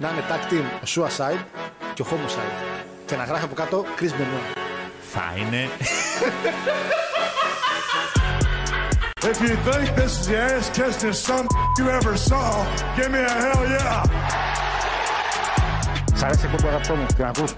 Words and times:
να 0.00 0.08
είναι 0.08 0.24
tag 0.30 0.52
team 0.52 0.64
ο 0.82 0.86
Suicide 0.94 1.44
και 1.94 2.02
ο 2.02 2.06
Homicide. 2.10 2.56
Και 3.06 3.16
να 3.16 3.24
γράφει 3.24 3.44
από 3.44 3.54
κάτω 3.54 3.84
Chris 3.98 4.12
Benoit. 4.18 4.56
Θα 5.12 5.22
είναι. 5.36 5.68
If 9.30 9.38
you 9.46 9.54
think 9.66 9.86
this 9.98 10.12
is 10.18 10.26
the 10.28 10.36
ass 10.48 10.66
kissing 10.76 11.16
son 11.26 11.44
you 11.78 11.86
ever 11.98 12.14
saw, 12.28 12.48
give 12.96 13.10
me 13.14 13.20
a 13.30 13.34
hell 13.42 13.62
yeah. 13.74 14.02
Σ' 16.14 16.22
αρέσει 16.22 16.46
η 16.46 16.50
εκπομπή 16.52 16.68
αγαπητό 16.68 16.94
μου, 16.94 17.06
την 17.16 17.24
ακούς. 17.24 17.52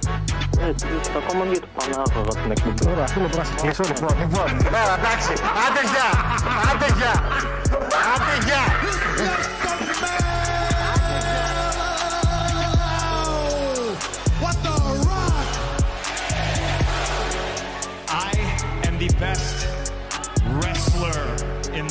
Ακόμα 1.17 1.45
για 1.45 1.61
το 1.61 1.67
Πανάγωγα 1.77 2.43
την 2.43 2.51
εκπομπή. 2.51 2.85
Τώρα, 2.85 3.03
αυτό 3.03 3.21
μπορώ 3.21 3.37
να 3.37 3.45
σε 3.45 3.53
κλείσω 3.61 3.83
λοιπόν. 3.87 4.15
Λοιπόν, 4.21 4.49
τώρα 4.65 4.95
εντάξει, 4.99 5.33
άντε 5.65 5.83
γεια, 5.93 6.09
άντε 6.71 6.89
γεια, 6.99 7.15
άντε 8.15 8.35
γεια. 8.47 8.63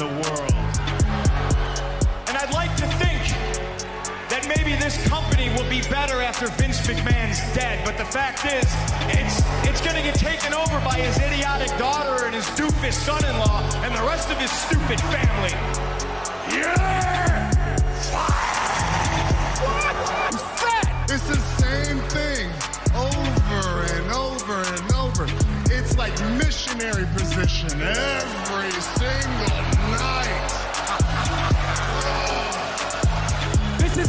The 0.02 0.08
world. 0.08 0.52
And 2.26 2.36
I'd 2.36 2.52
like 2.56 2.76
to 2.78 2.88
think 2.98 3.22
that 4.34 4.42
maybe 4.50 4.76
this 4.82 4.98
company 5.08 5.50
will 5.54 5.70
be 5.70 5.82
better 5.94 6.24
after 6.24 6.48
Vince 6.58 6.82
McMahon's 6.88 7.38
dead, 7.54 7.86
but 7.86 8.00
the 8.00 8.06
fact 8.06 8.42
is, 8.50 8.66
it's 9.14 9.46
it's 9.70 9.80
gonna 9.86 10.02
get 10.02 10.16
taken 10.16 10.56
over 10.56 10.82
by 10.82 10.98
his 10.98 11.20
idiotic 11.20 11.70
daughter 11.78 12.26
and 12.26 12.34
his 12.34 12.46
doofus 12.58 12.94
son-in-law 12.94 13.62
and 13.86 13.94
the 13.94 14.02
rest 14.10 14.32
of 14.32 14.38
his 14.42 14.50
stupid 14.50 15.00
family. 15.14 15.54
It's 21.14 21.28
the 21.30 21.42
same 21.62 22.00
thing 22.10 22.50
over 22.98 23.86
and 23.94 24.12
over 24.12 24.66
and 24.66 24.94
over. 24.98 25.28
It's 25.70 25.96
like 25.96 26.14
missionary 26.42 27.06
position 27.14 27.70
every 27.82 28.72
single 28.98 29.81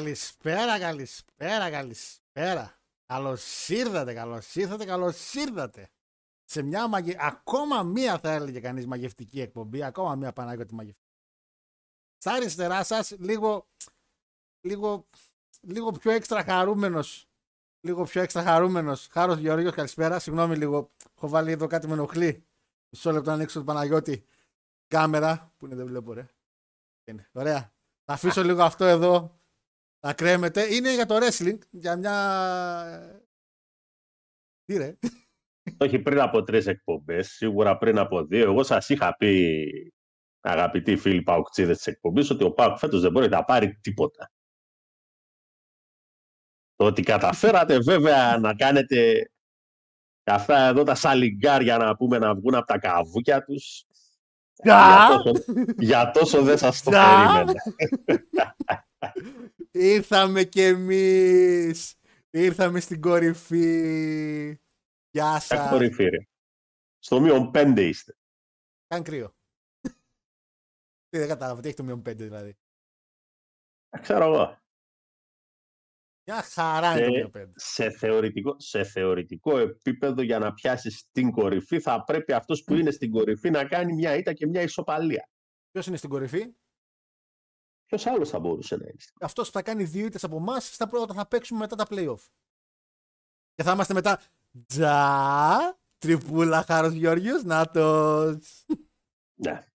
Καλησπέρα, 0.00 0.78
καλησπέρα, 0.78 1.70
καλησπέρα. 1.70 2.78
Καλώς 3.06 3.68
ήρθατε, 3.68 4.14
καλώς 4.14 4.54
ήρθατε, 4.54 4.84
καλώς 4.84 5.34
ήρθατε. 5.34 5.90
Σε 6.44 6.62
μια 6.62 6.88
μαγε... 6.88 7.16
ακόμα 7.18 7.82
μία 7.82 8.18
θα 8.18 8.30
έλεγε 8.32 8.60
κανείς 8.60 8.86
μαγευτική 8.86 9.40
εκπομπή, 9.40 9.82
ακόμα 9.82 10.14
μία 10.14 10.32
Παναγιώτη 10.32 10.74
μαγευτική. 10.74 11.08
Στα 12.18 12.32
αριστερά 12.32 12.84
σας, 12.84 13.10
λίγο, 13.18 13.68
λίγο, 14.60 15.06
λίγο 15.60 15.90
πιο 15.90 16.10
έξτρα 16.10 16.44
χαρούμενος. 16.44 17.28
Λίγο 17.80 18.04
πιο 18.04 18.22
έξτρα 18.22 18.42
χαρούμενος. 18.42 19.08
Χάρος 19.10 19.38
Γεωργίος, 19.38 19.74
καλησπέρα. 19.74 20.18
Συγγνώμη 20.18 20.56
λίγο. 20.56 20.90
Έχω 21.16 21.28
βάλει 21.28 21.52
εδώ 21.52 21.66
κάτι 21.66 21.86
με 21.86 21.92
ενοχλεί. 21.92 22.46
Μισό 22.88 23.12
λεπτό 23.12 23.28
να 23.28 23.34
ανοίξω 23.36 23.56
τον 23.58 23.66
Παναγιώτη. 23.66 24.26
Κάμερα. 24.88 25.52
Που 25.56 25.66
είναι, 25.66 25.74
δεν 25.74 25.86
βλέπω, 25.86 26.12
ρε. 26.12 26.26
Είναι. 27.04 27.28
Ωραία. 27.32 27.72
Θα 28.04 28.12
αφήσω 28.12 28.44
λίγο 28.44 28.62
αυτό 28.62 28.84
εδώ 28.84 29.39
να 30.00 30.12
κρέμεται. 30.14 30.74
Είναι 30.74 30.94
για 30.94 31.06
το 31.06 31.16
wrestling. 31.16 31.58
Για 31.70 31.96
μια. 31.96 33.22
Τι 34.64 34.76
ρε. 34.76 34.96
Όχι 35.78 35.98
πριν 35.98 36.20
από 36.20 36.42
τρεις 36.42 36.66
εκπομπές, 36.66 37.30
σίγουρα 37.30 37.78
πριν 37.78 37.98
από 37.98 38.24
δύο. 38.24 38.44
Εγώ 38.44 38.62
σας 38.62 38.88
είχα 38.88 39.16
πει, 39.16 39.92
αγαπητοί 40.40 40.96
φίλοι 40.96 41.22
Παουκτσίδες 41.22 41.76
της 41.76 41.86
εκπομπής, 41.86 42.30
ότι 42.30 42.44
ο 42.44 42.52
Πάουκ 42.52 42.78
φέτος 42.78 43.00
δεν 43.00 43.10
μπορεί 43.12 43.28
να 43.28 43.44
πάρει 43.44 43.78
τίποτα. 43.80 44.30
Το 46.76 46.84
ότι 46.84 47.02
καταφέρατε 47.02 47.78
βέβαια 47.78 48.38
να 48.38 48.54
κάνετε 48.54 49.30
αυτά 50.24 50.58
εδώ 50.58 50.82
τα 50.82 50.94
σαλιγκάρια 50.94 51.76
να 51.76 51.96
πούμε 51.96 52.18
να 52.18 52.34
βγουν 52.34 52.54
από 52.54 52.66
τα 52.66 52.78
καβούκια 52.78 53.44
τους. 53.44 53.84
Για 54.62 55.06
τόσο, 55.08 55.32
για 55.78 56.10
τόσο 56.10 56.42
δεν 56.42 56.58
σας 56.58 56.82
το 56.82 56.90
Τσα. 56.90 57.04
περίμενα. 57.04 57.62
Ήρθαμε 59.70 60.44
κι 60.44 60.60
εμείς. 60.62 61.94
Ήρθαμε 62.30 62.80
στην 62.80 63.00
κορυφή. 63.00 64.48
Γεια 65.10 65.30
Ποια 65.38 65.40
σας. 65.40 65.70
κορυφή 65.70 66.04
ρε. 66.04 66.18
Στο 66.98 67.20
μείον 67.20 67.50
πέντε 67.50 67.82
είστε. 67.88 68.16
Καν 68.86 69.02
κρύο. 69.02 69.34
Τι 71.08 71.18
δεν 71.18 71.28
κατάλαβα, 71.28 71.60
τι 71.60 71.66
έχει 71.68 71.76
το 71.76 71.82
μείον 71.82 72.02
5 72.08 72.14
δηλαδή; 72.16 72.58
Δεν 73.88 74.02
Ξέρω 74.02 74.24
εγώ. 74.24 74.58
Μια 76.26 76.42
χαρά 76.42 76.92
είναι 76.92 77.06
το 77.06 77.14
Ε, 77.14 77.16
μείον 77.16 77.30
5. 77.34 77.52
σε, 77.54 77.90
θεωρητικό, 77.90 78.54
σε 78.58 78.84
θεωρητικό 78.84 79.58
επίπεδο 79.58 80.22
για 80.22 80.38
να 80.38 80.52
πιάσεις 80.54 81.08
την 81.10 81.30
κορυφή 81.30 81.80
θα 81.80 82.04
πρέπει 82.04 82.32
αυτός 82.32 82.64
που 82.64 82.74
είναι 82.74 82.90
στην 82.90 83.10
κορυφή 83.10 83.50
να 83.50 83.64
κάνει 83.66 83.92
μια 83.92 84.16
ήττα 84.16 84.32
και 84.32 84.46
μια 84.46 84.62
ισοπαλία. 84.62 85.28
Ποιος 85.70 85.86
είναι 85.86 85.96
στην 85.96 86.10
κορυφή, 86.10 86.54
Ποιος 87.90 88.06
άλλος 88.06 88.28
θα 88.28 88.38
μπορούσε 88.38 88.76
να 88.76 88.84
είναι; 88.84 89.00
στην 89.00 89.16
αυτός 89.20 89.46
που 89.46 89.52
θα 89.52 89.62
κάνει 89.62 89.84
δύο 89.84 90.06
ήττες 90.06 90.24
από 90.24 90.36
εμάς 90.36 90.74
στα 90.74 90.86
πρώτα 90.86 91.14
θα 91.14 91.26
παίξουμε 91.26 91.58
μετά 91.60 91.76
τα 91.76 91.86
playoff. 91.90 92.28
Και 93.54 93.62
θα 93.62 93.72
είμαστε 93.72 93.94
μετά. 93.94 94.22
Τζα! 94.66 95.78
Τριπούλα 95.98 96.62
χάρος 96.62 96.92
Γιώργιο, 96.92 97.42
Νάτος. 97.42 98.64
Ναι. 99.34 99.66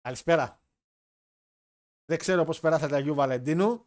Καλησπέρα. 0.00 0.62
Δεν 2.04 2.18
ξέρω 2.18 2.44
πώς 2.44 2.60
περάσατε 2.60 2.96
Αγίου 2.96 3.14
Βαλεντίνου. 3.14 3.86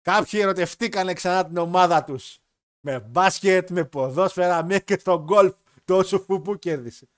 Κάποιοι 0.00 0.40
ερωτευτήκανε 0.42 1.12
ξανά 1.12 1.46
την 1.46 1.56
ομάδα 1.56 2.04
τους. 2.04 2.38
Με 2.80 3.00
μπάσκετ, 3.00 3.70
με 3.70 3.84
ποδόσφαιρα, 3.84 4.64
μέχρι 4.64 4.84
και 4.84 4.98
στο 4.98 5.22
γκολφ. 5.22 5.56
Τόσο 5.84 6.18
φουπού 6.18 6.58
κέρδισε. 6.58 7.08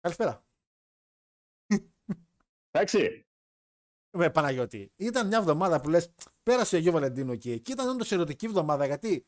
Καλησπέρα. 0.00 0.44
Εντάξει. 2.70 3.26
Με 4.16 4.30
Παναγιώτη. 4.30 4.92
Ήταν 4.96 5.26
μια 5.26 5.38
εβδομάδα 5.38 5.80
που 5.80 5.88
λες, 5.88 6.12
πέρασε 6.42 6.74
ο 6.74 6.78
Αγίου 6.78 6.92
Βαλεντίνου 6.92 7.32
εκεί. 7.32 7.60
Και 7.60 7.72
ήταν 7.72 7.88
όντως 7.88 8.12
ερωτική 8.12 8.46
εβδομάδα 8.46 8.86
γιατί 8.86 9.26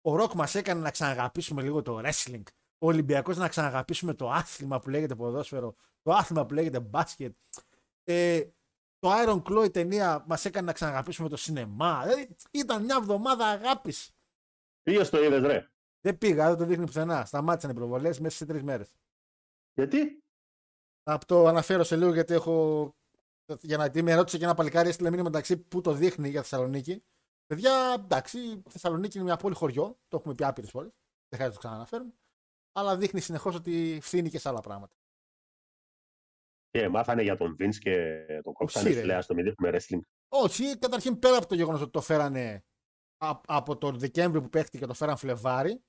ο 0.00 0.16
Ροκ 0.16 0.32
μας 0.32 0.54
έκανε 0.54 0.80
να 0.80 0.90
ξαναγαπήσουμε 0.90 1.62
λίγο 1.62 1.82
το 1.82 2.00
wrestling. 2.04 2.42
Ο 2.78 2.86
Ολυμπιακός 2.86 3.36
να 3.36 3.48
ξαναγαπήσουμε 3.48 4.14
το 4.14 4.30
άθλημα 4.30 4.80
που 4.80 4.88
λέγεται 4.88 5.14
ποδόσφαιρο. 5.14 5.74
Το 6.02 6.12
άθλημα 6.12 6.46
που 6.46 6.54
λέγεται 6.54 6.80
μπάσκετ. 6.80 7.36
Ε, 8.04 8.44
το 8.98 9.10
Iron 9.12 9.42
Claw 9.42 9.64
η 9.64 9.70
ταινία 9.70 10.24
μας 10.26 10.44
έκανε 10.44 10.66
να 10.66 10.72
ξαναγαπήσουμε 10.72 11.28
το 11.28 11.36
σινεμά. 11.36 12.02
Δηλαδή, 12.02 12.36
ήταν 12.50 12.84
μια 12.84 12.96
εβδομάδα 12.96 13.46
αγάπης. 13.46 14.10
Πήγε 14.82 15.04
το 15.04 15.24
είδες, 15.24 15.40
ρε; 15.40 15.70
Δεν 16.00 16.18
πήγα, 16.18 16.48
δεν 16.48 16.56
το 16.56 16.64
δείχνει 16.64 16.84
πουθενά. 16.84 17.24
Σταμάτησαν 17.24 17.70
οι 17.70 17.74
προβολές 17.74 18.20
μέσα 18.20 18.36
σε 18.36 18.46
τρεις 18.46 18.62
μέρες. 18.62 18.88
Γιατί; 19.74 20.22
Θα 21.02 21.18
το 21.26 21.46
αναφέρω 21.46 21.84
σε 21.84 21.96
λίγο 21.96 22.12
γιατί 22.12 22.34
έχω. 22.34 22.96
Για 23.60 23.76
να 23.76 23.90
τι 23.90 24.02
με 24.02 24.14
ρώτησε 24.14 24.38
και 24.38 24.44
ένα 24.44 24.54
παλικάρι 24.54 24.88
έστειλε 24.88 25.10
μήνυμα 25.10 25.28
μεταξύ 25.28 25.56
που 25.56 25.80
το 25.80 25.92
δείχνει 25.92 26.28
για 26.28 26.42
Θεσσαλονίκη. 26.42 27.04
Παιδιά, 27.46 27.94
εντάξει, 27.98 28.38
η 28.38 28.62
Θεσσαλονίκη 28.68 29.16
είναι 29.16 29.26
μια 29.26 29.36
πόλη 29.36 29.54
χωριό. 29.54 29.98
Το 30.08 30.16
έχουμε 30.16 30.34
πει 30.34 30.44
άπειρες 30.44 30.70
φορές. 30.70 30.90
Δεν 31.28 31.38
χρειάζεται 31.40 31.46
να 31.48 31.52
το 31.52 31.58
ξαναναφέρουμε. 31.58 32.12
Αλλά 32.72 32.96
δείχνει 32.96 33.20
συνεχώς 33.20 33.54
ότι 33.54 33.98
φθήνει 34.02 34.30
και 34.30 34.38
σε 34.38 34.48
άλλα 34.48 34.60
πράγματα. 34.60 34.96
Και 36.70 36.88
μάθανε 36.88 37.22
για 37.22 37.36
τον 37.36 37.56
Vince 37.58 37.76
και 37.76 38.24
τον 38.42 38.52
κόψανε 38.52 38.90
ρε. 38.90 39.12
στη 39.12 39.22
στο 39.22 39.34
μην 39.34 39.44
δείχνουμε 39.44 39.76
wrestling. 39.76 40.00
Όχι, 40.28 40.78
καταρχήν 40.78 41.18
πέρα 41.18 41.36
από 41.36 41.46
το 41.46 41.54
γεγονός 41.54 41.80
ότι 41.80 41.90
το 41.90 42.00
φέρανε 42.00 42.64
α- 43.16 43.40
από 43.46 43.76
τον 43.76 43.98
Δεκέμβριο 43.98 44.42
που 44.42 44.48
παίχτηκε 44.48 44.78
και 44.78 44.86
το 44.86 44.94
φέραν 44.94 45.16
Φλεβάρι. 45.16 45.82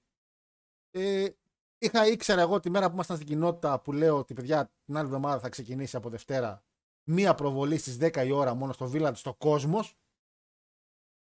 Ε, 0.92 1.30
είχα 1.78 2.08
ήξερα 2.08 2.42
εγώ 2.42 2.60
τη 2.60 2.70
μέρα 2.70 2.88
που 2.88 2.94
ήμασταν 2.94 3.16
στην 3.16 3.28
κοινότητα 3.28 3.82
που 3.82 3.92
λέω 3.92 4.18
ότι 4.18 4.34
παιδιά 4.34 4.72
την 4.86 4.98
άλλη 4.98 5.06
εβδομάδα 5.06 5.40
θα 5.40 5.50
ξεκινήσει 5.50 5.96
από 5.96 6.10
Δευτέρα 6.10 6.64
μία 7.10 7.36
προβολή 7.36 7.78
στις 7.78 7.98
10 8.00 8.26
η 8.26 8.32
ώρα 8.32 8.54
μόνο 8.54 8.74
στο 8.74 8.92
Village 8.94 9.16
στο 9.16 9.34
Κόσμος 9.34 9.98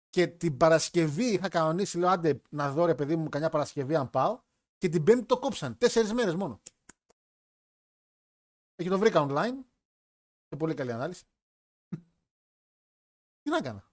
και 0.09 0.27
την 0.27 0.57
Παρασκευή 0.57 1.25
είχα 1.33 1.49
κανονίσει 1.49 1.99
λέω 1.99 2.09
άντε 2.09 2.41
να 2.51 2.73
δω 2.73 2.85
ρε 2.85 2.95
παιδί 2.95 3.17
μου 3.17 3.29
κανιά 3.29 3.49
Παρασκευή 3.49 3.95
αν 3.97 4.11
πάω 4.11 4.41
και 4.79 4.89
την 4.89 5.05
Πέμπτη 5.05 5.25
το 5.27 5.39
κόψαν. 5.39 5.79
Τέσσερις 5.79 6.13
μέρες 6.13 6.35
μόνο. 6.35 6.61
Και 8.75 8.89
το 8.89 8.99
βρήκα 8.99 9.27
online. 9.29 9.65
Σε 10.49 10.57
πολύ 10.59 10.75
καλή 10.75 10.93
ανάλυση. 10.93 11.25
Τι 13.43 13.51
να 13.51 13.57
έκανα. 13.57 13.89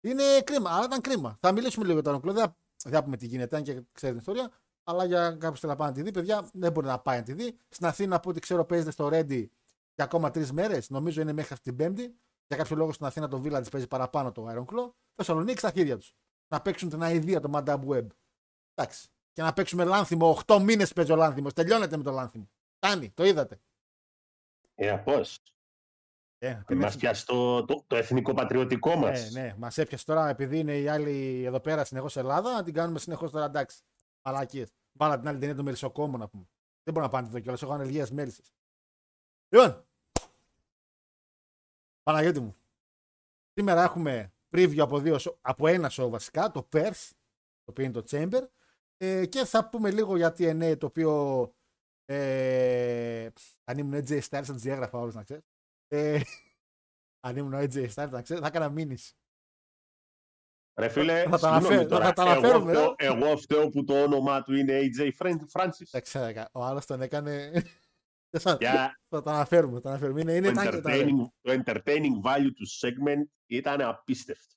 Είναι 0.00 0.42
κρίμα, 0.42 0.70
αλλά 0.70 0.84
ήταν 0.84 1.00
κρίμα. 1.00 1.36
Θα 1.40 1.52
μιλήσουμε 1.52 1.84
λίγο 1.84 2.00
για 2.00 2.10
τον 2.10 2.14
Οκλό. 2.14 2.32
Δεν 2.32 2.44
θα- 2.44 2.90
θα 2.90 3.04
πούμε 3.04 3.16
τι 3.16 3.26
γίνεται, 3.26 3.56
αν 3.56 3.62
και 3.62 3.82
ξέρει 3.92 4.12
την 4.12 4.20
ιστορία. 4.20 4.52
Αλλά 4.84 5.04
για 5.04 5.30
κάποιο 5.30 5.56
θέλει 5.56 5.72
να 5.72 5.78
πάει 5.78 5.88
να 5.88 5.94
τη 5.94 6.02
δει, 6.02 6.10
παιδιά, 6.10 6.50
δεν 6.52 6.72
μπορεί 6.72 6.86
να 6.86 7.00
πάει 7.00 7.18
να 7.18 7.24
τη 7.24 7.32
δει. 7.32 7.58
Στην 7.68 7.86
Αθήνα, 7.86 8.16
από 8.16 8.30
ό,τι 8.30 8.40
ξέρω, 8.40 8.64
παίζεται 8.64 8.90
στο 8.90 9.08
Ρέντι 9.08 9.52
για 9.96 10.04
ακόμα 10.04 10.30
τρεις 10.30 10.52
μέρες. 10.52 10.90
Νομίζω 10.90 11.20
είναι 11.20 11.32
μέχρι 11.32 11.52
αυτή 11.52 11.64
την 11.64 11.76
Πέμπτη. 11.76 12.18
Για 12.46 12.56
κάποιο 12.56 12.76
λόγο 12.76 12.92
στην 12.92 13.06
Αθήνα 13.06 13.28
το 13.28 13.42
Village 13.44 13.70
παίζει 13.70 13.86
παραπάνω 13.86 14.32
το 14.32 14.46
Iron 14.50 14.64
Claw. 14.64 14.90
Θεσσαλονίκη 15.14 15.58
στα 15.58 15.70
χέρια 15.70 15.96
τους. 15.96 16.14
Να 16.48 16.62
παίξουν 16.62 16.88
την 16.88 17.02
αηδία 17.02 17.40
το 17.40 17.50
Madame 17.52 17.86
Web. 17.86 18.06
Εντάξει. 18.74 19.08
Και 19.32 19.42
να 19.42 19.52
παίξουμε 19.52 19.84
λάνθιμο. 19.84 20.38
8 20.46 20.58
μήνες 20.60 20.92
παίζει 20.92 21.12
ο 21.12 21.16
λάνθιμος. 21.16 21.52
Τελειώνεται 21.52 21.96
με 21.96 22.02
το 22.02 22.10
λάνθιμο. 22.10 22.50
Κάνει, 22.78 23.10
το 23.10 23.24
είδατε. 23.24 23.60
Ε, 24.74 24.96
πώς; 24.96 25.42
Ε, 26.38 26.62
Μας 26.74 26.96
πιάσει 26.96 27.26
το, 27.26 27.64
το, 27.64 27.84
το 27.86 27.96
εθνικό 27.96 28.34
πατριωτικό 28.34 28.96
μας. 28.96 29.30
Ναι, 29.30 29.40
ναι. 29.40 29.54
Μας 29.58 29.78
έπιασε 29.78 30.04
τώρα 30.04 30.28
επειδή 30.28 30.58
είναι 30.58 30.78
οι 30.78 30.88
άλλοι 30.88 31.44
εδώ 31.44 31.60
πέρα 31.60 31.84
συνεχώς 31.84 32.16
Ελλάδα, 32.16 32.52
να 32.52 32.62
την 32.62 32.74
κάνουμε 32.74 32.98
συνεχώς 32.98 33.30
τώρα 33.30 33.44
εντάξει. 33.44 33.82
Μαλακίες. 34.22 34.70
Βάλα 34.92 35.18
την 35.18 35.28
άλλη 35.28 35.38
ταινία 35.38 35.54
του 35.54 35.64
Μερισοκόμου 35.64 36.18
να 36.18 36.28
πούμε. 36.28 36.44
Δεν 36.82 36.94
μπορώ 36.94 37.06
να 37.06 37.12
πάνε 37.12 37.26
εδώ 37.26 37.40
κιόλας. 37.40 37.62
Έχω 37.62 37.72
ανεργίας 37.72 38.10
μέλισσες. 38.10 38.55
Λοιπόν. 39.48 39.86
Παναγιώτη 42.02 42.40
μου. 42.40 42.56
Σήμερα 43.52 43.82
έχουμε 43.82 44.32
preview 44.56 44.78
από, 44.78 44.98
δύο, 45.00 45.16
show- 45.20 45.36
από 45.40 45.66
ένα 45.66 45.90
show 45.92 46.08
βασικά, 46.10 46.50
το 46.50 46.68
Perth, 46.72 47.08
το 47.64 47.70
οποίο 47.70 47.84
είναι 47.84 47.92
το 48.02 48.04
Chamber. 48.10 48.46
Ε, 48.96 49.26
και 49.26 49.44
θα 49.44 49.68
πούμε 49.68 49.90
λίγο 49.90 50.16
για 50.16 50.28
TNA, 50.38 50.76
το 50.78 50.86
οποίο 50.86 51.12
ε, 52.04 53.28
αν 53.64 53.78
ήμουν 53.78 53.94
AJ 53.94 54.10
Styles 54.10 54.22
θα 54.28 54.52
τις 54.52 54.62
διέγραφα 54.62 54.98
όλους 54.98 55.14
να 55.14 55.22
ξέρεις. 55.22 55.44
Ε, 55.88 56.20
αν 57.26 57.36
ήμουν 57.36 57.52
ο 57.54 57.58
AJ 57.58 57.88
Styles 57.94 58.10
να 58.10 58.22
ξέρεις, 58.22 58.42
θα 58.42 58.46
έκανα 58.48 58.68
μήνυση. 58.68 59.14
Ρε 60.80 60.88
φίλε, 60.88 61.22
Θα 61.22 61.28
τα 61.30 61.38
συγγνώμη 61.38 61.56
αναφέρουμε, 61.66 61.84
τώρα, 61.88 62.04
θα 62.04 62.12
τα 62.12 62.22
εγώ, 62.22 62.30
αναφέρουμε, 62.30 62.72
φταίω, 62.72 62.94
ε. 62.96 63.04
εγώ 63.06 63.36
φταίω 63.36 63.68
που 63.68 63.84
το 63.84 64.02
όνομά 64.02 64.42
του 64.42 64.54
είναι 64.54 64.78
AJ 64.80 65.10
Fran- 65.18 65.46
Francis. 65.52 65.86
Δεν 65.90 66.02
ξέρω, 66.02 66.44
ο 66.52 66.64
άλλος 66.64 66.86
τον 66.86 67.02
έκανε... 67.02 67.52
Δεν 68.30 68.40
θα, 68.40 68.56
Για 68.60 69.00
θα 69.08 69.22
τα 69.22 69.32
αναφέρουμε, 69.32 69.80
τα 69.80 69.88
αναφέρουμε. 69.88 70.20
Είναι, 70.20 70.34
είναι 70.34 70.48
το, 70.48 70.54
τα- 70.54 70.80
τα- 70.80 70.80
entertaining, 70.92 71.26
το 71.40 71.62
entertaining 71.64 72.22
value 72.24 72.50
του 72.54 72.66
segment 72.80 73.24
ήταν 73.46 73.80
απίστευτο. 73.80 74.54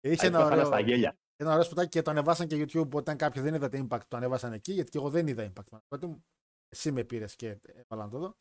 Είχε 0.00 0.26
ένα 0.26 0.38
Έφαγα 0.38 0.54
ωραίο, 0.54 0.66
στα 0.66 0.80
γέλια. 0.80 1.18
ένα 1.36 1.50
ωραίο 1.50 1.62
σποτάκι 1.62 1.88
και 1.88 2.02
το 2.02 2.10
ανεβάσαν 2.10 2.46
και 2.46 2.62
YouTube. 2.68 2.90
Όταν 2.90 3.16
κάποιοι 3.16 3.42
δεν 3.42 3.54
είδατε 3.54 3.86
Impact, 3.88 4.00
το 4.08 4.16
ανεβάσαν 4.16 4.52
εκεί, 4.52 4.72
γιατί 4.72 4.90
και 4.90 4.98
εγώ 4.98 5.10
δεν 5.10 5.26
είδα 5.26 5.44
Impact. 5.44 5.64
Παναγιώτη 5.70 6.06
μου. 6.06 6.24
Εσύ 6.68 6.92
με 6.92 7.04
πήρες 7.04 7.36
και 7.36 7.46
έβαλα 7.62 8.04
να 8.04 8.08
το 8.10 8.18
δω. 8.18 8.36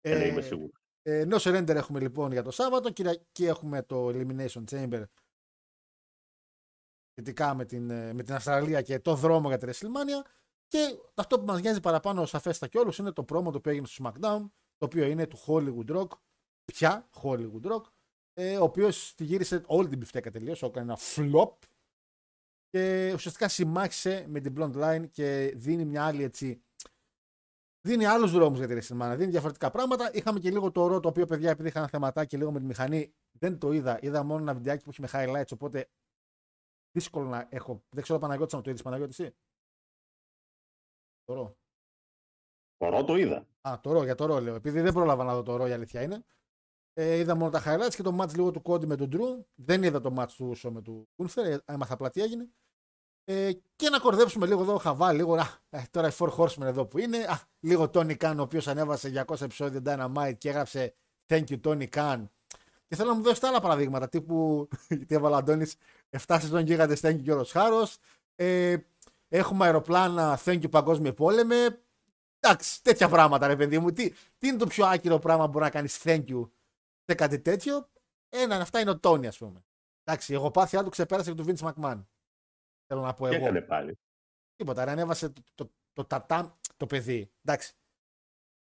Ε, 0.00 0.18
ναι, 0.18 0.24
είμαι 0.26 0.40
σίγουρος. 0.40 0.80
Ε, 1.02 1.24
no 1.30 1.38
Surrender 1.38 1.68
έχουμε 1.74 2.00
λοιπόν 2.00 2.32
για 2.32 2.42
το 2.42 2.50
Σάββατο. 2.50 2.90
Κυριακή 2.90 3.44
έχουμε 3.46 3.82
το 3.82 4.06
Elimination 4.08 4.64
Chamber 4.70 5.04
σχετικά 7.12 7.54
με 7.54 7.64
την, 7.64 7.90
ε, 7.90 8.12
με 8.12 8.22
την 8.22 8.34
Αυστραλία 8.34 8.82
και 8.82 8.98
το 9.00 9.14
δρόμο 9.14 9.48
για 9.48 9.58
τη 9.58 9.66
WrestleMania. 9.70 10.26
Και 10.72 10.98
αυτό 11.14 11.40
που 11.40 11.44
μας 11.44 11.60
νοιάζει 11.60 11.80
παραπάνω 11.80 12.26
σαφέστα 12.26 12.66
και 12.66 12.78
όλους 12.78 12.98
είναι 12.98 13.12
το 13.12 13.24
πρόμο 13.24 13.50
το 13.50 13.56
οποίο 13.56 13.72
έγινε 13.72 13.86
στο 13.86 14.04
SmackDown, 14.04 14.50
το 14.76 14.84
οποίο 14.84 15.04
είναι 15.04 15.26
του 15.26 15.38
Hollywood 15.46 15.96
Rock. 15.96 16.08
Πια 16.64 17.08
Hollywood 17.22 17.62
Rock, 17.62 17.82
ε, 18.32 18.56
ο 18.56 18.62
οποίος 18.62 19.14
τη 19.14 19.24
γύρισε 19.24 19.62
όλη 19.66 19.88
την 19.88 19.98
πιφτέκα 19.98 20.30
τελείως, 20.30 20.62
έκανε 20.62 20.92
ένα 20.92 20.98
flop 21.14 21.52
και 22.68 23.12
ουσιαστικά 23.14 23.48
συμμάχισε 23.48 24.24
με 24.28 24.40
την 24.40 24.54
Blonde 24.56 24.74
Line 24.74 25.08
και 25.10 25.52
δίνει 25.56 25.84
μια 25.84 26.04
άλλη 26.04 26.22
έτσι 26.22 26.62
δίνει 27.88 28.04
άλλους 28.04 28.32
δρόμους 28.32 28.58
για 28.58 28.68
τη 28.68 28.74
WrestleMania. 28.74 29.14
Δίνει 29.16 29.30
διαφορετικά 29.30 29.70
πράγματα. 29.70 30.10
Είχαμε 30.14 30.40
και 30.40 30.50
λίγο 30.50 30.70
το 30.70 30.86
ρο 30.86 31.00
το 31.00 31.08
οποίο 31.08 31.26
παιδιά 31.26 31.50
επειδή 31.50 31.68
είχα 31.68 31.78
ένα 31.78 31.88
θεματάκι 31.88 32.36
λίγο 32.36 32.52
με 32.52 32.58
τη 32.58 32.64
μηχανή 32.64 33.14
δεν 33.38 33.58
το 33.58 33.72
είδα. 33.72 33.98
Είδα 34.02 34.22
μόνο 34.22 34.42
ένα 34.42 34.54
βιντεάκι 34.54 34.84
που 34.84 34.90
έχει 34.90 35.00
με 35.00 35.08
highlights 35.12 35.52
οπότε 35.52 35.88
δύσκολο 36.92 37.28
να 37.28 37.46
έχω. 37.50 37.82
Δεν 37.90 38.02
ξέρω 38.02 38.18
Παναγιώτης 38.18 38.54
να 38.54 38.60
το 38.60 38.70
είδες 38.70 38.82
Παναγιώτη 38.82 39.22
εσύ; 39.22 39.34
Το 41.32 41.38
ρο. 41.38 41.56
Το 42.76 42.88
ρο 42.88 43.04
το 43.04 43.16
είδα. 43.16 43.46
Α, 43.60 43.80
το 43.82 43.92
ρο, 43.92 44.04
για 44.04 44.14
το 44.14 44.26
ρο 44.26 44.40
λέω. 44.40 44.54
Επειδή 44.54 44.80
δεν 44.80 44.92
πρόλαβα 44.92 45.24
να 45.24 45.34
δω 45.34 45.42
το 45.42 45.56
ρο, 45.56 45.66
η 45.66 45.72
αλήθεια 45.72 46.02
είναι. 46.02 46.24
Ε, 46.92 47.16
είδα 47.16 47.34
μόνο 47.34 47.50
τα 47.50 47.62
highlights 47.66 47.94
και 47.94 48.02
το 48.02 48.16
match 48.20 48.34
λίγο 48.34 48.50
του 48.50 48.62
Κόντι 48.62 48.86
με 48.86 48.96
τον 48.96 49.08
Drew. 49.12 49.44
Δεν 49.54 49.82
είδα 49.82 50.00
το 50.00 50.14
match 50.18 50.30
του 50.36 50.46
Ούσο 50.48 50.70
με 50.70 50.82
του 50.82 51.08
Κούνφερ. 51.16 51.60
Έμαθα 51.64 51.94
απλά 51.94 52.10
τι 52.10 52.22
έγινε. 52.22 52.48
Ε, 53.24 53.52
και 53.76 53.88
να 53.88 53.98
κορδέψουμε 53.98 54.46
λίγο 54.46 54.62
εδώ, 54.62 54.78
χαβά, 54.78 55.12
λίγο. 55.12 55.34
Α, 55.34 55.46
ε, 55.70 55.82
τώρα 55.90 56.08
οι 56.08 56.12
Four 56.18 56.28
Horsemen 56.36 56.62
εδώ 56.62 56.86
που 56.86 56.98
είναι. 56.98 57.18
Α, 57.18 57.40
λίγο 57.60 57.90
Tony 57.92 58.16
Khan, 58.16 58.34
ο 58.38 58.42
οποίος 58.42 58.68
ανέβασε 58.68 59.24
200 59.26 59.40
επεισόδια 59.40 59.80
Dynamite 59.84 60.34
και 60.38 60.48
έγραψε 60.48 60.94
Thank 61.26 61.44
you 61.48 61.60
Tony 61.64 61.88
Khan. 61.88 62.24
Και 62.88 62.96
θέλω 62.96 63.08
να 63.08 63.16
μου 63.16 63.22
δώσετε 63.22 63.46
άλλα 63.46 63.60
παραδείγματα. 63.60 64.08
Τύπου, 64.08 64.68
γιατί 64.98 65.14
έβαλα 65.14 65.36
Αντώνη, 65.36 65.70
7 66.26 66.36
σεζόν 66.40 66.64
γίγαντες 66.64 67.00
Thank 67.02 67.14
you 67.14 67.22
Γιώργο 67.22 67.44
Χάρο. 67.44 67.86
Ε, 68.34 68.76
έχουμε 69.36 69.64
αεροπλάνα 69.64 70.38
Thank 70.44 70.60
you 70.62 70.70
Παγκόσμιο 70.70 71.14
Πόλεμε. 71.14 71.84
Εντάξει, 72.40 72.82
τέτοια 72.82 73.08
πράγματα, 73.08 73.46
ρε 73.46 73.56
παιδί 73.56 73.78
μου. 73.78 73.92
Τι, 73.92 74.10
τι 74.38 74.48
είναι 74.48 74.56
το 74.56 74.66
πιο 74.66 74.86
άκυρο 74.86 75.18
πράγμα 75.18 75.44
που 75.44 75.50
μπορεί 75.50 75.64
να 75.64 75.70
κάνεις 75.70 76.00
thank 76.02 76.24
you 76.26 76.50
σε 77.04 77.14
κάτι 77.14 77.40
τέτοιο; 77.40 77.90
Ένα, 78.28 78.56
αυτά 78.56 78.80
είναι 78.80 78.90
ο 78.90 78.98
Τόνι, 78.98 79.26
ας 79.26 79.38
πούμε. 79.38 79.64
Εντάξει, 80.04 80.34
εγώ 80.34 80.50
πάθειά 80.50 80.84
του 80.84 80.90
ξεπέρασε 80.90 81.32
και 81.32 81.42
του 81.42 81.44
Vince 81.48 81.70
McMahon. 81.72 82.04
Θέλω 82.86 83.00
να 83.00 83.14
πω 83.14 83.28
Τι 83.28 83.34
εγώ. 83.34 83.44
έκανε 83.44 83.60
πάλι. 83.60 83.98
Τίποτα, 84.56 84.84
ρε, 84.84 84.90
ανέβασε 84.90 85.28
το, 85.28 85.42
το, 85.54 85.70
το, 85.92 86.04
τατάμ, 86.04 86.48
το 86.76 86.86
παιδί. 86.86 87.32
Εντάξει. 87.44 87.72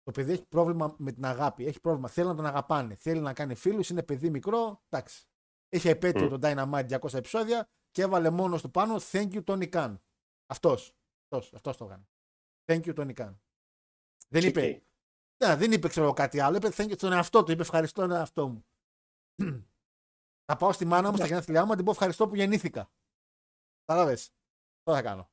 Το 0.03 0.11
παιδί 0.11 0.31
έχει 0.31 0.45
πρόβλημα 0.45 0.95
με 0.97 1.11
την 1.11 1.25
αγάπη. 1.25 1.65
Έχει 1.65 1.79
πρόβλημα. 1.79 2.07
Θέλει 2.07 2.27
να 2.27 2.35
τον 2.35 2.45
αγαπάνε. 2.45 2.95
Θέλει 2.95 3.19
να 3.19 3.33
κάνει 3.33 3.55
φίλους. 3.55 3.89
Είναι 3.89 4.03
παιδί 4.03 4.29
μικρό. 4.29 4.83
Εντάξει. 4.89 5.25
Έχει 5.69 5.87
επέτειο 5.89 6.25
Μμ. 6.25 6.29
το 6.29 6.39
Dynamite 6.41 6.99
200 6.99 7.13
επεισόδια 7.13 7.67
και 7.91 8.01
έβαλε 8.01 8.29
μόνος 8.29 8.61
του 8.61 8.71
πάνω 8.71 8.95
Thank 9.11 9.29
you 9.33 9.43
Tony 9.43 9.69
Khan. 9.69 9.95
Αυτός. 10.51 10.95
Αυτός, 11.23 11.53
αυτός 11.53 11.77
το 11.77 11.85
έκανε. 11.85 12.07
Thank 12.65 12.83
you 12.85 12.95
Tony 12.95 13.13
Khan. 13.13 13.35
Δεν 14.29 14.43
είπε, 14.43 14.61
Τσίκι. 14.61 14.85
ναι, 15.37 15.55
δεν 15.55 15.71
είπε 15.71 15.87
ξέρω, 15.87 16.13
κάτι 16.13 16.39
άλλο. 16.39 16.57
Είπε 16.57 16.67
thank 16.71 16.89
you 16.89 16.97
στον 16.97 17.11
εαυτό 17.11 17.43
του. 17.43 17.51
Είπε 17.51 17.61
ευχαριστώ 17.61 18.01
τον 18.01 18.11
εαυτό 18.11 18.47
μου. 18.47 18.65
θα 20.47 20.55
πάω 20.55 20.71
στη 20.71 20.85
μάνα 20.85 21.09
μου 21.09 21.15
στα 21.17 21.25
γενέθλιά 21.25 21.63
μου 21.63 21.69
να 21.69 21.75
την 21.75 21.85
πω 21.85 21.91
ευχαριστώ 21.91 22.27
που 22.27 22.35
γεννήθηκα. 22.35 22.91
Κατάλαβες. 23.85 24.33
Αυτό 24.77 24.93
θα 24.93 25.01
κάνω. 25.01 25.29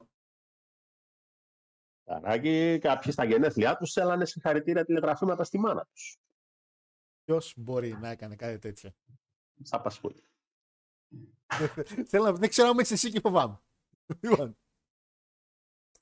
Καράκι, 2.05 2.79
κάποιοι 2.81 3.13
στα 3.13 3.25
γενέθλιά 3.25 3.77
τους 3.77 3.97
έλανε 3.97 4.25
συγχαρητήρια 4.25 4.85
τηλεγραφήματα 4.85 5.45
στη 5.45 5.59
μάνα 5.59 5.85
τους. 5.85 6.19
Ποιος 7.25 7.55
μπορεί 7.57 7.93
να 7.93 8.09
έκανε 8.09 8.37
κάτι 8.37 8.59
τέτοιο; 8.59 8.95
Σ' 9.63 9.73
απασχολεί. 9.73 10.23
Θέλω 12.11 12.25
να 12.25 12.33
δεν 12.33 12.49
ξέρω 12.49 12.69
αν 12.69 12.79
είσαι 12.79 12.95
εσύ 12.95 13.11
και 13.11 13.21
φοβάμαι. 13.21 13.61
Λοιπόν. 14.21 14.59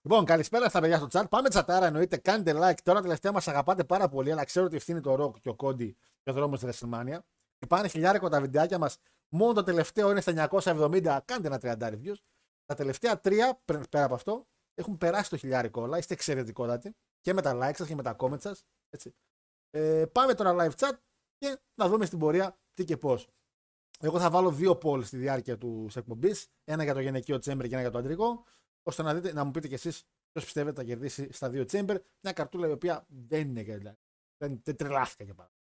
Λοιπόν, 0.08 0.24
καλησπέρα 0.24 0.68
στα 0.68 0.80
παιδιά 0.80 0.96
στο 0.98 1.06
chat. 1.10 1.24
Πάμε 1.30 1.48
τσατάρα 1.48 1.86
εννοείται. 1.86 2.16
Κάντε 2.16 2.52
like. 2.54 2.78
Τώρα 2.82 3.00
τελευταία 3.00 3.32
μας 3.32 3.48
αγαπάτε 3.48 3.84
πάρα 3.84 4.08
πολύ, 4.08 4.32
αλλά 4.32 4.44
ξέρω 4.44 4.66
ότι 4.66 4.76
ευθύνει 4.76 5.00
το 5.00 5.14
ροκ 5.14 5.38
και 5.40 5.48
ο 5.48 5.54
κόντι 5.54 5.96
και 6.22 6.30
ο 6.30 6.32
δρόμος 6.32 6.60
στη 6.60 6.68
WrestleMania. 6.72 7.18
Πάνε 7.68 7.88
χιλιάρικο 7.88 8.28
τα 8.28 8.40
βιντεάκια 8.40 8.78
μας. 8.78 8.98
Μόνο 9.28 9.52
το 9.52 9.62
τελευταίο 9.62 10.10
είναι 10.10 10.20
στα 10.20 10.48
970. 10.50 11.18
Κάντε 11.24 11.46
ένα 11.46 11.58
30 11.58 11.92
reviews. 11.92 12.14
Τα 12.64 12.74
τελευταία 12.74 13.20
τρία, 13.20 13.60
πρε- 13.64 13.88
πέρα 13.88 14.04
από 14.04 14.14
αυτό, 14.14 14.46
έχουν 14.74 14.98
περάσει 14.98 15.30
το 15.30 15.36
χιλιάρικο 15.36 15.82
όλα. 15.82 15.98
Είστε 15.98 16.14
εξαιρετικότατοι. 16.14 16.96
Και 17.20 17.32
με 17.32 17.42
τα 17.42 17.54
likes 17.54 17.76
σας 17.76 17.86
και 17.86 17.94
με 17.94 18.02
τα 18.02 18.16
comments 18.18 18.40
σας. 18.40 18.64
Ε, 19.70 20.04
πάμε 20.12 20.34
τώρα 20.34 20.54
live 20.58 20.74
chat 20.76 20.92
και 21.36 21.60
να 21.74 21.88
δούμε 21.88 22.06
στην 22.06 22.18
πορεία 22.18 22.58
τι 22.74 22.84
και 22.84 22.96
πώς. 22.96 23.28
Εγώ 24.00 24.18
θα 24.18 24.30
βάλω 24.30 24.50
δύο 24.50 24.78
polls 24.82 25.04
στη 25.04 25.16
διάρκεια 25.16 25.58
της 25.58 25.88
εκπομπής. 25.94 26.48
Ένα 26.64 26.84
για 26.84 26.94
το 26.94 27.00
γυναικείο 27.00 27.36
chamber 27.36 27.42
και 27.68 27.72
ένα 27.72 27.80
για 27.80 27.90
το 27.90 27.98
αντρικό. 27.98 28.44
Ώστε 28.86 29.02
να, 29.02 29.14
δείτε, 29.14 29.32
να 29.32 29.44
μου 29.44 29.50
πείτε 29.50 29.68
κι 29.68 29.74
εσείς 29.74 30.04
ποιος 30.32 30.44
πιστεύετε 30.44 30.80
θα 30.80 30.86
κερδίσει 30.86 31.32
στα 31.32 31.50
δύο 31.50 31.64
chamber. 31.70 31.96
Μια 32.20 32.32
καρτούλα 32.32 32.68
η 32.68 32.70
οποία 32.70 33.06
δεν 33.08 33.48
είναι 33.48 33.62
δηλαδή. 33.62 33.96
Δεν, 34.36 34.60
δεν 34.64 34.76
τρελάθηκα 34.76 35.24
και 35.24 35.34
πάρα. 35.34 35.50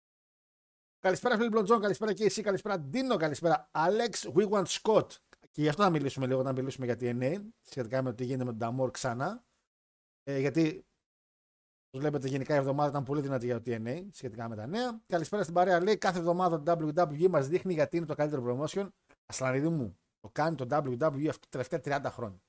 Καλησπέρα 0.98 1.36
Φίλιπ 1.36 1.62
Τζον, 1.62 1.80
καλησπέρα 1.80 2.12
και 2.12 2.24
εσύ, 2.24 2.42
καλησπέρα 2.42 2.80
Ντίνο, 2.80 3.16
καλησπέρα 3.16 3.70
Alex 3.72 4.32
We 4.34 4.48
Want 4.48 4.66
Scott. 4.66 5.06
Και 5.50 5.62
γι' 5.62 5.68
αυτό 5.68 5.82
θα 5.82 5.90
μιλήσουμε 5.90 6.26
λίγο 6.26 6.40
όταν 6.40 6.54
μιλήσουμε 6.54 6.86
για 6.86 6.96
TNA, 7.00 7.42
σχετικά 7.60 8.02
με 8.02 8.10
το 8.10 8.14
τι 8.14 8.24
γίνεται 8.24 8.44
με 8.44 8.50
τον 8.50 8.58
D'Amore 8.58 8.90
ξανά. 8.90 9.44
Ε, 10.22 10.38
γιατί 10.38 10.86
Όπως 11.88 12.00
βλέπετε, 12.00 12.28
γενικά 12.28 12.54
η 12.54 12.58
εβδομάδα 12.58 12.88
ήταν 12.88 13.04
πολύ 13.04 13.20
δυνατή 13.20 13.46
για 13.46 13.62
το 13.62 13.62
TNA 13.66 14.06
σχετικά 14.10 14.48
με 14.48 14.56
τα 14.56 14.66
νέα. 14.66 15.02
Καλησπέρα 15.06 15.42
στην 15.42 15.54
παρέα. 15.54 15.82
Λέει 15.82 15.98
κάθε 15.98 16.18
εβδομάδα 16.18 16.62
το 16.62 16.72
WWE 16.72 17.28
μας 17.28 17.48
δείχνει 17.48 17.72
γιατί 17.72 17.96
είναι 17.96 18.06
το 18.06 18.14
καλύτερο 18.14 18.42
promotion. 18.46 18.88
Ασλανίδη 19.26 19.68
μου, 19.68 19.98
το 20.20 20.28
κάνει 20.32 20.56
το 20.56 20.66
WWE 20.70 21.26
αυτά 21.28 21.46
τα 21.48 21.64
τελευταία 21.64 22.00
30 22.00 22.10
χρόνια. 22.10 22.45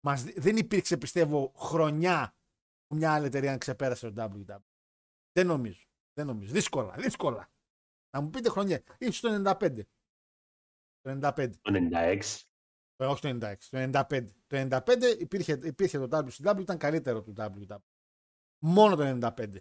Μας, 0.00 0.22
δι- 0.22 0.40
δεν 0.40 0.56
υπήρξε, 0.56 0.96
πιστεύω, 0.96 1.52
χρονιά 1.56 2.34
που 2.86 2.96
μια 2.96 3.14
άλλη 3.14 3.26
εταιρεία 3.26 3.50
να 3.50 3.58
ξεπέρασε 3.58 4.10
το 4.10 4.22
WWE. 4.46 4.56
Δεν 5.32 5.46
νομίζω. 5.46 5.82
Δεν 6.12 6.26
νομίζω. 6.26 6.52
Δύσκολα, 6.52 6.94
δύσκολα. 6.94 7.50
Να 8.10 8.20
μου 8.20 8.30
πείτε 8.30 8.48
χρονιά. 8.48 8.82
ίσως 8.98 9.20
το 9.20 9.28
95. 9.50 9.82
Το 11.00 11.10
95. 11.10 11.50
Το 11.60 11.70
96. 11.74 12.20
Ε, 12.96 13.06
όχι 13.06 13.20
το 13.20 13.28
96, 13.28 13.54
το 13.70 13.78
95. 13.78 14.24
Το 14.46 14.56
95 14.56 15.16
υπήρχε, 15.18 15.58
υπήρχε 15.62 15.98
το 16.06 16.18
WCW, 16.26 16.58
ήταν 16.60 16.78
καλύτερο 16.78 17.22
του 17.22 17.34
WCW. 17.36 17.76
Μόνο 18.64 18.96
το 18.96 19.02
95. 19.04 19.56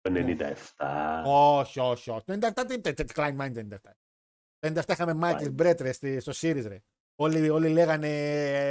Το 0.00 0.10
97. 0.10 1.22
Όχι, 1.26 1.80
όχι, 1.80 2.10
όχι. 2.10 2.24
Το 2.24 2.32
97 2.32 2.64
τι 2.66 2.74
είπε, 2.74 2.94
Klein 3.14 3.36
Mind 3.40 3.52
το 3.54 3.60
97. 3.60 3.78
Το 4.58 4.68
97 4.80 4.88
είχαμε 4.92 5.12
Michael 5.22 5.54
Brett 5.60 5.80
ρε, 5.80 5.92
στη- 5.92 6.20
στο 6.20 6.32
Series 6.34 6.64
ρε. 6.66 6.82
Όλοι, 7.20 7.48
όλοι 7.48 7.68
λέγανε 7.68 8.08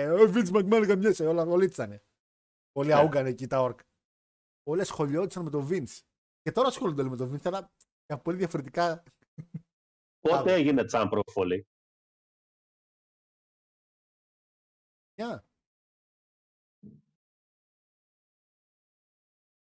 «Ε, 0.02 0.08
Vince 0.34 0.52
McMahon 0.52 0.84
καμιέσαι, 0.88 1.26
όλα 1.28 1.44
όλοι 1.44 1.66
ήτανε. 1.66 2.04
Όλοι 2.72 2.88
Ναι. 2.88 2.94
αούγκανε 2.94 3.30
εκεί 3.30 3.48
τα 3.48 3.62
όρκ. 3.62 3.80
Όλοι 4.64 4.82
ασχολιόντουσαν 4.82 5.44
με 5.44 5.50
τον 5.50 5.68
Vince. 5.72 6.00
Και 6.42 6.52
τώρα 6.52 6.68
ασχολούνται 6.68 7.02
όλοι 7.02 7.10
με 7.10 7.16
τον 7.18 7.34
Vince, 7.34 7.46
αλλά 7.46 7.72
για 8.06 8.18
πολύ 8.22 8.38
διαφορετικά. 8.38 9.04
Πότε 10.20 10.54
έγινε 10.54 10.86
τσάμπρο 10.86 11.22
φωλή. 11.32 11.68
Yeah. 15.16 15.40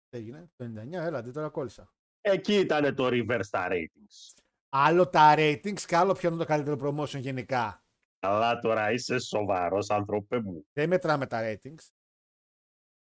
Έγινε 0.09 0.51
το 0.57 0.65
99, 0.65 0.93
έλα, 0.93 1.19
αντί 1.19 1.31
τώρα 1.31 1.49
κόλλησα. 1.49 1.93
Εκεί 2.21 2.55
ήταν 2.55 2.95
το 2.95 3.07
reverse 3.07 3.47
τα 3.51 3.69
ratings. 3.71 4.35
Άλλο 4.69 5.09
τα 5.09 5.35
ratings 5.37 5.81
και 5.81 5.97
άλλο 5.97 6.13
ποιο 6.13 6.29
είναι 6.29 6.39
το 6.39 6.45
καλύτερο 6.45 6.77
promotion 6.83 7.21
γενικά. 7.21 7.86
Αλλά 8.27 8.59
τώρα 8.59 8.93
είσαι 8.93 9.19
σοβαρός 9.19 9.91
άνθρωπε 9.91 10.41
μου. 10.41 10.67
Δεν 10.73 10.89
μετράμε 10.89 11.27
τα 11.27 11.41
ratings. 11.43 11.89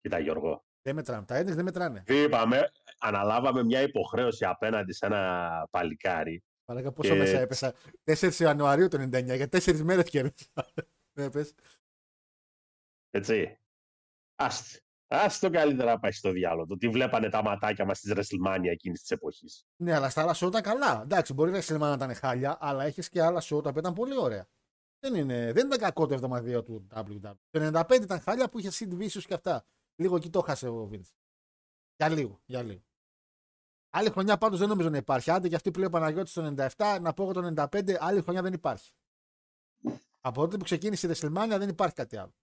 Κοίτα 0.02 0.20
Γιώργο. 0.20 0.66
Δεν 0.82 0.96
μετράμε. 0.96 1.26
Τα 1.26 1.40
ratings 1.40 1.56
δεν 1.56 1.64
μετράνε. 1.64 2.04
Τι 2.06 2.22
είπαμε, 2.22 2.72
αναλάβαμε 2.98 3.64
μια 3.64 3.82
υποχρέωση 3.82 4.46
απέναντι 4.46 4.94
σε 4.94 5.06
ένα 5.06 5.68
παλικάρι. 5.72 6.44
Παράκα 6.66 6.92
πόσο 6.92 7.14
Και- 7.14 7.20
μέσα 7.20 7.40
έπεσα; 7.40 7.74
4 8.04 8.32
Ιανουαρίου 8.40 8.88
το 8.88 8.98
99, 8.98 9.36
για 9.36 9.48
4 9.50 9.82
μέρες 9.84 10.10
και 10.10 10.20
έπεσα. 10.20 10.48
Ναι, 11.18 11.30
πες. 11.30 11.54
Έτσι. 13.10 13.58
Άστε. 14.36 14.78
Άστε 15.08 15.48
το 15.48 15.54
καλύτερα 15.54 15.92
να 15.92 16.00
πάει 16.00 16.12
στο 16.12 16.32
διάλογο. 16.32 16.66
Το 16.66 16.78
τι 16.78 16.90
βλέπανε 16.90 17.30
τα 17.30 17.44
ματάκια 17.44 17.86
μας 17.86 17.98
στις 17.98 18.14
WrestleMania 18.16 18.68
εκείνης 18.70 19.00
της 19.02 19.12
εποχής. 19.12 19.66
Ναι, 19.76 19.94
αλλά 19.96 20.10
στα 20.10 20.22
άλλα 20.22 20.36
show 20.36 20.48
ήταν 20.48 20.62
καλά. 20.62 21.02
Εντάξει, 21.02 21.34
μπορεί 21.34 21.52
να 21.52 21.62
Σιλμάν 21.62 21.90
να 21.90 22.06
ήταν 22.06 22.16
χάλια, 22.16 22.58
αλλά 22.60 22.84
έχεις 22.84 23.10
και 23.10 23.22
άλλα 23.22 23.42
show 23.42 23.64
τα 23.64 23.70
οποία 23.70 23.74
ήταν 23.78 23.94
πολύ 23.94 24.18
ωραία. 24.18 24.48
Δεν, 25.04 25.16
είναι, 25.16 25.52
δεν 25.52 25.66
ήταν 25.66 25.80
κακό 25.80 26.08
το 26.08 26.36
72 26.36 26.66
του 26.66 26.88
WW. 26.96 27.34
Το 27.50 27.84
95 27.90 28.00
ήταν 28.02 28.20
χάλια 28.20 28.50
που 28.50 28.60
είχε 28.60 28.70
Sid 28.72 28.94
Vicious 29.00 29.24
και 29.28 29.34
αυτά. 29.34 29.66
Λίγο 29.96 30.16
εκεί 30.16 30.30
το 30.30 30.42
χάσε 30.42 30.68
ο 30.68 30.90
Vince. 30.92 31.12
Για 31.96 32.10
λίγο, 32.10 32.42
για 32.46 32.64
λίγο. 32.64 32.84
Άλλη 33.90 34.10
χρονιά 34.10 34.38
πάντως 34.38 34.60
δεν 34.60 34.68
νομίζω 34.68 34.90
να 34.90 34.98
υπάρχει. 34.98 35.32
Άντε 35.32 35.48
και 35.48 35.56
αυτή 35.56 35.72
που 35.72 35.78
λέει 35.78 35.88
ο 35.88 35.90
Παναγιώτης 35.90 36.34
το 36.34 36.54
97, 36.58 36.98
να 37.02 37.14
πω 37.14 37.24
εγώ 37.24 37.34
το 37.34 37.54
95, 37.72 37.96
άλλη 38.00 38.22
χρονιά 38.22 38.42
δεν 38.42 38.54
υπάρχει. 38.54 38.92
Από 40.20 40.42
τότε 40.42 40.58
που 40.58 40.64
ξεκίνησε 40.64 41.08
η 41.08 41.12
WrestleMania 41.14 41.56
δεν 41.58 41.70
υπάρχει 41.70 41.96
κάτι 41.96 42.18
άλλο. 42.18 42.34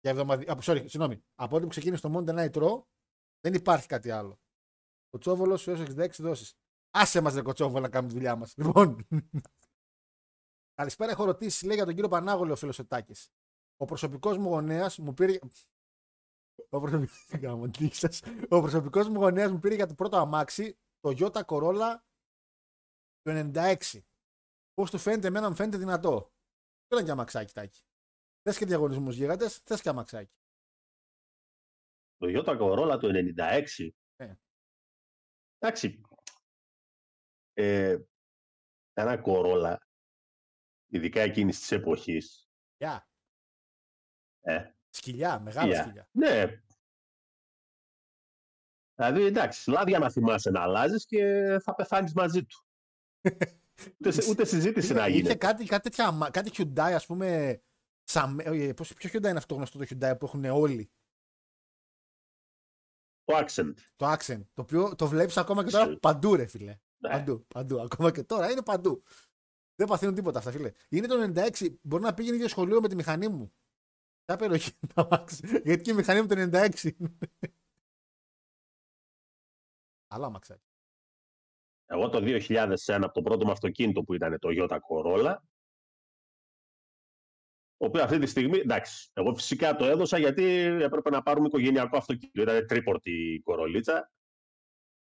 Για 0.00 0.10
εβδομαδι... 0.10 0.44
Α, 0.44 0.58
sorry, 0.62 0.84
συγγνώμη. 0.86 1.24
Από 1.34 1.50
τότε 1.50 1.62
που 1.62 1.70
ξεκίνησε 1.70 2.02
το 2.02 2.14
Monday 2.16 2.34
Night 2.34 2.62
Raw 2.62 2.82
δεν 3.40 3.54
υπάρχει 3.54 3.86
κάτι 3.86 4.10
άλλο. 4.10 4.40
Ο 5.10 5.18
Τσόβολος 5.18 5.68
έως 5.68 5.80
66 5.80 6.08
δόσεις. 6.18 6.54
Άσε 6.90 7.20
μας, 7.20 7.34
ρε 7.34 7.42
Κοτσόβολο, 7.42 7.80
να 7.80 7.88
κάνουμε 7.88 8.12
τη 8.12 8.18
δουλειά 8.18 8.36
μας. 8.36 8.54
Λοιπόν. 8.56 9.06
Καλησπέρα, 10.76 11.10
έχω 11.10 11.24
ρωτήσει, 11.24 11.66
λέει 11.66 11.76
για 11.76 11.84
τον 11.84 11.94
κύριο 11.94 12.08
Πανάγολο 12.08 12.52
ο 12.52 12.56
φίλο 12.56 12.74
Ετάκη. 12.78 13.14
Ο 13.76 13.84
προσωπικός 13.84 14.36
μου 14.38 14.48
γονέας 14.48 14.98
μου 14.98 15.14
πήρε. 15.14 15.38
Ο 16.68 16.80
προσωπικός, 16.80 18.22
ο 18.48 18.60
προσωπικός 18.60 19.08
μου 19.08 19.20
γονέας 19.20 19.50
μου 19.50 19.58
πήρε 19.58 19.74
για 19.74 19.86
το 19.86 19.94
πρώτο 19.94 20.16
αμάξι 20.16 20.78
το 21.00 21.14
Toyota 21.18 21.44
Corolla 21.44 21.96
το 23.22 23.50
96. 23.54 23.76
Πώς 24.74 24.90
του 24.90 24.98
φαίνεται, 24.98 25.26
εμένα 25.26 25.48
μου 25.48 25.54
φαίνεται 25.54 25.76
δυνατό. 25.76 26.32
Δεν 26.86 26.98
ήταν 26.98 27.04
και 27.04 27.10
αμαξάκι 27.10 27.52
τάκι. 27.52 27.82
Θες 28.42 28.58
και 28.58 28.66
διαγωνισμούς 28.66 29.16
γίγαντες, 29.16 29.58
θες 29.58 29.80
και 29.80 29.88
αμαξάκι. 29.88 30.34
Το 32.16 32.28
Ιώτα 32.28 32.56
Κορόλα 32.56 32.98
του 32.98 33.10
96. 33.38 33.90
Ε. 34.16 34.34
Εντάξει. 35.58 36.00
Ε, 37.52 37.98
ένα 38.92 39.18
Κορόλα, 39.18 39.85
ειδικά 40.86 41.20
εκείνης 41.20 41.58
της 41.58 41.72
εποχής. 41.72 42.48
Σκυλιά, 42.74 43.08
Ε, 44.40 44.70
σκυλιά, 44.90 45.40
μεγάλα 45.40 45.74
σκυλιά. 45.74 45.82
σκυλιά. 45.82 46.08
Ναι. 46.12 46.60
Δηλαδή, 48.94 49.22
εντάξει, 49.22 49.70
λάδια 49.70 49.98
να 49.98 50.10
θυμάσαι 50.10 50.50
να 50.50 50.60
αλλάζεις 50.62 51.06
και 51.06 51.22
θα 51.62 51.74
πεθάνεις 51.74 52.12
μαζί 52.12 52.44
του. 52.44 52.64
ούτε, 54.00 54.10
σε- 54.10 54.30
ούτε 54.30 54.44
συζήτηση 54.44 54.92
να 54.92 55.06
Είχε 55.06 55.16
γίνει. 55.20 55.36
κάτι, 55.36 55.64
κάτι, 55.64 55.82
τέτοια, 55.82 56.06
αμα- 56.06 56.30
κάτι 56.30 56.50
Hyundai, 56.56 56.92
ας 56.94 57.06
πούμε, 57.06 57.60
σαν, 58.02 58.38
ε, 58.38 58.72
πώς, 58.72 58.94
ποιο 58.94 59.10
Hyundai 59.12 59.28
είναι 59.28 59.38
αυτό 59.38 59.54
γνωστό 59.54 59.78
το 59.78 59.84
Hyundai 59.90 60.14
που 60.18 60.24
έχουν 60.24 60.44
όλοι; 60.44 60.90
Το 63.24 63.36
accent. 63.38 63.74
Το 63.96 64.12
Accent, 64.12 64.42
το 64.54 64.62
οποίο 64.62 64.94
το 64.94 65.06
βλέπεις 65.06 65.36
ακόμα 65.36 65.64
και 65.64 65.70
τώρα 65.70 65.84
Σε- 65.86 65.96
παντού 65.96 66.34
ρε 66.36 66.46
φίλε. 66.46 66.78
Ναι. 66.98 67.10
Παντού, 67.10 67.46
παντού. 67.46 67.80
Ακόμα 67.80 68.10
και 68.12 68.22
τώρα 68.22 68.50
είναι 68.50 68.62
παντού. 68.62 69.02
Δεν 69.76 69.86
παθαίνουν 69.86 70.14
τίποτα 70.14 70.38
αυτά, 70.38 70.50
φίλε. 70.50 70.72
Είναι 70.88 71.06
το 71.06 71.32
96. 71.36 71.76
Μπορεί 71.82 72.02
να 72.02 72.14
πήγαινε 72.14 72.36
ίδιο 72.36 72.48
σχολείο 72.48 72.80
με 72.80 72.88
τη 72.88 72.94
μηχανή 72.94 73.28
μου. 73.28 73.52
Ποια 74.24 74.36
περιοχή 74.36 74.70
είναι 74.82 74.92
το 74.94 75.08
αμάξι. 75.10 75.60
Γιατί 75.64 75.82
και 75.82 75.90
η 75.90 75.94
μηχανή 75.94 76.20
μου 76.20 76.26
το 76.26 76.34
96. 76.52 76.90
Αλλά 80.06 80.26
αμαξάκι. 80.26 80.64
Εγώ 81.86 82.08
το 82.08 82.18
2001 82.22 82.76
από 82.86 83.12
το 83.12 83.22
πρώτο 83.22 83.44
μου 83.44 83.50
αυτοκίνητο 83.50 84.02
που 84.02 84.14
ήταν 84.14 84.38
το 84.38 84.48
Toyota 84.52 84.78
Corolla, 84.90 85.36
το 87.76 87.86
οποίο 87.86 88.02
αυτή 88.02 88.18
τη 88.18 88.26
στιγμή, 88.26 88.58
εντάξει, 88.58 89.10
εγώ 89.12 89.34
φυσικά 89.34 89.76
το 89.76 89.84
έδωσα 89.84 90.18
γιατί 90.18 90.44
έπρεπε 90.60 91.10
να 91.10 91.22
πάρουμε 91.22 91.46
οικογενειακό 91.46 91.96
αυτοκίνητο. 91.96 92.42
Ήταν 92.42 92.66
τρίπορτη 92.66 93.34
η 93.34 93.40
κορολίτσα. 93.40 94.10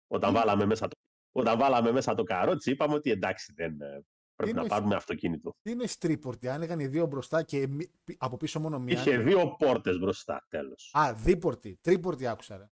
Όταν 0.07 0.33
βάλαμε 0.33 0.65
μέσα 0.65 0.87
το, 0.87 0.95
όταν 1.31 1.57
βάλαμε 1.57 1.91
μέσα 1.91 2.15
το 2.15 2.23
καρότσι, 2.23 2.71
είπαμε 2.71 2.93
ότι 2.93 3.11
εντάξει, 3.11 3.53
δεν, 3.55 3.81
ε, 3.81 4.05
πρέπει 4.35 4.51
Είναι 4.51 4.59
να 4.59 4.65
η- 4.65 4.69
πάρουμε 4.69 4.95
αυτοκίνητο. 4.95 5.55
Τι 5.61 5.71
είναι 5.71 5.87
στρίπορτι, 5.87 6.47
άνοιγαν 6.49 6.79
οι 6.79 6.87
δύο 6.87 7.05
μπροστά 7.05 7.43
και 7.43 7.67
μη- 7.67 7.91
πι- 8.03 8.17
από 8.23 8.37
πίσω 8.37 8.59
μόνο 8.59 8.79
μία. 8.79 8.99
Είχε 8.99 9.17
δύο 9.17 9.55
πόρτες 9.55 9.97
μπροστά, 9.99 10.45
τέλος. 10.49 10.91
Α, 10.97 11.13
δίπορτι. 11.13 11.77
Τρίπορτι 11.81 12.27
άκουσα. 12.27 12.57
Ρε. 12.57 12.69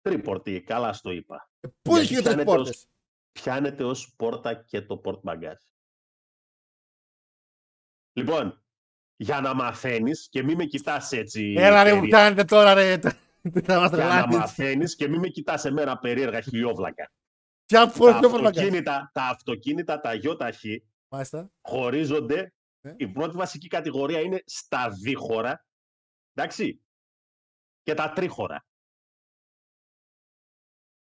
Τρίπορτη, 0.00 0.60
καλά 0.62 0.92
στο 0.92 1.10
είπα. 1.10 1.50
Ε, 1.60 1.68
Πού 1.82 1.92
Γιατί 1.96 2.04
είχε 2.04 2.14
τρει 2.14 2.22
πιάνεται 2.22 2.44
πόρτες; 2.44 2.68
ως- 2.76 2.88
Πιάνεται 3.32 3.84
ως 3.84 4.14
πόρτα 4.16 4.54
και 4.54 4.82
το 4.82 4.96
πορτμπαγκάζ. 4.98 5.56
Λοιπόν, 8.12 8.62
για 9.16 9.40
να 9.40 9.54
μαθαίνεις 9.54 10.28
και 10.28 10.42
μην 10.42 10.56
με 10.56 10.64
κοιτάς 10.64 11.12
έτσι... 11.12 11.54
Έλα 11.58 11.82
ρε, 11.82 11.92
μου 11.94 12.00
περίεργα. 12.00 12.18
κάνετε 12.22 12.44
τώρα 12.44 12.74
ρε. 12.74 12.98
Τι 13.52 13.60
θα 13.60 13.78
μας 13.80 13.90
Για 13.90 13.98
να 13.98 14.04
τρελάνεις. 14.08 14.36
μαθαίνεις 14.36 14.96
και 14.96 15.08
μην 15.08 15.20
με 15.20 15.28
κοιτάς 15.28 15.64
εμένα 15.64 15.98
περίεργα 15.98 16.40
χιλιόβλακα. 16.40 17.10
Ποια 17.66 17.86
τα, 17.86 17.92
πόρτα 17.98 18.18
πιο 18.18 18.28
φορμακά. 18.28 18.48
αυτοκίνητα, 18.60 19.10
τα 19.12 19.22
αυτοκίνητα, 19.22 20.00
τα 20.00 20.14
ΙΧ, 20.14 20.64
Μάλιστα. 21.08 21.50
χωρίζονται. 21.60 22.52
Ναι. 22.80 22.94
Η 22.96 23.08
πρώτη 23.08 23.36
βασική 23.36 23.68
κατηγορία 23.68 24.20
είναι 24.20 24.42
στα 24.46 24.90
δίχωρα. 24.90 25.66
Εντάξει. 26.32 26.80
Και 27.82 27.94
τα 27.94 28.12
τρίχωρα. 28.12 28.64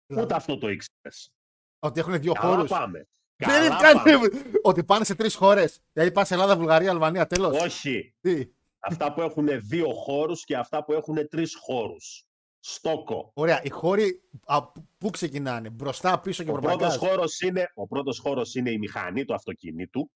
Δηλαδή, 0.06 0.24
Ούτε 0.24 0.34
αυτό 0.34 0.58
το 0.58 0.68
ήξερες. 0.68 1.32
Ότι 1.78 2.00
έχουν 2.00 2.20
δύο 2.20 2.32
Καλά 2.32 2.54
χώρους. 2.54 2.70
πάμε. 2.70 3.08
Δεν 3.36 3.64
είναι 3.64 3.76
Καλά 3.76 4.02
πάμε. 4.02 4.10
καν- 4.28 4.32
Ότι 4.62 4.84
πάνε 4.84 5.04
σε 5.04 5.14
τρεις 5.14 5.34
χώρες. 5.34 5.80
Δηλαδή 5.92 6.12
πάνε 6.12 6.26
σε 6.26 6.34
Ελλάδα, 6.34 6.56
Βουλγαρία, 6.56 6.90
Αλβανία, 6.90 7.26
τέλος. 7.26 7.62
Όχι. 7.62 8.14
Τι; 8.20 8.52
Αυτά 8.78 9.12
που 9.14 9.20
έχουν 9.20 9.48
δύο 9.68 9.92
χώρους 9.92 10.44
και 10.44 10.56
αυτά 10.56 10.84
που 10.84 10.92
έχουν 10.92 11.28
τρεις 11.28 11.54
χώρους. 11.54 12.27
Στόκο. 12.70 13.30
Ωραία. 13.34 13.62
Οι 13.62 13.68
χώροι 13.70 14.22
α, 14.44 14.72
πού 14.98 15.10
ξεκινάνε, 15.10 15.70
μπροστά, 15.70 16.20
πίσω 16.20 16.44
και 16.44 16.50
Ο 16.50 16.52
πρώτος, 16.52 16.70
προπαγκάζ. 16.70 16.96
χώρος 16.96 17.40
είναι, 17.40 17.70
ο 17.74 17.86
πρώτος 17.86 18.18
χώρος 18.18 18.54
είναι 18.54 18.70
η 18.70 18.78
μηχανή 18.78 19.24
του 19.24 19.34
αυτοκινήτου. 19.34 20.10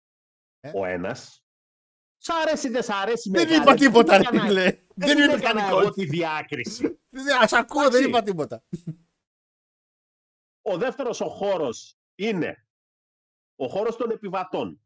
Ε. 0.60 0.70
Ο 0.74 0.84
ένας. 0.84 1.44
Σ' 2.18 2.28
αρέσει, 2.30 2.68
δεν 2.68 2.82
σ' 2.82 2.90
αρέσει. 2.90 3.30
Δεν 3.30 3.42
μεγάλε. 3.48 3.62
είπα 3.62 3.74
τίποτα, 3.74 4.16
ρε 4.16 4.22
έκανα- 4.22 4.42
φίλε. 4.46 4.62
Δεν 4.64 4.82
Δεν 4.94 5.18
είμαι 5.18 5.32
έκανα 5.32 5.54
μηχανικό. 5.54 5.80
εγώ 5.80 5.90
τη 5.90 6.04
διάκριση. 6.04 6.86
Α 7.40 7.46
ακούω, 7.50 7.82
δεν 7.82 7.88
Εντάξει. 7.90 8.08
είπα 8.08 8.22
τίποτα. 8.22 8.62
Ο 10.62 10.76
δεύτερος 10.78 11.20
ο 11.20 11.28
χώρος 11.28 11.98
είναι 12.14 12.66
ο 13.56 13.68
χώρος 13.68 13.96
των 13.96 14.10
επιβατών. 14.10 14.80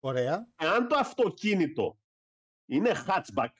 Ωραία. 0.00 0.48
Αν 0.56 0.88
το 0.88 0.96
αυτοκίνητο 0.96 1.98
είναι 2.66 2.92
hatchback, 3.06 3.52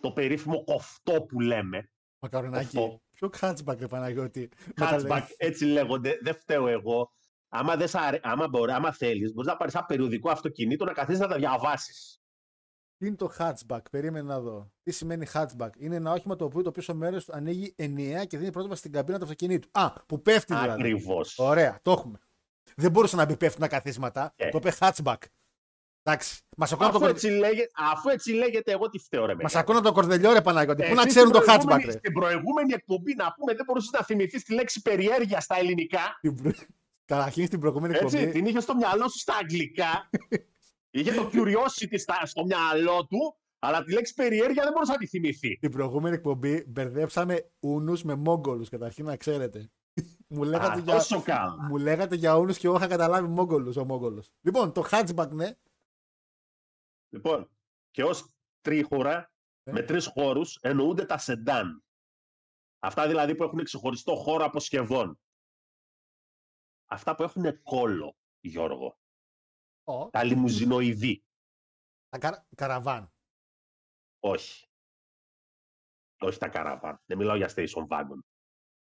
το 0.00 0.12
περίφημο 0.12 0.64
κοφτό 0.64 1.22
που 1.22 1.40
λέμε, 1.40 1.90
Μακαρονάκι. 2.20 2.78
Αυτό. 2.78 3.00
Ποιο 3.12 3.28
κάτσμπακ, 3.28 3.80
ρε 3.80 3.86
Παναγιώτη. 3.86 4.48
Μου 4.66 4.72
τα 4.74 4.98
λέει. 4.98 5.06
hatchback, 5.08 5.26
έτσι 5.36 5.64
λέγονται, 5.64 6.18
δεν 6.22 6.34
φταίω 6.34 6.68
εγώ. 6.68 7.12
Άμα, 7.48 7.76
δεν 7.76 7.88
σ' 7.88 7.94
αρέ... 7.94 8.20
άμα, 8.22 8.48
μπορεί, 8.48 8.72
άμα 8.72 8.92
θέλεις, 8.92 9.32
μπορείς 9.32 9.50
να 9.50 9.56
πάρεις 9.56 9.74
ένα 9.74 9.84
περιοδικό 9.84 10.30
αυτοκίνητο 10.30 10.84
να 10.84 10.92
καθίσεις 10.92 11.20
να 11.20 11.28
τα 11.28 11.36
διαβάσεις. 11.36 12.20
Τι 12.96 13.06
είναι 13.06 13.16
το 13.16 13.32
hatchback, 13.38 13.80
περίμενε 13.90 14.26
να 14.26 14.40
δω. 14.40 14.72
Τι 14.82 14.90
σημαίνει 14.92 15.26
hatchback; 15.32 15.70
Είναι 15.78 15.96
ένα 15.96 16.12
όχημα 16.12 16.36
το 16.36 16.44
οποίο 16.44 16.62
το 16.62 16.70
πίσω 16.70 16.94
μέρος 16.94 17.24
του 17.24 17.32
ανοίγει 17.34 17.74
ενιαία 17.76 18.24
και 18.24 18.38
δίνει 18.38 18.50
πρόσβαση 18.50 18.80
στην 18.80 18.92
καμπίνα 18.92 19.18
του 19.18 19.24
αυτοκινήτου. 19.24 19.68
Α, 19.72 19.92
που 19.92 20.22
πέφτει 20.22 20.54
δηλαδή. 20.54 20.70
Ακριβώς. 20.70 21.38
Ωραία, 21.38 21.78
το 21.82 21.90
έχουμε. 21.90 22.18
Δεν 22.76 22.90
μπορούσε 22.90 23.16
να 23.16 23.24
μπει 23.24 23.36
πέφτουν 23.36 23.68
καθίσματα. 23.68 24.32
Ε. 24.36 24.48
Το 24.48 24.58
είπε 24.58 24.72
hatchback. 24.78 25.16
Εντάξει. 26.02 26.40
Μα 26.56 26.66
ακούνε 26.72 26.88
από 26.88 26.96
Αφού 26.96 27.04
το, 27.04 27.10
έτσι, 27.10 27.28
λέγεται, 27.28 27.70
αφού 27.92 28.08
έτσι 28.08 28.32
λέγεται, 28.32 28.72
εγώ 28.72 28.88
τι 28.90 28.98
φταίω, 28.98 29.26
ρε 29.26 29.34
μας 29.34 29.42
μεγάλε. 29.42 29.60
ακούνε 29.60 29.78
από 29.78 29.86
το 29.86 29.92
κορδελιό, 29.94 30.32
ρε 30.32 30.40
Παναγιώτη. 30.40 30.82
Πού 30.88 30.94
να 30.94 31.00
Εσύ 31.00 31.08
ξέρουν 31.10 31.32
το 31.32 31.40
στην 31.40 31.46
προηγούμενη- 31.52 31.82
hatchback, 31.82 31.86
ρε. 31.92 31.98
Στην 31.98 32.12
προηγούμενη 32.12 32.72
εκπομπή, 32.72 33.14
να 33.14 33.32
πούμε, 33.32 33.54
δεν 33.54 33.64
μπορούσες 33.64 33.90
να 33.90 34.02
θυμηθείς 34.04 34.44
τη 34.44 34.54
λέξη 34.54 34.82
περιέργεια 34.82 35.40
στα 35.40 35.56
ελληνικά. 35.58 36.18
Την 36.20 36.34
προ- 36.42 36.54
Καταρχήν 37.04 37.46
στην 37.46 37.60
προηγούμενη 37.60 37.94
Έτσι, 37.94 38.16
εκπομπή. 38.16 38.32
την 38.32 38.46
είχες 38.46 38.62
στο 38.62 38.74
μυαλό 38.74 39.08
σου 39.08 39.18
στα 39.18 39.34
αγγλικά. 39.40 40.10
είχε 40.90 41.12
το 41.12 41.30
curiosity 41.32 41.94
στα, 41.98 42.26
στο 42.26 42.44
μυαλό 42.44 43.06
του, 43.06 43.36
αλλά 43.58 43.82
τη 43.84 43.92
λέξη 43.92 44.14
περιέργεια 44.14 44.62
δεν 44.62 44.72
μπορούσε 44.72 44.92
να 44.92 44.98
τη 44.98 45.06
θυμηθεί. 45.06 45.56
Την 45.60 45.70
προηγούμενη 45.70 46.14
εκπομπή 46.14 46.64
μπερδέψαμε 46.68 47.50
ούνους 47.60 48.02
με 48.02 48.14
Μόγκολους. 48.14 48.68
Καταρχήν 48.68 49.04
να 49.04 49.16
ξέρετε. 49.16 49.70
μου, 50.28 50.42
λέγατε 50.42 50.78
Α, 50.78 50.82
για, 50.84 50.94
τόσο 50.94 51.20
καλά. 51.22 51.56
μου 51.68 51.76
λέγατε 51.76 52.14
για 52.16 52.36
ούνους 52.36 52.58
και 52.58 52.66
εγώ 52.66 52.76
είχα 52.76 52.86
καταλάβει 52.86 53.28
Μόγκολους 53.28 53.76
ο 53.76 53.84
Μόγκολος. 53.84 54.30
Λοιπόν, 54.40 54.72
το 54.72 54.84
hatchback, 54.90 55.28
ναι. 55.30 55.50
Λοιπόν, 57.10 57.50
και 57.90 58.04
ως 58.04 58.32
τρίχωρα 58.60 59.32
Ε. 59.62 59.72
με 59.72 59.82
τρεις 59.82 60.06
χώρους 60.06 60.56
εννοούνται 60.56 61.04
τα 61.06 61.18
σεντάν. 61.18 61.84
Αυτά 62.78 63.06
δηλαδή 63.06 63.34
που 63.34 63.42
έχουν 63.42 63.64
ξεχωριστό 63.64 64.14
χώρο 64.16 64.44
αποσκευών. 64.44 65.20
Αυτά 66.90 67.14
που 67.14 67.22
έχουν 67.22 67.62
κόλλο, 67.62 68.16
Γιώργο. 68.40 68.98
Ω, 69.84 70.10
Τα 70.10 70.24
λιμουζινοειδή. 70.24 71.24
τα 72.08 72.18
καρα- 72.18 72.46
καραβάν. 72.56 73.12
Όχι. 74.20 74.68
Όχι 76.20 76.38
τα 76.38 76.48
καραβάν. 76.48 77.02
Δεν 77.06 77.18
μιλάω 77.18 77.36
για 77.36 77.52
station 77.54 77.86
wagon. 77.88 78.18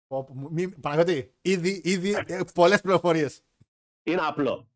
Όπου 0.06 0.34
μου- 0.34 0.52
μη- 0.52 0.80
Παναγιώτη, 0.80 1.36
ήδη, 1.40 1.80
ήδη 1.84 2.10
ε, 2.26 2.40
πολλές 2.54 2.80
πληροφορίες. 2.80 3.44
Είναι 4.02 4.20
απλό. 4.26 4.70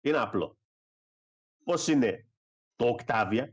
Είναι 0.00 0.18
απλό. 0.18 0.58
Πώς 1.66 1.86
είναι 1.88 2.26
το 2.76 2.96
Octavia, 2.98 3.48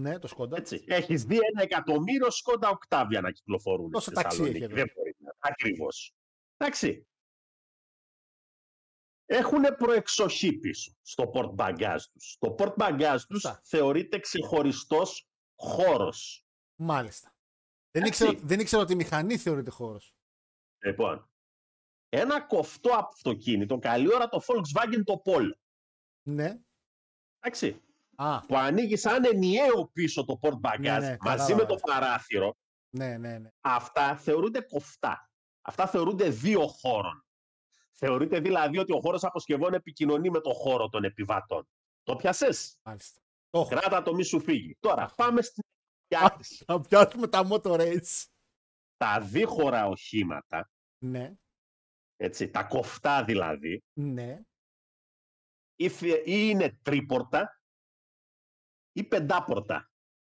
Ναι, 0.00 0.18
το 0.18 0.26
σκόντα. 0.26 0.56
έτσι. 0.56 0.84
Έχεις 0.88 1.24
δει 1.24 1.36
ένα 1.52 1.62
εκατομμύριο 1.62 2.30
σκόντα 2.30 2.78
Octavia 2.78 3.18
να 3.22 3.30
κυκλοφορούν 3.30 3.90
Τόσα 3.90 4.04
στη 4.10 4.14
ταξί 4.14 4.28
Θεσσαλονίκη. 4.36 4.64
έχει 4.64 4.72
εδώ; 4.72 4.82
Δεν 4.84 4.92
μπορεί 4.96 5.14
να. 5.18 5.34
Ακριβώς. 5.38 6.14
Εντάξει. 6.56 7.06
Έχουν 9.26 9.62
προεξοχή 9.76 10.52
πίσω 10.58 10.92
στο 11.02 11.30
port 11.34 11.54
bagage 11.56 12.00
τους. 12.12 12.36
Το 12.38 12.54
port 12.58 12.74
bagage 12.76 13.20
τους 13.28 13.40
Σωστά. 13.40 13.60
θεωρείται 13.64 14.18
ξεχωριστός 14.18 15.28
χώρος. 15.58 16.46
Μάλιστα. 16.80 17.34
Δεν 17.90 18.02
Εντάξει. 18.02 18.24
ήξερα, 18.24 18.46
δεν 18.46 18.60
ήξερα 18.60 18.82
ότι 18.82 18.92
η 18.92 18.96
μηχανή 18.96 19.36
θεωρείται 19.38 19.70
χώρος. 19.70 20.14
Λοιπόν, 20.84 21.30
ένα 22.08 22.42
κοφτό 22.46 22.92
αυτοκίνητο, 22.94 23.78
καλή 23.78 24.14
ώρα 24.14 24.28
το 24.28 24.40
Volkswagen 24.46 25.02
το 25.04 25.22
Polo. 25.24 25.52
Ναι. 26.22 26.60
Εντάξει. 27.44 27.80
Α, 28.14 28.40
που 28.46 28.56
ανοίγει 28.56 28.96
σαν 28.96 29.24
ενιαίο 29.24 29.90
πίσω 29.92 30.24
το 30.24 30.38
port 30.42 30.60
bagage 30.70 30.78
Ναι, 30.80 30.98
ναι, 30.98 30.98
μαζί 30.98 31.18
κατάλαβα. 31.18 31.56
με 31.56 31.64
το 31.64 31.74
παράθυρο, 31.74 32.56
ναι, 32.90 33.16
ναι, 33.18 33.38
ναι. 33.38 33.48
αυτά 33.60 34.16
θεωρούνται 34.16 34.60
κοφτά. 34.60 35.30
Αυτά 35.62 35.86
θεωρούνται 35.86 36.28
δύο 36.28 36.66
χώρων. 36.66 37.24
Θεωρείται 37.90 38.40
δηλαδή 38.40 38.78
ότι 38.78 38.92
ο 38.92 39.00
χώρος 39.00 39.24
αποσκευών 39.24 39.74
επικοινωνεί 39.74 40.30
με 40.30 40.40
το 40.40 40.52
χώρο 40.52 40.88
των 40.88 41.04
επιβατών. 41.04 41.68
Το 42.02 42.16
πιασέ. 42.16 42.48
Μάλιστα. 42.82 43.20
Το 43.50 43.58
έχω. 43.60 43.68
Κράτα 43.68 44.02
το 44.02 44.14
μη 44.14 44.22
σου 44.22 44.40
φύγει. 44.40 44.76
Τώρα 44.80 45.10
πάμε 45.16 45.42
στην 45.42 45.62
διάρκεια. 46.08 46.46
Θα 46.66 46.80
πιάσουμε 46.80 47.26
τα 47.28 47.48
motor 47.50 47.80
race. 47.80 48.24
τα 48.96 49.20
δίχωρα 49.20 49.86
οχήματα, 49.86 50.70
Ναι, 50.98 51.32
έτσι, 52.16 52.50
τα 52.50 52.64
κοφτά 52.64 53.24
δηλαδή, 53.24 53.82
ναι. 53.92 54.40
Ή, 55.76 55.88
θε- 55.88 56.26
ή 56.26 56.48
είναι 56.50 56.78
τρίπορτα 56.82 57.60
ή 58.92 59.04
πεντάπορτα. 59.04 59.90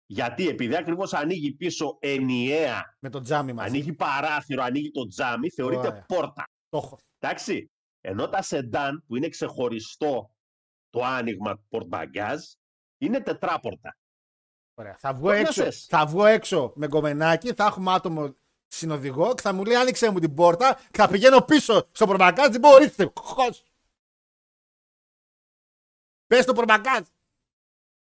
Γιατί 0.07 0.49
επειδή 0.49 0.77
ακριβώς 0.77 1.13
ανοίγει 1.15 1.53
πίσω 1.53 1.97
ενιαία 2.01 2.97
Με 2.99 3.09
το 3.11 3.21
τζάμι 3.21 3.53
μαζί. 3.53 3.69
ανοίγει 3.69 3.93
παράθυρο, 3.93 4.63
ανοίγει 4.63 4.91
το 4.91 5.07
τζάμι, 5.07 5.51
θεωρείται 5.51 5.87
Ωραία. 5.87 6.05
πόρτα. 6.09 6.45
Το 6.69 6.79
έχω. 6.79 6.99
Εντάξει. 7.19 7.71
Ενώ 8.01 8.29
τα 8.29 8.43
σεντάν 8.43 9.05
που 9.07 9.17
είναι 9.17 9.29
ξεχωριστό 9.29 10.35
το 10.91 11.05
άνοιγμα 11.05 11.57
του 11.57 11.67
πορτμπαγκάζ 11.69 12.43
είναι 12.99 13.21
τετράπορτα. 13.21 13.97
Ωραία. 14.75 14.97
Θα 14.99 15.15
βγω, 15.15 15.27
Το 15.27 15.31
έξω, 15.33 15.63
πιάσες. 15.63 15.87
θα 15.89 16.07
βγω 16.07 16.25
έξω 16.25 16.73
με 16.77 16.87
γκομενάκι, 16.87 17.53
θα 17.53 17.65
έχουμε 17.65 17.93
άτομο 17.93 18.35
συνοδηγό 18.67 19.35
και 19.35 19.43
θα 19.43 19.53
μου 19.53 19.65
λέει 19.65 19.77
άνοιξε 19.77 20.11
μου 20.11 20.19
την 20.19 20.35
πόρτα 20.35 20.75
και 20.75 20.99
θα 20.99 21.09
πηγαίνω 21.09 21.41
πίσω 21.41 21.89
στο 21.93 22.07
προμακάζ. 22.07 22.49
Δεν 22.51 22.61
μπορώ, 22.61 22.85
ορίστε. 26.35 26.37
Χως. 26.37 26.37
Πες 26.37 26.45
το 26.45 26.53
προμακάζ. 26.53 27.07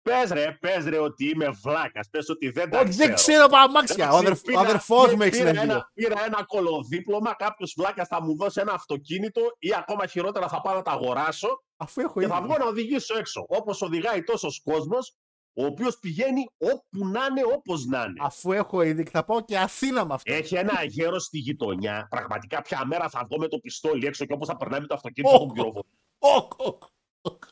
Πες 0.02 0.30
ρε, 0.32 0.58
πες 0.60 0.86
ρε 0.86 0.98
ότι 1.00 1.30
είμαι 1.30 1.50
βλάκας, 1.50 2.10
πες 2.10 2.30
ότι 2.30 2.50
δεν 2.50 2.70
τα 2.70 2.80
Όχι, 2.80 2.90
ξέρω. 2.90 3.06
δεν 3.08 3.16
ξέρω 3.16 3.46
από 3.46 3.58
αμάξια. 3.58 3.96
Ο, 4.12 4.18
Εντάξει, 4.18 4.26
αδερφ, 4.26 4.40
ο 4.40 4.44
πήρα- 4.46 4.60
αδερφός 4.60 5.14
μου 5.14 5.22
έχει 5.22 5.32
πήρα 5.32 5.48
συνεργείο. 5.48 5.62
ένα, 5.74 5.92
πήρα 5.94 6.24
ένα 6.26 6.44
κολοδίπλωμα, 6.44 7.34
κάποιος 7.34 7.74
βλάκας 7.78 8.08
θα 8.08 8.22
μου 8.22 8.36
δώσει 8.36 8.60
ένα 8.62 8.74
αυτοκίνητο 8.74 9.42
ή 9.60 9.74
ακόμα 9.78 10.06
χειρότερα 10.08 10.48
θα 10.48 10.62
πάω 10.62 10.74
να 10.76 10.82
τα 10.82 10.92
αγοράσω 10.92 11.64
Αφού 11.78 12.02
έχω 12.02 12.20
και 12.20 12.28
θα 12.28 12.38
ήδη. 12.38 12.46
βγω 12.48 12.58
να 12.58 12.66
οδηγήσω 12.66 13.18
έξω. 13.18 13.46
Όπως 13.50 13.82
οδηγάει 13.82 14.24
τόσος 14.24 14.62
κόσμος, 14.64 15.16
ο 15.54 15.66
οποίος 15.66 16.00
πηγαίνει 16.00 16.50
όπου 16.58 17.08
να 17.08 17.26
'ναι, 17.26 17.42
όπως 17.56 17.86
να 17.86 18.02
'ναι. 18.04 18.20
Αφού 18.20 18.52
έχω 18.52 18.82
ήδη 18.82 19.04
και 19.04 19.10
θα 19.10 19.24
πάω 19.26 19.42
και 19.46 19.58
Αθήνα 19.58 20.06
με 20.06 20.14
αυτό. 20.14 20.34
Έχει 20.34 20.56
ένα 20.56 20.84
γέρο 20.84 21.20
στη 21.20 21.38
γειτονιά. 21.38 22.08
Πραγματικά, 22.10 22.62
ποια 22.62 22.86
μέρα 22.86 23.10
θα 23.10 23.26
βγω 23.30 23.38
με 23.38 23.48
το 23.48 23.58
πιστόλι 23.60 24.06
έξω 24.08 24.26
και 24.26 24.34
όπως 24.34 24.48
θα 24.48 24.56
περνάει 24.58 24.80
με 24.80 24.88
το 24.88 24.94
αυτοκίνητο, 24.94 25.34
Ω, 25.36 25.40
θα 25.40 25.46
τον 25.46 25.54
πυροβολήσω. 25.54 25.88
OK, 26.20 26.52
OK, 26.58 26.84
OK. 27.22 27.44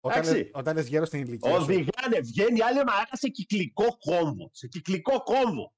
Όταν, 0.00 0.18
Εντάξει. 0.18 0.36
λες- 0.36 0.50
όταν 0.54 0.74
λες 0.76 0.88
γέρο 0.88 1.04
στην 1.04 1.20
ηλικία 1.20 1.50
σου. 1.50 1.62
Οδηγάνε, 1.62 2.20
βγαίνει 2.20 2.62
άλλη 2.62 2.84
μαλάκα 2.84 3.16
σε 3.16 3.28
κυκλικό 3.28 3.96
κόμβο. 3.98 4.50
Σε 4.52 4.66
κυκλικό 4.66 5.22
κόμβο. 5.22 5.72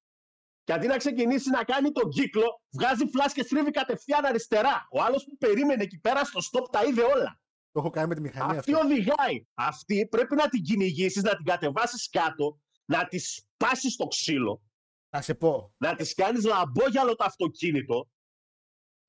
Και 0.65 0.73
αντί 0.73 0.87
να 0.87 0.97
ξεκινήσει 0.97 1.51
να 1.51 1.65
κάνει 1.65 1.93
τον 1.93 2.11
κύκλο, 2.11 2.63
βγάζει 2.71 3.07
φλας 3.07 3.33
και 3.33 3.43
στρίβει 3.43 3.71
κατευθείαν 3.71 4.25
αριστερά. 4.25 4.87
Ο 4.91 5.03
άλλος 5.03 5.25
που 5.25 5.37
περίμενε 5.37 5.83
εκεί 5.83 5.99
πέρα 5.99 6.25
στο 6.25 6.41
stop 6.41 6.71
τα 6.73 6.85
είδε 6.85 7.03
όλα. 7.03 7.41
Το 7.73 7.81
έχω 7.81 7.91
κάνει 7.91 8.09
με 8.09 8.15
τη 8.15 8.21
μηχανή 8.21 8.57
Αυτή 8.57 8.73
αυτό. 8.75 8.85
οδηγάει. 8.87 9.47
Αυτή 9.55 10.07
πρέπει 10.11 10.35
να 10.35 10.49
την 10.49 10.63
κυνηγήσεις, 10.63 11.23
να 11.23 11.37
την 11.37 11.45
κατεβάσεις 11.45 12.09
κάτω, 12.09 12.61
να 12.85 13.07
τη 13.07 13.19
σπάσεις 13.19 13.97
το 13.97 14.07
ξύλο, 14.07 14.63
Θα 15.09 15.21
σε 15.23 15.35
πω. 15.35 15.75
να 15.77 15.95
της 15.95 16.15
κάνεις 16.15 16.45
λαμπόγιαλο 16.45 17.15
το 17.15 17.25
αυτοκίνητο 17.25 18.09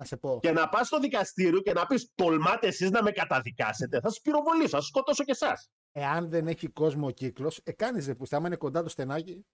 Θα 0.01 0.07
σε 0.07 0.17
πω. 0.17 0.39
και 0.41 0.51
να 0.51 0.69
πας 0.69 0.87
στο 0.87 0.99
δικαστήριο 0.99 1.61
και 1.61 1.73
να 1.73 1.85
πεις: 1.85 2.11
Τολμάτε 2.15 2.67
εσείς 2.67 2.89
να 2.89 3.03
με 3.03 3.11
καταδικάσετε. 3.11 3.99
Θα 3.99 4.09
σας 4.09 4.21
πυροβολήσω, 4.21 4.69
θα 4.69 4.77
σας 4.77 4.85
σκοτώσω 4.85 5.23
και 5.23 5.31
εσάς. 5.31 5.69
Εάν 5.91 6.29
δεν 6.29 6.47
έχει 6.47 6.67
κόσμο 6.67 7.07
ο 7.07 7.09
κύκλος, 7.11 7.59
ε, 7.63 7.71
κάνεις 7.71 8.05
ρε 8.05 8.15
που 8.15 8.25
άμα 8.29 8.47
είναι 8.47 8.55
κοντά 8.55 8.83
το 8.83 8.89
στενάκι. 8.89 9.45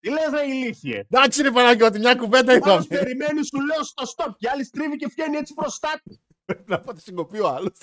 Τι 0.00 0.10
λες, 0.10 0.28
ρε 0.30 0.42
ηλίθιε; 0.46 0.98
Εντάξει, 0.98 1.42
ρε 1.42 1.50
Παναγιώτη, 1.50 1.98
μια 1.98 2.14
κουβέντα 2.14 2.52
Άλλο 2.52 2.56
είπαμε. 2.56 2.84
περιμένεις, 2.86 3.46
σου 3.46 3.60
λέω 3.60 3.82
στο 3.82 4.04
stop 4.16 4.32
και 4.36 4.48
άλλη 4.48 4.64
στρίβει 4.64 4.96
και 4.96 5.06
βγαίνει 5.06 5.36
έτσι 5.36 5.52
μπροστά 5.52 6.00
του. 6.04 6.20
Πρέπει 6.44 6.70
να 6.70 6.80
πάω 6.80 6.94
τη 6.94 7.00
συγκοπή 7.00 7.40
ο 7.40 7.48
άλλος. 7.48 7.78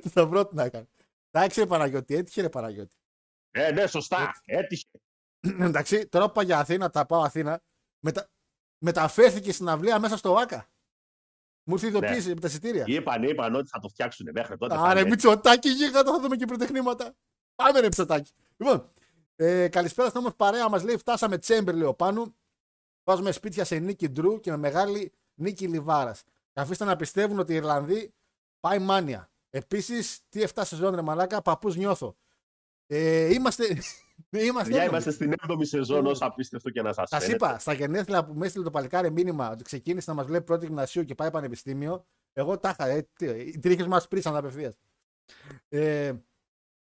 Τι 0.00 0.08
θα 0.08 0.26
βρω 0.26 0.46
τι 0.46 0.54
να 0.54 0.68
κάνω. 0.68 0.88
Εντάξει, 1.30 1.60
ρε 1.60 1.66
Παναγιώτη, 1.66 2.14
έτυχε 2.14 2.40
ρε 2.40 2.48
Παναγιώτη. 2.48 2.96
Ε, 3.50 3.72
ναι, 3.72 3.86
σωστά. 3.86 4.32
Έτυχε. 4.44 4.88
Εντάξει, 5.68 6.08
τώρα 6.08 6.26
που 6.26 6.32
πάω 6.32 6.44
για 6.44 6.58
Αθήνα, 6.58 6.90
τα 6.90 7.06
πάω 7.06 7.22
Αθήνα. 7.22 7.62
Μετα... 8.04 8.30
Μεταφέρθηκε 8.78 9.52
στην 9.52 9.68
αυλία 9.68 9.98
μέσα 9.98 10.16
στο 10.16 10.34
ΆΚΑ. 10.34 10.68
Μου 11.64 11.74
ήρθε 11.74 11.86
η 11.86 11.88
ειδοποίηση 11.88 12.28
με 12.28 12.40
τα 12.40 12.46
εισιτήρια. 12.46 12.84
Είπαν, 12.86 13.22
είπαν 13.22 13.54
ότι 13.54 13.68
θα 13.68 13.78
το 13.78 13.88
φτιάξουν 13.88 14.28
μέχρι 14.32 14.56
τότε. 14.56 14.74
θα 14.74 14.80
Άρε, 14.80 15.00
είναι. 15.00 15.08
Μητσοτάκη, 15.08 15.68
γίγαντα, 15.68 16.12
θα 16.12 16.20
δούμε 16.20 16.36
και 16.36 16.44
πρωτεχνήματα. 16.44 17.14
Πάμε, 17.54 17.80
ρε 17.80 17.86
Μητσοτάκη. 17.86 18.32
Λοιπόν, 18.56 18.90
ε, 19.36 19.68
καλησπέρα 19.68 20.08
στην 20.08 20.20
όμορφη 20.20 20.36
παρέα 20.36 20.68
μας 20.68 20.82
λέει: 20.82 20.96
Φτάσαμε 20.96 21.38
τσέμπερ, 21.38 21.74
λέει 21.74 21.88
ο 21.88 21.94
Πάνου. 21.94 22.36
Βάζουμε 23.04 23.32
σπίτια 23.32 23.64
σε 23.64 23.78
νίκη 23.78 24.08
Ντρου 24.08 24.40
και 24.40 24.50
με 24.50 24.56
μεγάλη 24.56 25.12
νίκη 25.34 25.68
Λιβάρας. 25.68 26.22
Αφήστε 26.52 26.84
να 26.84 26.96
πιστεύουν 26.96 27.38
ότι 27.38 27.52
οι 27.52 27.56
Ιρλανδοί 27.56 28.14
πάει 28.60 28.78
μάνια. 28.78 29.30
Επίσης, 29.50 30.20
τι 30.28 30.42
7 30.54 30.62
σεζόν 30.64 30.94
ρε 30.94 31.02
μαλάκα, 31.02 31.42
παππούς 31.42 31.76
νιώθω. 31.76 32.16
Ε, 32.86 33.34
είμαστε. 33.34 33.78
Είμαστε, 34.30 34.62
Παιδιά, 34.62 34.82
έτοιμοι. 34.82 34.86
είμαστε 34.86 35.10
στην 35.10 35.34
7η 35.48 35.66
σεζόν, 35.66 36.06
όσο 36.06 36.24
απίστευτο 36.24 36.70
και 36.70 36.82
να 36.82 36.92
σας 36.92 37.08
Σας 37.08 37.28
είπα, 37.28 37.58
στα 37.58 37.72
γενέθλια 37.72 38.24
που 38.24 38.34
με 38.34 38.46
έστειλε 38.46 38.64
το 38.64 38.70
παλικάρι 38.70 39.10
μήνυμα 39.10 39.50
ότι 39.50 39.62
ξεκίνησε 39.64 40.10
να 40.10 40.16
μας 40.16 40.26
βλέπει 40.26 40.44
πρώτη 40.44 40.66
γυμνασίου 40.66 41.04
και 41.04 41.14
πάει 41.14 41.30
πανεπιστήμιο, 41.30 42.06
εγώ 42.32 42.58
τα 42.58 42.68
είχα. 42.68 42.86
Ε, 42.86 43.08
τι, 43.12 43.26
οι 43.26 43.58
τρίχες 43.58 43.86
μας 43.86 44.08
πρίσαν 44.08 44.36
απευθείας. 44.36 44.74
Ε, 45.68 46.12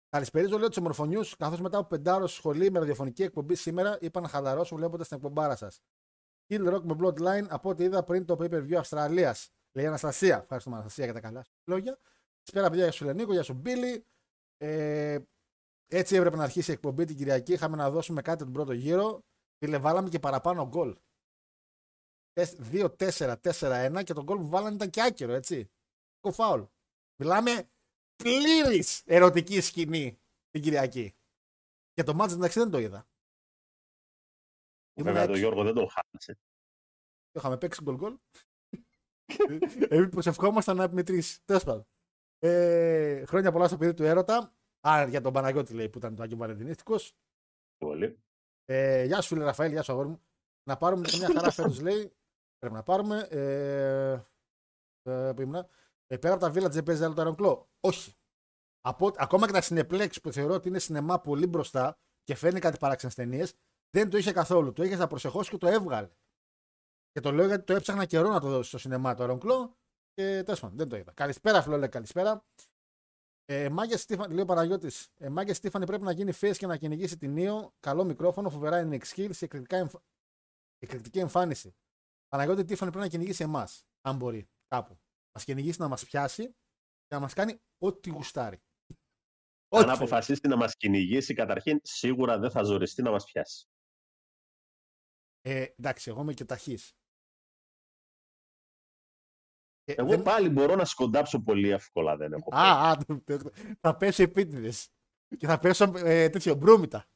καλησπέριζω, 0.08 0.58
λέω 0.58 0.68
τους 0.68 0.76
ομορφωνιού, 0.76 1.20
καθώς 1.38 1.60
μετά 1.60 1.78
από 1.78 1.88
πεντάρο 1.88 2.26
σχολή 2.26 2.70
με 2.70 2.78
ραδιοφωνική 2.78 3.22
εκπομπή 3.22 3.54
σήμερα 3.54 3.98
είπα 4.00 4.20
να 4.20 4.28
χαλαρώσω 4.28 4.76
βλέποντας 4.76 5.08
την 5.08 5.16
εκπομπάρα 5.16 5.56
σας. 5.56 5.80
Kill 6.48 6.74
Rock 6.74 6.82
με 6.82 6.96
Bloodline 7.00 7.46
από 7.48 7.68
ό,τι 7.68 7.84
είδα 7.84 8.04
πριν 8.04 8.24
το 8.24 8.36
pay 8.40 8.50
per 8.50 8.62
view 8.62 8.74
Αυστραλίας. 8.74 9.52
Λέει 9.72 9.84
η 9.84 9.88
Αναστασία. 9.88 10.38
Ευχαριστούμε 10.42 10.76
Αναστασία 10.76 11.04
για 11.04 11.14
τα 11.14 11.20
καλά 11.20 11.42
σου 11.44 11.52
λόγια. 11.64 11.98
Σπέρα 12.42 12.70
παιδιά 12.70 12.82
για 12.82 12.92
σου 12.92 13.04
Λενίκο, 13.04 13.32
για 13.32 13.42
σου 13.42 13.54
Μπίλι. 13.54 14.06
Ε, 14.56 15.18
έτσι 15.88 16.16
έπρεπε 16.16 16.36
να 16.36 16.42
αρχίσει 16.42 16.70
η 16.70 16.74
εκπομπή 16.74 17.04
την 17.04 17.16
Κυριακή. 17.16 17.52
Είχαμε 17.52 17.76
να 17.76 17.90
δώσουμε 17.90 18.22
κάτι 18.22 18.44
τον 18.44 18.52
πρώτο 18.52 18.72
γύρο. 18.72 19.24
Φίλε, 19.58 19.78
βάλαμε 19.78 20.08
και 20.08 20.18
παραπάνω 20.18 20.66
γκολ. 20.66 20.96
2-4-4-1 22.34 24.02
και 24.04 24.12
το 24.12 24.22
γκολ 24.22 24.38
που 24.38 24.48
βάλανε 24.48 24.74
ήταν 24.74 24.90
και 24.90 25.02
άκυρο, 25.02 25.32
έτσι. 25.32 25.54
ερωτικό 25.54 26.42
φάουλ. 26.42 26.62
Μιλάμε 27.20 27.70
πλήρης 28.16 29.02
ερωτική 29.06 29.60
σκηνή 29.60 30.20
την 30.50 30.62
Κυριακή. 30.62 31.14
Και 31.92 32.02
το 32.02 32.14
μάτς 32.14 32.32
εντάξει 32.32 32.58
δεν 32.58 32.70
το 32.70 32.78
είδα. 32.78 33.08
Ήμουν 34.94 35.12
Βέβαια, 35.12 35.22
τον 35.22 35.30
έξω. 35.34 35.38
Γιώργο 35.38 35.62
δεν 35.62 35.74
τον 35.74 35.88
χάλασε. 35.88 36.38
Το 37.30 37.40
είχαμε 37.40 37.58
παίξει 37.58 37.82
γκολ 37.82 37.96
γκολ. 37.96 38.18
Εμεί 39.88 40.08
προσευχόμασταν 40.08 40.76
να 40.76 40.82
επιμετρήσεις. 40.82 41.44
Τέλος 41.44 41.64
πάντων. 41.64 41.86
Ε, 42.38 43.24
χρόνια 43.26 43.52
πολλά 43.52 43.66
στο 43.66 43.76
παιδί 43.76 43.94
του 43.94 44.04
έρωτα. 44.04 44.57
Α, 44.80 45.06
για 45.08 45.20
τον 45.20 45.32
Παναγιώτη 45.32 45.74
λέει 45.74 45.88
που 45.88 45.98
ήταν 45.98 46.14
το 46.14 46.22
Άγιο 46.22 46.36
Βαλεντινίστικος. 46.36 47.16
Πολύ. 47.78 48.22
Ε, 48.64 49.04
γεια 49.04 49.20
σου, 49.20 49.28
φίλε 49.28 49.44
Ραφαήλ, 49.44 49.72
γεια 49.72 49.82
σου, 49.82 49.92
αγόρι 49.92 50.08
μου. 50.08 50.22
Να 50.68 50.76
πάρουμε 50.76 51.08
και 51.08 51.16
μια 51.16 51.30
χαρά 51.34 51.50
φέτος, 51.50 51.80
λέει. 51.80 52.12
Πρέπει 52.58 52.74
να 52.74 52.82
πάρουμε. 52.82 53.26
Ε, 53.30 54.12
ε, 55.02 55.32
που 55.32 55.42
ήμουνα. 55.42 55.68
Ε, 56.06 56.16
πέρα 56.16 56.34
από 56.34 56.42
τα 56.42 56.50
Village 56.50 56.70
δεν 56.70 56.82
παίζει 56.82 57.04
άλλο 57.04 57.14
το 57.14 57.34
Iron 57.38 57.66
Όχι. 57.80 58.12
Από, 58.80 59.10
ακόμα 59.16 59.46
και 59.46 59.52
τα 59.52 59.62
Cineplex 59.62 60.10
που 60.22 60.32
θεωρώ 60.32 60.54
ότι 60.54 60.68
είναι 60.68 60.78
σινεμά 60.78 61.20
πολύ 61.20 61.46
μπροστά 61.46 61.98
και 62.22 62.34
φέρνει 62.34 62.60
κάτι 62.60 62.78
παράξενες 62.78 63.14
ταινίες, 63.14 63.54
δεν 63.90 64.10
το 64.10 64.16
είχε 64.16 64.32
καθόλου. 64.32 64.72
Το 64.72 64.82
είχες 64.82 64.96
στα 64.96 65.06
προσεχώ 65.06 65.42
και 65.42 65.56
το 65.56 65.66
έβγαλε. 65.66 66.10
Και 67.10 67.20
το 67.20 67.32
λέω 67.32 67.46
γιατί 67.46 67.64
το 67.64 67.74
έψαχνα 67.74 68.04
καιρό 68.04 68.28
να 68.28 68.40
το 68.40 68.48
δώσεις 68.48 68.68
στο 68.68 68.78
σινεμά 68.78 69.14
το 69.14 69.24
Iron 69.24 69.38
Claw 69.38 69.70
και 70.14 70.42
τέλος 70.42 70.60
πάντων 70.60 70.76
δεν 70.76 70.88
το 70.88 70.96
είδα. 70.96 71.12
Καλησπέρα, 71.12 71.62
φιλόλε, 71.62 71.88
καλησπέρα. 71.88 72.44
Ε, 73.50 73.68
Μάγκε 73.68 73.96
Στίφαν, 73.96 74.30
λέει 74.30 74.42
ο 74.42 74.44
Παναγιώτης. 74.44 75.08
Ε, 75.18 75.28
Μάγκε 75.28 75.52
Στίφανη 75.52 75.86
πρέπει 75.86 76.02
να 76.02 76.12
γίνει 76.12 76.32
face 76.40 76.56
και 76.56 76.66
να 76.66 76.76
κυνηγήσει 76.76 77.18
την 77.18 77.32
Νίο. 77.32 77.72
Καλό 77.80 78.04
μικρόφωνο, 78.04 78.50
φοβερά 78.50 78.80
είναι 78.80 78.98
skills, 79.02 79.42
εκρηκτικά 79.42 79.76
εμφ... 79.76 79.94
εκρηκτική 80.78 81.18
εμφάνιση. 81.18 81.76
Παναγιώτη 82.28 82.64
Τίφανη 82.64 82.90
πρέπει 82.90 83.06
να 83.06 83.10
κυνηγήσει 83.10 83.42
εμάς, 83.42 83.86
αν 84.00 84.16
μπορεί, 84.16 84.48
κάπου. 84.66 84.98
Μας 85.34 85.44
κυνηγήσει 85.44 85.80
να 85.80 85.88
μας 85.88 86.04
πιάσει 86.04 86.46
και 87.06 87.14
να 87.14 87.20
μας 87.20 87.34
κάνει 87.34 87.60
ό,τι 87.78 88.10
γουστάρει. 88.10 88.62
Αν 89.68 89.82
Ό,τι 89.82 89.90
αποφασίσει 89.90 90.48
να 90.48 90.56
μας 90.56 90.76
κυνηγήσει, 90.76 91.34
καταρχήν 91.34 91.80
σίγουρα 91.82 92.38
δεν 92.38 92.50
θα 92.50 92.62
ζοριστεί 92.62 93.02
να 93.02 93.10
μας 93.10 93.24
πιάσει. 93.24 93.66
Ε, 95.40 95.66
εντάξει, 95.76 96.10
εγώ 96.10 96.20
είμαι 96.20 96.34
και 96.34 96.44
ταχύς. 96.44 96.97
Ε, 99.88 99.94
Εγώ 99.96 100.08
δεν- 100.08 100.22
πάλι 100.22 100.48
μπορώ 100.48 100.74
να 100.74 100.84
σκοντάψω 100.84 101.42
πολύ 101.42 101.68
εύκολα, 101.68 102.16
δεν 102.16 102.32
έχω 102.32 102.48
Α, 102.52 102.90
α, 102.90 102.96
το- 102.96 103.20
το- 103.24 103.50
θα 103.80 103.96
πέσω 103.96 104.22
επίτηδες. 104.22 104.90
Και 105.38 105.46
θα 105.46 105.58
πέσω 105.58 105.84
ε, 105.96 106.28
τέτοιο 106.28 106.54
μπρούμητα. 106.54 107.06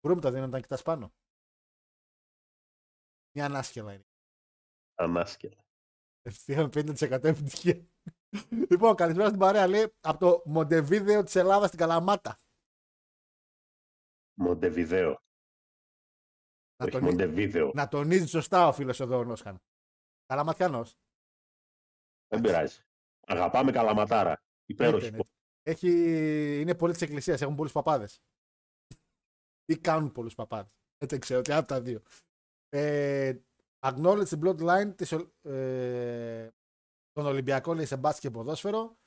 Μπρούμητα 0.00 0.28
δεν 0.30 0.38
είναι 0.38 0.46
όταν 0.46 0.60
κοιτάς 0.60 0.82
πάνω. 0.82 1.12
Μια 3.36 3.44
ανάσκελα 3.44 3.92
είναι. 3.92 4.06
ανάσκελα. 4.94 5.64
Ευτυχία 6.22 6.68
50% 6.68 7.24
επιτυχία. 7.24 7.86
λοιπόν, 8.70 8.94
καλησπέρα 8.94 9.26
στην 9.28 9.40
παρέα. 9.40 9.66
Λέει 9.66 9.92
από 10.00 10.18
το 10.18 10.42
Μοντεβίδεο 10.50 11.22
της 11.22 11.34
Ελλάδας 11.36 11.66
στην 11.66 11.78
Καλαμάτα. 11.80 12.38
Μοντεβιδέο. 14.38 15.10
Να, 16.78 16.84
Όχι 16.84 16.90
τονί- 16.90 17.10
Μοντεβίδεο. 17.10 17.70
να 17.74 17.88
τονίζει 17.88 18.26
σωστά 18.26 18.68
ο 18.68 18.72
φίλος 18.72 19.00
εδώ 19.00 19.18
ο 19.18 19.24
Νόσχαν. 19.24 19.58
Καλαματιανός. 20.26 20.94
Δεν 22.28 22.40
πειράζει. 22.40 22.80
Αγαπάμε 23.26 23.72
καλαματάρα. 23.72 24.42
Υπέροχη. 24.66 25.16
Έχει... 25.62 25.90
Είναι 26.60 26.74
πολύ 26.74 26.92
της 26.92 27.02
Εκκλησίας. 27.02 27.40
Έχουν 27.42 27.54
πολλούς 27.54 27.72
παπάδες. 27.72 28.22
Ή 29.64 29.76
κάνουν 29.76 30.12
πολλούς 30.12 30.34
παπάδες. 30.34 30.72
Δεν 31.06 31.20
ξέρω 31.20 31.42
τι 31.42 31.52
από 31.52 31.66
τα 31.66 31.80
δύο. 31.80 32.02
Ε, 32.68 33.34
acknowledge 33.80 34.26
the 34.26 34.38
bloodline 34.40 34.92
της, 34.96 35.12
Ολ- 35.12 35.28
ε, 35.42 36.48
των 37.12 37.26
Ολυμπιακών 37.26 37.76
λέει 37.76 37.86
σε 37.86 37.96
μπάσκετ 37.96 38.22
και 38.22 38.30
ποδόσφαιρο. 38.30 38.98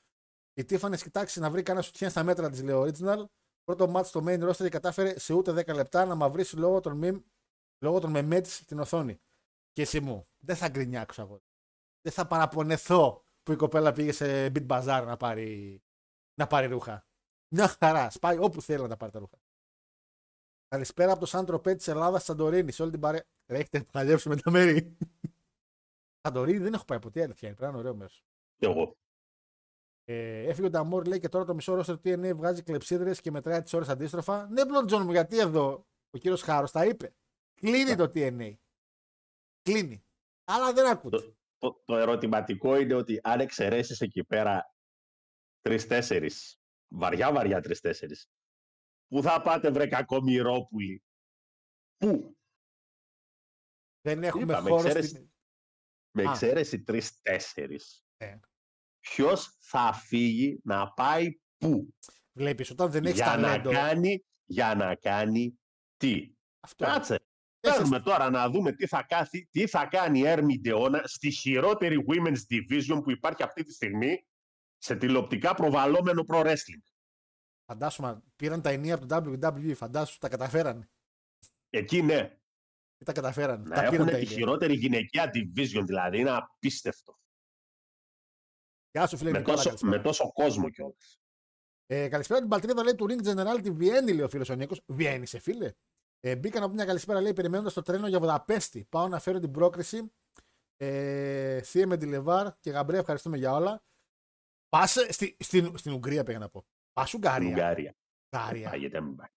Η 0.54 0.64
Τίφανη 0.64 0.96
κοιτάξει 0.96 1.40
να 1.40 1.50
βρει 1.50 1.62
κανένα 1.62 1.84
σουτιέν 1.84 2.10
στα 2.10 2.22
μέτρα 2.22 2.50
της, 2.50 2.62
λέει 2.62 2.74
ο 2.74 2.82
Original. 2.82 3.24
Πρώτο 3.64 3.88
μάτι 3.88 4.08
στο 4.08 4.20
main 4.26 4.48
roster 4.48 4.56
και 4.56 4.68
κατάφερε 4.68 5.18
σε 5.18 5.34
ούτε 5.34 5.52
10 5.52 5.74
λεπτά 5.74 6.04
να 6.04 6.14
μαυρίσει 6.14 6.56
λόγω 6.56 6.80
των, 6.80 7.00
meme, 7.02 7.22
λόγω 7.84 7.98
των 8.00 8.10
μεμέ 8.10 8.40
της 8.40 8.56
στην 8.56 8.78
οθόνη. 8.78 9.20
Και 9.72 9.82
εσύ 9.82 10.00
μου, 10.00 10.28
δεν 10.38 10.56
θα 10.56 10.68
γκρινιάξω 10.68 11.22
εγώ. 11.22 11.40
Δεν 12.02 12.12
θα 12.12 12.26
παραπονεθώ 12.26 13.24
που 13.42 13.52
η 13.52 13.56
κοπέλα 13.56 13.92
πήγε 13.92 14.12
σε 14.12 14.46
beat 14.46 14.66
bazaar 14.66 15.02
να 15.06 15.16
πάρει, 15.16 15.82
να 16.34 16.46
πάρει 16.46 16.66
ρούχα. 16.66 17.06
Μια 17.54 17.68
χαρά. 17.68 18.10
Σπάει 18.10 18.38
όπου 18.38 18.62
θέλει 18.62 18.82
να 18.82 18.88
τα 18.88 18.96
πάρει 18.96 19.12
τα 19.12 19.18
ρούχα. 19.18 19.38
Καλησπέρα 20.68 21.10
από 21.10 21.20
το 21.20 21.26
Σάντρο 21.26 21.60
Πέ 21.60 21.74
της 21.74 21.88
Ελλάδας 21.88 22.24
Σαντορίνης. 22.24 22.74
Σε 22.74 22.82
όλη 22.82 22.90
την 22.90 23.00
παρέα. 23.00 23.24
Ρε, 23.46 23.58
έχετε 23.58 23.82
παλιέψει 23.92 24.28
με 24.28 24.36
τα 24.36 24.50
μέρη. 24.50 24.96
Σαντορίνη 26.20 26.58
δεν 26.58 26.74
έχω 26.74 26.84
πάει 26.84 26.98
ποτέ 26.98 27.22
αλήθεια. 27.22 27.48
είναι. 27.48 27.56
Πρέπει 27.56 27.72
να 27.72 27.78
είναι 27.78 27.88
ωραίο 27.88 27.98
μέρος. 27.98 28.24
Και 28.56 28.66
εγώ. 28.66 28.96
Ε, 30.04 30.48
έφυγε 30.48 30.66
ο 30.66 30.70
Νταμόρ, 30.70 31.06
λέει 31.06 31.18
και 31.20 31.28
τώρα 31.28 31.44
το 31.44 31.54
μισό 31.54 31.74
ρόστερ 31.74 32.00
του 32.00 32.02
TNA 32.04 32.32
βγάζει 32.34 32.62
κλεψίδρες 32.62 33.20
και 33.20 33.30
μετράει 33.30 33.62
τις 33.62 33.72
ώρες 33.72 33.88
αντίστροφα. 33.88 34.48
Ναι, 34.48 34.64
Μπλοντζόν 34.64 35.02
μου, 35.04 35.10
γιατί 35.10 35.38
εδώ 35.38 35.86
ο 36.10 36.18
κύριος 36.18 36.42
Χάρος 36.42 36.70
τα 36.70 36.86
είπε. 36.86 37.14
Κλείνει 37.54 37.96
το 37.96 38.10
TNA. 38.14 38.54
Κλείνει. 39.62 40.04
Αλλά 40.44 40.72
δεν 40.72 40.86
ακούτε. 40.86 41.34
Το, 41.60 41.72
το, 41.72 41.82
το 41.84 41.96
ερωτηματικό 41.96 42.76
είναι 42.76 42.94
ότι 42.94 43.20
αν 43.22 43.40
εξαιρέσεις 43.40 44.00
εκεί 44.00 44.24
πέρα 44.24 44.74
τρει-τέσσερι, 45.60 46.30
βαριά-βαριά 46.88 47.60
τρει-τέσσερι, 47.60 48.16
πού 49.08 49.22
θα 49.22 49.42
πάτε 49.42 49.70
βρε 49.70 49.86
κακομοιρόπουλοι; 49.86 51.04
Πού; 51.96 52.36
Δεν 54.00 54.22
έχουμε 54.22 54.42
Είπαμε, 54.42 54.68
χώρο 54.70 54.82
εξαίρεση. 54.86 55.08
στην. 55.08 55.32
Με 56.10 56.22
Α. 56.22 56.30
εξαίρεση 56.30 56.82
τρει-τέσσερι. 56.82 57.80
Ε. 58.16 58.38
Ποιος 59.00 59.56
θα 59.60 59.92
φύγει 59.92 60.60
να 60.64 60.92
πάει 60.92 61.40
πού; 61.56 61.94
Βλέπεις, 62.32 62.70
όταν 62.70 62.90
δεν 62.90 63.04
έχεις 63.04 63.16
για 63.16 63.36
να 63.36 63.42
ταλέντο. 63.42 63.70
κάνει, 63.70 64.24
για 64.44 64.74
να 64.74 64.94
κάνει 64.96 65.60
τι; 65.96 66.34
Αυτό. 66.60 66.84
Κάτσε. 66.84 67.18
Έχεις- 67.80 67.88
Θέλουμε 67.88 68.00
τώρα 68.10 68.30
να 68.30 68.50
δούμε 68.50 68.72
τι 68.72 68.86
θα, 68.86 69.02
κάθει, 69.02 69.46
τι 69.50 69.66
θα 69.66 69.86
κάνει 69.86 70.18
η 70.18 70.26
Έρμη 70.26 70.60
Ντεώνα 70.60 71.02
στη 71.06 71.30
χειρότερη 71.30 72.04
Women's 72.08 72.42
Division 72.54 73.00
που 73.02 73.10
υπάρχει 73.10 73.42
αυτή 73.42 73.62
τη 73.62 73.72
στιγμή 73.72 74.26
σε 74.78 74.96
τηλεοπτικά 74.96 75.54
προβαλλόμενο 75.54 76.24
pro 76.28 76.40
wrestling. 76.46 76.82
Φαντάσου, 77.64 78.22
πήραν 78.36 78.62
τα 78.62 78.70
ενία 78.70 78.94
από 78.94 79.06
το 79.06 79.16
WWE. 79.16 79.74
Φαντάσου, 79.76 80.18
τα 80.18 80.28
καταφέρανε. 80.28 80.90
Εκεί 81.70 82.02
ναι, 82.02 82.38
Τι 82.96 83.04
τα 83.04 83.12
καταφέρανε. 83.12 83.68
να 83.68 83.74
τα 83.74 83.80
έχουν 83.80 83.90
πήραν 83.90 84.06
τα 84.06 84.12
τη 84.12 84.18
ενία. 84.18 84.30
χειρότερη 84.36 84.74
γυναικεία 84.74 85.30
division, 85.34 85.82
δηλαδή 85.86 86.18
είναι 86.18 86.30
απίστευτο. 86.30 87.18
Γεια 88.90 89.06
σου, 89.06 89.16
φίλε 89.16 89.30
Με 89.30 89.38
Νικόλα, 89.38 89.56
τόσο, 89.56 89.68
καλησπέρα. 89.68 89.96
με 89.96 90.02
τόσο 90.02 90.32
κόσμο 90.32 90.68
κιόλας. 90.70 91.20
Ε, 91.86 92.08
καλησπέρα 92.08 92.40
την 92.40 92.48
Παλτρίδα 92.48 92.82
λέει 92.82 92.94
του 92.94 93.06
Ring 93.08 93.26
General 93.26 93.60
τη 93.62 93.70
Βιέννη, 93.70 94.12
λέει 94.12 94.24
ο 94.24 94.28
φίλος 94.28 94.48
ο 94.48 94.54
Νίκος. 94.54 94.82
Βιέννη, 94.86 95.26
σε 95.26 95.38
φίλε. 95.38 95.72
Ε, 96.20 96.36
μπήκα 96.36 96.60
να 96.60 96.68
πω 96.68 96.74
μια 96.74 96.84
καλησπέρα, 96.84 97.20
λέει, 97.20 97.32
περιμένοντας 97.32 97.72
το 97.72 97.82
τρένο 97.82 98.08
για 98.08 98.18
Βουδαπέστη. 98.20 98.84
Πάω 98.88 99.08
να 99.08 99.18
φέρω 99.18 99.38
την 99.38 99.50
πρόκριση. 99.50 100.12
Ε, 100.76 101.62
Θεία 101.62 101.86
με 101.86 101.96
τη 101.96 102.06
Λεβάρ 102.06 102.58
και 102.60 102.70
Γαμπρέ, 102.70 102.98
ευχαριστούμε 102.98 103.36
για 103.36 103.52
όλα. 103.52 103.82
Πα 104.68 104.86
στη, 104.86 105.36
στην, 105.38 105.78
στην 105.78 105.92
Ουγγρία, 105.92 106.24
πήγα 106.24 106.38
να 106.38 106.48
πω. 106.48 106.64
Πα 106.92 107.06
Στην 107.06 107.18
Ουγγαρία. 107.18 107.48
Ουγγαρία. 107.48 107.94
Ουγγαρία. 108.32 108.70
Πάγεται, 108.70 109.00
μην 109.00 109.16
πάει. 109.16 109.28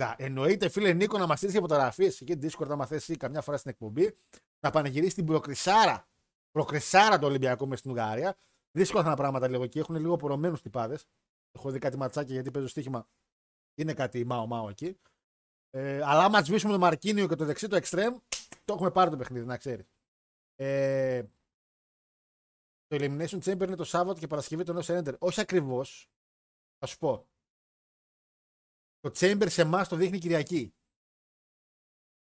Γα- 0.00 0.14
Εννοείται, 0.18 0.68
φίλε 0.68 0.92
Νίκο, 0.92 1.18
να 1.18 1.26
μα 1.26 1.36
στείλει 1.36 1.52
και 1.52 1.58
φωτογραφίες 1.60 2.20
εκεί 2.20 2.38
Discord, 2.42 2.68
άμα 2.70 2.86
θέσει 2.86 3.16
καμιά 3.16 3.40
φορά 3.40 3.56
στην 3.56 3.70
εκπομπή, 3.70 4.16
να 4.60 4.70
πανηγυρίσεις 4.70 5.14
την 5.14 5.24
προκρισάρα. 5.24 6.08
Προκρισάρα 6.50 7.18
του 7.18 7.26
Ολυμπιακού 7.26 7.68
μες 7.68 7.78
στην 7.78 7.90
Ουγγαρία. 7.90 8.36
Δύσκολα 8.70 9.02
θα 9.02 9.08
είναι 9.08 9.16
πράγματα 9.18 9.48
λίγο 9.48 9.62
εκεί. 9.62 9.78
Έχουν 9.78 9.96
λίγο 9.96 10.16
πορωμένους 10.16 10.62
τυπάδες. 10.62 11.06
Έχω 11.52 11.70
δει 11.70 11.78
κάτι 11.78 11.96
ματσάκια 11.96 12.34
γιατί 12.34 12.50
παίζω 12.50 12.66
στοίχημα. 12.68 13.08
Είναι 13.74 13.94
κάτι 13.94 14.24
μάο-μάο 14.24 14.68
εκεί. 14.68 14.98
Ε, 15.70 16.02
αλλά 16.02 16.24
άμα 16.24 16.42
σβήσουμε 16.44 16.72
το 16.72 16.78
Μαρκίνιο 16.78 17.28
και 17.28 17.34
το 17.34 17.44
δεξί 17.44 17.68
το 17.68 17.76
εξτρέμ, 17.76 18.16
το 18.64 18.74
έχουμε 18.74 18.90
πάρει 18.90 19.10
το 19.10 19.16
παιχνίδι, 19.16 19.46
να 19.46 19.56
ξέρεις. 19.56 19.86
Ε, 20.54 21.22
το 22.86 22.96
Elimination 23.00 23.38
Chamber 23.42 23.66
είναι 23.66 23.76
το 23.76 23.84
Σάββατο 23.84 24.20
και 24.20 24.26
Παρασκευή 24.26 24.64
το 24.64 24.72
νέο 24.72 24.82
Surrender. 24.84 25.18
Όχι 25.18 25.40
ακριβώς. 25.40 26.10
Θα 26.78 26.86
σου 26.86 26.98
πω. 26.98 27.28
Το 29.00 29.10
Chamber 29.14 29.46
σε 29.50 29.62
εμάς 29.62 29.88
το 29.88 29.96
δείχνει 29.96 30.18
Κυριακή. 30.18 30.74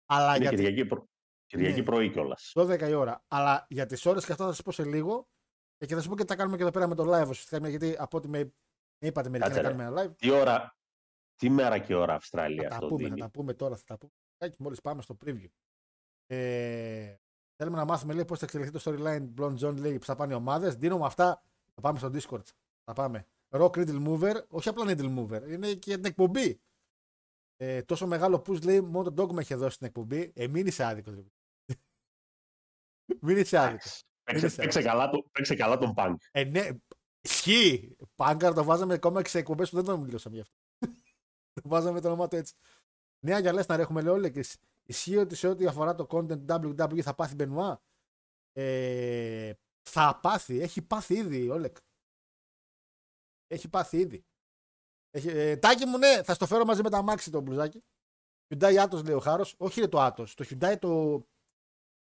Αλλά 0.06 0.36
Είναι 0.36 0.38
για 0.48 0.50
Κυριακή, 0.50 0.86
προ... 0.86 1.08
Κυριακή 1.46 1.78
Ναι. 1.78 1.84
πρωί 1.84 2.10
κιόλας. 2.10 2.52
12 2.54 2.88
η 2.88 2.94
ώρα. 2.94 3.24
Αλλά 3.28 3.66
για 3.68 3.86
τις 3.86 4.06
ώρες 4.06 4.24
και 4.26 4.32
αυτά 4.32 4.46
θα 4.46 4.52
σα 4.52 4.62
πω 4.62 4.72
σε 4.72 4.84
λίγο. 4.84 5.28
Ε, 5.78 5.86
Και 5.86 5.94
θα 5.94 6.00
σα 6.00 6.08
πω 6.08 6.16
και 6.16 6.22
τι 6.22 6.28
θα 6.28 6.36
κάνουμε 6.36 6.56
και 6.56 6.62
εδώ 6.62 6.72
πέρα 6.72 6.86
με 6.86 6.94
το 6.94 7.02
live 7.02 7.28
ουσιαστικά. 7.28 7.68
Γιατί 7.68 7.96
από 7.98 8.16
ό,τι 8.16 8.28
με, 8.28 8.38
με 8.98 9.08
είπατε 9.08 9.28
μερικοί 9.28 9.48
να 9.50 9.54
Κάτσε, 9.54 9.70
ρε. 9.70 9.76
κάνουμε 9.76 10.00
ένα 10.02 10.10
live. 10.12 10.16
Τι 10.16 10.30
ώρα, 10.30 10.77
τι 11.38 11.50
μέρα 11.50 11.78
και 11.78 11.94
ώρα 11.94 12.06
Θα 12.06 12.14
Αυστραλία 12.14 12.68
τα 12.68 12.74
αυτό 12.74 12.86
πούμε, 12.86 13.02
θα 13.02 13.08
δίνει; 13.08 13.20
τα 13.20 13.30
πούμε 13.30 13.54
τώρα. 13.54 13.76
Θα 13.76 13.84
τα 13.84 13.96
πούμε. 13.98 14.54
Μόλις 14.58 14.80
πάμε 14.80 15.02
στο 15.02 15.16
preview. 15.24 15.48
Ε, 16.26 17.14
θέλουμε 17.56 17.76
να 17.76 17.84
μάθουμε 17.84 18.14
λέει, 18.14 18.24
πώς 18.24 18.38
θα 18.38 18.44
εξελιχθεί 18.44 18.78
το 18.78 18.80
storyline 18.84 19.34
Blonde 19.36 19.58
John 19.58 19.76
λέει 19.76 19.98
που 19.98 20.04
θα 20.04 20.14
πάνε 20.14 20.32
οι 20.32 20.36
ομάδες. 20.36 20.74
Δίνω 20.74 20.98
με 20.98 21.06
αυτά. 21.06 21.42
Θα 21.74 21.80
πάμε 21.80 21.98
στο 21.98 22.10
Discord. 22.12 22.44
Θα 22.84 22.92
πάμε. 22.92 23.26
Rock 23.50 23.70
Needle 23.70 24.06
Mover, 24.06 24.46
όχι 24.48 24.68
απλά 24.68 24.84
Needle 24.86 25.18
Mover, 25.18 25.48
είναι 25.48 25.72
και 25.72 25.90
για 25.90 25.96
την 25.96 26.04
εκπομπή. 26.04 26.60
Ε, 27.56 27.82
τόσο 27.82 28.06
μεγάλο 28.06 28.42
push 28.46 28.62
λέει 28.62 28.80
μόνο 28.80 29.12
το 29.12 29.22
Dogma 29.22 29.40
είχε 29.40 29.54
δώσει 29.54 29.74
στην 29.74 29.86
εκπομπή. 29.86 30.32
Ε, 30.34 30.48
μην 30.48 30.66
είσαι 30.66 30.84
άδικος. 30.84 31.14
μην 33.20 33.36
είσαι 33.36 33.58
άδικος. 33.58 34.02
Παίξε, 34.22 34.46
Είναι 34.46 34.54
παίξε 34.54 34.82
καλά, 34.82 35.10
το, 35.10 35.28
παίξε 35.32 35.54
καλά 35.54 35.78
τον 35.78 35.94
Punk. 35.96 36.14
Ε, 36.30 36.44
ναι, 36.44 36.68
Ισχύει. 37.20 37.96
Πάγκαρ 38.14 38.54
το 38.54 38.64
βάζαμε 38.64 38.94
ακόμα 38.94 39.22
και 39.22 39.28
σε 39.28 39.38
εκπομπές 39.38 39.70
που 39.70 39.76
δεν 39.76 39.84
τον 39.84 40.00
μιλούσαμε 40.00 40.34
γι' 40.34 40.40
αυτό. 40.40 40.56
Το 41.60 41.68
βάζαμε 41.74 42.00
το 42.00 42.06
όνομα 42.08 42.28
του 42.28 42.36
έτσι. 42.36 42.54
Νέα 43.20 43.38
για 43.38 43.52
να 43.52 43.74
έχουμε 43.74 44.02
λέει 44.02 44.12
όλοι 44.12 44.30
και 44.30 44.44
ισχύει 44.82 45.16
ότι 45.16 45.34
σε 45.34 45.48
ό,τι 45.48 45.66
αφορά 45.66 45.94
το 45.94 46.06
content 46.10 46.46
WWE 46.46 47.00
θα 47.00 47.14
πάθει 47.14 47.34
Μπενουά. 47.34 47.82
Ε, 48.52 49.52
θα 49.82 50.18
πάθει, 50.22 50.60
έχει 50.60 50.82
πάθει 50.82 51.14
ήδη 51.14 51.48
Όλεκ. 51.48 51.76
Έχει 53.46 53.68
πάθει 53.68 53.98
ήδη. 53.98 54.24
Έχει, 55.10 55.28
ε, 55.28 55.56
τάκι 55.56 55.86
μου, 55.86 55.98
ναι, 55.98 56.22
θα 56.22 56.34
στο 56.34 56.46
φέρω 56.46 56.64
μαζί 56.64 56.82
με 56.82 56.90
τα 56.90 57.02
μάξι 57.02 57.30
το 57.30 57.40
μπλουζάκι. 57.40 57.84
Hyundai 58.48 58.86
Atos 58.86 59.04
λέει 59.04 59.14
ο 59.14 59.20
Χάρος. 59.20 59.54
Όχι 59.58 59.78
είναι 59.80 59.88
το 59.88 60.06
Atos. 60.06 60.28
Το 60.28 60.44
Hyundai 60.48 60.76
το. 60.80 61.22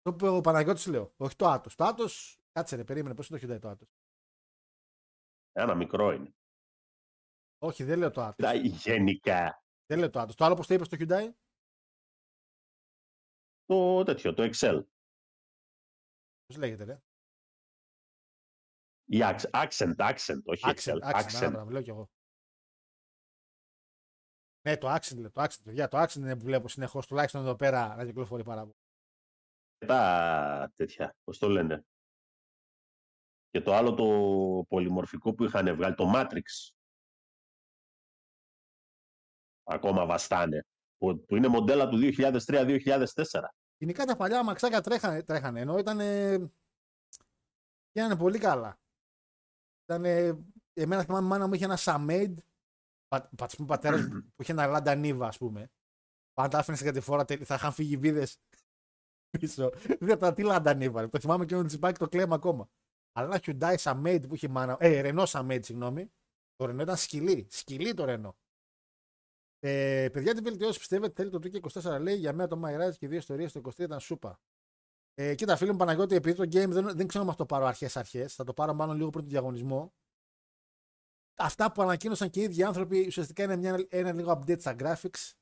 Το 0.03 0.15
που 0.15 0.27
ο 0.27 0.41
Παναγιώτης 0.41 0.87
λέω. 0.87 1.13
Όχι 1.17 1.37
το 1.37 1.53
Atos. 1.53 1.73
Το 1.77 1.95
Atos. 1.97 2.37
Κάτσε 2.53 2.77
ρε, 2.77 2.85
περίμενε. 2.85 3.15
Πώς 3.15 3.29
είναι 3.29 3.39
το 3.39 3.47
Hyundai 3.47 3.61
το 3.61 3.71
Atos; 3.71 3.89
Ένα 5.53 5.75
μικρό 5.75 6.13
είναι. 6.13 6.35
Όχι, 7.59 7.85
δεν 7.85 7.99
λέω 7.99 8.11
το 8.11 8.27
Atos. 8.29 8.35
Τα 8.37 8.55
γενικά. 8.55 9.63
Δεν 9.87 9.99
λέω 9.99 10.11
το 10.11 10.21
Atos. 10.23 10.35
Το 10.35 10.45
άλλο 10.45 10.55
πώ 10.55 10.67
το 10.67 10.75
είπες 10.75 10.87
στο 10.87 10.97
Hyundai; 11.01 11.31
Το 13.65 14.03
τέτοιο, 14.03 14.35
το 14.35 14.43
Excel. 14.53 14.85
Πώς 16.47 16.57
λέγεται, 16.57 16.85
ρε; 16.85 17.01
Η 19.05 19.19
accent, 19.21 19.51
accent, 19.51 19.97
accent 19.97 20.43
όχι 20.45 20.63
Accent, 20.65 20.99
Excel. 21.01 21.15
accent, 21.15 21.43
άρα, 21.43 21.71
λέω 21.71 21.83
κι 21.83 21.91
εγώ. 21.91 22.11
Ναι, 24.61 24.77
το 24.77 24.95
accent, 24.95 25.17
λέω, 25.19 25.31
το 25.31 25.43
accent, 25.43 25.63
παιδιά, 25.65 25.89
το 25.89 26.03
accent 26.03 26.15
είναι 26.15 26.37
που 26.37 26.45
βλέπω 26.45 26.69
συνεχώς 26.69 27.07
τουλάχιστον 27.07 27.41
εδώ 27.41 27.57
πέρα 27.57 27.97
να 27.97 28.05
κυκλοφορεί 28.05 28.45
πάρα 28.45 28.61
πολύ. 28.61 28.77
Τα 29.87 30.73
τέτοια, 30.77 31.17
πώς 31.25 31.39
το 31.39 31.49
λένε. 31.49 31.87
Και 33.51 33.61
το 33.61 33.75
άλλο 33.75 33.95
το 33.95 34.05
πολυμορφικό 34.69 35.35
που 35.35 35.45
είχαν 35.45 35.77
βγάλει, 35.77 35.95
το 35.95 36.13
Matrix. 36.15 36.73
Ακόμα 39.71 40.07
βαστάνε. 40.07 40.65
Που, 40.99 41.25
που 41.25 41.37
είναι 41.37 41.49
μοντέλα 41.49 41.89
του 41.89 41.99
2003-2004. 42.17 43.07
Γενικά 43.77 44.05
τα 44.05 44.17
παλιά 44.17 44.45
μαξάκια 44.45 44.81
τρέχανε, 44.81 45.23
τρέχανε 45.23 45.61
ενώ 45.61 45.79
ήταν. 45.79 45.99
Γίνανε 47.93 48.17
πολύ 48.17 48.39
καλά. 48.39 48.79
Ήταν. 49.85 50.05
Εμένα 50.73 51.03
θυμάμαι 51.05 51.27
η 51.27 51.29
μάνα 51.29 51.47
μου 51.47 51.55
είχε 51.55 51.65
ένα 51.65 51.77
Σαμέιντ. 51.77 52.39
Πα, 53.09 53.29
πα, 53.37 53.47
πα, 53.57 53.65
πατέρας 53.65 54.01
μου 54.07 54.33
που 54.37 54.43
είχε 54.43 54.53
ένα 54.53 54.67
Λάντα 54.67 54.95
Νίβα, 54.95 55.27
ας 55.27 55.39
πούμε. 55.39 55.71
Πάντα 56.33 56.59
άφηνες 56.59 56.79
την 56.79 56.89
κατηφόρα, 56.89 57.25
τε- 57.25 57.45
θα 57.45 57.55
είχαν 57.55 57.73
φύγει 57.73 57.97
βίδες 57.97 58.39
πίσω. 59.39 59.71
Δεν 59.99 60.09
ήταν 60.09 60.35
τι 60.35 60.43
Λάντα 60.43 60.75
Νίβα. 60.75 61.01
ρε. 61.01 61.09
Το 61.09 61.21
θυμάμαι 61.21 61.45
και 61.45 61.55
με 61.55 61.61
τον 61.61 61.69
τσιπάκι 61.69 61.99
το 61.99 62.09
κλαίμα 62.09 62.35
ακόμα. 62.35 62.69
Αλλά 63.13 63.27
ένα 63.27 63.41
Hyundai 63.45 63.75
Σαμέιντ 63.79 64.27
που 64.27 64.35
είχε 64.35 64.47
η 64.47 64.51
μάνα. 64.51 64.77
Ε, 64.81 65.01
Ρενό 65.01 65.27
Σαμέιντ, 65.27 65.65
συγγνώμη. 65.65 66.13
Το 66.57 66.67
Ρενό 66.67 66.83
ήταν 66.83 66.97
σκυλί. 66.97 67.47
Σκυλί 67.51 67.95
το 67.95 68.05
Ρενό. 68.05 68.37
Ε, 69.61 70.09
παιδιά, 70.13 70.35
τι 70.35 70.41
βελτιώσει 70.41 70.79
πιστεύετε 70.79 71.13
θέλει 71.23 71.31
το 71.31 71.39
Twitter 71.43 71.97
24 71.97 72.01
λέει 72.01 72.17
για 72.17 72.33
μένα 72.33 72.49
το 72.49 72.63
My 72.65 72.81
Rise 72.81 72.97
και 72.99 73.07
οι 73.07 73.09
δύο 73.09 73.19
ιστορίες 73.19 73.53
το 73.53 73.61
23 73.65 73.79
ήταν 73.79 74.01
σούπα. 74.01 74.41
Ε, 75.15 75.35
κοίτα, 75.35 75.57
φίλε 75.57 75.73
μου 75.73 75.79
Παναγιώτη, 75.79 76.15
επειδή 76.15 76.37
το 76.37 76.43
game 76.43 76.69
δεν, 76.69 76.97
δεν 76.97 77.07
ξέρω 77.07 77.25
αν 77.25 77.31
αυτό 77.31 77.45
το 77.45 77.55
πάρω 77.55 77.67
αρχέ-αρχέ, 77.67 78.29
θα 78.29 78.45
το 78.45 78.53
πάρω 78.55 78.75
μάλλον 78.75 78.97
λίγο 78.97 79.11
πριν 79.11 79.23
τον 79.23 79.31
διαγωνισμό. 79.31 79.95
Αυτά 81.35 81.73
που 81.73 81.83
ανακοίνωσαν 81.83 82.31
και 82.31 82.41
οι 82.41 82.43
ίδιοι 82.43 82.63
άνθρωποι 82.63 83.07
ουσιαστικά 83.07 83.43
είναι 83.43 83.57
μια, 83.57 83.87
ένα 83.89 84.13
λίγο 84.13 84.33
update 84.33 84.61
στα 84.61 84.77
graphics 84.79 85.33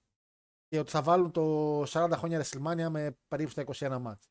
και 0.66 0.78
ότι 0.78 0.90
θα 0.90 1.02
βάλουν 1.02 1.30
το 1.30 1.82
40 1.82 2.10
χρόνια 2.12 2.44
WrestleMania 2.44 2.88
με 2.90 3.18
περίπου 3.28 3.50
στα 3.50 3.64
21 3.66 3.98
μάτς. 4.00 4.30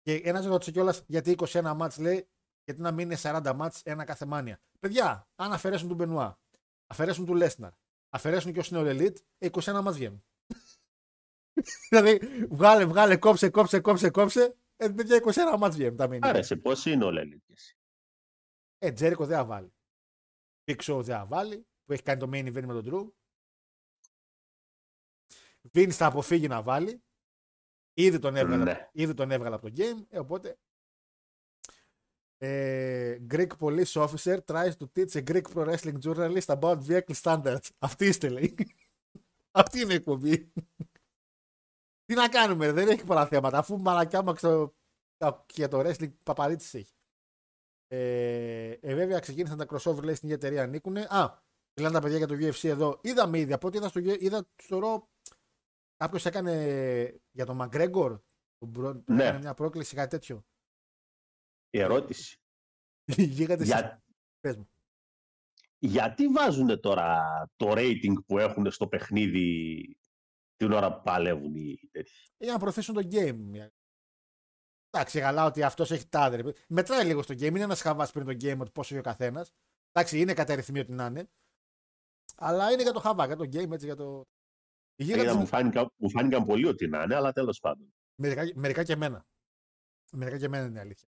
Και 0.00 0.14
ένας 0.14 0.46
ρώτησε 0.46 0.70
κιόλας 0.70 1.02
γιατί 1.06 1.36
21 1.38 1.72
μάτς 1.76 1.98
λέει, 1.98 2.28
γιατί 2.64 2.80
να 2.80 2.92
μην 2.92 3.10
είναι 3.10 3.20
40 3.22 3.52
μάτς 3.54 3.82
ένα 3.82 4.04
κάθε 4.04 4.26
μάνια. 4.26 4.60
Παιδιά, 4.80 5.28
αν 5.34 5.52
αφαιρέσουν 5.52 5.88
τον 5.88 5.96
Μπενουά, 5.96 6.38
αφαιρέσουν 6.86 7.26
του 7.26 7.34
Λέσναρ, 7.34 7.72
αφαιρέσουν 8.10 8.52
και 8.52 8.58
ο 8.58 8.62
Σινόλ 8.62 8.86
Elite, 8.90 9.16
ε, 9.38 9.48
21 9.52 9.80
μάτς 9.82 9.96
βγαίνουν. 9.96 10.24
δηλαδή, 11.90 12.18
βγάλε, 12.50 12.84
βγάλε, 12.84 13.16
κόψε, 13.16 13.50
κόψε, 13.50 13.80
κόψε, 13.80 14.10
κόψε. 14.10 14.56
Ε, 14.76 14.88
παιδιά, 14.88 15.22
21 15.54 15.58
μάτς 15.58 15.76
βγαίνουν 15.76 15.96
τα 15.96 16.08
μήνυμα. 16.08 16.28
Άρεσε, 16.28 16.56
πώς 16.56 16.86
είναι 16.86 17.04
όλα 17.04 17.20
ελίτες. 17.20 17.76
Ε, 18.78 18.92
Τζέρικο 18.92 19.26
δεν 19.26 19.36
θα 19.36 19.44
βάλει. 19.44 19.72
Big 20.64 20.76
Show 20.76 21.00
δεν 21.02 21.16
θα 21.16 21.26
βάλει, 21.26 21.66
που 21.84 21.92
έχει 21.92 22.02
κάνει 22.02 22.20
το 22.20 22.28
main 22.32 22.46
event 22.46 22.64
με 22.66 22.82
τον 22.82 22.84
Drew. 22.86 23.12
Vince 25.72 25.90
θα 25.90 26.06
αποφύγει 26.06 26.48
να 26.48 26.62
βάλει. 26.62 27.02
Ήδη 27.94 28.18
τον 28.18 28.36
έβγαλε, 28.36 28.64
Ναι. 28.64 28.88
ήδη 28.92 29.14
τον 29.14 29.30
έβγαλε 29.30 29.54
από 29.54 29.70
το 29.70 29.74
game, 29.76 30.06
ε, 30.08 30.18
οπότε... 30.18 30.58
Ε, 32.42 33.18
Greek 33.30 33.48
police 33.58 33.92
officer 33.92 34.38
tries 34.46 34.72
to 34.76 34.86
teach 34.94 35.14
a 35.14 35.22
Greek 35.30 35.42
pro 35.52 35.64
wrestling 35.64 35.98
journalist 36.04 36.48
about 36.48 36.78
vehicle 36.88 37.14
standards. 37.22 37.68
Αυτή 37.78 38.06
είστε, 38.06 38.28
λέει. 38.28 38.54
Αυτή 39.50 39.80
είναι 39.80 39.92
η 39.92 39.96
εκπομπή. 39.96 40.52
Τι 42.04 42.14
να 42.14 42.28
κάνουμε, 42.28 42.66
ρε, 42.66 42.72
δεν 42.72 42.88
έχει 42.88 43.04
πολλά 43.04 43.26
θέματα. 43.26 43.58
Αφού 43.58 43.78
μαλακιά 43.78 44.22
μου 44.22 44.36
στο... 44.36 44.74
για 45.54 45.68
το 45.68 45.80
wrestling 45.80 46.12
παπαρίτσις 46.24 46.74
έχει. 46.74 46.94
Ε, 47.86 48.70
ε, 48.70 48.94
βέβαια 48.94 49.18
ξεκίνησαν 49.18 49.58
τα 49.58 49.66
crossover 49.70 50.02
λέει 50.02 50.14
στην 50.14 50.28
ίδια 50.28 50.34
εταιρεία 50.34 50.62
ανήκουν. 50.62 50.96
Α, 50.96 51.42
μιλάνε 51.76 51.94
τα 51.94 52.00
παιδιά 52.00 52.16
για 52.16 52.26
το 52.26 52.34
UFC 52.34 52.68
εδώ. 52.68 52.98
Είδαμε 53.02 53.38
ήδη 53.38 53.52
από 53.52 53.66
ό,τι 53.66 53.76
είδα 53.76 53.88
στο, 53.88 54.00
είδα 54.00 54.46
στο 54.56 54.80
Raw, 54.82 55.02
κάποιος 55.96 56.26
έκανε 56.26 57.20
για 57.30 57.46
τον 57.46 57.58
McGregor. 57.62 58.20
Τον 58.58 58.72
προ... 58.72 59.02
Ναι. 59.06 59.24
Έκανε 59.24 59.38
μια 59.38 59.54
πρόκληση, 59.54 59.94
κάτι 59.94 60.10
τέτοιο. 60.10 60.44
Η 61.70 61.80
ερώτηση. 61.80 62.40
Οι 63.04 63.22
γίγαντες 63.22 63.66
Για... 63.66 64.02
Πες 64.40 64.56
μου. 64.56 64.70
Γιατί 65.78 66.26
βάζουν 66.26 66.80
τώρα 66.80 67.22
το 67.56 67.72
rating 67.76 68.14
που 68.26 68.38
έχουν 68.38 68.70
στο 68.70 68.88
παιχνίδι 68.88 69.98
την 70.56 70.72
ώρα 70.72 70.96
που 70.96 71.02
παλεύουν 71.02 71.54
οι 71.54 71.88
τέτοιοι; 71.90 72.12
Για 72.36 72.52
να 72.52 72.58
προωθήσουν 72.58 72.94
το 72.94 73.08
game. 73.10 73.68
Εντάξει, 74.90 75.20
καλά 75.20 75.44
ότι 75.44 75.62
αυτός 75.62 75.90
έχει 75.90 76.08
τάδε. 76.08 76.54
Μετράει 76.68 77.04
λίγο 77.04 77.22
στο 77.22 77.34
game. 77.34 77.42
Είναι 77.42 77.62
ένας 77.62 77.80
χαβάς 77.80 78.12
πριν 78.12 78.26
το 78.26 78.32
game 78.32 78.58
ότι 78.58 78.70
πόσο 78.70 78.94
έχει 78.94 79.02
ο 79.02 79.10
καθένας. 79.10 79.52
Εντάξει, 79.92 80.20
είναι 80.20 80.34
κατά 80.34 80.54
ρυθμή 80.54 80.78
ότι 80.78 80.92
να 80.92 81.06
είναι. 81.06 81.30
Αλλά 82.36 82.72
είναι 82.72 82.82
για 82.82 82.92
το 82.92 83.00
χαβά, 83.00 83.26
για 83.26 83.36
το 83.36 83.44
game, 83.44 83.70
έτσι 83.70 83.86
για 83.86 83.96
το. 83.96 84.28
Οι 84.94 85.04
Είδα, 85.04 85.12
γίγαντες- 85.14 85.36
μου, 85.36 85.46
φάνηκαν, 85.46 85.92
μου 85.96 86.10
φάνηκαν 86.10 86.44
πολύ 86.44 86.66
ότι 86.66 86.88
να 86.88 87.02
είναι, 87.02 87.14
αλλά 87.14 87.32
τέλος 87.32 87.60
πάντων. 87.60 87.94
Μερικά, 88.14 88.50
μερικά 88.54 88.84
και 88.84 88.92
εμένα. 88.92 89.26
Μερικά 90.12 90.38
και 90.38 90.44
εμένα 90.44 90.66
είναι 90.66 90.78
η 90.78 90.80
αλήθεια. 90.80 91.08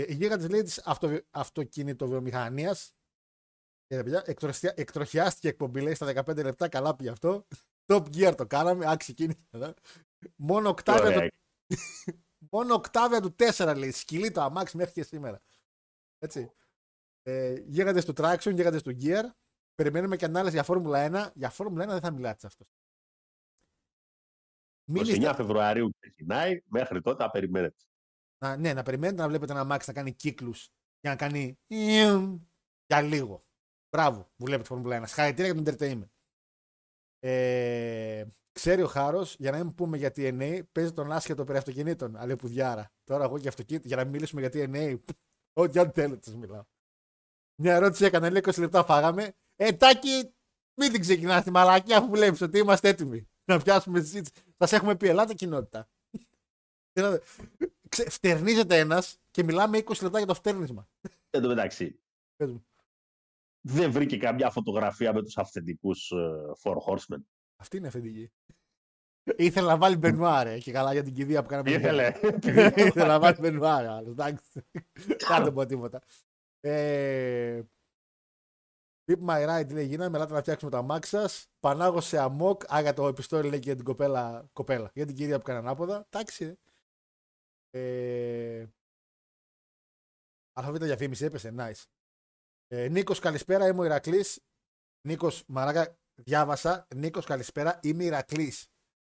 Ε, 0.00 0.04
η 0.08 0.14
γίγαντες 0.14 0.48
λέει 0.48 0.62
τη 0.62 0.74
αυτο, 0.84 1.18
αυτοκινητοβιομηχανίας. 1.30 2.94
Ε, 3.86 4.02
παιδιά, 4.02 4.22
εκτροχιά- 4.26 4.78
εκτροχιάστηκε 4.78 5.46
η 5.46 5.50
εκπομπή, 5.50 5.80
λέει 5.80 5.94
στα 5.94 6.06
15 6.06 6.42
λεπτά. 6.42 6.68
Καλά 6.68 6.96
πήγε 6.96 7.10
αυτό. 7.10 7.46
Top 7.86 8.02
Gear 8.16 8.34
το 8.36 8.46
κάναμε. 8.46 8.86
Α, 8.86 8.96
ξεκίνησε. 8.96 9.38
εδώ. 9.50 9.74
Μόνο 10.36 10.68
οκτάβια, 10.68 11.16
Ωραία. 11.16 11.28
του, 11.28 11.36
μόνο 12.52 12.74
οκτάβια 12.74 13.20
του 13.20 13.34
4 13.38 13.74
λέει. 13.76 13.90
Σκυλί 13.90 14.30
το 14.30 14.40
αμάξι 14.40 14.76
μέχρι 14.76 14.92
και 14.92 15.02
σήμερα. 15.02 15.40
Έτσι. 16.18 16.52
Ε, 17.22 17.52
γίγαντες 17.66 18.04
του 18.04 18.12
Traction, 18.16 18.52
γίγαντες 18.54 18.82
του 18.82 18.96
Gear. 19.00 19.24
Περιμένουμε 19.74 20.16
και 20.16 20.24
ανάλυση 20.24 20.54
για 20.54 20.62
Φόρμουλα 20.62 21.28
1. 21.28 21.32
Για 21.34 21.50
Φόρμουλα 21.50 21.84
1 21.84 21.88
δεν 21.88 22.00
θα 22.00 22.10
μιλάτε 22.10 22.46
αυτός. 22.46 22.66
29 24.84 25.32
Φεβρουαρίου 25.36 25.90
ξεκινάει, 26.00 26.62
μέχρι 26.64 27.00
τότε 27.00 27.22
θα 27.22 27.30
περιμένετε. 27.30 27.84
Να, 28.44 28.56
ναι, 28.56 28.74
να 28.74 28.82
περιμένετε 28.82 29.22
να 29.22 29.28
βλέπετε 29.28 29.52
ένα 29.52 29.76
Max 29.76 29.80
να 29.86 29.92
κάνει 29.92 30.12
κύκλους 30.12 30.68
για 31.00 31.10
να 31.10 31.16
κάνει. 31.16 31.58
ιουμ 31.66 32.38
Για 32.86 33.02
λίγο. 33.02 33.44
Μπράβο 33.96 34.22
που 34.36 34.44
βλέπετε 34.44 34.68
Φόρμουλα 34.68 35.02
1. 35.02 35.02
Συγχαρητήρια 35.06 35.52
για 35.52 35.62
το 35.62 35.70
entertainment. 35.70 36.10
Ε, 37.18 38.24
ξέρει 38.52 38.82
ο 38.82 38.86
Χάρος, 38.86 39.36
για 39.38 39.50
να 39.50 39.56
μην 39.56 39.74
πούμε 39.74 39.96
για 39.96 40.12
TNA, 40.16 40.60
παίζει 40.72 40.92
τον 40.92 41.12
άσχετο 41.12 41.44
περί 41.44 41.58
αυτοκινήτων. 41.58 42.16
Αλλά 42.16 42.36
πουδιάρα. 42.36 42.92
Τώρα 43.04 43.24
εγώ 43.24 43.36
για 43.36 43.48
αυτοκίνητο, 43.48 43.86
για 43.86 43.96
να 43.96 44.04
μιλήσουμε 44.04 44.40
για 44.40 44.50
TNA, 44.52 44.98
ό,τι 45.60 45.78
αν 45.78 45.92
θέλετε, 45.92 46.20
σας 46.22 46.36
μιλάω. 46.36 46.64
Μια 47.62 47.74
ερώτηση 47.74 48.04
έκανα, 48.04 48.30
λέει 48.30 48.42
20 48.44 48.58
λεπτά 48.58 48.84
φάγαμε. 48.84 49.32
Ε, 49.56 49.72
τάκι, 49.72 50.34
μην 50.80 50.92
την 50.92 51.00
ξεκινάς 51.00 51.44
τη 51.44 51.50
μαλακιά 51.50 51.98
αφού 51.98 52.08
βλέπεις 52.10 52.40
ότι 52.40 52.58
είμαστε 52.58 52.88
έτοιμοι 52.88 53.28
να 53.44 53.58
πιάσουμε 53.58 54.00
συζήτηση. 54.00 54.44
Σας 54.58 54.72
έχουμε 54.72 54.96
πει, 54.96 55.08
ελάτε 55.08 55.34
κοινότητα. 55.34 55.88
Δηλαδή, 57.90 58.10
ξε- 58.10 58.10
Φτερνίζεται 58.10 58.78
ένας 58.78 59.18
και 59.30 59.42
μιλάμε 59.42 59.78
20 59.78 60.02
λεπτά 60.02 60.18
για 60.18 60.26
το 60.26 60.34
φτερνίσμα. 60.34 60.88
Εν 61.30 61.42
τω 61.42 61.48
μεταξύ, 61.48 62.00
Πες 62.36 62.50
μου. 62.50 62.66
δεν 63.60 63.92
βρήκε 63.92 64.16
καμιά 64.16 64.50
φωτογραφία 64.50 65.12
με 65.12 65.22
τους 65.22 65.36
αυθεντικούς 65.38 66.10
ε, 66.10 66.16
Four 66.62 66.76
Horsemen. 66.86 67.20
Αυτή 67.56 67.76
είναι 67.76 67.86
αφεντική. 67.86 68.30
Ήθελε 69.36 69.66
να 69.66 69.76
βάλει 69.76 69.96
Μπενουάρε 69.96 70.58
και 70.58 70.72
καλά 70.72 70.92
για 70.92 71.02
την 71.02 71.14
κηδεία 71.14 71.42
που 71.42 71.48
κάναμε. 71.48 71.70
Ήθελε. 71.70 72.12
Ήθελε 72.86 73.06
να 73.06 73.18
βάλει 73.18 73.36
Μπενουάρε. 73.40 73.88
άλλος, 73.88 74.10
Εντάξει. 74.10 74.42
Δεν 75.28 75.44
το 75.44 75.52
πω 75.52 75.66
τίποτα. 75.66 76.00
Ε, 76.60 77.62
Pip 79.10 79.26
my 79.26 79.48
ride 79.48 79.72
λέει 79.72 79.86
γίναμε, 79.86 80.16
ελάτε 80.16 80.32
να 80.34 80.40
φτιάξουμε 80.40 80.70
τα 80.70 80.82
μάξ 80.82 81.08
σας. 81.08 81.46
Πανάγω 81.60 82.00
σε 82.00 82.18
αμόκ. 82.18 82.74
Α, 82.74 82.80
για 82.80 82.94
το 82.94 83.06
επιστόλι 83.06 83.48
λέει 83.48 83.58
και 83.58 83.64
για 83.66 83.76
την 83.76 83.84
κοπέλα, 83.84 84.48
κοπέλα. 84.52 84.90
Για 84.94 85.06
την 85.06 85.14
κυρία 85.16 85.38
που 85.38 85.44
κάνει 85.44 85.58
ανάποδα. 85.58 86.06
Εντάξει. 86.10 86.58
Ε, 87.70 88.66
αλφαβήτα 90.52 90.86
διαφήμιση 90.86 91.24
έπεσε. 91.24 91.54
Nice. 91.58 91.84
Ε, 92.66 92.88
Νίκος, 92.88 93.18
καλησπέρα, 93.18 93.68
είμαι 93.68 93.80
ο 93.80 93.84
Ηρακλής. 93.84 94.40
Νίκος, 95.06 95.44
μαράκα, 95.46 95.98
διάβασα. 96.14 96.86
Νίκος, 96.94 97.26
καλησπέρα, 97.26 97.80
είμαι 97.82 98.04
Ηρακλής. 98.04 98.68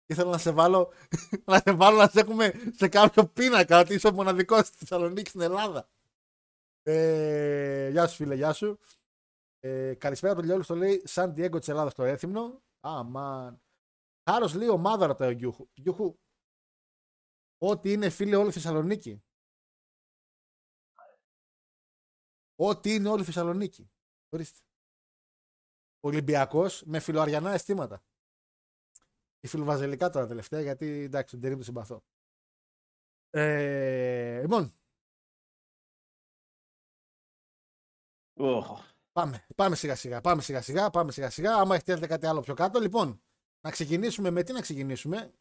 Ήθελα 0.05 0.31
να 0.31 0.37
σε 0.37 0.51
βάλω 0.51 0.93
να 1.51 1.57
σε 1.57 1.71
βάλω 1.71 1.97
να 1.97 2.07
σε 2.07 2.19
έχουμε 2.19 2.53
σε 2.71 2.87
κάποιο 2.87 3.27
πίνακα 3.27 3.79
ότι 3.79 3.93
είσαι 3.93 4.07
ο 4.07 4.13
μοναδικός 4.13 4.67
στη 4.67 4.77
Θεσσαλονίκης 4.77 5.29
στην 5.29 5.41
Ελλάδα. 5.41 5.89
Ε, 6.83 7.89
γεια 7.89 8.07
σου, 8.07 8.15
φίλε, 8.15 8.35
γεια 8.35 8.53
σου. 8.53 8.79
Ε, 9.59 9.93
καλησπέρα 9.93 10.35
τον 10.35 10.45
Λιόλου, 10.45 10.65
το 10.65 10.75
λέει 10.75 11.01
Σαν 11.05 11.33
Diego 11.37 11.59
της 11.59 11.67
Ελλάδας 11.67 11.91
στο 11.91 12.03
έθιμνο. 12.03 12.63
Αμάν. 12.79 13.61
Χάρος 14.29 14.53
λέει 14.53 14.67
ομάδα 14.67 15.07
ρωτάει 15.07 15.29
ο 15.29 15.31
Γιούχου. 15.31 15.67
Γιούχου, 15.73 16.15
ό,τι 17.69 17.91
είναι 17.91 18.09
φίλε 18.09 18.35
όλη 18.35 18.49
η 18.49 18.51
Θεσσαλονίκη. 18.51 19.23
Ό,τι 22.55 22.93
είναι 22.93 23.09
όλη 23.09 23.21
η 23.21 23.25
Θεσσαλονίκη. 23.25 23.91
Ορίστε. 24.29 24.59
Ολυμπιακός 25.99 26.83
με 26.83 26.99
φιλοαριανά 26.99 27.51
αισθήματα. 27.51 28.03
Και 29.39 29.47
φιλοβαζελικά 29.47 30.09
τώρα 30.09 30.27
τελευταία, 30.27 30.61
γιατί 30.61 30.85
εντάξει, 30.85 31.31
τον 31.31 31.41
Τερήμ 31.41 31.57
του 31.57 31.63
συμπαθώ. 31.63 32.03
Ε, 33.29 34.41
λοιπόν, 34.41 34.73
Οχ. 38.37 38.85
πάμε, 39.11 39.45
πάμε 39.55 39.75
σιγά 39.75 39.95
σιγά, 39.95 40.21
πάμε 40.21 40.41
σιγά 40.41 40.61
σιγά, 40.61 40.89
πάμε 40.89 41.11
σιγά 41.11 41.29
σιγά. 41.29 41.55
Άμα 41.55 41.75
έχετε 41.75 42.07
κάτι 42.07 42.25
άλλο 42.25 42.41
πιο 42.41 42.53
κάτω, 42.53 42.79
λοιπόν, 42.79 43.21
να 43.61 43.71
ξεκινήσουμε 43.71 44.29
με 44.29 44.43
τι 44.43 44.53
να 44.53 44.61
ξεκινήσουμε. 44.61 45.33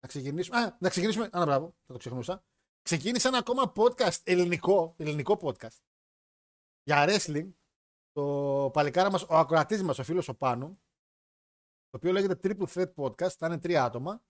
Να 0.00 0.08
ξεκινήσουμε, 0.08 0.58
α, 0.58 0.76
να 0.80 0.88
ξεκινήσουμε, 0.88 1.28
α, 1.32 1.44
μπράβο, 1.44 1.76
θα 1.86 1.92
το 1.92 1.98
ξεχνούσα. 1.98 2.44
Ξεκίνησε 2.82 3.28
ένα 3.28 3.38
ακόμα 3.38 3.72
podcast, 3.76 4.20
ελληνικό, 4.22 4.94
ελληνικό 4.98 5.38
podcast, 5.42 5.78
για 6.82 7.04
wrestling, 7.08 7.52
το 8.12 8.70
παλικάρα 8.72 9.10
μας, 9.10 9.22
ο 9.22 9.36
ακροατής 9.36 9.82
μας, 9.82 9.98
ο 9.98 10.02
φίλος 10.04 10.28
ο 10.28 10.34
Πάνου, 10.34 10.80
το 11.90 11.96
οποίο 11.96 12.12
λέγεται 12.12 12.38
Triple 12.42 12.66
Threat 12.66 12.94
Podcast, 12.94 13.30
θα 13.30 13.46
είναι 13.46 13.58
τρία 13.58 13.84
άτομα, 13.84 14.22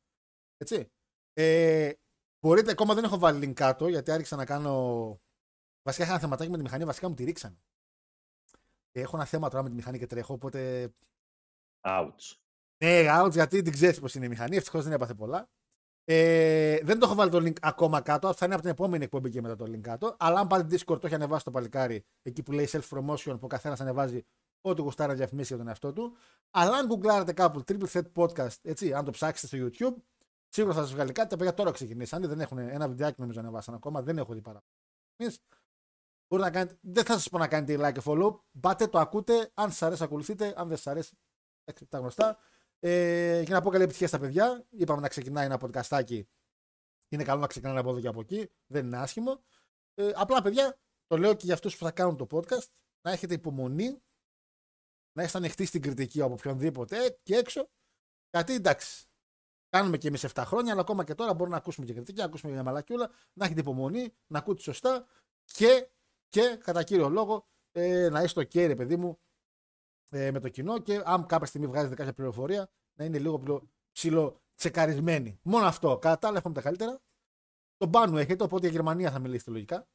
έτσι. 0.56 0.92
Ε, 1.32 1.92
μπορείτε, 2.40 2.70
ακόμα 2.70 2.94
δεν 2.94 3.04
έχω 3.04 3.18
βάλει 3.18 3.48
link 3.48 3.52
κάτω, 3.52 3.88
γιατί 3.88 4.10
άρχισα 4.10 4.36
να 4.36 4.44
κάνω, 4.44 5.08
βασικά 5.82 6.04
είχα 6.04 6.12
ένα 6.12 6.20
θεματάκι 6.20 6.50
με 6.50 6.56
τη 6.56 6.62
μηχανή, 6.62 6.84
βασικά 6.84 7.08
μου 7.08 7.14
τη 7.14 7.24
ρίξανε. 7.24 7.58
Και 8.90 9.00
έχω 9.00 9.16
ένα 9.16 9.24
θέμα 9.24 9.48
τώρα 9.48 9.62
με 9.62 9.68
τη 9.68 9.74
μηχανή 9.74 9.98
και 9.98 10.06
τρέχω, 10.06 10.34
οπότε 10.34 10.92
Ouch. 11.80 12.36
ναι, 12.84 13.04
out, 13.08 13.30
γιατί 13.30 13.62
την 13.62 13.72
ξέρεις 13.72 14.00
πώς 14.00 14.14
είναι 14.14 14.24
η 14.24 14.28
μηχανή. 14.28 14.56
Ευτυχώς 14.56 14.84
δεν 14.84 14.92
έπαθε 14.92 15.14
πολλά. 15.14 15.50
Ε, 16.10 16.78
δεν 16.82 16.98
το 16.98 17.06
έχω 17.06 17.14
βάλει 17.14 17.30
το 17.30 17.38
link 17.38 17.56
ακόμα 17.60 18.00
κάτω. 18.00 18.32
Θα 18.32 18.44
είναι 18.44 18.54
από 18.54 18.62
την 18.62 18.72
επόμενη 18.72 19.04
εκπομπή 19.04 19.30
και 19.30 19.40
μετά 19.40 19.56
το 19.56 19.64
link 19.64 19.80
κάτω. 19.80 20.16
Αλλά 20.18 20.40
αν 20.40 20.46
πάτε 20.46 20.76
Discord, 20.76 21.00
το 21.00 21.06
έχει 21.06 21.14
ανεβάσει 21.14 21.44
το 21.44 21.50
παλικάρι 21.50 22.04
εκεί 22.22 22.42
που 22.42 22.52
λέει 22.52 22.68
self-promotion 22.72 23.24
που 23.24 23.38
ο 23.40 23.46
καθένας 23.46 23.80
ανεβάζει 23.80 24.24
ό,τι 24.60 24.82
γουστάρει 24.82 25.10
να 25.10 25.16
διαφημίσει 25.16 25.46
για 25.48 25.56
τον 25.56 25.68
εαυτό 25.68 25.92
του. 25.92 26.16
Αλλά 26.50 26.76
αν 26.76 26.86
γκουγκλάρετε 26.86 27.32
κάπου 27.32 27.64
Triple 27.66 27.86
Threat 27.92 28.12
Podcast, 28.14 28.56
έτσι, 28.62 28.92
αν 28.92 29.04
το 29.04 29.10
ψάξετε 29.10 29.56
στο 29.56 29.66
YouTube, 29.66 30.02
σίγουρα 30.48 30.74
θα 30.74 30.80
σας 30.80 30.92
βγάλει 30.92 31.12
κάτι. 31.12 31.28
Τα 31.28 31.36
παιδιά 31.36 31.54
τώρα 31.54 31.70
ξεκινήσαν. 31.70 32.22
Δεν 32.28 32.40
έχουν 32.40 32.58
ένα 32.58 32.88
βιντεάκι 32.88 33.20
νομίζω 33.20 33.40
ανεβάσαν 33.40 33.74
ακόμα. 33.74 34.02
Δεν 34.02 34.18
έχω 34.18 34.34
δει 34.34 34.40
παρά. 34.40 34.62
Μπορείτε 36.28 36.48
να 36.48 36.50
κάνετε, 36.50 36.78
δεν 36.80 37.04
θα 37.04 37.12
σας 37.12 37.28
πω 37.28 37.38
να 37.38 37.48
κάνετε 37.48 37.88
like 37.88 37.92
και 37.92 38.02
follow. 38.04 38.38
Μπάτε, 38.50 38.86
το 38.86 38.98
ακούτε. 38.98 39.50
Αν 39.54 39.70
σας 39.70 39.82
αρέσει, 39.82 40.02
ακολουθείτε. 40.02 40.54
Αν 40.56 40.68
δεν 40.68 40.76
σας 40.76 40.86
αρέσει, 40.86 41.18
εντάξει, 41.64 41.86
τα 41.86 41.98
γνωστά. 41.98 42.38
Ε, 42.80 43.42
και 43.46 43.52
να 43.52 43.60
πω 43.60 43.70
καλή 43.70 43.82
επιτυχία 43.82 44.08
στα 44.08 44.18
παιδιά. 44.18 44.66
Είπαμε 44.70 45.00
να 45.00 45.08
ξεκινάει 45.08 45.44
ένα 45.44 45.60
podcastάκι. 45.60 46.22
Είναι 47.08 47.24
καλό 47.24 47.40
να 47.40 47.46
ξεκινάει 47.46 47.78
από 47.78 47.90
εδώ 47.90 48.00
και 48.00 48.08
από 48.08 48.20
εκεί. 48.20 48.50
Δεν 48.66 48.86
είναι 48.86 48.96
άσχημο. 48.96 49.42
Ε, 49.94 50.10
απλά, 50.14 50.42
παιδιά, 50.42 50.78
το 51.06 51.16
λέω 51.16 51.34
και 51.34 51.44
για 51.44 51.54
αυτούς 51.54 51.76
που 51.76 51.84
θα 51.84 51.90
κάνουν 51.90 52.16
το 52.16 52.26
podcast. 52.30 52.68
Να 53.00 53.10
έχετε 53.10 53.34
υπομονή. 53.34 54.02
Να 55.12 55.22
είστε 55.22 55.38
ανοιχτοί 55.38 55.64
στην 55.64 55.82
κριτική 55.82 56.22
από 56.22 56.32
οποιονδήποτε 56.32 57.04
ε, 57.04 57.18
και 57.22 57.36
έξω. 57.36 57.70
Γιατί 58.30 58.54
εντάξει, 58.54 59.06
κάνουμε 59.68 59.98
και 59.98 60.08
εμείς 60.08 60.26
7 60.34 60.42
χρόνια, 60.46 60.72
αλλά 60.72 60.80
ακόμα 60.80 61.04
και 61.04 61.14
τώρα 61.14 61.32
μπορούμε 61.34 61.50
να 61.50 61.56
ακούσουμε 61.56 61.86
και 61.86 61.92
κριτική, 61.92 62.18
να 62.18 62.24
ακούσουμε 62.24 62.52
μια 62.52 62.62
μαλακιούλα. 62.62 63.10
Να 63.32 63.44
έχετε 63.44 63.60
υπομονή, 63.60 64.14
να 64.26 64.38
ακούτε 64.38 64.62
σωστά 64.62 65.06
και, 65.44 65.90
και 66.28 66.58
κατά 66.62 66.82
κύριο 66.82 67.08
λόγο 67.08 67.48
ε, 67.72 68.08
να 68.08 68.22
είστε 68.22 68.40
ok, 68.40 68.54
ρε 68.54 68.74
παιδί 68.74 68.96
μου, 68.96 69.18
ε, 70.10 70.30
με 70.30 70.40
το 70.40 70.48
κοινό 70.48 70.78
και 70.78 71.02
αν 71.04 71.26
κάποια 71.26 71.46
στιγμή 71.46 71.66
βγάζετε 71.66 71.94
κάποια 71.94 72.12
πληροφορία 72.12 72.70
να 72.98 73.04
είναι 73.04 73.18
λίγο 73.18 73.38
πιο 73.38 73.70
ψηλό 73.92 74.42
τσεκαρισμένη. 74.54 75.38
Μόνο 75.42 75.66
αυτό. 75.66 75.98
Κατά 75.98 76.18
τα 76.18 76.28
άλλα 76.28 76.38
έχουμε 76.38 76.54
τα 76.54 76.60
καλύτερα. 76.60 77.00
Το 77.76 77.86
μπάνου 77.86 78.16
έχετε, 78.16 78.44
οπότε 78.44 78.66
η 78.66 78.70
Γερμανία 78.70 79.10
θα 79.10 79.18
μιλήσετε 79.18 79.50
λογικά. 79.50 79.88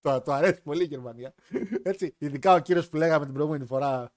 το, 0.00 0.20
το 0.22 0.32
αρέσει 0.32 0.62
πολύ 0.62 0.82
η 0.82 0.86
Γερμανία. 0.86 1.34
Έτσι, 1.82 2.14
ειδικά 2.18 2.54
ο 2.54 2.58
κύριος 2.60 2.88
που 2.88 2.96
λέγαμε 2.96 3.24
την 3.24 3.34
προηγούμενη 3.34 3.66
φορά. 3.66 4.14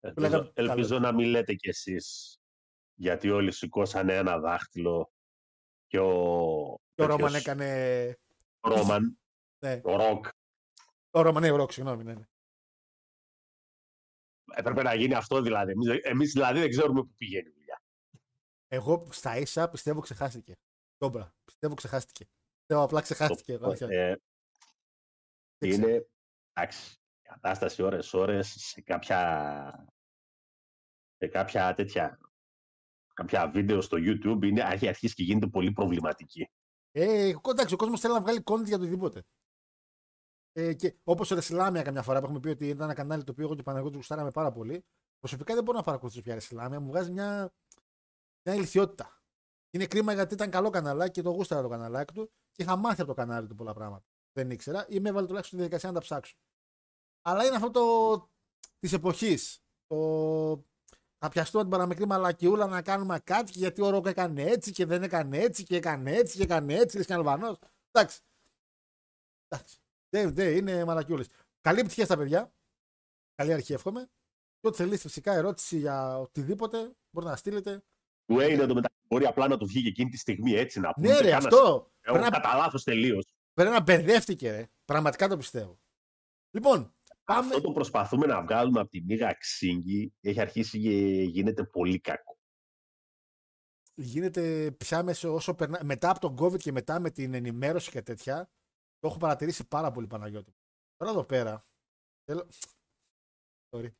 Ελπίζω, 0.00 0.28
Λέγαμε- 0.28 0.50
ελπίζω 0.54 0.98
να 0.98 1.12
μην 1.12 1.26
λέτε 1.28 1.54
κι 1.54 1.68
εσείς 1.68 2.38
γιατί 2.94 3.30
όλοι 3.30 3.52
σηκώσανε 3.52 4.14
ένα 4.16 4.38
δάχτυλο 4.38 5.12
και 5.86 5.98
ο, 5.98 6.10
Και 6.94 7.02
ο 7.02 7.06
Ρόμαν 7.06 7.18
τέτοιος 7.32 7.34
έκανε. 7.40 8.18
Ρόμαν, 8.60 9.18
Ναι, 9.58 9.80
ο 9.84 9.96
Ροκ, 9.96 10.26
ο 11.10 11.20
Ρόμαν 11.20 11.42
είναι 11.44 11.56
ρόκ, 11.56 11.72
συγγνώμη. 11.72 12.04
Ναι, 12.04 12.14
ναι. 12.14 12.28
Έπρεπε 14.54 14.82
να 14.82 14.94
γίνει 14.94 15.14
αυτό 15.14 15.40
δηλαδή. 15.40 15.72
Εμείς, 15.72 15.88
εμείς 16.02 16.32
δηλαδή 16.32 16.58
δεν 16.60 16.70
ξέρουμε 16.70 17.02
πού 17.02 17.14
πηγαίνει 17.16 17.48
η 17.48 17.52
δουλειά. 17.52 17.82
Εγώ 18.68 19.08
στα 19.10 19.36
ίσα 19.36 19.68
πιστεύω 19.68 20.00
ξεχάστηκε. 20.00 20.52
Τόμπρα. 20.96 21.34
Πιστεύω 21.44 21.74
ξεχάστηκε. 21.74 22.24
Πιστεύω 22.58 22.82
απλά 22.82 23.00
ξεχάστηκε. 23.00 23.58
αλήθεια. 23.62 23.88
Ε, 23.88 24.16
Δεν 25.58 25.70
ξέρω. 25.70 25.88
είναι, 25.88 26.06
εντάξει, 26.52 26.92
η 26.92 27.28
κατάσταση 27.28 27.82
ώρες-ώρες 27.82 28.54
σε 28.58 28.80
κάποια, 28.80 29.88
σε 31.16 31.28
κάποια 31.28 31.74
τέτοια, 31.74 32.18
κάποια 33.14 33.50
βίντεο 33.50 33.80
στο 33.80 33.96
YouTube 34.00 34.42
είναι, 34.42 34.60
έχει 34.60 34.88
αρχίσει 34.88 35.14
και 35.14 35.22
γίνεται 35.22 35.46
πολύ 35.46 35.72
προβληματική. 35.72 36.50
Ε, 36.90 37.32
εντάξει, 37.48 37.74
ο 37.74 37.76
κόσμος 37.76 38.00
θέλει 38.00 38.14
να 38.14 38.20
βγάλει 38.20 38.42
content 38.44 38.64
για 38.64 38.76
οτιδήποτε. 38.76 39.22
Ε, 40.58 40.74
και 40.74 40.94
όπως 41.04 41.30
ο 41.30 41.34
Ρεσιλάμια 41.34 41.82
καμιά 41.82 42.02
φορά 42.02 42.18
που 42.18 42.24
έχουμε 42.24 42.40
πει 42.40 42.48
ότι 42.48 42.68
ήταν 42.68 42.82
ένα 42.82 42.94
κανάλι 42.94 43.24
το 43.24 43.32
οποίο 43.32 43.44
εγώ 43.44 43.54
και 43.54 43.60
ο 43.60 43.64
Παναγιώτης 43.64 43.96
γουστάραμε 43.96 44.30
πάρα 44.30 44.52
πολύ. 44.52 44.84
Προσωπικά 45.18 45.54
δεν 45.54 45.64
μπορώ 45.64 45.78
να 45.78 45.84
παρακολουθήσω 45.84 46.22
πια 46.22 46.34
Ρεσιλάμια, 46.34 46.80
μου 46.80 46.88
βγάζει 46.88 47.10
μια, 47.10 47.52
μια 48.42 48.54
ηλικιότητα. 48.54 49.22
Είναι 49.70 49.86
κρίμα 49.86 50.12
γιατί 50.12 50.34
ήταν 50.34 50.50
καλό 50.50 50.70
καναλάκι 50.70 51.10
και 51.10 51.22
το 51.22 51.30
γούσταρα 51.30 51.62
το 51.62 51.68
καναλάκι 51.68 52.14
του 52.14 52.30
και 52.52 52.62
είχα 52.62 52.76
μάθει 52.76 53.00
από 53.00 53.10
το 53.10 53.16
κανάλι 53.16 53.46
του 53.46 53.54
πολλά 53.54 53.72
πράγματα. 53.72 54.04
Δεν 54.32 54.50
ήξερα 54.50 54.86
ή 54.88 55.00
με 55.00 55.08
έβαλε 55.08 55.26
τουλάχιστον 55.26 55.44
στη 55.44 55.56
διαδικασία 55.56 55.88
να 55.88 55.94
τα 55.94 56.00
ψάξω. 56.00 56.36
Αλλά 57.22 57.44
είναι 57.44 57.56
αυτό 57.56 57.70
το 57.70 57.84
της 58.78 58.92
εποχής. 58.92 59.62
Το 59.86 60.64
θα 61.18 61.28
πιαστούμε 61.28 61.62
την 61.62 61.72
παραμικρή 61.72 62.06
μαλακιούλα 62.06 62.66
να 62.66 62.82
κάνουμε 62.82 63.20
κάτι 63.24 63.52
και 63.52 63.58
γιατί 63.58 63.82
ο 63.82 63.90
Ρόκο 63.90 64.08
έκανε 64.08 64.42
έτσι 64.42 64.72
και 64.72 64.86
δεν 64.86 65.02
έκανε 65.02 65.38
έτσι 65.38 65.62
και 65.62 65.76
έκανε 65.76 66.12
έτσι 66.12 66.36
και 66.36 66.42
έκανε 66.42 66.74
έτσι. 66.74 66.96
Λες 66.96 67.06
και 67.06 67.14
Αλβανός. 67.14 67.58
Εντάξει. 67.90 68.20
Εντάξει. 69.48 69.78
Δεν, 70.08 70.34
δεν, 70.34 70.56
είναι 70.56 70.84
μαλακιούλε. 70.84 71.24
Καλή 71.60 71.78
επιτυχία 71.78 72.04
στα 72.04 72.16
παιδιά. 72.16 72.52
Καλή 73.34 73.52
αρχή 73.52 73.72
εύχομαι. 73.72 74.10
Και 74.60 74.66
ό,τι 74.68 74.76
θελήσετε 74.76 75.08
φυσικά 75.08 75.32
ερώτηση 75.32 75.78
για 75.78 76.18
οτιδήποτε 76.18 76.78
μπορείτε 77.10 77.32
να 77.32 77.36
στείλετε. 77.36 77.82
Του 78.24 78.40
Έιν 78.40 78.60
εντωμεταξύ 78.60 78.98
μπορεί 79.08 79.26
απλά 79.26 79.48
να 79.48 79.58
του 79.58 79.66
βγει 79.66 79.82
και 79.82 79.88
εκείνη 79.88 80.10
τη 80.10 80.16
στιγμή 80.16 80.52
έτσι 80.52 80.80
να 80.80 80.92
πούμε. 80.92 81.08
Ναι, 81.08 81.20
ρε, 81.20 81.32
αυτό. 81.34 81.92
Εγώ 82.00 82.16
Πρέπει 82.18 82.30
να, 82.30 82.40
κατά 82.40 82.56
λάθος 82.56 82.84
τελείως. 82.84 83.24
πρέπει 83.54 83.70
να 83.70 83.80
μπερδεύτηκε, 83.80 84.50
ρε. 84.50 84.68
Πραγματικά 84.84 85.28
το 85.28 85.36
πιστεύω. 85.36 85.78
Λοιπόν, 86.50 86.94
πάμε. 87.24 87.46
Αυτό 87.46 87.60
το 87.60 87.72
προσπαθούμε 87.72 88.26
να 88.26 88.42
βγάλουμε 88.42 88.80
από 88.80 88.90
τη 88.90 89.00
μίγα 89.00 89.32
ξύγκη 89.32 90.14
έχει 90.20 90.40
αρχίσει 90.40 90.80
και 90.80 91.22
γίνεται 91.22 91.64
πολύ 91.64 92.00
κακό. 92.00 92.38
γίνεται 93.94 94.70
πια 94.70 95.02
μέσω 95.02 95.34
όσο 95.34 95.54
περνά... 95.54 95.80
μετά 95.84 96.10
από 96.10 96.20
τον 96.20 96.38
COVID 96.40 96.58
και 96.58 96.72
μετά 96.72 97.00
με 97.00 97.10
την 97.10 97.34
ενημέρωση 97.34 97.90
και 97.90 98.02
τέτοια, 98.02 98.50
το 98.98 99.08
έχω 99.08 99.18
παρατηρήσει 99.18 99.68
πάρα 99.68 99.90
πολύ 99.90 100.06
Παναγιώτη. 100.06 100.52
Τώρα 100.96 101.12
εδώ 101.12 101.24
πέρα. 101.24 101.66
Θέλω... 102.24 102.48
Sorry. 103.70 103.90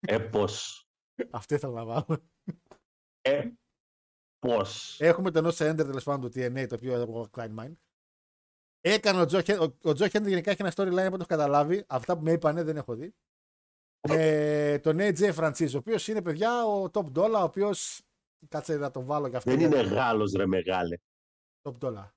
Ε, 0.00 0.18
πώς. 0.18 0.84
Αυτό 1.30 1.54
ήθελα 1.54 1.72
να 1.72 1.84
βάλω. 1.84 2.22
Ε, 3.20 3.50
πώς. 4.38 5.00
Έχουμε 5.00 5.30
το 5.30 5.38
ενός 5.38 5.54
Ender 5.60 5.74
τέλος 5.76 6.04
πάντων 6.04 6.30
του 6.30 6.38
TNA, 6.38 6.66
το 6.68 6.74
οποίο 6.74 6.94
έχω 6.94 7.28
Klein 7.32 7.54
Mine. 7.58 7.72
Έκανε 8.80 9.20
ο 9.20 9.24
Τζο 9.26 9.40
Χεν- 9.42 9.60
ο- 9.60 9.76
ο 9.82 9.92
Τζο 9.92 10.08
Χέντρι 10.08 10.28
γενικά 10.28 10.50
έχει 10.50 10.62
ένα 10.62 10.70
storyline 10.72 11.04
που 11.10 11.16
το 11.16 11.16
έχω 11.16 11.26
καταλάβει. 11.26 11.84
Αυτά 11.88 12.16
που 12.16 12.22
με 12.22 12.32
είπανε 12.32 12.62
δεν 12.62 12.76
έχω 12.76 12.94
δει. 12.94 13.14
Με 14.08 14.80
τον 14.82 14.96
AJ 15.00 15.34
Francis, 15.34 15.70
ο 15.74 15.76
οποίος 15.76 16.08
είναι 16.08 16.22
παιδιά 16.22 16.64
ο 16.64 16.84
Top 16.92 17.12
Dollar, 17.12 17.38
ο 17.40 17.42
οποίο. 17.42 17.70
Κάτσε 18.48 18.76
να 18.76 18.90
το 18.90 19.04
βάλω 19.04 19.28
και 19.28 19.36
αυτό. 19.36 19.50
Δεν 19.50 19.58
γιατί- 19.58 19.74
είναι 19.76 19.86
Γάλλος 19.94 20.32
ρε 20.32 20.46
μεγάλε. 20.46 20.96
Top 21.62 21.78
Dollar. 21.78 22.08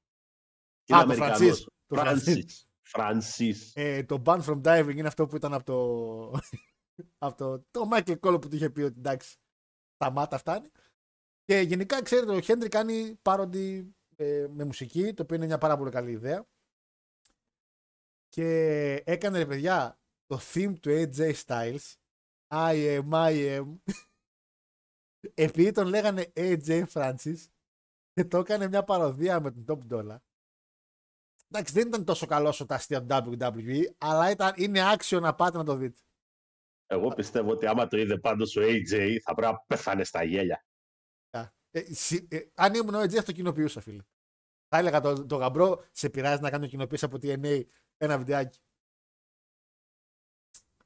Είναι 0.86 1.00
Α, 1.00 1.06
το 1.06 1.14
Αμερικανός. 1.14 1.40
Francis. 1.40 1.66
Το 1.86 2.02
Francis. 2.02 2.16
Francis. 2.16 2.66
Francis. 2.94 3.56
Ε, 3.74 4.04
το 4.04 4.22
ban 4.26 4.42
from 4.42 4.62
diving 4.62 4.96
είναι 4.96 5.08
αυτό 5.08 5.28
που 5.28 5.36
ήταν 5.36 5.54
από 5.54 5.64
το. 5.64 6.40
από 7.26 7.38
το, 7.38 7.66
το 7.72 7.90
Michael 7.92 8.20
Cole 8.20 8.42
που 8.42 8.48
του 8.48 8.56
είχε 8.56 8.70
πει 8.70 8.82
ότι 8.82 8.96
εντάξει, 8.98 9.38
σταμάτα 9.94 10.38
φτάνει. 10.38 10.70
Και 11.44 11.60
γενικά 11.60 12.02
ξέρετε, 12.02 12.36
ο 12.36 12.40
Χέντρι 12.42 12.70
κάνει 12.70 13.16
πάροντι 13.22 13.96
ε, 14.16 14.48
με 14.50 14.64
μουσική, 14.64 15.14
το 15.14 15.24
οποίο 15.24 15.36
είναι 15.36 15.46
μια 15.46 15.58
πάρα 15.58 15.78
πολύ 15.78 15.92
καλή 15.92 16.12
ιδέα. 16.12 16.48
και 18.30 18.48
έκανε 19.06 19.38
ρε 19.38 19.46
παιδιά 19.46 20.00
το 20.26 20.40
theme 20.54 20.74
του 20.80 20.90
AJ 20.90 21.34
Styles 21.46 21.94
I 22.48 23.02
am, 23.02 23.10
I 23.10 23.60
am 23.60 23.76
επειδή 25.34 25.72
τον 25.72 25.88
λέγανε 25.88 26.32
AJ 26.36 26.86
Francis 26.94 27.38
και 28.14 28.26
το 28.30 28.38
έκανε 28.38 28.68
μια 28.68 28.84
παροδία 28.84 29.40
με 29.40 29.52
τον 29.52 29.66
Top 29.68 29.94
Dollar 29.94 30.18
εντάξει 31.52 31.74
δεν 31.74 31.88
ήταν 31.88 32.06
τόσο 32.06 32.26
καλό 32.26 32.52
στο 32.52 32.66
τα 32.66 32.76
αστεία 32.76 33.06
του 33.06 33.38
WWE 33.40 33.84
αλλά 33.98 34.30
ήταν, 34.32 34.54
είναι 34.56 34.92
άξιο 34.92 35.20
να 35.20 35.36
πάτε 35.36 35.58
να 35.58 35.64
το 35.64 35.76
δείτε 35.76 36.02
Εγώ 36.86 37.08
πιστεύω 37.08 37.52
ότι 37.52 37.66
άμα 37.66 37.88
το 37.88 37.98
είδε 37.98 38.18
πάντως 38.18 38.56
ο 38.56 38.62
AJ 38.62 39.18
θα 39.24 39.34
πρέπει 39.34 39.52
να 39.52 39.60
πέθανε 39.68 40.04
στα 40.04 40.24
γέλια. 40.24 40.66
ε, 41.72 41.94
συ- 41.94 42.34
ε, 42.34 42.40
αν 42.56 42.74
ήμουν 42.74 42.96
ο 42.96 43.02
AJ 43.02 43.10
θα 43.14 43.24
το 43.24 43.32
κοινοποιούσα 43.32 43.82
φίλε 43.82 44.04
θα 44.68 44.78
έλεγα 44.78 45.02
το, 45.02 45.26
το 45.26 45.36
γαμπρό 45.36 45.84
σε 45.92 46.10
πειράζει 46.10 46.42
να 46.42 46.50
κάνω 46.50 46.68
κοινοποίηση 46.68 47.06
από 47.06 47.18
TNA 47.22 47.62
ένα 47.98 48.18
βιντεάκι 48.18 48.60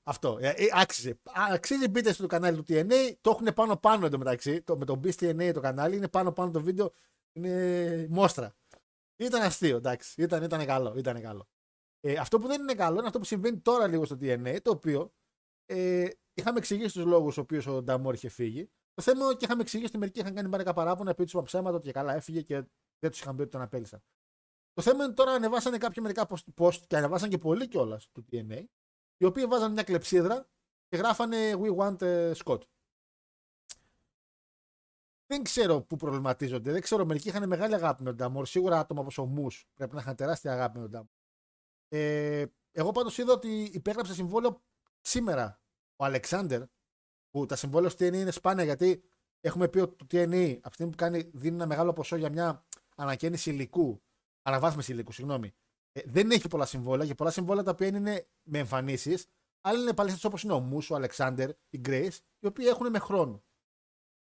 αυτό. 0.09 0.37
Ε, 0.41 0.49
ε, 0.49 0.65
άξιζε. 0.73 1.09
Α, 1.09 1.43
Αξίζει 1.53 1.87
μπείτε 1.87 2.13
στο 2.13 2.27
κανάλι 2.27 2.57
του 2.57 2.63
TNA. 2.67 3.13
Το 3.21 3.29
έχουν 3.29 3.53
πάνω 3.53 3.77
πάνω 3.77 4.05
εντωμεταξύ. 4.05 4.61
Το, 4.61 4.77
με 4.77 4.85
τον 4.85 5.01
Beast 5.03 5.15
TNA 5.19 5.51
το 5.53 5.59
κανάλι 5.59 5.95
είναι 5.95 6.07
πάνω 6.07 6.31
πάνω 6.31 6.51
το 6.51 6.61
βίντεο. 6.61 6.93
Είναι 7.31 8.07
μόστρα. 8.09 8.55
Ήταν 9.19 9.41
αστείο, 9.41 9.77
εντάξει. 9.77 10.21
Ήταν, 10.21 10.43
ήταν 10.43 10.65
καλό. 10.65 10.97
Ήταν 10.97 11.21
καλό. 11.21 11.47
Ε, 11.99 12.13
αυτό 12.13 12.39
που 12.39 12.47
δεν 12.47 12.61
είναι 12.61 12.73
καλό 12.73 12.97
είναι 12.97 13.07
αυτό 13.07 13.19
που 13.19 13.25
συμβαίνει 13.25 13.59
τώρα 13.59 13.87
λίγο 13.87 14.05
στο 14.05 14.17
TNA, 14.21 14.57
το 14.61 14.71
οποίο 14.71 15.13
ε, 15.65 16.07
είχαμε 16.33 16.57
εξηγήσει 16.57 16.93
τους 16.93 17.05
λόγους 17.05 17.37
ο 17.37 17.41
οποίο 17.41 17.75
ο 17.75 17.81
Νταμόρ 17.83 18.13
είχε 18.13 18.29
φύγει. 18.29 18.69
Το 18.93 19.01
θέμα 19.01 19.25
είναι 19.25 19.33
και 19.33 19.45
είχαμε 19.45 19.61
εξηγήσει 19.61 19.89
ότι 19.89 19.97
μερικοί 19.97 20.19
είχαν 20.19 20.33
κάνει 20.35 20.47
μπαρικά 20.47 20.73
παράπονα, 20.73 21.13
πει 21.13 21.25
του 21.25 21.43
ψέματα 21.43 21.75
ότι 21.75 21.85
και 21.85 21.91
καλά 21.91 22.15
έφυγε 22.15 22.41
και 22.41 22.55
δεν 22.99 23.11
τους 23.11 23.19
είχαν 23.19 23.35
πει 23.35 23.41
ότι 23.41 23.51
τον 23.51 23.61
απέλησαν. 23.61 24.03
Το 24.73 24.81
θέμα 24.81 25.03
είναι 25.03 25.13
τώρα 25.13 25.31
ανεβάσανε 25.31 25.77
κάποια 25.77 26.01
μερικά 26.01 26.27
post- 26.29 26.53
post 26.63 26.79
και 26.87 26.97
ανεβάσαν 26.97 27.29
και 27.29 27.37
πολλοί 27.37 27.67
κιόλας 27.67 28.09
του 28.11 28.25
TNA, 28.31 28.63
οι 29.17 29.25
οποίοι 29.25 29.45
βάζαν 29.45 29.71
μια 29.71 29.83
κλεψίδρα 29.83 30.49
και 30.87 30.97
γράφανε 30.97 31.53
We 31.55 31.75
want 31.75 32.01
ε, 32.01 32.31
Scott. 32.43 32.59
Δεν 35.31 35.43
ξέρω 35.43 35.81
πού 35.81 35.95
προβληματίζονται. 35.95 36.71
Δεν 36.71 36.81
ξέρω. 36.81 37.05
Μερικοί 37.05 37.27
είχαν 37.27 37.47
μεγάλη 37.47 37.73
αγάπη 37.73 38.03
με 38.03 38.09
τον 38.09 38.17
Νταμόρ. 38.17 38.45
Σίγουρα 38.45 38.79
άτομα 38.79 39.01
όπως 39.01 39.17
ο 39.17 39.25
Μους 39.25 39.67
πρέπει 39.73 39.95
να 39.95 40.01
είχαν 40.01 40.15
τεράστια 40.15 40.51
αγάπη 40.51 40.77
με 40.77 40.81
τον 40.81 40.91
Νταμόρ. 40.91 41.07
Ε, 41.87 42.45
εγώ 42.71 42.91
πάντως 42.91 43.17
είδα 43.17 43.33
ότι 43.33 43.69
υπέγραψε 43.73 44.13
συμβόλαιο 44.13 44.61
σήμερα 45.01 45.61
ο 45.95 46.05
Αλεξάνδρ, 46.05 46.61
που 47.29 47.45
τα 47.45 47.55
συμβόλαια 47.55 47.89
στο 47.89 48.05
TNA 48.05 48.13
είναι 48.13 48.31
σπάνια 48.31 48.63
γιατί 48.63 49.03
έχουμε 49.41 49.67
πει 49.67 49.79
ότι 49.79 49.95
το 49.95 50.05
TNA 50.11 50.53
από 50.57 50.67
τη 50.67 50.73
στιγμή 50.73 50.91
που 50.91 50.97
κάνει, 50.97 51.29
δίνει 51.33 51.55
ένα 51.55 51.65
μεγάλο 51.65 51.93
ποσό 51.93 52.15
για 52.15 52.29
μια 52.29 52.65
ανακαίνιση 52.95 53.49
υλικού, 53.49 54.01
αναβάθμιση 54.41 54.91
υλικού, 54.91 55.11
συγγνώμη. 55.11 55.53
Ε, 55.91 56.01
δεν 56.05 56.31
έχει 56.31 56.47
πολλά 56.47 56.65
συμβόλαια 56.65 57.07
και 57.07 57.15
πολλά 57.15 57.31
συμβόλαια 57.31 57.63
τα 57.63 57.71
οποία 57.71 57.87
είναι 57.87 58.27
με 58.43 58.57
εμφανίσεις. 58.57 59.27
Άλλοι 59.61 59.81
είναι 59.81 59.93
παλαιστέ 59.93 60.27
όπως 60.27 60.43
είναι 60.43 60.53
ο 60.53 60.59
Μους, 60.59 60.89
ο 60.89 60.95
Αλεξάνδρ, 60.95 61.49
η 61.69 61.81
Grace, 61.85 62.17
οι 62.39 62.47
οποίοι 62.47 62.65
έχουν 62.69 62.89
με 62.89 62.99
χρόνο. 62.99 63.43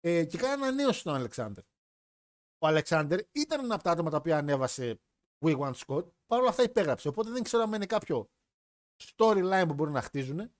Ε, 0.01 0.25
και 0.25 0.37
κάνει 0.37 0.53
ανανέωση 0.53 0.99
στον 0.99 1.15
Αλεξάνδρ. 1.15 1.61
Ο 2.57 2.67
Αλεξάνδρ 2.67 3.19
ήταν 3.31 3.63
ένα 3.63 3.75
από 3.75 3.83
τα 3.83 3.91
άτομα 3.91 4.09
τα 4.09 4.17
οποία 4.17 4.37
ανέβασε 4.37 5.01
We 5.45 5.59
Want 5.59 5.73
Scott, 5.73 6.05
παρ' 6.25 6.39
όλα 6.39 6.49
αυτά 6.49 6.63
υπέγραψε. 6.63 7.07
Οπότε 7.07 7.29
δεν 7.29 7.43
ξέρω 7.43 7.63
αν 7.63 7.73
είναι 7.73 7.85
κάποιο 7.85 8.29
storyline 9.03 9.63
που 9.67 9.73
μπορούν 9.73 9.93
να 9.93 10.01
χτίζουν 10.01 10.51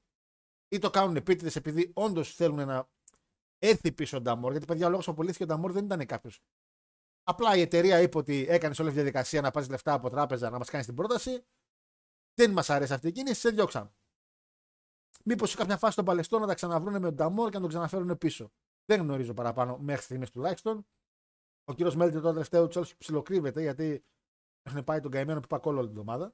ή 0.67 0.79
το 0.79 0.89
κάνουν 0.89 1.15
επίτηδες 1.15 1.55
επειδή 1.55 1.91
όντως 1.93 2.35
θέλουν 2.35 2.67
να 2.67 2.89
έρθει 3.57 3.91
πίσω 3.91 4.17
ο 4.17 4.21
Νταμόρ. 4.21 4.51
Γιατί 4.51 4.65
παιδιά, 4.65 4.87
ο 4.87 4.89
λόγος 4.89 5.05
που 5.05 5.11
απολύθηκε 5.11 5.43
ο 5.43 5.45
Νταμόρ 5.45 5.71
δεν 5.71 5.85
ήταν 5.85 6.05
κάποιος. 6.05 6.41
Απλά 7.23 7.55
η 7.55 7.61
εταιρεία 7.61 8.01
είπε 8.01 8.17
ότι 8.17 8.45
έκανε 8.49 8.75
όλη 8.79 8.89
αυτή 8.89 8.89
τη 8.89 8.91
διαδικασία 8.91 9.41
να 9.41 9.51
πάρεις 9.51 9.69
λεφτά 9.69 9.93
από 9.93 10.09
τράπεζα 10.09 10.49
να 10.49 10.57
μας 10.57 10.69
κάνεις 10.69 10.85
την 10.85 10.95
πρόταση. 10.95 11.45
Δεν 12.33 12.51
μας 12.51 12.69
αρέσει 12.69 12.93
αυτή 12.93 13.07
η 13.07 13.11
κίνηση, 13.11 13.39
σε 13.39 13.49
διώξαν. 13.49 13.93
Μήπως 15.23 15.49
σε 15.49 15.57
κάποια 15.57 15.77
φάση 15.77 15.95
τον 15.95 16.05
Παλαιστό 16.05 16.39
να 16.39 16.47
τα 16.47 16.53
ξαναβρούν 16.53 16.93
με 16.93 16.99
τον 16.99 17.15
Νταμόρ 17.15 17.49
και 17.49 17.55
να 17.55 17.61
τον 17.61 17.69
ξαναφέρουν 17.69 18.17
πίσω. 18.17 18.51
Δεν 18.85 19.01
γνωρίζω 19.01 19.33
παραπάνω 19.33 19.77
μέχρι 19.77 20.03
στιγμής 20.03 20.29
τουλάχιστον. 20.29 20.85
Ο 21.63 21.73
κύριος 21.73 21.95
Μέλτερ 21.95 22.21
το 22.21 22.31
τελευταίο 22.31 22.67
του 22.67 22.85
ψιλοκρύβεται 22.97 23.61
γιατί 23.61 24.03
έχουν 24.63 24.83
πάει 24.83 24.99
τον 24.99 25.11
καημένο 25.11 25.39
που 25.39 25.55
είπα 25.55 25.59
όλη 25.63 25.79
την 25.79 25.89
εβδομάδα. 25.89 26.33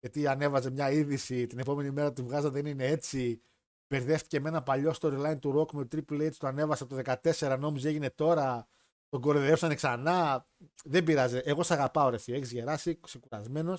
Γιατί 0.00 0.26
ανέβαζε 0.26 0.70
μια 0.70 0.90
είδηση 0.90 1.46
την 1.46 1.58
επόμενη 1.58 1.90
μέρα 1.90 2.12
του 2.12 2.24
βγάζα 2.24 2.50
δεν 2.50 2.66
είναι 2.66 2.86
έτσι. 2.86 3.40
Μπερδεύτηκε 3.88 4.40
με 4.40 4.48
ένα 4.48 4.62
παλιό 4.62 4.94
storyline 5.00 5.38
του 5.40 5.58
Rock 5.58 5.72
με 5.72 5.84
το 5.84 5.98
Triple 6.08 6.26
H, 6.26 6.32
το 6.38 6.46
ανέβασε 6.46 6.82
από 6.82 6.94
το 6.94 7.18
14, 7.22 7.56
νόμιζε 7.58 7.88
έγινε 7.88 8.10
τώρα. 8.10 8.68
Τον 9.08 9.20
κοροϊδεύσανε 9.20 9.74
ξανά. 9.74 10.46
Δεν 10.84 11.04
πειράζει. 11.04 11.40
Εγώ 11.44 11.62
σε 11.62 11.72
αγαπάω, 11.74 12.08
ρε 12.08 12.16
Έχεις 12.16 12.52
γεράσει, 12.52 13.00
είσαι 13.06 13.18
κουρασμένο. 13.18 13.78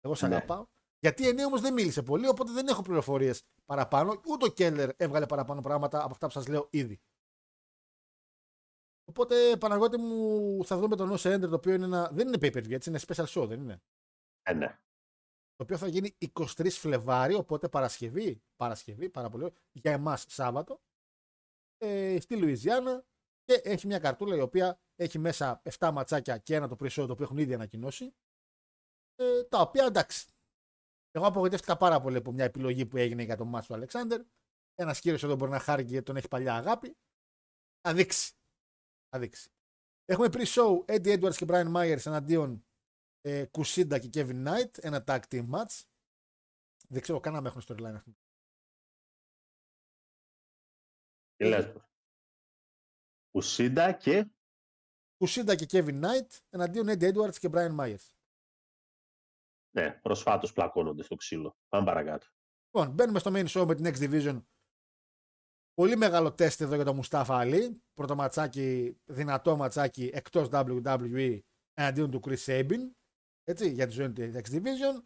Εγώ 0.00 0.14
σε 0.14 0.28
Ναι. 0.28 0.34
αγαπάω. 0.34 0.66
Γιατί 1.00 1.22
η 1.22 1.26
Ενέ 1.28 1.44
όμως 1.44 1.60
δεν 1.60 1.72
μίλησε 1.72 2.02
πολύ, 2.02 2.28
οπότε 2.28 2.52
δεν 2.52 2.66
έχω 2.66 2.82
πληροφορίες 2.82 3.42
παραπάνω. 3.64 4.20
Ούτε 4.28 4.44
ο 4.44 4.48
Κέλλερ 4.48 4.90
έβγαλε 4.96 5.26
παραπάνω 5.26 5.60
πράγματα 5.60 5.98
από 5.98 6.10
αυτά 6.10 6.26
που 6.26 6.32
σας 6.32 6.46
λέω 6.46 6.66
ήδη. 6.70 7.00
Οπότε, 9.08 9.56
Παναγώτη 9.56 9.96
μου, 9.96 10.64
θα 10.64 10.78
δούμε 10.78 10.96
τον 10.96 11.10
Ose 11.12 11.34
Ender, 11.34 11.48
το 11.48 11.54
οποίο 11.54 11.74
είναι 11.74 11.84
ένα, 11.84 12.10
δεν 12.12 12.26
είναι 12.26 12.36
pay 12.40 12.56
per 12.56 12.64
view, 12.64 12.72
έτσι 12.72 12.88
είναι 12.88 12.98
special 13.06 13.24
show, 13.24 13.46
δεν 13.48 13.60
είναι; 13.60 13.82
Ε, 14.42 14.52
ναι. 14.52 14.66
Το 15.54 15.62
οποίο 15.62 15.76
θα 15.76 15.88
γίνει 15.88 16.16
23 16.34 16.70
Φλεβάρι, 16.70 17.34
οπότε 17.34 17.68
Παρασκευή, 17.68 18.42
Παρασκευή, 18.56 19.10
πάρα 19.10 19.28
πολύ, 19.28 19.44
ωραία, 19.44 19.56
για 19.72 19.92
εμάς 19.92 20.24
Σάββατο, 20.28 20.80
ε, 21.78 22.20
στη 22.20 22.36
Λουιζιάννα 22.36 23.04
και 23.44 23.60
έχει 23.64 23.86
μια 23.86 23.98
καρτούλα 23.98 24.36
η 24.36 24.40
οποία 24.40 24.80
έχει 24.94 25.18
μέσα 25.18 25.62
7 25.78 25.90
ματσάκια 25.92 26.38
και 26.38 26.54
ένα 26.54 26.68
το 26.68 26.76
pre-show 26.80 27.06
το 27.06 27.12
οποίο 27.12 27.24
έχουν 27.24 27.38
ήδη 27.38 27.54
ανακοινώσει, 27.54 28.14
ε, 29.14 29.44
τα 29.44 29.60
οποία 29.60 29.84
εντάξει. 29.84 30.26
Εγώ 31.10 31.26
απογοητεύτηκα 31.26 31.76
πάρα 31.76 32.00
πολύ 32.00 32.16
από 32.16 32.32
μια 32.32 32.44
επιλογή 32.44 32.86
που 32.86 32.96
έγινε 32.96 33.22
για 33.22 33.36
το 33.36 33.44
μάτς 33.44 33.66
του 33.66 33.74
Αλεξάνδρ. 33.74 34.20
Ένας 34.74 35.00
κύριος 35.00 35.22
εδώ 35.22 35.36
μπορεί 35.36 35.50
να 35.50 35.58
χάρηκε 35.58 35.90
γιατί 35.90 36.04
τον 36.04 36.16
έχει 36.16 36.28
παλιά 36.28 36.54
αγάπη. 36.54 36.96
Θα 37.80 37.94
δείξει. 37.94 38.32
Θα 39.08 39.18
δείξει. 39.18 39.50
Έχουμε 40.04 40.28
pre-show 40.30 40.84
Eddie 40.84 41.20
Edwards 41.20 41.34
και 41.36 41.46
Brian 41.48 41.74
Myers 41.74 42.06
εναντίον 42.06 42.66
ε, 43.20 43.46
Κουσίντα 43.46 43.98
και 43.98 44.08
Kevin 44.12 44.46
Knight. 44.46 44.78
Ένα 44.78 45.04
tag 45.06 45.20
team 45.30 45.50
match. 45.50 45.82
Δεν 46.88 47.02
ξέρω 47.02 47.20
καν 47.20 47.36
αν 47.36 47.46
έχουν 47.46 47.62
storyline 47.68 47.94
αυτό. 47.94 48.12
Τι 51.36 51.44
λες. 51.44 51.72
Ουσίντα 53.36 53.92
και; 53.92 54.30
Κουσίντα 55.16 55.54
και 55.54 55.66
Kevin 55.70 56.04
Knight 56.04 56.40
εναντίον 56.48 56.86
Eddie 56.88 57.14
Edwards 57.14 57.36
και 57.36 57.48
Brian 57.52 57.76
Myers. 57.78 58.14
ναι, 59.70 59.92
προσφάτως 60.02 60.52
πλακώνονται 60.52 61.02
στο 61.02 61.16
ξύλο. 61.16 61.56
Πάμε 61.68 61.84
παρακάτω. 61.84 62.26
Λοιπόν, 62.64 62.94
μπαίνουμε 62.94 63.18
στο 63.18 63.30
main 63.34 63.46
show 63.46 63.66
με 63.66 63.74
την 63.74 63.86
X 63.86 63.96
Division. 63.96 64.42
Πολύ 65.78 65.96
μεγάλο 65.96 66.32
τεστ 66.32 66.60
εδώ 66.60 66.74
για 66.74 66.84
τον 66.84 66.94
Μουστάφα 66.94 67.38
Αλή. 67.38 67.82
Πρώτο 67.94 68.14
ματσάκι, 68.14 68.96
δυνατό 69.04 69.56
ματσάκι 69.56 70.10
εκτός 70.12 70.48
WWE 70.52 71.38
εναντίον 71.74 72.10
του 72.10 72.20
Chris 72.24 72.44
Sabin. 72.44 72.90
Έτσι, 73.44 73.70
για 73.70 73.86
τη 73.86 73.92
ζωή 73.92 74.12
του 74.12 74.22
X 74.22 74.54
Division. 74.54 75.02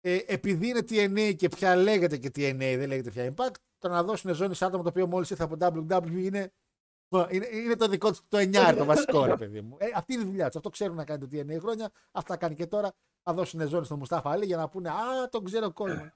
Ε, 0.00 0.18
επειδή 0.26 0.68
είναι 0.68 0.78
TNA 0.78 1.34
και 1.36 1.48
πια 1.48 1.76
λέγεται 1.76 2.16
και 2.16 2.28
TNA, 2.28 2.74
δεν 2.78 2.88
λέγεται 2.88 3.10
πια 3.10 3.34
Impact, 3.34 3.54
το 3.78 3.88
να 3.88 4.02
δώσουν 4.02 4.34
ζώνη 4.34 4.54
σε 4.54 4.64
άτομο 4.64 4.82
το 4.82 4.88
οποίο 4.88 5.06
μόλις 5.06 5.30
ήρθε 5.30 5.42
από 5.42 5.56
WWE 5.60 6.10
είναι, 6.10 6.52
είναι, 7.30 7.46
είναι 7.46 7.76
το 7.76 7.88
δικό 7.88 8.08
τους 8.08 8.20
το 8.28 8.38
9 8.38 8.74
το 8.76 8.84
βασικό, 8.84 9.24
ρε 9.24 9.36
παιδί 9.36 9.60
μου. 9.60 9.76
Ε, 9.80 9.86
αυτή 9.94 10.12
είναι 10.12 10.22
η 10.22 10.26
δουλειά 10.26 10.46
τους. 10.46 10.56
Αυτό 10.56 10.70
ξέρουν 10.70 10.96
να 10.96 11.04
κάνει 11.04 11.28
το 11.28 11.28
TNA 11.32 11.60
χρόνια. 11.60 11.90
Αυτά 12.12 12.36
κάνει 12.36 12.54
και 12.54 12.66
τώρα. 12.66 12.92
Θα 13.22 13.34
δώσουν 13.34 13.68
ζώνη 13.68 13.84
στον 13.84 13.98
Μουστάφα 13.98 14.30
Αλή 14.30 14.46
για 14.46 14.56
να 14.56 14.68
πούνε 14.68 14.90
Α, 14.90 15.28
τον 15.28 15.44
ξέρω 15.44 15.72
κόσμο. 15.72 16.12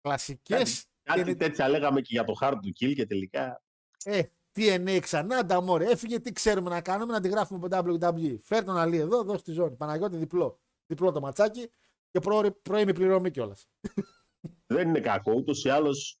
Κλασικές. 0.00 0.86
Κάτι 1.06 1.36
τέτοια 1.36 1.68
λέγαμε 1.68 2.00
και 2.00 2.08
για 2.10 2.24
το 2.24 2.34
hard 2.40 2.54
to 2.54 2.84
kill 2.84 2.94
και 2.94 3.06
τελικά 3.06 3.62
Ε, 4.04 4.22
TNA 4.54 4.98
ξανά, 5.02 5.44
Νταμόρ 5.44 5.82
έφυγε, 5.82 6.20
τι 6.20 6.32
ξέρουμε 6.32 6.70
να 6.70 6.80
κάνουμε, 6.80 7.12
να 7.12 7.20
τη 7.20 7.28
γράφουμε 7.28 7.66
από 7.66 7.90
WWE. 7.90 8.38
Φέρ 8.42 8.64
τον 8.64 8.76
Αλή 8.76 8.96
εδώ, 8.96 9.22
δώσει 9.22 9.42
τη 9.42 9.52
ζώνη. 9.52 9.76
Παναγιώτη 9.76 10.16
διπλό. 10.16 10.60
Διπλό 10.86 11.12
το 11.12 11.20
ματσάκι 11.20 11.70
και 12.10 12.20
προ, 12.20 12.50
πρώιμη 12.62 12.92
πληρωμή 12.92 13.30
κιόλας. 13.30 13.68
δεν 14.66 14.88
είναι 14.88 15.00
κακό. 15.00 15.32
Ούτως 15.32 15.64
ή 15.64 15.68
άλλως 15.68 16.20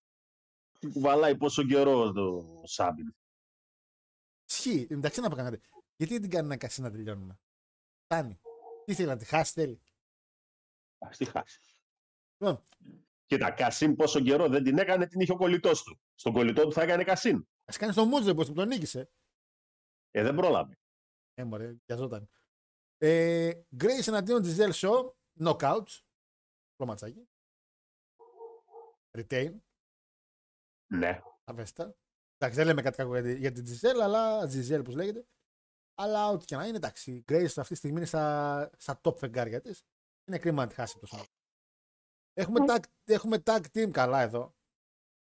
κουβαλάει 0.92 1.36
πόσο 1.36 1.62
καιρό 1.62 2.12
το 2.12 2.44
Σάμπιν. 2.64 3.14
Ισχύει. 4.48 4.86
Εντάξει, 4.90 5.20
να 5.20 5.28
πω 5.28 5.36
κάνατε. 5.36 5.60
Γιατί 5.96 6.12
δεν 6.12 6.22
την 6.22 6.30
κάνει 6.30 6.48
να 6.48 6.56
κασί 6.56 6.80
να 6.80 6.90
τελειώνουμε; 6.90 7.38
Φτάνει. 8.04 8.40
Τι 8.84 8.94
θέλει 8.94 9.08
να 9.08 9.16
τη 9.16 9.24
χάσει, 9.24 9.52
θέλει; 9.52 9.80
Ας 10.98 11.16
τη 11.16 11.24
χάσει. 11.24 11.60
Λοιπόν, 12.38 12.66
Κοίτα, 13.26 13.50
Κασίν 13.50 13.96
πόσο 13.96 14.20
καιρό 14.20 14.48
δεν 14.48 14.64
την 14.64 14.78
έκανε, 14.78 15.06
την 15.06 15.20
είχε 15.20 15.32
ο 15.32 15.36
κολλητός 15.36 15.82
του. 15.82 16.00
Στον 16.14 16.32
κολλητό 16.32 16.62
του 16.64 16.72
θα 16.72 16.82
έκανε 16.82 17.04
Κασίν. 17.04 17.48
ας 17.64 17.76
κάνει 17.76 17.92
το 17.92 18.04
Μούτζε 18.04 18.34
που 18.34 18.52
τον 18.52 18.68
νίκησε. 18.68 19.10
Ε, 20.10 20.22
δεν 20.22 20.34
πρόλαβε. 20.34 20.78
Ε, 21.34 21.44
μωρέ, 21.44 21.74
πιαζόταν. 21.84 22.28
Ε, 22.98 23.50
Grace 23.80 24.06
εναντίον 24.06 24.42
της 24.42 24.56
Zell 24.58 24.72
Show, 24.72 25.12
knockouts. 25.40 26.00
Το 26.76 26.86
ματσάκι. 26.86 27.28
Retain. 29.18 29.54
Ναι. 30.92 31.20
Αβέστα. 31.44 31.96
Εντάξει, 32.36 32.58
δεν 32.58 32.66
λέμε 32.66 32.82
κάτι 32.82 32.96
κακό 32.96 33.12
για 33.12 33.22
τη- 33.22 33.38
για 33.38 33.52
την 33.52 33.64
Giselle, 33.66 34.00
αλλά 34.02 34.44
Giselle 34.44 34.84
που 34.84 34.90
λέγεται. 34.90 35.26
Αλλά 35.94 36.28
ό,τι 36.28 36.44
και 36.44 36.56
να 36.56 36.66
είναι, 36.66 36.76
εντάξει. 36.76 37.12
Η 37.12 37.24
Grace 37.28 37.44
αυτή 37.44 37.68
τη 37.68 37.74
στιγμή 37.74 37.96
είναι 37.96 38.06
στα, 38.06 38.70
στα 38.78 39.00
top 39.02 39.16
φεγγάρια 39.16 39.60
της. 39.60 39.82
Είναι 40.28 40.38
κρίμα 40.38 40.62
να 40.62 40.68
τη 40.68 40.74
χάσει 40.74 40.98
τόσο. 40.98 41.26
Έχουμε, 42.38 42.64
tag, 42.68 42.84
έχουμε 43.04 43.42
tag 43.44 43.60
team 43.72 43.90
καλά 43.90 44.20
εδώ. 44.20 44.54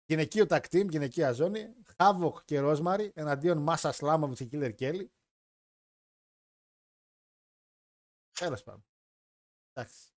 Γυναικείο 0.04 0.44
tag 0.48 0.62
team, 0.62 0.88
γυναικεία 0.88 1.32
ζώνη. 1.32 1.74
Χάβοκ 1.96 2.44
και 2.44 2.58
Ρόσμαρι 2.58 3.12
εναντίον 3.14 3.58
Μάσα 3.58 3.92
Σλάμοβιτς 3.92 4.38
και 4.38 4.44
Κίλερ 4.44 4.74
Κέλλη. 4.74 5.12
Τέλο 8.32 8.62
πάντων. 8.64 8.86
Εντάξει. 9.72 10.12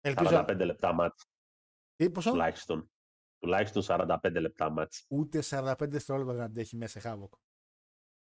Ελπίζω. 0.00 0.30
45 0.32 0.64
λεπτά 0.64 0.92
μάτς. 0.92 1.24
Τι, 1.96 2.10
πόσο; 2.10 2.30
Τουλάχιστον. 2.30 2.90
Τουλάχιστον 3.38 3.82
45 3.86 4.36
λεπτά 4.40 4.70
μάτς. 4.70 5.06
Ούτε 5.08 5.40
45 5.42 5.90
δευτερόλεπτα 5.90 6.32
δεν 6.32 6.42
αντέχει 6.42 6.76
μέσα 6.76 7.00
Χάβοκ. 7.00 7.34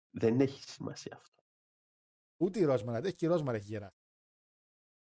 Δεν 0.09 0.39
έχει 0.39 0.63
σημασία 0.63 1.15
αυτό. 1.15 1.43
Ούτε 2.37 2.59
η 2.59 2.63
Ρόσμαρι 2.63 2.97
αντέχει 2.97 3.15
και 3.15 3.25
η 3.25 3.29
Ρόσμαρι 3.29 3.57
έχει 3.57 3.67
γεράσει. 3.67 4.01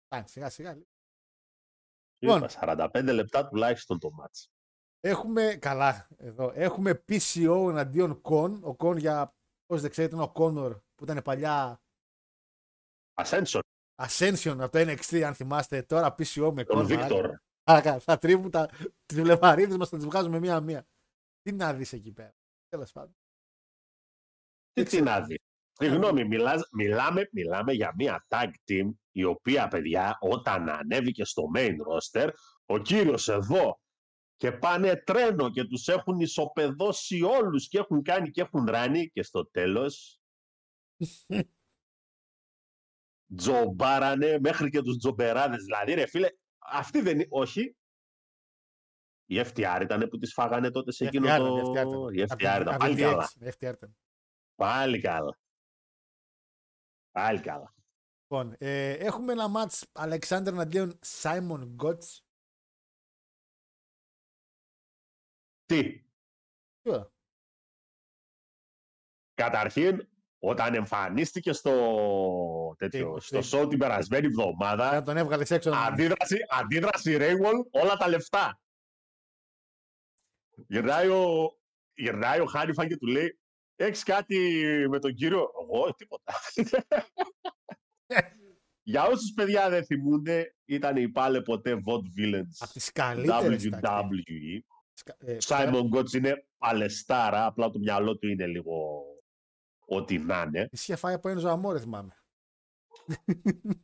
Εντάξει, 0.08 0.34
σιγά 0.34 0.50
σιγά. 0.50 0.82
Είπα, 2.20 2.34
Λοιπόν. 2.34 2.50
45 2.50 3.14
λεπτά 3.14 3.48
τουλάχιστον 3.48 4.00
το 4.00 4.12
μάτς. 4.12 4.52
Έχουμε, 5.00 5.56
καλά 5.56 6.08
εδώ, 6.18 6.52
έχουμε 6.56 7.04
PCO 7.08 7.70
εναντίον 7.70 8.22
Con. 8.24 8.60
Ο 8.62 8.76
Con 8.80 8.98
για, 8.98 9.36
όσοι 9.66 9.82
δεν 9.82 9.92
ξέρετε, 9.92 10.16
είναι 10.16 10.24
ο 10.24 10.32
Connor 10.36 10.82
που 10.96 11.04
ήταν 11.04 11.22
παλιά 11.24 11.82
Ascension, 13.22 13.60
Ascension 14.02 14.58
από 14.60 14.70
το 14.70 14.80
NXT, 14.80 15.22
αν 15.22 15.34
θυμάστε. 15.34 15.84
Τώρα 15.84 16.16
PCO 16.18 16.52
με 16.54 16.64
τον 16.64 16.84
Con. 16.84 16.86
Βίκτορ. 16.86 17.38
Άρα, 17.64 18.00
θα 18.00 18.18
τρίβουν 18.18 18.52
τα, 18.52 18.70
τις 19.06 19.22
βλεμαρίδες 19.22 19.78
μας, 19.78 19.90
θα 19.90 19.98
τις 19.98 20.06
βγάζουμε 20.06 20.40
μία-μία. 20.40 20.88
Τι 21.42 21.52
να 21.52 21.74
δεις 21.74 21.94
εκεί 21.94 22.12
πέρα. 22.12 22.36
Τέλος 22.68 22.92
πάντων. 22.92 23.18
Τι, 24.74 24.82
Δεν 24.82 24.84
τι 24.84 24.90
ξέρω. 24.90 25.04
να 25.04 25.22
δεις. 25.22 25.38
Συγγνώμη, 25.80 26.26
μιλάς, 26.26 26.70
μιλάμε, 26.72 27.30
μιλάμε 27.32 27.74
για 27.74 27.94
μια 27.98 28.26
tag 28.28 28.50
team 28.72 28.90
η 29.12 29.24
οποία, 29.24 29.68
παιδιά, 29.68 30.18
όταν 30.20 30.70
ανέβηκε 30.70 31.24
στο 31.24 31.44
main 31.56 31.74
roster, 31.92 32.30
ο 32.66 32.78
κύριος 32.78 33.28
εδώ 33.28 33.80
και 34.36 34.52
πάνε 34.52 34.96
τρένο 34.96 35.50
και 35.52 35.64
τους 35.64 35.88
έχουν 35.88 36.20
ισοπεδώσει 36.20 37.22
όλους 37.22 37.68
και 37.68 37.78
έχουν 37.78 38.02
κάνει 38.04 38.30
και 38.30 38.42
έχουν 38.42 38.66
ράνει 38.66 39.10
και 39.10 39.24
στο 39.24 39.50
τέλος 39.50 40.20
τζομπάρανε 43.38 44.40
μέχρι 44.40 44.70
και 44.70 44.82
τους 44.82 44.98
τζομπεράδες. 44.98 45.64
Δηλαδή, 45.64 45.94
ρε 45.94 46.08
φίλε, 46.08 46.28
αυτή 46.60 47.02
δεν 47.02 47.16
είναι, 47.16 47.28
όχι, 47.30 47.76
η 49.26 49.40
FTR 49.40 49.80
ήταν 49.82 50.08
που 50.10 50.18
τις 50.18 50.34
φάγανε 50.34 50.72
τότε 50.72 50.92
σε 50.92 51.04
Η 51.04 51.08
εκείνο 51.08 51.28
FTR, 51.28 51.38
το... 51.38 51.52
η 51.52 51.62
FTR 51.64 51.82
ήταν. 51.82 52.14
Η 52.14 52.22
Από 52.22 52.34
FTR 52.34 52.38
την- 52.38 52.62
ήταν, 52.62 52.68
από 52.68 52.78
πάλι 52.78 52.96
την 52.96 53.04
καλά. 53.04 53.28
DX, 53.28 53.42
η 53.42 53.50
FTR 53.60 53.74
ήταν. 53.74 53.98
Πάλι 54.56 55.00
καλά. 55.02 55.38
Πάλι 57.18 57.40
καλά. 57.42 57.74
Λοιπόν, 58.22 58.56
ε, 58.58 58.92
έχουμε 58.92 59.32
ένα 59.32 59.48
μάτς 59.48 59.86
Αλεξάνδρ 59.92 60.52
εναντίον 60.52 61.00
Simon 61.22 61.76
Gotts. 61.84 62.20
Τι, 65.66 66.02
Τι 66.82 66.90
ωραία. 66.90 67.12
καταρχήν, 69.34 70.10
όταν 70.40 70.74
εμφανίστηκε 70.74 71.52
στο, 71.54 72.76
τέτοιο, 72.78 73.14
Τι, 73.14 73.22
στο 73.22 73.40
τι. 73.40 73.50
show 73.52 73.70
την 73.70 73.78
περασμένη 73.80 74.28
Να 74.28 74.30
εβδομάδα, 74.44 75.02
τον 75.02 75.18
έβγαλες 75.18 75.52
έξω. 75.52 75.70
να- 75.70 75.86
αντίδραση, 75.86 76.38
αντίδραση 76.50 77.18
Raywall, 77.20 77.70
όλα 77.72 77.96
τα 77.96 78.08
λεφτά. 78.08 78.60
Γυρνάει 80.68 81.08
ο, 81.08 81.58
γυρνάει 81.94 82.40
ο 82.40 82.46
Χάνιφαν 82.46 82.88
και 82.88 82.98
του 82.98 83.08
λέει, 83.08 83.40
έχεις 83.78 84.04
κάτι 84.04 84.38
με 84.90 85.00
τον 85.00 85.14
κύριο; 85.14 85.52
Εγώ, 85.62 85.94
τίποτα. 85.94 86.34
Για 88.84 89.06
όσους 89.06 89.34
παιδιά 89.36 89.70
δεν 89.70 89.86
θυμούνται, 89.86 90.56
ήταν 90.66 90.98
η 90.98 91.10
πάλε 91.10 91.42
ποτέ 91.42 91.74
Vod 91.74 91.80
Από 91.86 92.04
Villains 92.18 92.68
τις 92.74 92.92
καλύτερες 92.92 93.70
tag 93.72 93.80
team. 93.82 94.02
WWE. 94.02 94.60
Σκα- 94.94 95.16
ε, 95.18 95.40
Σάιμον 95.40 95.88
Γκότς 95.88 96.14
είναι 96.14 96.48
παλαιστάρα, 96.58 97.46
απλά 97.46 97.70
το 97.70 97.80
μυαλό 97.80 98.18
του 98.18 98.28
είναι 98.28 98.46
λίγο 98.48 99.06
ό,τι 99.86 100.18
να 100.18 100.42
είναι. 100.42 100.68
Της 100.68 100.82
είχε 100.82 100.96
φάει 100.96 101.14
από 101.14 101.30
ένα 101.30 101.40
ζωαμόρε, 101.40 101.80
θυμάμαι. 101.80 102.16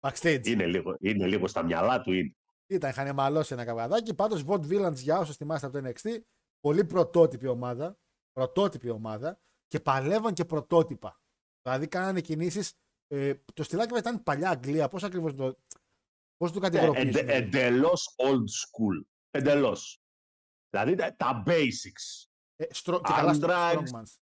Backstage. 0.00 0.46
Είναι 0.46 0.66
λίγο, 0.66 0.96
είναι 1.00 1.26
λίγο 1.26 1.46
στα 1.46 1.62
μυαλά 1.62 2.00
του. 2.00 2.12
Είναι. 2.12 2.36
Ήταν, 2.66 2.90
είχαν 2.90 3.14
μαλώσει 3.14 3.52
ένα 3.52 3.64
καβγαδάκι. 3.64 4.14
Πάντως, 4.14 4.44
Vod 4.46 4.60
Villains 4.60 4.94
για 4.94 5.18
όσους 5.18 5.36
θυμάστε 5.36 5.66
από 5.66 5.80
το 5.80 5.88
NXT, 5.88 6.18
πολύ 6.60 6.84
πρωτότυπη 6.84 7.46
ομάδα. 7.46 7.98
Πρωτότυπη 8.40 8.88
ομάδα 8.90 9.40
και 9.66 9.80
παλεύαν 9.80 10.34
και 10.34 10.44
πρωτότυπα. 10.44 11.20
Δηλαδή, 11.62 11.88
κάνανε 11.88 12.20
κινήσεις. 12.20 12.72
Ε, 13.06 13.34
το 13.54 13.62
στυλάκι 13.62 13.90
μας 13.90 14.00
ήταν 14.00 14.22
παλιά 14.22 14.50
Αγγλία. 14.50 14.88
Πώς 14.88 15.02
ακριβώς 15.04 15.34
το. 15.34 15.56
Πώς 16.36 16.52
το 16.52 16.60
Ε, 16.62 16.66
εντε, 16.66 16.78
κατηγοροποιήσουμε. 16.78 17.32
εντελώς 17.32 18.14
old 18.16 18.44
school. 18.44 19.04
Εντελώς. 19.30 20.00
Δηλαδή 20.70 20.94
τα, 20.94 21.16
τα 21.16 21.42
basics. 21.46 22.26
Ε, 22.56 22.74
στρο, 22.74 23.00
και 23.00 23.12
καλά 23.12 23.34
στο 23.34 23.46
Andrade. 23.50 23.74
Strongmans. 23.78 24.16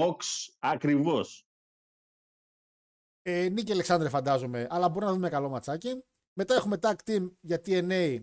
Box 0.00 0.16
ακριβώς. 0.58 1.46
Ε, 3.22 3.48
Νίκη 3.48 3.72
Αλεξάνδρε 3.72 4.08
φαντάζομαι, 4.08 4.66
αλλά 4.70 4.88
μπορούμε 4.88 5.06
να 5.06 5.12
δούμε 5.16 5.28
καλό 5.28 5.48
ματσάκι. 5.48 6.04
Μετά 6.38 6.54
έχουμε 6.54 6.78
tag 6.80 6.94
team 7.04 7.30
για 7.40 7.60
TNA. 7.64 8.22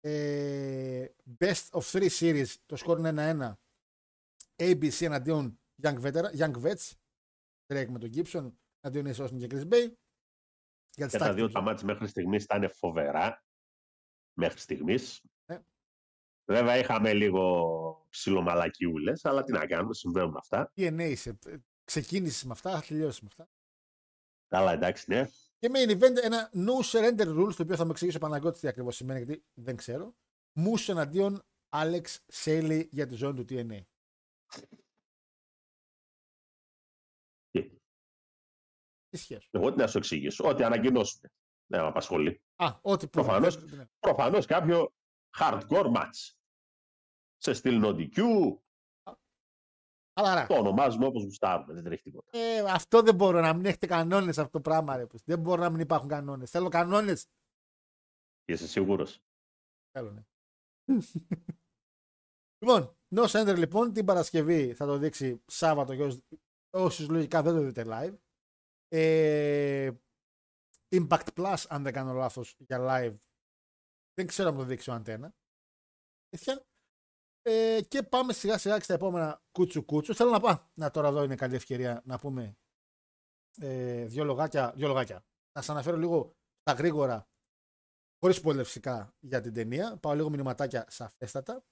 Ε, 0.00 1.06
best 1.38 1.68
of 1.70 1.82
three 1.82 2.08
series. 2.18 2.54
Το 2.66 2.76
σκορ 2.76 2.98
είναι 2.98 3.08
1-1. 3.10 3.58
ABC 4.60 5.00
εναντίον 5.04 5.60
Young, 5.82 6.00
Veteran, 6.00 6.36
Young 6.38 6.62
Vets. 6.62 6.92
Drake 7.66 7.88
με 7.88 7.98
τον 7.98 8.10
Gibson. 8.14 8.52
Εναντίον 8.80 9.14
Ace 9.14 9.24
Austin 9.26 9.38
και 9.38 9.46
Chris 9.50 9.68
Bay. 9.72 9.92
Για 10.96 11.06
τις 11.06 11.12
Και 11.12 11.18
τα 11.18 11.30
tag 11.30 11.34
δύο 11.34 11.44
teams. 11.46 11.52
τα 11.52 11.60
μάτια 11.60 11.86
μέχρι 11.86 12.06
στιγμής 12.06 12.44
ήταν 12.44 12.70
φοβερά. 12.70 13.44
Μέχρι 14.32 14.58
στιγμής. 14.58 15.22
Ναι. 15.44 15.58
Βέβαια 16.44 16.76
είχαμε 16.76 17.12
λίγο 17.12 18.06
ψιλομαλακιούλες, 18.10 19.24
αλλά 19.24 19.44
τι 19.44 19.52
να 19.52 19.66
κάνουμε, 19.66 19.94
συμβαίνουν 19.94 20.36
αυτά. 20.36 20.72
TNA 20.76 21.12
σε, 21.16 21.38
ε, 21.46 21.56
ξεκίνησες 21.84 22.44
με 22.44 22.52
αυτά, 22.52 22.70
θα 22.70 22.80
τελειώσει 22.80 23.20
με 23.22 23.28
αυτά. 23.30 23.48
Αλλά 24.48 24.72
εντάξει, 24.72 25.04
ναι. 25.08 25.28
Και 25.58 25.70
main 25.72 25.90
event 25.90 26.16
ένα 26.22 26.50
no 26.54 26.84
surrender 26.92 27.26
rules, 27.26 27.54
το 27.56 27.62
οποίο 27.62 27.76
θα 27.76 27.84
μου 27.84 27.90
εξηγήσει 27.90 28.16
ο 28.16 28.20
Παναγιώτης 28.20 28.60
τι 28.60 28.68
ακριβώς 28.68 28.96
σημαίνει, 28.96 29.22
γιατί 29.22 29.44
δεν 29.54 29.76
ξέρω. 29.76 30.14
Moose 30.54 30.88
εναντίον 30.88 31.42
Alex 31.68 32.02
Shelley 32.32 32.86
για 32.90 33.06
τη 33.06 33.14
ζώνη 33.14 33.44
του 33.44 33.54
TNA. 33.54 33.80
Τι; 37.50 37.70
Τι 39.08 39.16
σχέση. 39.16 39.48
Εγώ 39.50 39.70
τι 39.70 39.76
να 39.76 39.86
σου 39.86 39.98
εξηγήσω. 39.98 40.48
Ό,τι 40.48 40.62
ανακοινώσουν. 40.64 41.20
Δεν 41.66 41.80
με 41.80 41.86
απασχολεί. 41.86 42.42
Α, 42.56 42.78
ό,τι 42.82 43.08
πούμε. 43.08 43.24
Προφανώς. 43.24 43.62
Ναι. 43.70 43.84
Προφανώς 43.98 44.46
κάποιο 44.46 44.92
hardcore 45.38 45.92
match. 45.96 46.32
Σε 47.36 47.52
στυλ 47.52 47.82
NoDQ, 47.84 48.18
Χαλαρά. 50.14 50.46
το 50.46 50.54
ονομάζουμε 50.54 51.06
όπως 51.06 51.22
γουστάρουμε. 51.22 51.74
Δεν 51.74 51.84
τρέχει 51.84 52.02
τίποτα. 52.02 52.38
Ε, 52.38 52.58
αυτό 52.58 53.02
δεν 53.02 53.14
μπορώ 53.14 53.40
να 53.40 53.54
μην 53.54 53.64
έχετε 53.64 53.86
κανόνες 53.86 54.38
αυτό 54.38 54.50
το 54.50 54.60
πράγμα. 54.60 54.96
Ρε. 54.96 55.06
πως. 55.06 55.22
Δεν 55.24 55.38
μπορώ 55.40 55.62
να 55.62 55.70
μην 55.70 55.80
υπάρχουν 55.80 56.08
κανόνες. 56.08 56.50
Θέλω 56.50 56.68
κανόνες. 56.68 57.26
Είσαι 58.44 58.66
σίγουρος; 58.68 59.22
Θέλω, 59.90 60.10
ναι. 60.10 60.22
λοιπόν, 62.62 62.96
No 63.16 63.26
Center 63.26 63.54
λοιπόν 63.58 63.92
την 63.92 64.04
Παρασκευή 64.04 64.74
θα 64.74 64.86
το 64.86 64.98
δείξει 64.98 65.42
Σάββατο 65.46 65.92
για 65.92 66.04
όσους- 66.04 66.22
όσους 66.70 67.08
λογικά 67.08 67.42
δεν 67.42 67.54
το 67.54 67.60
δείτε 67.60 67.84
live. 67.86 68.16
Ε, 68.88 69.90
Impact 70.96 71.26
Plus, 71.34 71.64
αν 71.68 71.82
δεν 71.82 71.92
κάνω 71.92 72.12
λάθος, 72.12 72.56
για 72.58 72.78
live. 72.80 73.16
Δεν 74.14 74.26
ξέρω 74.26 74.48
αν 74.48 74.56
το 74.56 74.64
δείξει 74.64 74.90
ο 74.90 74.92
Αντένα. 74.92 75.34
Αλήθεια. 76.32 76.64
Ε, 77.42 77.80
και 77.88 78.02
πάμε 78.02 78.32
σιγά 78.32 78.58
σιγά 78.58 78.76
και 78.76 78.82
στα 78.82 78.94
επόμενα 78.94 79.42
κούτσου 79.52 79.84
κούτσου. 79.84 80.14
Θέλω 80.14 80.30
να 80.30 80.40
πάω. 80.40 80.68
Να 80.74 80.90
τώρα 80.90 81.08
εδώ 81.08 81.22
είναι 81.22 81.34
καλή 81.34 81.54
ευκαιρία 81.54 82.02
να 82.04 82.18
πούμε 82.18 82.58
ε, 83.60 84.04
δύο, 84.06 84.24
λογάκια, 84.24 84.72
δύο 84.76 84.88
λογάκια. 84.88 85.14
Να 85.52 85.60
σας 85.62 85.68
αναφέρω 85.70 85.96
λίγο 85.96 86.36
τα 86.62 86.72
γρήγορα 86.72 87.28
χωρίς 88.18 88.40
spoiler 88.44 88.64
φυσικά 88.64 89.14
για 89.20 89.40
την 89.40 89.52
ταινία. 89.54 89.96
Πάω 89.96 90.14
λίγο 90.14 90.30
μηνυματάκια 90.30 90.86
σαφέστατα. 90.90 91.64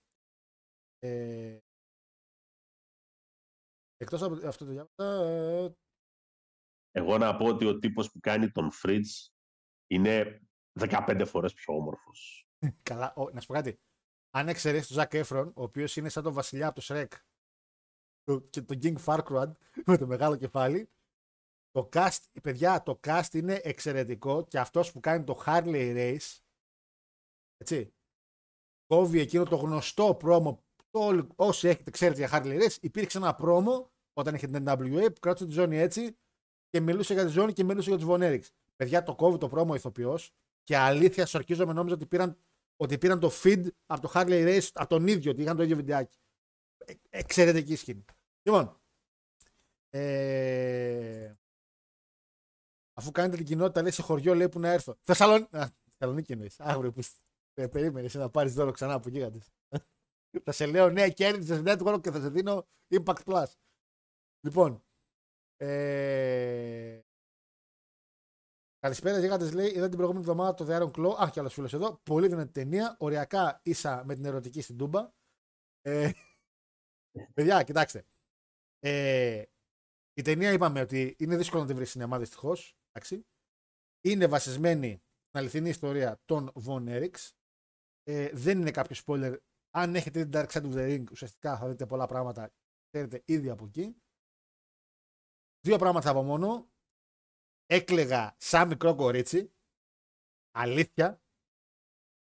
Ε, 0.98 1.58
εκτός 3.96 4.22
από 4.22 4.46
αυτό 4.46 4.64
το 4.64 4.70
διάβασα, 4.70 5.24
ε, 5.24 5.74
Εγώ 6.90 7.18
να 7.18 7.36
πω 7.36 7.46
ότι 7.46 7.66
ο 7.66 7.78
τύπος 7.78 8.10
που 8.10 8.20
κάνει 8.20 8.50
τον 8.50 8.70
Fritz 8.82 9.28
είναι 9.86 10.42
15 10.80 11.24
φορές 11.26 11.52
πιο 11.54 11.74
όμορφος. 11.74 12.48
καλά, 12.82 13.14
ο, 13.16 13.30
να 13.30 13.40
σου 13.40 13.46
πω 13.46 13.52
κάτι. 13.54 13.80
Αν 14.30 14.48
εξαιρέσεις 14.48 14.86
τον 14.86 14.96
Ζακ 14.96 15.14
Έφρον, 15.14 15.48
ο 15.48 15.62
οποίος 15.62 15.96
είναι 15.96 16.08
σαν 16.08 16.22
τον 16.22 16.32
βασιλιά 16.32 16.66
από 16.68 16.80
το 16.80 16.86
Shrek 16.88 17.08
το- 18.22 18.40
και 18.40 18.62
τον 18.62 18.78
King 18.82 18.96
Farquaad 19.04 19.52
με 19.86 19.96
το 19.98 20.06
μεγάλο 20.06 20.36
κεφάλι, 20.36 20.90
το 21.70 21.88
cast, 21.92 22.18
παιδιά, 22.42 22.82
το 22.82 23.00
cast 23.02 23.34
είναι 23.34 23.60
εξαιρετικό 23.62 24.44
και 24.46 24.58
αυτός 24.58 24.92
που 24.92 25.00
κάνει 25.00 25.24
το 25.24 25.42
Harley 25.46 25.94
Race, 25.96 26.38
έτσι, 27.56 27.94
κόβει 28.86 29.20
εκείνο 29.20 29.44
το 29.44 29.56
γνωστό 29.56 30.14
πρόμο, 30.14 30.52
το, 30.54 30.67
όλοι- 30.90 31.28
όσοι 31.36 31.68
έχετε 31.68 31.90
ξέρετε 31.90 32.26
για 32.26 32.30
Harley 32.32 32.62
Race, 32.62 32.76
υπήρξε 32.80 33.18
ένα 33.18 33.34
πρόμο 33.34 33.90
όταν 34.12 34.34
είχε 34.34 34.46
την 34.46 34.64
NWA 34.68 35.08
που 35.14 35.20
κράτησε 35.20 35.46
τη 35.46 35.52
ζώνη 35.52 35.76
έτσι 35.78 36.16
και 36.68 36.80
μιλούσε 36.80 37.12
για 37.14 37.24
τη 37.24 37.30
ζώνη 37.30 37.52
και 37.52 37.64
μιλούσε 37.64 37.88
για 37.90 37.98
τους 37.98 38.08
Von 38.10 38.20
Erichs. 38.20 38.48
Παιδιά, 38.76 39.02
το 39.02 39.14
κόβει 39.14 39.38
το 39.38 39.48
πρόμο 39.48 39.74
ηθοποιός 39.74 40.32
και 40.62 40.76
αλήθεια 40.76 41.26
σορκίζομαι 41.26 41.72
νόμιζα 41.72 41.94
ότι 41.94 42.06
πήραν, 42.06 42.38
ότι 42.76 42.98
πήραν 42.98 43.20
το 43.20 43.30
feed 43.42 43.66
από 43.86 44.00
το 44.00 44.10
Harley 44.14 44.46
Race 44.46 44.68
από 44.72 44.88
τον 44.88 45.06
ίδιο, 45.06 45.30
ότι 45.30 45.42
είχαν 45.42 45.56
το 45.56 45.62
ίδιο 45.62 45.76
βιντεάκι. 45.76 46.18
Ε, 46.84 46.92
εξαιρετική 47.08 47.76
σκηνή. 47.76 48.04
Λοιπόν, 48.42 48.80
ε, 49.90 51.32
αφού 52.94 53.10
κάνετε 53.10 53.36
την 53.36 53.46
κοινότητα, 53.46 53.82
λέει 53.82 53.90
σε 53.90 54.02
χωριό, 54.02 54.34
λέει 54.34 54.48
που 54.48 54.60
να 54.60 54.68
έρθω. 54.68 54.96
Θεσσαλονίκη. 55.02 55.56
Α, 55.56 55.70
Θεσσαλονίκη 55.84 56.32
εννοείς. 56.32 56.60
Αύριο 56.60 56.92
που 56.92 57.00
ε, 57.54 57.66
περίμενε 57.66 58.08
να 58.12 58.30
πάρεις 58.30 58.54
δώρο 58.54 58.70
ξανά 58.70 58.92
από 58.94 59.08
γίγαντε. 59.08 59.38
Θα 60.44 60.52
σε 60.52 60.66
λέω 60.66 60.90
ναι, 60.90 61.10
κέρδισε 61.10 61.62
network 61.66 61.98
και 62.02 62.10
θα 62.10 62.20
σε 62.20 62.28
δίνω 62.28 62.66
Impact 62.88 63.22
Plus. 63.24 63.46
Λοιπόν. 64.40 64.84
Ε... 65.56 67.00
Καλησπέρα, 68.78 69.18
γίγαντε 69.18 69.50
λέει. 69.50 69.68
Είδα 69.68 69.88
την 69.88 69.96
προηγούμενη 69.96 70.24
εβδομάδα 70.24 70.54
το 70.54 70.66
The 70.68 70.82
Iron 70.82 70.90
Claw. 70.90 71.14
Αχ, 71.18 71.30
κι 71.30 71.38
άλλος 71.38 71.54
φίλος 71.54 71.72
εδώ. 71.72 72.00
Πολύ 72.02 72.28
δυνατή 72.28 72.52
ταινία. 72.52 72.96
Οριακά 72.98 73.60
ίσα 73.62 74.04
με 74.04 74.14
την 74.14 74.24
ερωτική 74.24 74.60
στην 74.60 74.76
Τούμπα. 74.76 75.12
Ε... 75.80 76.10
Παιδιά, 77.34 77.62
κοιτάξτε. 77.62 78.06
Ε... 78.78 79.42
Η 80.14 80.22
ταινία 80.22 80.52
είπαμε 80.52 80.80
ότι 80.80 81.16
είναι 81.18 81.36
δύσκολο 81.36 81.60
να 81.60 81.66
την 81.66 81.76
βρεις 81.76 81.90
σινεμά 81.90 82.18
δυστυχώς. 82.18 82.76
Είναι 84.00 84.26
βασισμένη 84.26 85.02
στην 85.28 85.40
αληθινή 85.40 85.68
ιστορία 85.68 86.20
των 86.24 86.52
Von 86.66 86.88
Eriks. 86.88 87.30
Ε, 88.02 88.30
δεν 88.32 88.60
είναι 88.60 88.70
κάποιο 88.70 88.96
spoiler. 89.06 89.36
Αν 89.70 89.94
έχετε 89.94 90.24
την 90.24 90.30
Dark 90.34 90.46
Side 90.46 90.62
of 90.62 90.74
the 90.74 90.94
Ring, 90.94 91.04
ουσιαστικά 91.10 91.56
θα 91.58 91.68
δείτε 91.68 91.86
πολλά 91.86 92.06
πράγματα. 92.06 92.52
Ξέρετε 92.90 93.22
ήδη 93.24 93.50
από 93.50 93.64
εκεί. 93.64 94.02
Δύο 95.60 95.78
πράγματα 95.78 96.10
από 96.10 96.22
μόνο. 96.22 96.70
Έκλεγα 97.66 98.36
σαν 98.38 98.68
μικρό 98.68 98.94
κορίτσι. 98.94 99.52
Αλήθεια. 100.50 101.22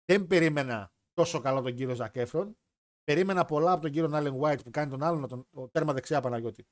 Δεν 0.05 0.27
περίμενα 0.27 0.93
τόσο 1.13 1.39
καλό 1.39 1.61
τον 1.61 1.75
κύριο 1.75 1.95
Ζακέφρον. 1.95 2.57
Περίμενα 3.03 3.45
πολλά 3.45 3.71
από 3.71 3.81
τον 3.81 3.91
κύριο 3.91 4.07
Νάλεν 4.07 4.39
White 4.41 4.63
που 4.63 4.69
κάνει 4.69 4.89
τον 4.89 5.03
άλλον 5.03 5.27
τον, 5.27 5.47
ο 5.51 5.69
τέρμα 5.69 5.93
δεξιά 5.93 6.21
Παναγιώτη. 6.21 6.67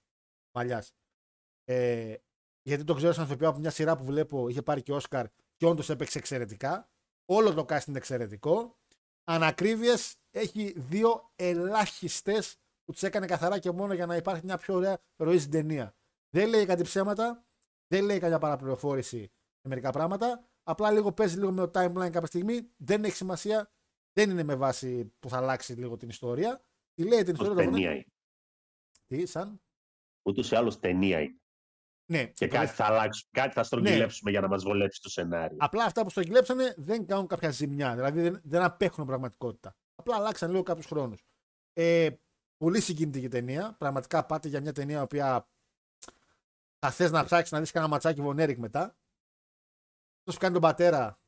Μαλλιάς. 0.55 0.95
Ε, 1.63 2.16
γιατί 2.61 2.84
το 2.84 2.93
ξέρω 2.93 3.13
σαν 3.13 3.26
ηθοποιό 3.26 3.49
από 3.49 3.59
μια 3.59 3.72
σειρά 3.72 3.97
που 3.97 4.03
βλέπω, 4.03 4.49
είχε 4.49 4.61
πάρει 4.61 4.82
και 4.82 4.93
Όσκαρ 4.93 5.28
και 5.55 5.66
όντως 5.66 5.89
έπαιξε 5.89 6.18
εξαιρετικά. 6.18 6.89
Όλο 7.26 7.53
το 7.53 7.66
cast 7.70 7.88
είναι 7.88 7.97
εξαιρετικό. 7.97 8.80
Ανακρίβειες 9.24 10.16
έχει 10.36 10.73
δύο 10.77 11.31
ελάχιστες 11.36 12.57
που 12.83 12.91
τις 12.91 13.03
έκανε 13.03 13.25
καθαρά 13.25 13.59
και 13.59 13.71
μόνο 13.71 13.93
για 13.93 14.05
να 14.05 14.15
υπάρχει 14.15 14.45
μια 14.45 14.57
πιο 14.57 14.75
ωραία 14.75 14.99
ροή 15.15 15.39
στην 15.39 15.51
ταινία. 15.51 15.95
Δεν 16.29 16.49
λέει 16.49 16.65
κάτι 16.65 16.83
ψέματα, 16.83 17.45
δεν 17.88 18.03
λέει 18.03 18.19
κάποια 18.19 18.39
παραπληροφόρηση 18.39 19.19
σε 19.61 19.67
μερικά 19.67 19.91
πράγματα. 19.91 20.49
Απλά 20.63 20.91
λίγο 20.91 21.11
παίζει 21.13 21.38
λίγο 21.38 21.51
με 21.51 21.67
το 21.67 21.79
timeline 21.79 22.11
κάποια 22.11 22.25
στιγμή. 22.25 22.71
Δεν 22.77 23.03
έχει 23.03 23.15
σημασία. 23.15 23.71
Δεν 24.13 24.29
είναι 24.29 24.43
με 24.43 24.55
βάση 24.55 25.13
που 25.19 25.29
θα 25.29 25.38
αλλάξει 25.38 25.73
λίγο 25.73 25.97
την 25.97 26.09
ιστορία. 26.09 26.65
Τι 26.93 27.07
λέει 27.07 27.23
την 27.23 27.33
ιστορία. 27.33 27.55
Ταινία 27.55 27.91
είναι. 27.91 28.05
Τι, 29.07 29.25
σαν; 29.25 29.61
Ούτως 30.27 30.51
ή 30.51 30.55
άλλως 30.55 30.79
ταινία 30.79 31.21
είναι. 31.21 31.39
Ναι, 32.11 32.25
και 32.25 32.47
κάτι 32.47 32.73
θα 32.73 32.86
αλλάξουμε, 32.86 33.29
κάτι 33.31 33.53
θα 33.53 33.63
στρογγυλέψουμε 33.63 34.31
ναι. 34.31 34.38
για 34.38 34.47
να 34.47 34.53
μας 34.53 34.63
βολέψει 34.63 35.01
το 35.01 35.09
σενάριο. 35.09 35.57
Απλά 35.59 35.83
αυτά 35.83 36.03
που 36.03 36.09
στρογγυλέψανε 36.09 36.73
δεν 36.77 37.05
κάνουν 37.05 37.27
κάποια 37.27 37.49
ζημιά. 37.49 37.95
Δηλαδή 37.95 38.21
δεν, 38.21 38.41
δεν 38.43 38.61
απέχουν 38.61 39.05
πραγματικότητα. 39.05 39.75
Απλά 39.95 40.15
αλλάξαν 40.15 40.49
λίγο 40.49 40.63
κάποιους 40.63 40.85
χρόνους. 40.85 41.25
Ε, 41.73 42.09
πολύ 42.57 42.81
συγκινητική 42.81 43.27
ταινία. 43.27 43.75
Πραγματικά 43.77 44.25
πάτε 44.25 44.47
για 44.47 44.61
μια 44.61 44.73
ταινία 44.73 44.99
η 44.99 45.01
οποία 45.01 45.49
θα 46.79 46.91
θες 46.91 47.11
να 47.11 47.23
ψάξεις 47.23 47.51
να 47.51 47.59
δεις 47.59 47.71
κανένα 47.71 47.91
ματσάκι 47.91 48.21
Βονέρικ 48.21 48.57
μετά. 48.57 48.97
Αυτός 50.17 50.33
που 50.33 50.39
κάνει 50.39 50.53
τον 50.53 50.61
πατέρα. 50.61 51.19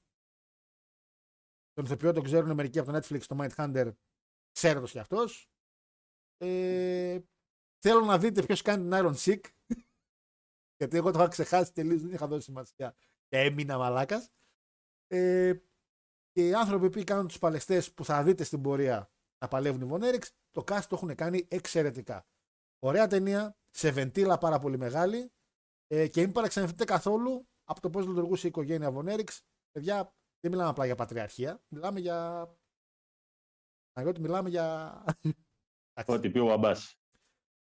Τον 1.73 1.85
ηθοποιό 1.85 2.13
τον 2.13 2.23
ξέρουν 2.23 2.53
μερικοί 2.53 2.79
από 2.79 2.91
το 2.91 2.97
Netflix, 2.97 3.21
το 3.21 3.37
Mindhunter. 3.39 3.91
Ξέρω 4.51 4.79
το 4.79 4.87
κι 4.87 4.99
αυτό. 4.99 5.25
Ε, 6.37 7.19
θέλω 7.79 8.05
να 8.05 8.17
δείτε 8.17 8.43
ποιος 8.43 8.61
κάνει 8.61 8.83
την 8.83 8.91
Iron 8.93 9.15
Sick. 9.15 9.41
Γιατί 10.77 10.97
εγώ 10.97 11.11
το 11.11 11.19
είχα 11.19 11.27
ξεχάσει 11.27 11.73
τελείως, 11.73 12.01
δεν 12.01 12.13
είχα 12.13 12.27
δώσει 12.27 12.43
σημασία. 12.43 12.95
Και 13.27 13.37
έμεινα 13.39 13.77
μαλάκας. 13.77 14.31
Ε, 15.07 15.53
και 16.37 16.47
οι 16.47 16.53
άνθρωποι 16.53 16.89
που 16.89 17.03
κάνουν 17.05 17.27
τους 17.27 17.39
παλαιστές 17.39 17.93
που 17.93 18.05
θα 18.05 18.23
δείτε 18.23 18.43
στην 18.43 18.61
πορεία 18.61 19.09
να 19.37 19.47
παλεύουν 19.47 19.81
οι 19.81 19.85
Βονέριξ, 19.85 20.31
το 20.51 20.63
cast 20.67 20.81
το 20.89 20.95
έχουν 20.95 21.15
κάνει 21.15 21.47
εξαιρετικά. 21.47 22.27
Ωραία 22.79 23.07
ταινία, 23.07 23.57
σε 23.71 23.91
βεντίλα 23.91 24.37
πάρα 24.37 24.59
πολύ 24.59 24.77
μεγάλη 24.77 25.31
ε, 25.87 26.07
και 26.07 26.21
μην 26.21 26.31
παραξενευτείτε 26.31 26.85
καθόλου 26.85 27.47
από 27.63 27.81
το 27.81 27.89
πώς 27.89 28.07
λειτουργούσε 28.07 28.45
η 28.45 28.49
οικογένεια 28.49 28.91
Βονέριξ. 28.91 29.43
Παιδιά, 29.71 30.15
δεν 30.39 30.51
μιλάμε 30.51 30.69
απλά 30.69 30.85
για 30.85 30.95
πατριαρχία, 30.95 31.61
μιλάμε 31.67 31.99
για. 31.99 32.49
Να 33.93 34.11
μιλάμε 34.19 34.49
για. 34.49 35.03
Ό,τι 36.05 36.29
πει 36.29 36.39
ο 36.39 36.51
Αμπάς. 36.51 36.95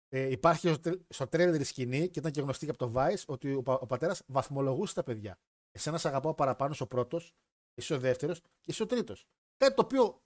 Ε, 0.08 0.30
υπάρχει 0.30 0.76
στο 1.08 1.26
τρέλερ 1.26 1.64
σκηνή 1.64 2.08
και 2.08 2.18
ήταν 2.18 2.32
και 2.32 2.40
γνωστή 2.40 2.64
και 2.64 2.70
από 2.70 2.86
το 2.86 2.92
Vice 2.96 3.24
ότι 3.26 3.54
ο, 3.54 3.62
ο 3.66 3.86
πατέρας 3.86 4.22
βαθμολογούσε 4.26 4.94
τα 4.94 5.02
παιδιά. 5.02 5.38
Εσένα 5.70 5.98
σε 5.98 6.08
αγαπάω 6.08 6.34
παραπάνω 6.34 6.74
ο 6.78 6.86
πρώτος, 6.86 7.34
είσαι 7.74 7.94
ο 7.94 7.98
δεύτερος 7.98 8.40
και 8.40 8.70
είσαι 8.70 8.82
ο 8.82 8.86
τρίτος. 8.86 9.26
Κάτι 9.56 9.74
το 9.74 9.82
οποίο 9.82 10.22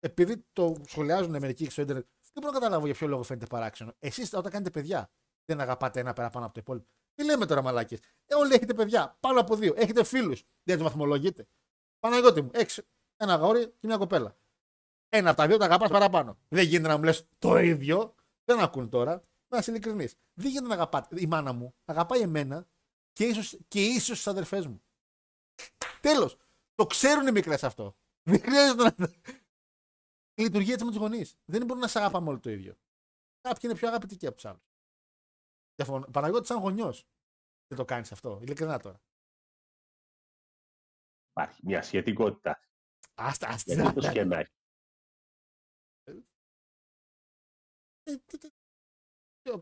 επειδή 0.00 0.44
το 0.52 0.76
σχολιάζουν 0.86 1.38
μερικοί 1.38 1.70
στο 1.70 1.82
Ιντερνετ, 1.82 2.06
δεν 2.32 2.42
μπορώ 2.42 2.52
να 2.52 2.58
καταλάβω 2.58 2.86
για 2.86 2.94
ποιο 2.94 3.06
λόγο 3.06 3.22
φαίνεται 3.22 3.46
παράξενο. 3.46 3.94
Εσείς 3.98 4.32
όταν 4.32 4.52
κάνετε 4.52 4.70
παιδιά, 4.70 5.10
δεν 5.44 5.60
αγαπάτε 5.60 6.00
ένα 6.00 6.12
παραπάνω 6.12 6.44
από 6.44 6.54
το 6.54 6.60
υπόλοιπο. 6.60 6.88
Τι 7.14 7.24
λέμε 7.24 7.46
τώρα, 7.46 7.62
μαλάκες; 7.62 7.98
Ε, 8.26 8.34
όλοι 8.34 8.54
έχετε 8.54 8.74
παιδιά, 8.74 9.16
πάνω 9.20 9.40
από 9.40 9.56
δύο. 9.56 9.74
Έχετε 9.76 10.04
φίλους. 10.04 10.42
Δεν 10.62 10.76
τους 10.76 10.84
βαθμολογείτε. 10.84 11.48
Παναγιώτη 11.98 12.42
μου, 12.42 12.50
έξι. 12.52 12.82
Ένα 13.16 13.32
αγόρι 13.32 13.66
και 13.66 13.86
μια 13.86 13.96
κοπέλα. 13.96 14.38
Ένα 15.08 15.28
από 15.30 15.38
τα 15.38 15.46
δύο 15.46 15.56
τα 15.56 15.64
αγαπάς 15.64 15.90
παραπάνω. 15.90 16.38
Δεν 16.48 16.64
γίνεται 16.64 16.88
να 16.88 16.96
μου 16.96 17.04
λες 17.04 17.28
το 17.38 17.58
ίδιο. 17.58 18.14
Δεν 18.44 18.60
ακούν 18.60 18.88
τώρα. 18.88 19.22
Να 19.48 19.58
είσαι 19.58 19.70
ειλικρινής. 19.70 20.16
Δεν 20.34 20.50
γίνεται 20.50 20.66
να 20.66 20.74
αγαπάτε. 20.74 21.20
Η 21.20 21.26
μάνα 21.26 21.52
μου 21.52 21.74
αγαπάει 21.84 22.20
εμένα 22.20 22.68
και 23.12 23.24
ίσως 23.24 23.58
και 23.68 23.84
ίσως 23.84 24.16
τις 24.16 24.26
αδερφές 24.26 24.66
μου. 24.66 24.82
Τέλος. 26.00 26.36
Το 26.78 26.86
ξέρουν 26.86 27.26
οι 27.26 27.30
μικρές 27.32 27.64
αυτό. 27.64 27.96
Δεν 28.30 28.40
χρειάζεται 28.40 28.94
να. 28.96 29.08
Λειτουργεί 30.34 30.72
έτσι 30.72 30.84
με 30.84 30.90
τους 30.90 31.00
γονείς. 31.00 31.36
Δεν 31.44 31.66
μπορούν 31.66 31.82
να 31.82 31.88
σε 31.88 31.98
αγαπάμε 31.98 32.28
όλοι 32.28 32.40
το 32.40 32.50
ίδιο. 32.50 32.78
Κάποιοι 33.40 33.60
είναι 33.62 33.74
πιο 33.74 33.88
αγαπητικοί 33.88 34.26
από 34.26 34.34
τους 34.34 34.44
άλλους. 34.44 34.66
Παναγιώτη, 36.10 36.46
σαν 36.46 36.58
γονιός. 36.58 37.08
Δεν 37.66 37.78
το 37.78 37.84
κάνεις 37.84 38.12
αυτό. 38.12 38.38
Ειλικρινά 38.42 38.78
τώρα. 38.78 39.02
Υπάρχει 41.30 41.60
μια 41.64 41.82
σχετικότητα. 41.82 42.60
Άστα, 43.14 43.48
άστα. 43.48 43.74
Γιατί 43.74 43.94
το 43.94 44.00
σκενάκι. 44.00 44.52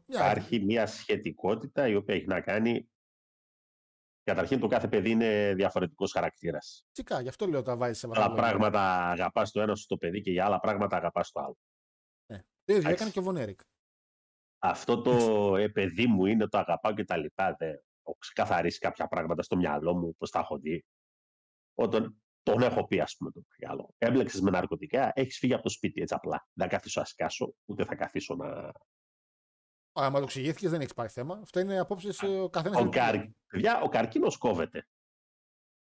Υπάρχει 0.07 0.61
μια 0.61 0.87
σχετικότητα 0.87 1.89
η 1.89 1.95
οποία 1.95 2.15
έχει 2.15 2.27
να 2.27 2.41
κάνει. 2.41 2.91
Καταρχήν, 4.27 4.61
το 4.61 4.67
κάθε 4.67 4.89
παιδί 4.89 5.11
είναι 5.11 5.55
διαφορετικός 5.55 6.13
χαρακτήρας. 6.13 6.85
Φυσικά, 6.89 7.21
γι' 7.21 7.29
αυτό 7.29 7.47
λέω 7.47 7.63
τα 7.63 7.77
βάζεις 7.77 7.99
σε 7.99 8.09
Άλλα 8.11 8.33
πράγματα 8.33 9.11
αγαπάς 9.11 9.51
το 9.51 9.61
ένας 9.61 9.81
στο 9.81 9.97
παιδί 9.97 10.21
και 10.21 10.31
για 10.31 10.45
άλλα 10.45 10.61
πράγματα 10.61 10.97
αγαπάς 10.97 11.31
το 11.31 11.41
άλλο. 11.41 11.57
Ναι. 12.27 12.43
Το 12.65 12.75
ίδιο 12.75 12.91
έκανε 12.91 13.11
και 13.11 13.19
ο 13.19 13.23
Βονέρικ. 13.23 13.61
Αυτό 14.59 15.03
το 15.03 15.57
ε, 15.57 15.69
παιδί 15.69 16.07
μου 16.07 16.27
είναι 16.27 16.49
το 16.49 16.59
αγαπάω 16.59 16.95
και 16.95 17.05
τα 17.05 17.17
λοιπά. 17.17 17.57
Δεν 17.59 17.69
έχω 18.03 18.17
ξεκαθαρίσει 18.19 18.79
κάποια 18.79 19.07
πράγματα 19.07 19.43
στο 19.43 19.57
μυαλό 19.57 19.95
μου, 19.95 20.17
πώς 20.17 20.31
τα 20.31 20.39
έχω 20.39 20.59
δει. 20.59 20.85
Όταν 21.75 22.23
τον 22.43 22.63
έχω 22.63 22.87
πει, 22.87 23.01
ας 23.01 23.17
πούμε, 23.17 23.31
τον 23.31 23.47
μεγάλο. 23.59 23.95
Έμπλεξες 23.99 24.41
με 24.41 24.51
ναρκωτικά, 24.51 25.13
έχεις 25.15 25.39
φύγει 25.39 25.55
από 25.55 25.63
το 25.63 25.69
σπίτι 25.69 26.01
έτσι 26.01 26.15
απλά. 26.15 26.49
Δεν 26.53 26.69
θα 26.69 26.77
καθίσω 26.77 27.01
να 27.01 27.07
σκάσω, 27.07 27.55
ούτε 27.65 27.85
θα 27.85 27.95
καθίσω 27.95 28.35
να. 28.35 28.73
Άμα 29.99 30.19
το 30.19 30.25
εξηγήθηκες, 30.25 30.71
δεν 30.71 30.81
έχεις 30.81 30.95
πάρει 30.95 31.09
θέμα. 31.09 31.39
Αυτό 31.43 31.61
είναι 31.61 31.79
απόψεις 31.79 32.23
ο 32.23 32.49
καθένας. 32.49 32.81
Ο, 32.81 32.89
καρ... 32.89 33.15
ο 33.83 33.89
καρκίνος 33.89 34.37
κόβεται. 34.37 34.89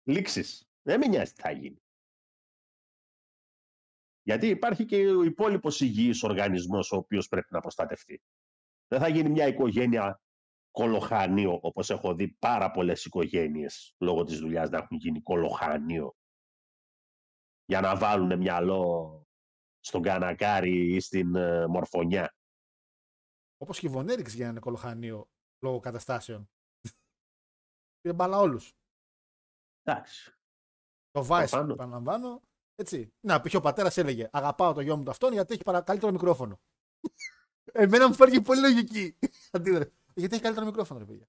Λήξεις. 0.02 0.68
Δεν 0.82 0.98
με 0.98 1.06
νοιάζει 1.06 1.32
τι 1.32 1.40
θα 1.40 1.50
γίνει. 1.50 1.82
Γιατί 4.22 4.46
υπάρχει 4.46 4.84
και 4.84 5.06
ο 5.10 5.22
υπόλοιπος 5.22 5.80
υγιής 5.80 6.22
οργανισμός 6.22 6.92
ο 6.92 6.96
οποίος 6.96 7.28
πρέπει 7.28 7.48
να 7.50 7.60
προστατευτεί. 7.60 8.22
Δεν 8.88 9.00
θα 9.00 9.08
γίνει 9.08 9.28
μια 9.28 9.46
οικογένεια 9.46 10.22
κολοχάνιο, 10.70 11.58
όπως 11.62 11.90
έχω 11.90 12.14
δει 12.14 12.28
πάρα 12.28 12.70
πολλές 12.70 13.04
οικογένειες 13.04 13.94
λόγω 13.98 14.24
της 14.24 14.38
δουλειάς 14.38 14.70
να 14.70 14.78
έχουν 14.78 14.96
γίνει 14.96 15.20
κολοχάνιο 15.22 16.16
για 17.64 17.80
να 17.80 17.96
βάλουν 17.96 18.38
μυαλό 18.38 19.26
στον 19.80 20.02
κανακάρι 20.02 20.94
ή 20.94 21.00
στην 21.00 21.32
uh, 21.36 21.66
μορφωνιά. 21.68 22.34
Όπως 23.64 23.78
και 23.78 23.86
η 23.86 23.90
Βονέριξ 23.90 24.34
για 24.34 24.48
ένα 24.48 24.60
κολοχανίο 24.60 25.28
λόγω 25.64 25.80
καταστάσεων. 25.80 26.50
Πήρε 28.00 28.14
μπάλα 28.14 28.38
όλους. 28.38 28.76
Εντάξει. 29.82 30.34
Το 31.10 31.26
Vice, 31.28 31.68
επαναλαμβάνω, 31.70 32.42
έτσι. 32.74 33.12
Να, 33.20 33.40
πει 33.40 33.56
ο 33.56 33.60
πατέρας 33.60 33.96
έλεγε 33.96 34.28
Αγαπάω 34.32 34.72
το 34.72 34.80
γιο 34.80 34.96
μου 34.96 35.02
το 35.02 35.10
αυτόν 35.10 35.32
γιατί 35.32 35.54
έχει 35.54 35.62
καλύτερο 35.84 36.12
μικρόφωνο. 36.12 36.60
Εμένα 37.82 38.08
μου 38.08 38.14
φέρνει 38.14 38.40
πολύ 38.40 38.60
λογική. 38.60 39.18
Γιατί 40.16 40.34
έχει 40.34 40.42
καλύτερο 40.42 40.66
μικρόφωνο, 40.66 40.98
ρε 40.98 41.04
παιδιά. 41.04 41.28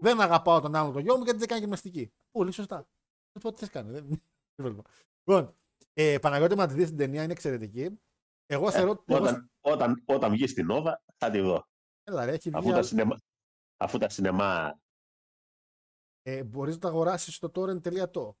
Δεν 0.00 0.20
αγαπάω 0.20 0.60
τον 0.60 0.74
άλλον 0.74 0.92
τον 0.92 1.02
γιο 1.02 1.16
μου 1.16 1.24
γιατί 1.24 1.38
δεν 1.38 1.48
κάνει 1.48 1.60
γυμναστική. 1.60 2.12
Πολύ 2.30 2.52
σωστά. 2.52 2.88
Δεν 3.32 3.54
τι 3.54 3.68
κάνει. 3.68 3.90
Δεν... 3.90 4.06
δεν 4.06 4.20
βλέπω. 4.56 4.82
λοιπόν, 5.24 5.56
ε, 5.92 6.18
Παναγιώτη, 6.18 6.54
να 6.54 6.66
τη 6.66 6.74
δεις 6.74 6.88
την 6.88 6.96
ταινία 6.96 7.22
είναι 7.22 7.32
εξαιρετική. 7.32 8.00
Εγώ 8.52 8.68
Ε, 8.68 8.70
θεωρώ. 8.70 9.04
εγώ- 9.06 9.22
όταν, 9.22 9.50
όταν, 9.60 10.02
όταν 10.06 10.30
βγεις 10.32 10.50
στην 10.50 10.66
Νόβα, 10.66 11.02
θα 11.16 11.30
τη 11.30 11.40
δω. 11.40 11.68
Έλα, 12.02 12.24
ρε, 12.24 12.32
έχει 12.32 12.50
βγει. 12.50 12.58
Αφού 12.58 12.70
τα, 12.70 12.82
σινεμά, 12.82 13.16
αφού 13.76 13.98
τα 13.98 14.08
σινεμά 14.08 14.80
Ε, 16.22 16.44
Μπορείς 16.44 16.74
να 16.74 16.80
το 16.80 16.88
αγοράσεις 16.88 17.34
στο 17.34 17.50
torrent.to. 17.54 18.34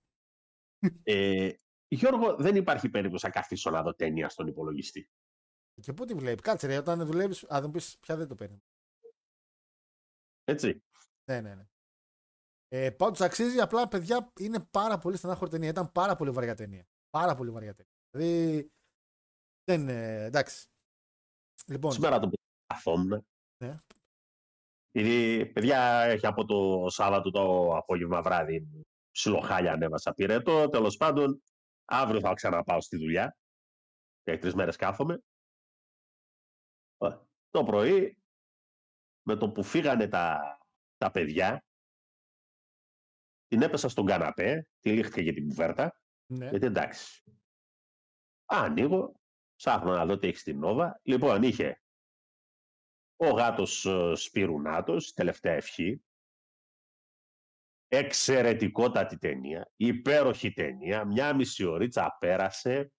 Ε, 1.02 1.52
Γιώργο, 1.88 2.36
δεν 2.36 2.56
υπάρχει 2.56 2.88
περίπτωση 2.88 3.24
να 3.26 3.30
καθίσω 3.30 3.70
να 3.70 3.82
δω 3.82 3.94
ταινία 3.94 4.28
στον 4.28 4.46
υπολογιστή. 4.46 5.10
Και 5.80 5.92
πού 5.92 6.04
τη 6.04 6.14
βλέπει. 6.14 6.42
Κάτσε, 6.42 6.66
ρε, 6.66 6.76
όταν 6.76 7.06
δουλεύεις. 7.06 7.44
Α, 7.54 7.60
δεν 7.60 7.70
πεις 7.70 7.98
πια 7.98 8.16
δεν 8.16 8.28
το 8.28 8.34
παίρνει. 8.34 8.62
Έτσι. 10.44 10.82
Ναι, 11.30 11.40
ναι, 11.40 11.54
ναι. 11.54 11.66
Ε, 12.68 12.90
Πάντως 12.90 13.20
αξίζει, 13.20 13.60
απλά 13.60 13.88
παιδιά 13.88 14.32
είναι 14.40 14.64
πάρα 14.70 14.98
πολύ 14.98 15.16
στενάχωρη 15.16 15.50
ταινία. 15.50 15.68
Ήταν 15.68 15.92
πάρα 15.92 16.16
πολύ 16.16 16.30
βαριά 16.30 16.54
ταινία. 16.54 16.86
Πάρα 17.10 17.34
πολύ 17.34 17.50
βαριά 17.50 17.74
ταινία. 17.74 17.92
Δηλαδή. 18.10 18.70
Δεν. 19.64 19.88
ε, 19.88 20.24
εντάξει. 20.24 20.66
Λοιπόν, 21.66 21.92
Σήμερα 21.92 22.18
το 22.18 22.28
που 22.28 22.36
καθόμουν. 22.66 23.26
Ναι. 23.64 23.78
Γιατί, 24.90 25.50
παιδιά, 25.52 26.02
έχει 26.02 26.26
από 26.26 26.44
το 26.44 26.88
Σάββατο 26.90 27.30
το 27.30 27.76
απόγευμα 27.76 28.22
βράδυ 28.22 28.68
ψιλοχάλια 29.10 29.72
ανέβασα 29.72 30.12
πυρετό. 30.14 30.68
Τέλος 30.68 30.96
πάντων, 30.96 31.42
αύριο 31.84 32.20
θα 32.20 32.34
ξαναπάω 32.34 32.80
στη 32.80 32.96
δουλειά. 32.96 33.36
Για 34.24 34.38
τρεις 34.38 34.54
μέρες 34.54 34.76
κάθομαι. 34.76 35.22
Ε, 36.98 37.16
Το 37.50 37.64
πρωί, 37.64 38.16
με 39.26 39.36
το 39.36 39.50
που 39.50 39.62
φύγανε 39.62 40.08
τα, 40.08 40.58
τα 40.96 41.10
παιδιά, 41.10 41.64
την 43.46 43.62
έπεσα 43.62 43.88
στον 43.88 44.06
καναπέ, 44.06 44.66
τη 44.80 44.92
λήχτηκε 44.92 45.20
για 45.20 45.32
την 45.32 45.48
κουβέρτα. 45.48 45.96
ναι. 46.26 46.48
Γιατί 46.48 46.66
εντάξει. 46.66 47.22
Ανοίγω, 48.44 49.20
ψάχνω 49.62 49.92
να 49.92 50.06
δω 50.06 50.18
τι 50.18 50.26
έχει 50.26 50.36
στην 50.36 50.58
Νόβα. 50.58 51.00
Λοιπόν, 51.02 51.42
είχε 51.42 51.82
ο 53.16 53.28
γάτος 53.28 53.84
ε, 53.84 54.14
Σπυρουνάτος, 54.14 55.12
τελευταία 55.12 55.52
ευχή. 55.52 56.04
Εξαιρετικότατη 57.86 59.18
ταινία, 59.18 59.72
υπέροχη 59.76 60.52
ταινία, 60.52 61.04
μια 61.04 61.34
μισή 61.34 61.64
ωρίτσα 61.64 62.16
πέρασε. 62.20 62.92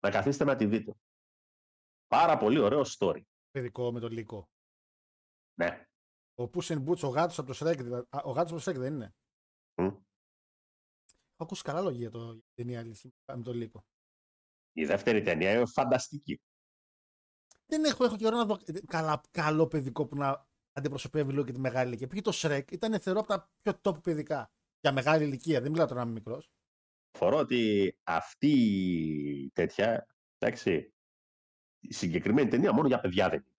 Να 0.00 0.10
καθίσετε 0.10 0.44
να 0.44 0.56
τη 0.56 0.66
δείτε. 0.66 0.94
Πάρα 2.06 2.36
πολύ 2.36 2.58
ωραίο 2.58 2.82
story. 2.98 3.22
Παιδικό 3.50 3.92
με 3.92 4.00
το 4.00 4.08
λύκο. 4.08 4.48
Ναι. 5.58 5.86
Ο 6.34 6.42
Puss 6.42 6.66
in 6.66 6.84
Boots, 6.86 7.02
ο 7.02 7.08
γάτος 7.08 7.38
από 7.38 7.52
το 7.52 7.58
Shrek. 7.66 7.76
δηλαδή- 7.76 8.06
Α, 8.10 8.22
ο 8.24 8.30
γάτος 8.30 8.52
από 8.52 8.60
το 8.64 8.70
Shrek 8.70 8.80
δεν 8.80 8.94
είναι. 8.94 9.14
Μμ. 11.38 11.44
Έχω 11.44 11.44
ακούσει 11.44 11.62
καλά 11.62 11.80
λόγια 11.80 11.98
για, 11.98 12.10
το, 12.10 12.24
για 12.24 12.32
την 12.32 12.42
ταινία 12.54 12.80
αλήθεια, 12.80 13.10
με 13.36 13.42
το 13.42 13.54
λύκο. 13.54 13.86
Η 14.72 14.84
δεύτερη 14.84 15.22
ταινία 15.22 15.52
είναι 15.52 15.66
φανταστική. 15.66 16.40
Δεν 17.66 17.84
έχω, 17.84 18.04
έχω 18.04 18.16
καιρό 18.16 18.36
να 18.36 18.44
δω 18.44 18.58
ε, 18.64 18.80
καλά, 18.86 19.20
καλό 19.30 19.66
παιδικό 19.66 20.06
που 20.06 20.16
να 20.16 20.48
αντιπροσωπεύει 20.72 21.32
λίγο 21.32 21.44
και 21.44 21.52
τη 21.52 21.60
μεγάλη 21.60 21.88
ηλικία. 21.88 22.06
Πήγε 22.06 22.20
το 22.20 22.32
Shrek, 22.34 22.72
ήταν 22.72 23.00
θεωρώ 23.00 23.20
από 23.20 23.28
τα 23.28 23.50
πιο 23.62 23.80
top 23.82 24.02
παιδικά. 24.02 24.52
Για 24.80 24.92
μεγάλη 24.92 25.24
ηλικία, 25.24 25.60
δεν 25.60 25.70
μιλάω 25.70 25.86
τώρα 25.86 26.00
να 26.00 26.10
είμαι 26.10 26.18
μικρός. 26.18 26.50
Φορώ 27.18 27.36
ότι 27.36 27.94
αυτή 28.02 28.50
η 28.50 29.50
τέτοια, 29.50 30.06
εντάξει, 30.38 30.94
η 31.78 31.92
συγκεκριμένη 31.92 32.48
ταινία 32.48 32.72
μόνο 32.72 32.88
για 32.88 33.00
παιδιά 33.00 33.28
δεν 33.28 33.38
είναι. 33.38 33.56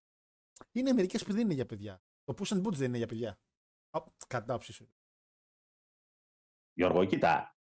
Είναι 0.71 0.93
μερικές 0.93 1.23
που 1.23 1.31
δεν 1.31 1.41
είναι 1.41 1.53
για 1.53 1.65
παιδιά. 1.65 2.01
Το 2.23 2.33
Puss 2.37 2.57
in 2.57 2.61
Boots 2.63 2.73
δεν 2.73 2.87
είναι 2.87 2.97
για 2.97 3.07
παιδιά. 3.07 3.39
Α, 3.89 4.03
Κατά 4.27 4.43
την 4.43 4.51
άποψή 4.51 4.73
σου. 4.73 4.89
Γιώργο, 6.73 7.05
κοίτα. 7.05 7.58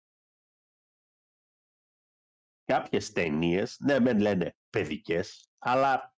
Κάποιες 2.66 3.12
ταινίες, 3.12 3.78
ναι, 3.80 4.00
μεν 4.00 4.20
λένε 4.20 4.56
παιδικές, 4.70 5.50
αλλά 5.58 6.16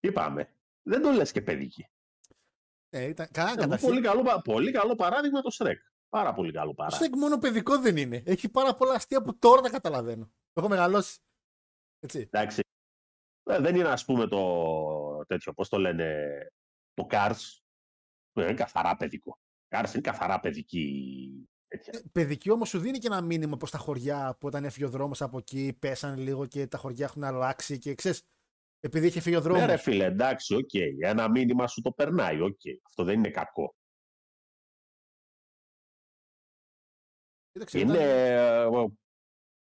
είπαμε, 0.00 0.56
δεν 0.82 1.02
το 1.02 1.10
λες 1.10 1.32
και 1.32 1.42
παιδική. 1.42 1.86
Ε, 2.88 3.04
ήταν, 3.04 3.28
καλά, 3.30 3.50
Εγώ 3.50 3.60
καταρχήν, 3.60 3.88
πολύ, 3.88 4.00
καλό, 4.00 4.22
πα- 4.22 4.42
πολύ 4.42 4.72
καλό 4.72 4.94
παράδειγμα 4.94 5.40
το 5.40 5.50
Shrek. 5.58 5.76
Πάρα 6.08 6.32
πολύ 6.34 6.52
καλό 6.52 6.68
Το 6.68 6.74
παράδειγμα. 6.74 7.06
Shrek 7.16 7.18
μόνο 7.18 7.38
παιδικό 7.38 7.78
δεν 7.78 7.96
είναι. 7.96 8.22
Έχει 8.26 8.48
πάρα 8.48 8.76
πολλά 8.76 8.94
αστεία 8.94 9.22
που 9.22 9.38
τώρα 9.38 9.60
τα 9.60 9.70
καταλαβαίνω. 9.70 10.24
Που 10.24 10.60
έχω 10.60 10.68
μεγαλώσει. 10.68 11.18
Έτσι. 11.98 12.18
Εντάξει. 12.18 12.60
Ε, 13.50 13.58
δεν 13.60 13.76
είναι 13.76 13.88
ας 13.88 14.04
πούμε 14.04 14.26
το 14.26 15.24
τέτοιο, 15.26 15.52
πώς 15.54 15.68
το 15.68 15.78
λένε, 15.78 16.28
το 16.94 17.06
Cars, 17.10 17.60
που 18.32 18.40
είναι 18.40 18.54
καθαρά 18.54 18.96
παιδικό. 18.96 19.38
Cars 19.68 19.90
είναι 19.92 20.00
καθαρά 20.02 20.40
παιδική 20.40 21.48
τέτοια. 21.72 21.98
Ε, 21.98 22.08
Παιδική 22.12 22.50
όμως 22.50 22.68
σου 22.68 22.78
δίνει 22.78 22.98
και 22.98 23.06
ένα 23.06 23.20
μήνυμα 23.20 23.56
προς 23.56 23.70
τα 23.70 23.78
χωριά 23.78 24.36
που 24.40 24.46
όταν 24.46 24.64
έφυγε 24.64 24.84
ο 24.84 24.88
δρόμος 24.88 25.22
από 25.22 25.38
εκεί, 25.38 25.76
πέσανε 25.78 26.16
λίγο 26.16 26.46
και 26.46 26.66
τα 26.66 26.78
χωριά 26.78 27.04
έχουν 27.04 27.24
αλλάξει 27.24 27.78
και 27.78 27.94
ξέρεις. 27.94 28.22
Επειδή 28.80 29.06
είχε 29.06 29.20
φύγει 29.20 29.36
ο 29.36 29.40
δρόμος. 29.40 29.58
Ναι 29.58 29.66
ρε 29.66 29.76
φίλε, 29.76 30.04
εντάξει, 30.04 30.54
οκ. 30.54 30.74
Ένα 31.00 31.30
μήνυμα 31.30 31.66
σου 31.66 31.80
το 31.80 31.92
περνάει, 31.92 32.40
οκ. 32.40 32.60
Αυτό 32.86 33.04
δεν 33.04 33.18
είναι 33.18 33.30
κακό. 33.30 33.74
Είναι 37.72 37.98
ε, 37.98 38.66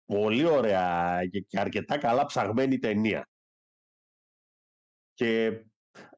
πολύ 0.05 0.45
ωραία 0.45 1.21
και, 1.31 1.39
και 1.39 1.59
αρκετά 1.59 1.97
καλά 1.97 2.25
ψαγμένη 2.25 2.79
ταινία. 2.79 3.29
Και 5.13 5.63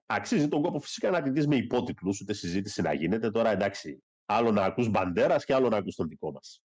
αξίζει 0.06 0.48
τον 0.48 0.62
κόπο 0.62 0.80
φυσικά 0.80 1.10
να 1.10 1.22
τη 1.22 1.30
δεις 1.30 1.48
με 1.48 1.56
υπότιτλους, 1.56 2.22
ούτε 2.22 2.34
συζήτηση 2.34 2.82
να 2.82 2.94
γίνεται. 2.94 3.32
Τώρα 3.32 3.50
εντάξει, 3.50 4.04
άλλο 4.28 4.52
να 4.52 4.64
ακούς 4.64 4.90
Μπαντέρας 4.90 5.46
και 5.46 5.54
άλλο 5.54 5.70
να 5.70 5.78
ακούς 5.78 5.96
τον 5.96 6.08
δικό 6.08 6.32
μας. 6.32 6.62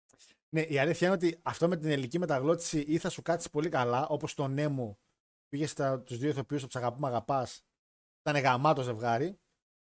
Ναι, 0.50 0.62
η 0.62 0.80
αλήθεια 0.80 1.08
είναι 1.08 1.16
ότι 1.16 1.40
αυτό 1.44 1.68
με 1.68 1.78
την 1.78 1.90
ελληνική 1.90 2.20
μεταγλώτηση 2.20 2.80
ή 2.80 2.98
θα 2.98 3.10
σου 3.10 3.22
κάτσει 3.22 3.50
πολύ 3.50 3.70
καλά, 3.70 4.08
όπως 4.08 4.34
το 4.34 4.48
Νέμου 4.48 5.00
πήγε 5.50 5.68
τους 6.04 6.18
δύο 6.18 6.30
ηθοποιούς 6.30 6.68
του 6.68 6.80
Αγαπούμε 6.80 7.08
Αγαπάς. 7.08 7.66
Ήταν 8.20 8.42
γαμάτο 8.42 8.82
ζευγάρι. 8.82 9.40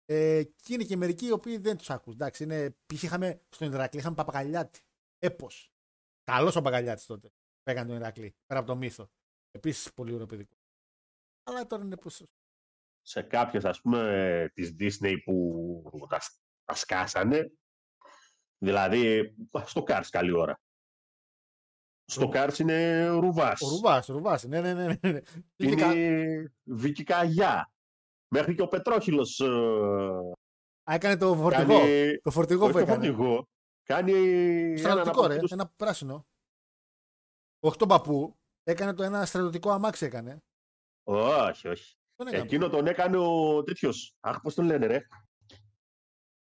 Ε, 0.05 0.43
και 0.45 0.75
είναι 0.75 0.85
και 0.85 0.97
μερικοί 0.97 1.27
οι 1.27 1.31
οποίοι 1.31 1.57
δεν 1.57 1.77
τους 1.77 1.91
ακούς. 1.91 2.15
Εντάξει, 2.15 2.43
είναι, 2.43 2.71
π.χ. 2.71 3.03
είχαμε 3.03 3.43
στον 3.49 3.73
Ηρακλή 3.73 4.01
είχαμε 4.01 4.15
Παπαγαλιάτη. 4.15 4.81
Έπω. 5.19 5.49
Καλός 6.25 6.57
ο 6.57 6.63
Παπαγαλιάτη 6.63 7.07
τότε. 7.07 7.29
Που 7.63 7.71
έκανε 7.71 7.89
τον 7.89 7.97
Ηρακλή. 7.97 8.37
Πέρα 8.47 8.61
από 8.61 8.69
το 8.69 8.77
μύθο. 8.77 9.11
Επίσης 9.51 9.93
πολύ 9.93 10.13
ωραίο 10.13 10.27
παιδικό. 10.27 10.57
Αλλά 11.43 11.67
τώρα 11.67 11.85
είναι 11.85 11.97
πως... 11.97 12.25
Σε 13.03 13.23
κάποιες 13.23 13.65
ας 13.65 13.81
πούμε 13.81 14.51
της 14.55 14.77
Disney 14.79 15.15
που 15.25 16.07
τα, 16.09 16.21
τα 16.65 16.75
σκάσανε, 16.75 17.53
δηλαδή 18.59 19.35
στο 19.65 19.83
Cars 19.87 20.07
καλή 20.11 20.33
ώρα. 20.33 20.59
Στο 22.07 22.31
Cars 22.35 22.59
είναι 22.59 23.07
Ρουβάς. 23.07 23.61
Ο 23.61 23.69
Ρουβάς, 23.69 24.09
ο 24.09 24.13
Ρουβάς. 24.13 24.45
Ναι, 24.45 24.61
ναι, 24.61 24.73
ναι. 24.75 24.87
ναι. 25.03 25.21
Είχε 25.57 25.71
είναι 25.71 25.75
κα- 25.75 26.53
Βίκυ 26.65 27.03
Καγιά. 27.05 27.73
Μέχρι 28.29 28.55
και 28.55 28.63
ο 28.63 28.69
Πετρόχυλος 28.69 29.41
ε, 29.41 29.47
Α, 30.91 30.95
έκανε 30.95 31.17
το 31.17 31.35
φορτηγό. 31.35 31.79
κάνει... 31.79 32.19
Το 32.19 32.31
φορτηγό 32.31 32.63
όχι 32.65 32.73
που 32.73 32.79
το 32.79 32.85
έκανε. 32.85 33.07
φορτηγό. 33.07 33.49
Κάνει 33.83 34.13
έναν 34.13 34.79
Στρατιωτικό, 34.79 35.19
από 35.19 35.27
ρε. 35.27 35.35
αυτούς- 35.35 35.53
Ένα 35.53 35.73
πράσινο. 35.77 36.27
Όχι 37.61 37.77
τον 37.79 37.89
παππού. 37.89 38.37
Έκανε 38.63 38.95
το 38.95 39.03
ένα 39.03 39.27
στρατιωτικό 39.27 39.71
αμάξι 39.71 40.05
έκανε. 40.05 40.43
Όχι, 41.07 41.69
όχι. 41.69 41.95
Τον 42.17 42.27
έκανε. 42.27 42.43
Εκείνο 42.43 42.69
τον 42.69 42.87
έκανε 42.87 43.17
ο 43.17 43.63
τέτοιος. 43.63 44.15
Αχ, 44.21 44.41
πώς 44.41 44.55
τον 44.55 44.65
λένε, 44.65 44.87
ρε. 44.87 45.07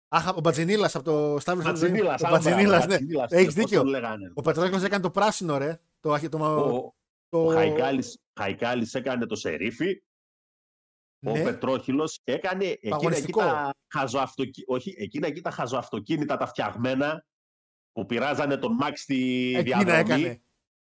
Αχ, 0.09 0.36
ο 0.36 0.40
Μπατζινίλας 0.40 0.94
από 0.94 1.04
το 1.04 1.38
Σταύρος 1.40 1.64
Μπατζινίλας. 1.64 2.22
Ο 2.22 2.26
α, 2.26 2.30
Μπατζινίλας, 2.30 2.68
μπράβο, 2.68 2.86
ναι. 2.86 2.92
Μπατζινίλας, 2.92 3.30
Έχεις 3.32 3.44
πώς 3.46 3.54
δίκιο. 3.54 3.78
τον 3.78 3.88
λέγανε. 3.88 4.32
Ο 4.34 4.40
Πετρόκλος 4.42 4.82
έκανε 4.82 5.02
το 5.02 5.11
πράσινο, 5.11 5.59
ρε. 5.59 5.80
Το, 6.00 6.12
αχ- 6.12 6.28
το, 6.28 6.38
Ο, 6.38 6.94
το... 7.28 7.44
ο 7.44 7.52
Χαϊκάλης, 7.52 8.18
Χαϊκάλης 8.40 8.94
έκανε 8.94 9.26
το 9.26 9.36
σερίφι. 9.36 10.02
Ο 11.26 11.30
ναι. 11.32 11.42
Πετρόχυλος 11.42 12.20
έκανε 12.24 12.64
εκείνα 12.64 12.94
εκεί 12.96 13.06
Αγωνιστικό. 13.06 13.40
τα, 13.40 13.74
χαζοαυτοκι... 13.94 14.64
Όχι, 14.66 14.94
εκείνα 14.98 15.26
εκεί 15.26 15.40
τα 15.40 15.50
χαζοαυτοκίνητα 15.50 16.36
τα 16.36 16.46
φτιαγμένα 16.46 17.24
που 17.92 18.06
πειράζανε 18.06 18.56
τον 18.56 18.72
Μαξ 18.72 19.00
στη 19.00 19.52
Εκείνα 19.56 19.82
διαδρομή. 19.84 20.00
έκανε. 20.22 20.42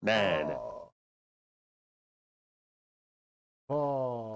Ναι, 0.04 0.42
ναι. 0.46 0.54
Ο 3.74 4.29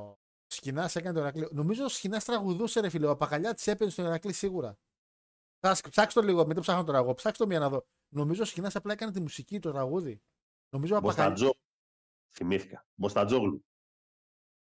Σκινά 0.64 0.90
έκανε 0.94 1.12
το 1.12 1.20
Ερακλή. 1.20 1.48
Νομίζω 1.52 1.84
ο 1.84 1.88
Σκινά 1.88 2.20
τραγουδούσε, 2.20 2.80
ρε 2.80 2.88
φίλε. 2.88 3.06
Ο 3.06 3.08
Παπαγαλιά 3.08 3.54
τη 3.54 3.70
έπαιρνε 3.70 3.92
στον 3.92 4.04
Ερακλή 4.06 4.32
σίγουρα. 4.32 4.78
Θα 5.60 5.74
σκ- 5.74 5.88
ψάξω 5.88 6.20
το 6.20 6.26
λίγο, 6.26 6.46
μην 6.46 6.54
το 6.54 6.60
ψάχνω 6.60 6.84
τώρα 6.84 6.98
εγώ. 6.98 7.14
Ψάξω 7.14 7.42
το 7.42 7.48
μία 7.48 7.58
να 7.58 7.68
δω. 7.68 7.86
Νομίζω 8.08 8.42
ο 8.42 8.44
Σκινά 8.44 8.70
απλά 8.74 8.92
έκανε 8.92 9.12
τη 9.12 9.20
μουσική, 9.20 9.58
το 9.58 9.70
τραγούδι. 9.72 10.22
Νομίζω 10.70 10.96
ο 10.96 11.00
Παπαγαλιά. 11.00 11.30
Μποστατζό. 11.30 11.54
Θυμήθηκα. 12.34 12.86
Μποστατζόγλου. 12.94 13.64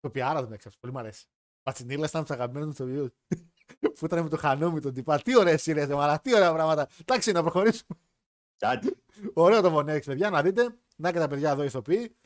Το 0.00 0.10
πιάρα 0.10 0.42
δεν 0.42 0.52
έξαψε. 0.52 0.78
Πολύ 0.80 0.92
μ' 0.92 0.98
αρέσει. 0.98 1.26
Πατσινίλα 1.62 2.06
ήταν 2.06 2.20
από 2.20 2.28
του 2.28 2.34
αγαπημένου 2.34 2.66
μου 2.66 2.72
ηθοποιού. 2.72 3.14
Που 3.98 4.04
ήταν 4.04 4.22
με 4.22 4.28
το 4.28 4.36
χανόμι 4.36 4.80
τον 4.80 4.92
τυπά. 4.94 5.18
Τι 5.22 5.36
ωραίε 5.38 5.58
είναι, 5.64 5.86
μαλά, 5.86 6.20
τι 6.20 6.34
ωραία 6.34 6.52
πράγματα. 6.52 6.88
Εντάξει, 7.00 7.32
να 7.32 7.42
προχωρήσουμε. 7.42 7.98
Κάτι. 8.56 8.96
Ωραίο 9.34 9.60
το 9.60 9.70
Βονέξ, 9.70 10.06
παιδιά, 10.06 10.30
να 10.30 10.42
δείτε. 10.42 10.76
Να 10.96 11.12
και 11.12 11.18
τα 11.18 11.28
παιδιά 11.28 11.50
εδώ 11.50 11.62
ηθοποιοί. 11.62 12.16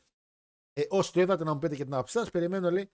Ε, 0.73 0.83
όσοι 0.89 1.13
το 1.13 1.21
είδατε 1.21 1.45
να 1.45 1.53
μου 1.53 1.59
πείτε 1.59 1.77
και 1.77 1.85
την 1.85 1.95
άποψή 1.95 2.19
σας, 2.19 2.31
περιμένω 2.31 2.71
λέει 2.71 2.83
Διά- 2.85 2.91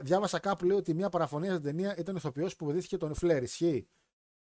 Διάβασα 0.00 0.38
κάπου 0.38 0.64
λέει 0.64 0.76
ότι 0.76 0.94
μια 0.94 1.08
παραφωνία 1.08 1.50
στην 1.50 1.62
ταινία 1.62 1.96
ήταν 1.96 2.16
ηθοποιός 2.16 2.56
που 2.56 2.64
βοηθήθηκε 2.64 2.96
τον 2.96 3.14
Φλερ. 3.14 3.42
Ισχύει; 3.42 3.88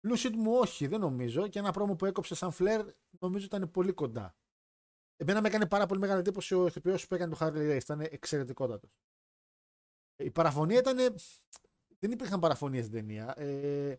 Λούσιτ 0.02 0.36
μου, 0.36 0.54
όχι, 0.54 0.88
δεν 0.88 1.00
νομίζω. 1.00 1.48
Και 1.48 1.60
ένα 1.60 1.72
πρόμο 1.72 1.96
που 1.96 2.06
έκοψε 2.06 2.36
σαν 2.36 2.52
Φλερ 2.52 2.86
νομίζω 3.20 3.46
ήταν 3.46 3.72
πολύ 3.72 3.92
κοντά. 3.92 4.36
Εμένα 5.18 5.42
με 5.42 5.48
έκανε 5.48 5.68
πάρα 5.68 5.86
πολύ 5.86 6.00
μεγάλη 6.00 6.20
εντύπωση 6.20 6.56
ο 6.56 6.66
ηθοποιός 6.66 7.08
που 7.08 7.16
έκανε 7.16 7.30
το 7.30 7.36
Χάρλι 7.36 7.66
Ρέι. 7.66 7.78
Ήταν 7.78 8.00
εξαιρετικότατος. 8.00 9.00
Η 10.16 10.32
παραφωνία 10.32 10.80
ήταν. 10.80 10.98
Δεν 12.00 12.12
υπήρχαν 12.12 12.40
παραφωνίες 12.40 12.86
στην 12.86 12.98
ταινία. 12.98 13.34
Ε, 13.38 13.96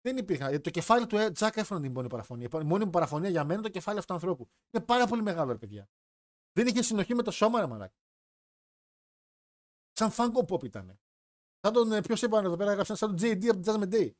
δεν 0.00 0.16
υπήρχαν. 0.16 0.52
Ε, 0.52 0.58
Το 0.58 0.70
κεφάλι 0.70 1.06
του 1.06 1.32
Τζακ 1.32 1.56
Έφρον 1.56 1.78
είναι 1.78 1.86
η 1.86 1.90
μόνη 1.90 2.08
παραφωνία. 2.08 2.48
Η 2.52 2.64
μόνη 2.64 2.84
μου 2.84 2.90
παραφωνία 2.90 3.28
για 3.30 3.42
μένα 3.42 3.54
είναι 3.54 3.62
το 3.62 3.68
κεφάλι 3.68 3.98
αυτού 3.98 4.08
του 4.08 4.14
ανθρώπου. 4.14 4.50
Είναι 4.70 4.84
πάρα 4.84 5.06
πολύ 5.06 5.22
μεγάλο, 5.22 5.52
ρε 5.52 5.58
παιδιά. 5.58 5.88
Δεν 6.52 6.66
είχε 6.66 6.82
συνοχή 6.82 7.14
με 7.14 7.22
το 7.22 7.30
σώμα, 7.30 7.60
ρε 7.60 7.66
μαλάκα. 7.66 8.01
Σαν 9.92 10.10
φάγκο 10.10 10.44
pop 10.48 10.64
ήταν. 10.64 10.98
Σαν 11.60 11.72
τον. 11.72 12.02
Ποιος 12.02 12.22
είπαν 12.22 12.44
εδώ 12.44 12.56
πέρα, 12.56 12.70
έγραψαν 12.70 12.96
σαν 12.96 13.16
τον 13.16 13.18
JD 13.18 13.46
από 13.48 13.60
την 13.60 13.72
Judgment 13.72 13.94
Day. 13.94 14.10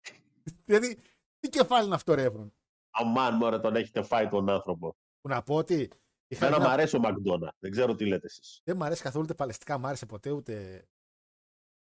δηλαδή, 0.66 0.98
τι 1.38 1.48
κεφάλι 1.48 1.86
είναι 1.86 1.94
αυτό, 1.94 2.14
ρε 2.14 2.22
Έφρον. 2.22 2.54
Αμάν, 2.90 3.34
μωρέ, 3.34 3.58
τον 3.58 3.76
έχετε 3.76 4.02
φάει 4.02 4.28
τον 4.28 4.48
άνθρωπο. 4.48 4.96
Που 5.20 5.28
να 5.28 5.42
πω 5.42 5.54
ότι. 5.54 5.90
Είχα 6.28 6.46
Εμένα 6.46 6.60
μια- 6.60 6.68
μου 6.68 6.72
αρέσει 6.74 6.96
ο 6.96 6.98
Μακδόνα. 6.98 7.54
Δεν 7.58 7.70
ξέρω 7.70 7.94
τι 7.94 8.06
λέτε 8.06 8.26
εσείς. 8.26 8.60
Δεν 8.64 8.76
μου 8.76 8.84
αρέσει 8.84 9.02
καθόλου 9.02 9.24
ούτε 9.24 9.34
παλαιστικά, 9.34 9.78
μου 9.78 9.86
άρεσε 9.86 10.06
ποτέ 10.06 10.30
ούτε. 10.30 10.84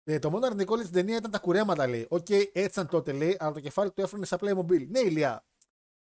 Ε, 0.04 0.18
το 0.18 0.30
μόνο 0.30 0.46
αρνητικό 0.46 0.74
λέει 0.74 0.84
στην 0.84 0.96
ταινία 0.96 1.16
ήταν 1.16 1.30
τα 1.30 1.38
κουρέματα, 1.38 1.86
λέει. 1.86 2.06
Οκ, 2.10 2.30
έτσι 2.30 2.50
ήταν 2.62 2.88
τότε, 2.88 3.12
λέει, 3.12 3.36
αλλά 3.38 3.52
το 3.52 3.60
κεφάλι 3.60 3.92
του 3.92 4.00
έφερνε 4.00 4.24
σαν 4.24 4.38
Playmobil. 4.42 4.86
Ναι, 4.88 4.98
ηλία. 4.98 5.46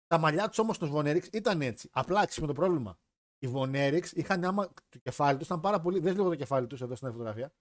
Τα 0.07 0.17
μαλλιά 0.17 0.47
τους 0.47 0.57
όμως 0.57 0.77
του 0.77 0.87
Βονέριξ 0.87 1.27
ήταν 1.33 1.61
έτσι. 1.61 1.89
Απλά 1.91 2.27
με 2.41 2.47
το 2.47 2.53
πρόβλημα. 2.53 2.97
Οι 3.43 3.47
Βονέριξ 3.47 4.11
είχαν 4.11 4.43
άμα 4.43 4.67
το 4.89 4.99
κεφάλι 5.03 5.37
τους, 5.37 5.45
ήταν 5.47 5.59
πάρα 5.59 5.79
πολύ. 5.79 5.99
Δεν 5.99 6.15
λίγο 6.15 6.29
το 6.29 6.35
κεφάλι 6.35 6.67
τους 6.67 6.81
εδώ 6.81 6.95
στην 6.95 7.11
φωτογραφία. 7.11 7.53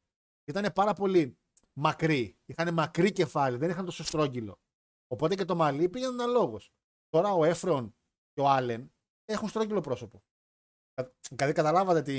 Ήταν 0.44 0.72
πάρα 0.72 0.92
πολύ 0.94 1.38
μακρύ. 1.72 2.38
Είχαν 2.46 2.74
μακρύ 2.74 3.12
κεφάλι, 3.12 3.56
δεν 3.56 3.70
είχαν 3.70 3.84
τόσο 3.84 4.04
στρόγγυλο. 4.04 4.60
Οπότε 5.06 5.34
και 5.34 5.44
το 5.44 5.54
μαλλί 5.54 5.88
πήγαινε 5.88 6.12
αναλόγως. 6.12 6.72
Τώρα 7.08 7.32
ο 7.32 7.44
Έφρον 7.44 7.96
και 8.32 8.40
ο 8.40 8.48
Άλεν 8.48 8.92
έχουν 9.24 9.48
στρόγγυλο 9.48 9.80
πρόσωπο. 9.80 10.22
Κα- 10.94 11.14
Δηλαδή 11.30 11.52
καταλάβατε 11.52 12.02
τι. 12.02 12.18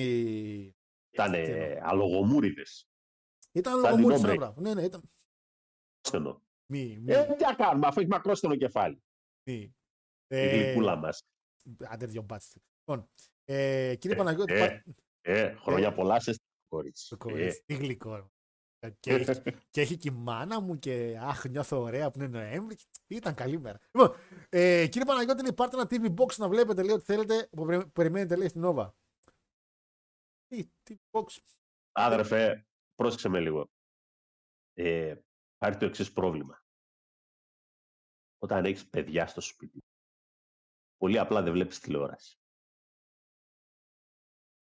Ήταν 1.13 1.31
Τι 1.31 1.37
εννοώ. 1.37 1.79
αλογομούριδες. 1.89 2.87
Ήταν 3.51 3.73
Σαν 3.73 3.81
λογομούρι 3.81 4.13
την 4.15 4.23
ένα 4.23 4.33
Όμπρεκ. 4.33 4.37
πράγμα. 4.39 4.61
Ναι, 4.61 4.73
ναι, 4.73 4.83
ήταν. 4.85 5.11
Στενό. 6.01 6.41
Μη, 6.71 6.97
μη, 6.99 7.13
Ε, 7.13 7.25
τι 7.35 7.43
να 7.43 7.55
κάνουμε, 7.55 7.87
αφού 7.87 7.99
έχει 7.99 8.09
μακρόστενο 8.09 8.55
κεφάλι. 8.55 9.03
μη. 9.47 9.53
Η 10.27 10.35
Ε, 10.35 10.47
γλυκούλα 10.65 10.95
μας. 10.95 11.23
Άντε 11.79 12.05
δυο 12.05 12.21
μπάτς. 12.21 12.57
Λοιπόν, 12.79 13.09
ε, 13.51 13.95
κύριε 13.95 14.15
Ε, 14.15 14.19
Παναγιώτη, 14.19 14.53
ε, 14.53 14.59
πάρ- 14.59 14.81
Ε, 15.21 15.53
χρόνια 15.55 15.93
πολλά 15.93 16.19
σε 16.19 16.35
κορίτσι. 16.67 17.09
το 17.09 17.15
Ε, 17.15 17.17
κορίτσι, 17.31 17.63
τι 17.65 17.73
γλυκό. 17.75 18.15
ρε. 18.15 18.25
Και, 18.99 19.11
έχει, 19.13 19.41
και 19.69 19.81
έχει 19.81 19.97
και 19.97 20.09
η 20.09 20.15
μάνα 20.15 20.61
μου 20.61 20.79
και 20.79 21.17
αχ, 21.21 21.45
νιώθω 21.45 21.81
ωραία 21.81 22.11
που 22.11 22.19
είναι 22.21 22.27
Νοέμβρη. 22.27 22.77
Ήταν 23.07 23.35
καλή 23.35 23.59
μέρα. 23.59 23.79
Λοιπόν, 23.91 24.15
ε, 24.49 24.87
κύριε 24.87 25.05
Παναγιώτη, 25.07 25.41
λέει, 25.41 25.53
πάρτε 25.53 25.75
ένα 25.77 25.85
TV 25.89 26.13
box 26.21 26.35
να 26.37 26.49
βλέπετε, 26.49 26.83
λέει, 26.83 26.95
ότι 26.95 27.03
θέλετε, 27.03 27.47
που 27.51 27.65
περι- 27.65 27.87
περιμένετε, 27.87 28.35
λέει, 28.35 28.47
στην 28.47 28.61
Nova. 28.65 28.91
Τι, 30.47 30.69
τι 30.83 30.95
box; 31.11 31.25
Άδερφε, 31.91 32.65
πρόσεξε 32.95 33.29
με 33.29 33.39
λίγο. 33.39 33.69
Ε, 34.73 35.15
υπάρχει 35.55 35.79
το 35.79 35.85
εξής 35.85 36.11
πρόβλημα. 36.13 36.63
Όταν 38.43 38.65
έχεις 38.65 38.89
παιδιά 38.89 39.27
στο 39.27 39.41
σπίτι, 39.41 39.79
πολύ 40.97 41.17
απλά 41.19 41.41
δεν 41.41 41.53
βλέπεις 41.53 41.79
τηλεόραση. 41.79 42.35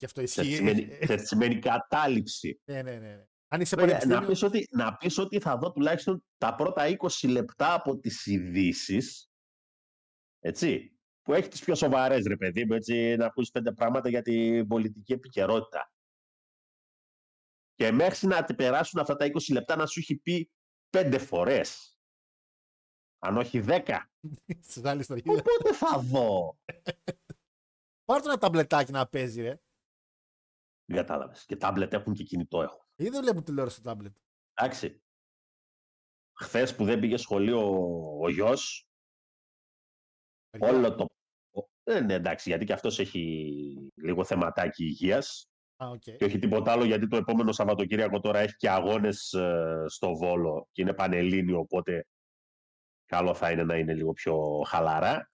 Και 0.00 0.06
αυτό 0.06 0.22
Ξέρεις 0.22 0.34
τι 0.34 0.40
ισχύει. 0.40 0.56
σημαίνει, 0.56 0.98
ξέρεις 0.98 1.22
τι 1.22 1.28
σημαίνει 1.28 1.58
κατάληψη. 1.58 2.60
ναι, 2.64 2.82
ναι, 2.82 2.90
ναι. 2.98 2.98
ναι. 3.16 3.24
Αν 3.52 3.60
είσαι 3.60 3.76
Βέβαια, 3.76 3.94
να, 3.94 3.98
πανεπιστήμιος, 4.00 4.40
πεις 4.40 4.42
ότι, 4.42 4.68
να 4.70 4.96
πεις 4.96 5.18
ότι 5.18 5.40
θα 5.40 5.56
δω 5.58 5.72
τουλάχιστον 5.72 6.24
τα 6.38 6.54
πρώτα 6.54 6.96
20 6.98 7.28
λεπτά 7.30 7.74
από 7.74 7.98
τις 7.98 8.26
ειδήσεις. 8.26 9.30
έτσι, 10.38 10.98
που 11.22 11.34
έχεις 11.34 11.48
τις 11.48 11.60
πιο 11.64 11.74
σοβαρές, 11.74 12.26
ρε 12.26 12.36
παιδί 12.36 12.64
μου, 12.64 12.72
έτσι, 12.74 13.16
να 13.16 13.26
ακούσεις 13.26 13.50
πέντε 13.50 13.72
πράγματα 13.72 14.08
για 14.08 14.22
την 14.22 14.66
πολιτική 14.66 15.12
επικαιρότητα. 15.12 15.92
Και 17.74 17.90
μέχρι 17.92 18.26
να 18.26 18.44
τη 18.44 18.54
περάσουν 18.54 19.00
αυτά 19.00 19.16
τα 19.16 19.26
20 19.26 19.52
λεπτά 19.52 19.76
να 19.76 19.86
σου 19.86 19.98
έχει 20.00 20.16
πει 20.16 20.50
πέντε 20.90 21.18
φορές. 21.18 21.98
Αν 23.18 23.36
όχι 23.36 23.60
δέκα. 23.60 24.10
στις 24.68 24.84
άλλες 24.84 25.00
ιστορίες. 25.08 25.38
Οπότε 25.40 25.74
θα 25.74 25.98
δω. 25.98 26.58
Πάρτε 28.04 28.28
ένα 28.28 28.38
tablet-άκι 28.38 28.92
να 28.92 29.06
παίζει, 29.08 29.42
ρε. 29.42 29.60
Δεν 30.90 30.98
κατάλαβες. 30.98 31.44
Και 31.44 31.56
τάμπλετ 31.56 31.92
έχουν 31.92 32.12
και 32.14 32.22
κινητό 32.24 32.62
έχουν. 32.62 32.80
Ή 32.96 33.08
δεν 33.08 33.22
βλέπουν 33.22 33.44
τηλεόραση 33.44 33.76
στο 33.76 33.84
τάμπλετ. 33.88 34.16
Εντάξει. 34.54 35.02
Χθες 36.38 36.76
που 36.76 36.84
δεν 36.84 37.00
πήγε 37.00 37.16
σχολείο 37.16 37.70
ο, 37.70 38.24
ο 38.24 38.28
γιος, 38.30 38.88
όλο 40.58 40.94
το... 40.94 41.04
ο- 41.50 41.68
Ε, 41.82 42.00
ναι, 42.00 42.14
εντάξει, 42.14 42.48
γιατί 42.48 42.64
και 42.64 42.72
αυτός 42.72 42.98
έχει 42.98 43.92
λίγο 43.94 44.24
θεματάκι 44.24 44.84
υγείας 44.84 45.50
Α, 45.76 45.86
οκ. 45.88 45.98
και 46.00 46.24
όχι 46.24 46.38
τίποτα 46.38 46.72
άλλο, 46.72 46.84
γιατί 46.84 47.06
το 47.08 47.16
επόμενο 47.16 47.52
Σαββατοκύριακο 47.52 48.20
τώρα 48.20 48.38
έχει 48.38 48.56
και 48.56 48.70
αγώνες 48.70 49.32
ε, 49.32 49.84
στο 49.86 50.14
Βόλο 50.16 50.68
και 50.72 50.82
είναι 50.82 50.94
πανελλήνιο, 50.94 51.58
οπότε 51.58 52.06
καλό 53.04 53.34
θα 53.34 53.50
είναι 53.50 53.64
να 53.64 53.76
είναι 53.78 53.94
λίγο 53.94 54.12
πιο 54.12 54.62
χαλαρά. 54.66 55.30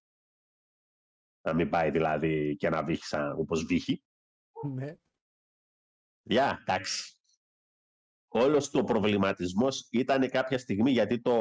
Να 1.46 1.54
μην 1.54 1.70
πάει 1.70 1.90
δηλαδή 1.90 2.56
και 2.56 2.68
να 2.68 2.84
βύχει 2.84 3.04
σαν, 3.04 3.38
όπως 3.38 3.64
βύχει. 3.64 4.02
Ναι. 4.74 4.96
Γεια, 6.28 6.58
εντάξει. 6.60 7.14
Όλος 8.28 8.70
το 8.70 8.84
προβληματισμός 8.84 9.88
ήταν 9.90 10.30
κάποια 10.30 10.58
στιγμή 10.58 10.90
γιατί 10.90 11.20
το 11.20 11.34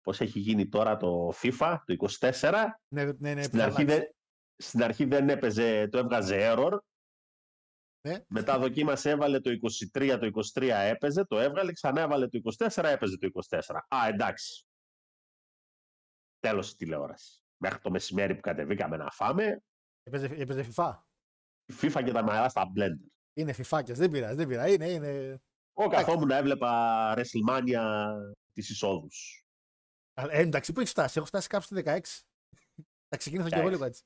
πώς 0.00 0.20
έχει 0.20 0.38
γίνει 0.38 0.68
τώρα 0.68 0.96
το 0.96 1.32
FIFA, 1.42 1.78
το 1.84 2.06
24, 2.20 2.52
Ναι, 2.88 3.04
ναι, 3.04 3.34
ναι, 3.34 3.42
στην, 3.42 3.58
θα 3.58 3.64
αρχή 3.64 3.80
αλλάξει. 3.80 3.84
δεν, 4.00 4.14
στην 4.56 4.82
αρχή 4.82 5.04
δεν 5.04 5.28
έπαιζε, 5.28 5.88
το 5.88 5.98
έβγαζε 5.98 6.38
error. 6.56 6.78
Ναι. 8.08 8.24
Μετά 8.28 8.58
δοκίμασε, 8.58 9.10
έβαλε 9.10 9.40
το 9.40 9.50
23, 9.94 10.18
το 10.20 10.42
23 10.54 10.62
έπαιζε, 10.68 11.24
το 11.24 11.38
έβγαλε, 11.38 11.72
ξανά 11.72 12.00
έβαλε 12.00 12.28
το 12.28 12.40
24, 12.58 12.84
έπαιζε 12.84 13.16
το 13.18 13.28
24. 13.48 13.60
Α, 13.88 14.06
εντάξει. 14.08 14.66
Τέλος 16.38 16.70
η 16.70 16.76
τηλεόρασης. 16.76 17.44
Μέχρι 17.56 17.78
το 17.78 17.90
μεσημέρι 17.90 18.34
που 18.34 18.40
κατεβήκαμε 18.40 18.96
να 18.96 19.10
φάμε, 19.10 19.62
Έπαιζε, 20.02 20.26
έπαιζε 20.26 20.66
FIFA. 20.74 20.94
η 21.66 21.74
FIFA 21.82 22.02
και 22.04 22.12
τα 22.12 22.22
μαλλιά 22.22 22.48
στα 22.48 22.72
blender. 22.76 23.06
Είναι 23.34 23.52
φιφάκια, 23.52 23.94
δεν 23.94 24.10
πειράζει, 24.10 24.34
δεν 24.36 24.48
πειράζει. 24.48 24.74
Είναι, 24.74 24.88
είναι. 24.90 25.08
Εγώ 25.78 25.88
καθόμουν 25.88 26.28
να 26.28 26.36
έβλεπα 26.36 27.14
WrestleMania 27.16 28.12
τις 28.52 28.70
εισόδους. 28.70 29.44
Αλλά, 30.14 30.32
Ε, 30.32 30.40
εντάξει, 30.40 30.72
πού 30.72 30.80
έχεις 30.80 30.92
φτάσει, 30.92 31.18
έχω 31.18 31.26
φτάσει 31.26 31.48
κάπου 31.48 31.64
στη 31.64 31.74
16. 31.84 32.00
Θα 33.08 33.16
ξεκίνησα 33.16 33.48
και 33.48 33.54
εγώ 33.54 33.66
16. 33.66 33.70
λίγο 33.70 33.84
έτσι. 33.84 34.02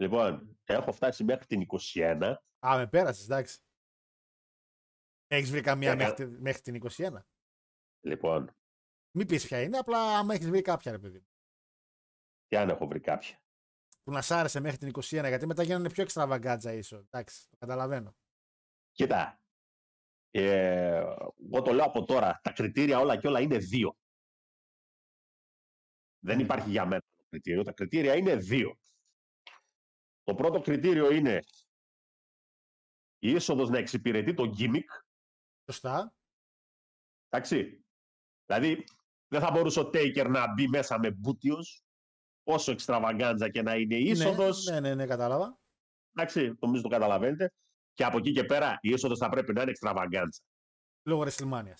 Λοιπόν, 0.00 0.58
έχω 0.64 0.92
φτάσει 0.92 1.24
μέχρι 1.24 1.46
την 1.46 1.66
21. 1.94 2.34
Α, 2.66 2.76
με 2.76 2.86
πέρασες, 2.86 3.24
εντάξει. 3.24 3.58
Έχεις 5.26 5.50
βρει 5.50 5.60
καμία 5.60 5.90
Έκα- 5.92 6.06
μέχρι, 6.08 6.24
τη- 6.26 6.40
μέχρι 6.40 6.60
την 6.62 6.74
21. 6.74 7.24
Λοιπόν, 8.06 8.56
Μην 9.16 9.26
πεις 9.26 9.46
ποια 9.46 9.62
είναι, 9.62 9.78
απλά 9.78 10.18
άμα 10.18 10.34
έχεις 10.34 10.48
βρει 10.48 10.62
κάποια, 10.62 10.92
ρε 10.92 10.98
παιδί. 10.98 11.18
μου, 11.18 11.26
και 12.46 12.58
αν 12.58 12.68
έχω 12.68 12.86
βρει 12.86 13.00
κάποια. 13.00 13.38
Που 14.08 14.14
να 14.14 14.22
σ' 14.22 14.30
άρεσε 14.30 14.60
μέχρι 14.60 14.78
την 14.78 14.88
21, 14.88 15.28
γιατί 15.28 15.46
μετά 15.46 15.62
γίνανε 15.62 15.90
πιο 15.90 16.02
εξτραβαγκάτζα 16.02 16.72
ίσως. 16.72 17.04
Εντάξει, 17.10 17.48
το 17.50 17.56
καταλαβαίνω. 17.56 18.16
Κοίτα, 18.92 19.40
ε, 20.30 20.96
εγώ 21.52 21.62
το 21.64 21.72
λέω 21.72 21.84
από 21.84 22.04
τώρα, 22.04 22.40
τα 22.42 22.52
κριτήρια 22.52 22.98
όλα 22.98 23.16
και 23.16 23.26
όλα 23.26 23.40
είναι 23.40 23.58
δύο. 23.58 23.96
Δεν 26.18 26.36
Ναι. 26.36 26.42
υπάρχει 26.42 26.70
για 26.70 26.86
μένα 26.86 27.02
το 27.16 27.24
κριτήριο, 27.28 27.62
τα 27.62 27.72
κριτήρια 27.72 28.16
είναι 28.16 28.36
δύο. 28.36 28.78
Το 30.22 30.34
πρώτο 30.34 30.60
κριτήριο 30.60 31.10
είναι 31.10 31.36
η 33.18 33.30
είσοδος 33.30 33.68
να 33.68 33.78
εξυπηρετεί 33.78 34.34
το 34.34 34.54
gimmick, 34.58 35.02
Σωστά. 35.64 36.14
εντάξει. 37.28 37.84
Δηλαδή, 38.46 38.84
δεν 39.28 39.40
θα 39.40 39.50
μπορούσε 39.50 39.80
ο 39.80 39.90
Taker 39.94 40.26
να 40.30 40.52
μπει 40.52 40.68
μέσα 40.68 40.98
με 40.98 41.10
μπούτιος, 41.10 41.82
όσο 42.48 42.72
εξτραβαγκάντζα 42.72 43.48
και 43.48 43.62
να 43.62 43.74
είναι 43.74 43.94
η 43.94 44.04
είσοδος. 44.04 44.64
Ναι, 44.64 44.80
ναι, 44.80 44.88
ναι, 44.88 44.94
ναι, 44.94 45.06
κατάλαβα. 45.06 45.58
Εντάξει, 46.12 46.56
νομίζω 46.60 46.82
το 46.82 46.88
καταλαβαίνετε. 46.88 47.52
Και 47.92 48.04
από 48.04 48.18
εκεί 48.18 48.32
και 48.32 48.44
πέρα 48.44 48.78
η 48.80 48.90
είσοδος 48.90 49.18
θα 49.18 49.28
πρέπει 49.28 49.52
να 49.52 49.62
είναι 49.62 49.70
εξτραβαγκάντσα. 49.70 50.42
Λόγω 51.02 51.24
WrestleMania. 51.26 51.74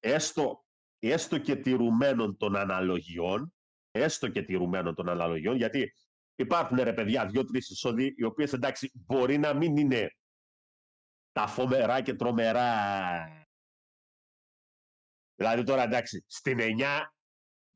Έστω, 0.00 0.64
έστω 0.98 1.38
και 1.38 1.56
τηρουμένων 1.56 2.36
των 2.36 2.56
αναλογιών, 2.56 3.54
έστω 3.90 4.28
και 4.28 4.42
τηρουμένων 4.42 4.94
των 4.94 5.08
αναλογιών, 5.08 5.56
γιατί 5.56 5.94
υπάρχουν 6.34 6.76
ρε 6.76 6.92
παιδιά 6.92 7.26
δύο-τρεις 7.26 7.70
εισόδοι, 7.70 8.14
οι 8.16 8.24
οποίες 8.24 8.52
εντάξει 8.52 8.90
μπορεί 8.94 9.38
να 9.38 9.54
μην 9.54 9.76
είναι 9.76 10.16
τα 11.32 11.46
φοβερά 11.46 12.02
και 12.02 12.14
τρομερά. 12.14 13.46
Δηλαδή 15.34 15.62
τώρα 15.62 15.82
εντάξει, 15.82 16.24
στην 16.26 16.58
9 16.60 17.00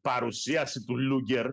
παρουσίαση 0.00 0.84
του 0.84 0.98
Λούγκερ 0.98 1.50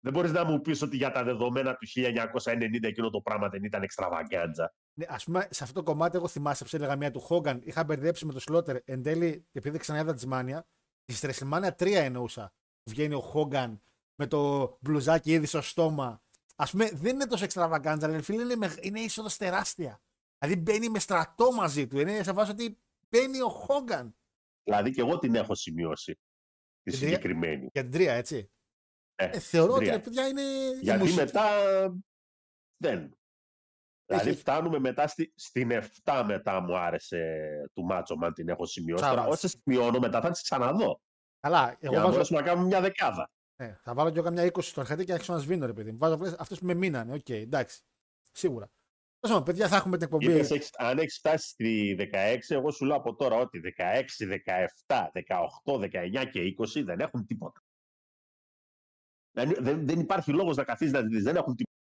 δεν 0.00 0.12
μπορείς 0.12 0.32
να 0.32 0.44
μου 0.44 0.60
πεις 0.60 0.82
ότι 0.82 0.96
για 0.96 1.10
τα 1.12 1.24
δεδομένα 1.24 1.74
του 1.76 1.86
1990 1.94 2.78
εκείνο 2.82 3.10
το 3.10 3.20
πράγμα 3.20 3.48
δεν 3.48 3.64
ήταν 3.64 3.82
εξτραβαγκάντζα. 3.82 4.74
Ναι, 4.94 5.06
ας 5.08 5.24
πούμε, 5.24 5.46
σε 5.50 5.64
αυτό 5.64 5.82
το 5.82 5.90
κομμάτι, 5.90 6.16
εγώ 6.16 6.28
θυμάσαι 6.28 6.64
που 6.64 6.70
έλεγα 6.76 6.96
μια 6.96 7.10
του 7.10 7.20
Χόγκαν, 7.20 7.60
είχα 7.64 7.84
μπερδέψει 7.84 8.26
με 8.26 8.32
το 8.32 8.40
Σλότερ. 8.40 8.76
Εν 8.84 9.02
τέλει, 9.02 9.46
επειδή 9.52 9.78
ξαναείδα 9.78 10.14
τη 10.14 10.26
Μάνια, 10.28 10.66
τη 11.04 11.14
WrestleMania 11.20 11.70
3 11.76 11.92
εννοούσα. 11.94 12.52
Που 12.82 12.90
βγαίνει 12.90 13.14
ο 13.14 13.20
Χόγκαν 13.20 13.82
με 14.14 14.26
το 14.26 14.68
μπλουζάκι 14.80 15.32
ήδη 15.32 15.46
στο 15.46 15.60
στόμα. 15.60 16.22
Α 16.56 16.64
πούμε, 16.70 16.90
δεν 16.90 17.14
είναι 17.14 17.26
τόσο 17.26 17.44
εξτραβαγκάντζα, 17.44 18.06
αλλά 18.06 18.22
φίλε 18.22 18.42
είναι, 18.42 18.56
μεγ- 18.56 18.84
είναι 18.84 19.00
είσοδος 19.00 19.36
τεράστια. 19.36 20.02
Δηλαδή 20.38 20.60
μπαίνει 20.60 20.88
με 20.88 20.98
στρατό 20.98 21.52
μαζί 21.52 21.86
του. 21.86 21.98
Είναι 21.98 22.22
σε 22.22 22.32
βάση 22.32 22.50
ότι 22.50 22.78
μπαίνει 23.08 23.40
ο 23.40 23.48
Χόγκαν. 23.48 24.16
Δηλαδή 24.64 24.90
και 24.90 25.00
εγώ 25.00 25.18
την 25.18 25.34
έχω 25.34 25.54
σημειώσει. 25.54 26.12
Τη 26.82 26.90
Την 26.90 27.00
τρία- 27.00 27.08
συγκεκριμένη. 27.10 27.68
Για 27.72 27.82
την 27.82 27.90
τρία, 27.90 28.12
έτσι. 28.12 28.50
Ε, 29.22 29.24
Ε, 29.32 29.38
θεωρώ 29.38 29.72
ότι 29.72 29.84
τρία. 29.84 29.92
ρε 29.96 30.02
παιδιά 30.02 30.26
είναι. 30.26 30.40
η 30.40 30.78
Γιατί 30.80 30.98
μουσική- 31.00 31.18
μετά 31.20 31.44
δεν. 32.76 33.14
Δηλαδή 34.06 34.28
Έχει- 34.28 34.38
φτάνουμε 34.38 34.78
μετά 34.78 35.06
στη, 35.06 35.32
στην 35.36 35.70
7 35.70 36.22
μετά 36.26 36.60
μου 36.60 36.76
άρεσε 36.78 37.38
του 37.74 37.84
Μάτσο 37.84 38.16
Man 38.24 38.30
την 38.34 38.48
έχω 38.48 38.66
σημειώσει. 38.66 39.02
Τώρα 39.02 39.14
Τσάβας. 39.14 39.34
όσες 39.34 39.60
σημειώνω 39.62 39.98
μετά 39.98 40.20
θα 40.20 40.30
τις 40.30 40.42
ξαναδώ. 40.42 41.00
Καλά, 41.40 41.68
εγώ 41.68 41.76
για 41.80 41.90
να 41.90 41.96
βάζω, 42.00 42.10
μπορέσουμε 42.12 42.40
να 42.40 42.46
κάνουμε 42.46 42.66
μια 42.66 42.80
δεκάδα. 42.80 43.30
Ναι, 43.62 43.76
θα 43.82 43.94
βάλω 43.94 44.10
και 44.10 44.16
εγώ 44.18 44.24
καμιά 44.24 44.44
20 44.44 44.60
στο 44.70 44.80
αρχατή 44.80 45.04
και 45.04 45.12
άρχισα 45.12 45.32
να 45.32 45.38
σβήνω, 45.38 45.66
ρε 45.66 45.72
παιδί 45.72 45.90
μου. 45.92 45.98
Βάζω 45.98 46.36
αυτέ 46.38 46.54
που 46.54 46.66
με 46.66 46.74
μείνανε. 46.74 47.14
Οκ, 47.14 47.28
εντάξει. 47.28 47.80
Σίγουρα. 48.30 48.66
Τέλο 49.20 49.32
πάντων, 49.34 49.44
παιδιά, 49.44 49.68
θα 49.68 49.76
έχουμε 49.76 49.96
την 49.96 50.04
εκπομπή. 50.06 50.24
Είπες, 50.24 50.50
έχεις- 50.50 50.70
αν 50.78 50.98
έχεις 50.98 51.16
φτάσει 51.16 51.48
στη 51.48 51.94
16, 51.98 52.54
εγώ 52.54 52.70
σου 52.70 52.84
λέω 52.84 52.96
από 52.96 53.14
τώρα 53.16 53.36
ότι 53.36 53.58
16, 53.60 54.26
17, 54.26 55.10
18, 55.12 55.78
19 55.78 56.24
και 56.30 56.40
20 56.40 56.82
δεν 56.82 57.00
έχουν 57.00 57.26
τίποτα. 57.26 57.60
Δεν, 59.32 59.54
δεν, 59.58 59.86
δεν 59.86 60.00
υπάρχει 60.00 60.32
λόγος 60.32 60.56
να 60.56 60.64
καθίσεις 60.64 60.92
να 60.92 61.02
δεις, 61.02 61.22
δεν 61.22 61.36
έχουν 61.36 61.54
τίποτα. 61.56 61.78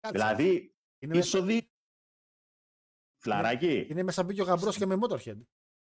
Κάτσε. 0.00 0.18
Δηλαδή, 0.18 0.74
είναι, 0.98 1.14
μέσα, 1.14 1.38
είσοδοι, 1.38 1.70
φλαράκι, 3.22 3.86
είναι 3.90 4.02
μέσα 4.02 4.24
μπήκε 4.24 4.42
ο 4.42 4.44
γαμπρός 4.44 4.76
και 4.76 4.86
με 4.86 4.96
Motorhead. 5.02 5.40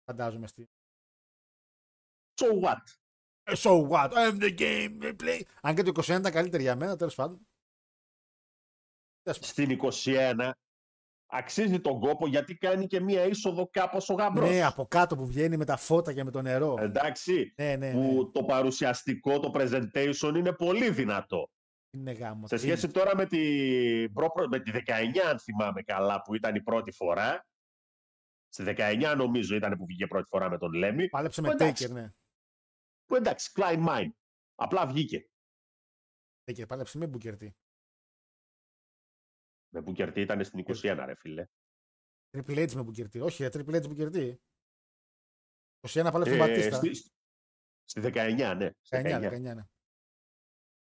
Φαντάζομαι. 0.04 0.48
Στη... 0.48 0.70
so 2.42 2.62
what; 2.64 2.84
Ε, 3.44 3.54
So 3.56 3.88
what? 3.90 4.12
I'm 4.14 4.40
the 4.40 4.58
game 4.58 5.02
we 5.02 5.16
play. 5.24 5.42
Αν 5.62 5.76
και 5.76 5.84
το 5.84 5.92
21 5.96 6.08
ήταν 6.08 6.32
καλύτερη 6.32 6.64
για 6.64 6.76
μένα, 6.76 6.96
τέλος 6.96 7.16
πάντων. 7.16 7.48
Τέλος 9.22 9.40
πάντων. 9.40 9.50
Στην 9.50 9.80
21 9.82 10.52
αξίζει 11.28 11.80
τον 11.80 12.00
κόπο 12.00 12.28
γιατί 12.28 12.56
κάνει 12.56 12.88
και 12.88 13.00
μία 13.00 13.24
είσοδο 13.26 13.68
κάπως 13.70 14.10
ο 14.10 14.14
γαμπρός. 14.14 14.50
Ναι, 14.50 14.64
από 14.64 14.86
κάτω 14.88 15.16
που 15.16 15.26
βγαίνει 15.26 15.58
με 15.58 15.66
τα 15.66 15.78
φώτα 15.78 16.14
και 16.14 16.24
με 16.24 16.32
το 16.32 16.42
νερό. 16.42 16.76
Εντάξει, 16.80 17.54
ναι, 17.56 17.76
ναι, 17.76 17.92
ναι. 17.92 17.94
που 17.94 18.32
το 18.34 18.44
παρουσιαστικό, 18.44 19.40
το 19.40 19.52
presentation 19.54 20.34
είναι 20.36 20.54
πολύ 20.54 20.90
δυνατό. 20.90 21.50
Είναι 21.90 22.12
γάμος. 22.12 22.50
Σε 22.50 22.58
σχέση 22.58 22.88
τώρα 22.88 23.16
με 23.16 23.26
τη, 23.26 23.40
προ- 24.10 24.48
με 24.50 24.60
τη 24.60 24.72
19, 24.72 24.82
αν 25.30 25.40
θυμάμαι 25.40 25.82
καλά, 25.82 26.22
που 26.22 26.36
ήταν 26.36 26.56
η 26.56 26.62
πρώτη 26.62 26.92
φορά. 26.92 27.48
Στη 28.50 28.64
19 28.78 29.14
νομίζω 29.18 29.56
ήταν 29.56 29.78
που 29.78 29.86
βγήκε 29.86 30.08
πρώτη 30.08 30.28
φορά 30.28 30.50
με 30.50 30.58
τον 30.58 30.74
Λέμι. 30.74 31.10
Πάλεψε 31.10 31.42
με 31.42 31.50
εντάξει. 31.50 31.88
Taker, 31.90 31.94
ναι. 31.94 32.12
Που 33.06 33.16
εντάξει, 33.16 33.52
Klein 33.56 33.88
Mine. 33.88 34.10
Απλά 34.56 34.86
βγήκε. 34.88 35.30
Taker, 36.46 36.68
πάλεψε 36.68 36.98
με 36.98 37.10
Booker 37.14 37.34
T. 37.34 37.48
Με 39.82 39.84
Booker 39.86 40.08
T 40.08 40.18
ήταν 40.18 40.44
στην 40.44 40.64
21, 40.68 41.04
ρε 41.06 41.16
φίλε. 41.16 41.46
Triple 42.38 42.70
H 42.70 42.72
με 42.74 42.84
Booker 42.88 43.06
T. 43.18 43.22
Όχι, 43.22 43.44
ρε, 43.44 43.50
Triple 43.54 43.82
H 43.82 43.84
Booker 43.84 44.14
T. 44.16 44.34
21 45.88 46.10
πάλεψε 46.12 46.38
τον 46.38 46.42
Ε, 46.42 46.48
Μπατίστα. 46.48 46.76
στη, 46.76 46.94
στη 47.84 48.02
19, 48.04 48.56
ναι. 48.58 48.70
Στη 48.82 49.02
19, 49.04 49.20
19. 49.20 49.32
19, 49.34 49.40
ναι. 49.40 49.64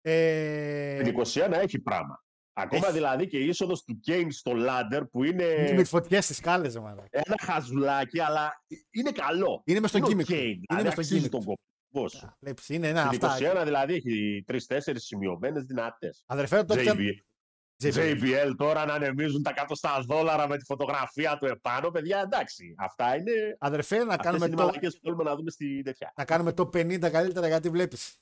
Ε, 0.01 0.99
Στην 1.03 1.43
21 1.45 1.53
έχει 1.53 1.79
πράγμα. 1.79 2.23
Ακόμα 2.53 2.87
Έχει. 2.87 2.95
δηλαδή 2.97 3.27
και 3.27 3.39
η 3.39 3.47
είσοδος 3.47 3.85
του 3.85 4.01
Kane 4.07 4.27
στο 4.31 4.53
Ladder 4.57 5.03
που 5.11 5.25
είναι 5.25 5.73
με 5.75 5.81
τις 5.81 5.89
φωτιές 5.89 6.25
στι 6.25 6.35
σκάλες, 6.35 6.75
ρε 6.75 6.81
μαλάκα. 6.81 7.09
ένα 7.11 7.35
χαζουλάκι, 7.43 8.21
αλλά 8.21 8.63
είναι 8.91 9.11
καλό. 9.13 9.63
Είναι 9.67 9.81
μες 9.81 9.91
στον 9.91 10.03
ο 10.03 10.07
gimmick 10.07 10.25
του. 10.25 10.33
Kane, 10.33 10.35
Είναι 10.35 10.61
δηλαδή 10.69 10.83
μες 10.83 10.93
στον 10.93 11.05
αξίζει 11.05 11.19
gimmick 11.27 11.31
τον 11.31 11.41
του. 11.41 11.47
κόπο. 11.47 11.61
Πώς. 11.91 12.23
Α, 12.23 12.37
Βλέπεις, 12.41 12.69
είναι 12.69 12.89
ένα 12.89 13.07
Στην 13.13 13.25
αυτά. 13.25 13.61
21 13.63 13.65
δηλαδή 13.65 13.95
έχει 13.95 14.43
τρει-τέσσερι 14.47 15.01
σημειωμένες 15.01 15.65
δυνατές. 15.65 16.23
Αδερφέ, 16.27 16.65
το 16.65 16.75
top 16.75 16.97
10 16.97 17.11
JBL, 17.83 17.91
JBL. 17.93 18.21
JBL 18.23 18.55
τώρα 18.57 18.85
να 18.87 18.95
ανεμίζουν 18.95 19.43
τα 19.43 19.51
εκατοστά 19.51 20.01
δόλαρα 20.07 20.49
με 20.49 20.59
τη 20.59 20.65
φωτογραφία 20.65 21.37
του 21.39 21.47
επάνω, 21.47 21.91
παιδιά, 21.91 22.21
εντάξει. 22.21 22.75
Αυτά 22.79 23.17
είναι. 23.17 23.57
Αδερφέ, 23.59 23.97
να 23.97 24.03
Αυτές 24.03 24.17
κάνουμε, 24.27 24.45
είναι 24.45 24.55
οι 24.55 24.57
το, 24.59 24.65
μαλακίες 24.65 24.95
που 24.95 25.01
θέλουμε 25.03 25.23
να 25.25 25.37
δούμε 25.37 25.51
στη 25.51 25.83
τέτοια. 25.83 26.13
να 26.17 26.25
κάνουμε 26.25 26.53
το 26.53 26.63
50 26.73 27.11
καλύτερα 27.11 27.47
γιατί 27.47 27.69
βλέπεις. 27.71 28.19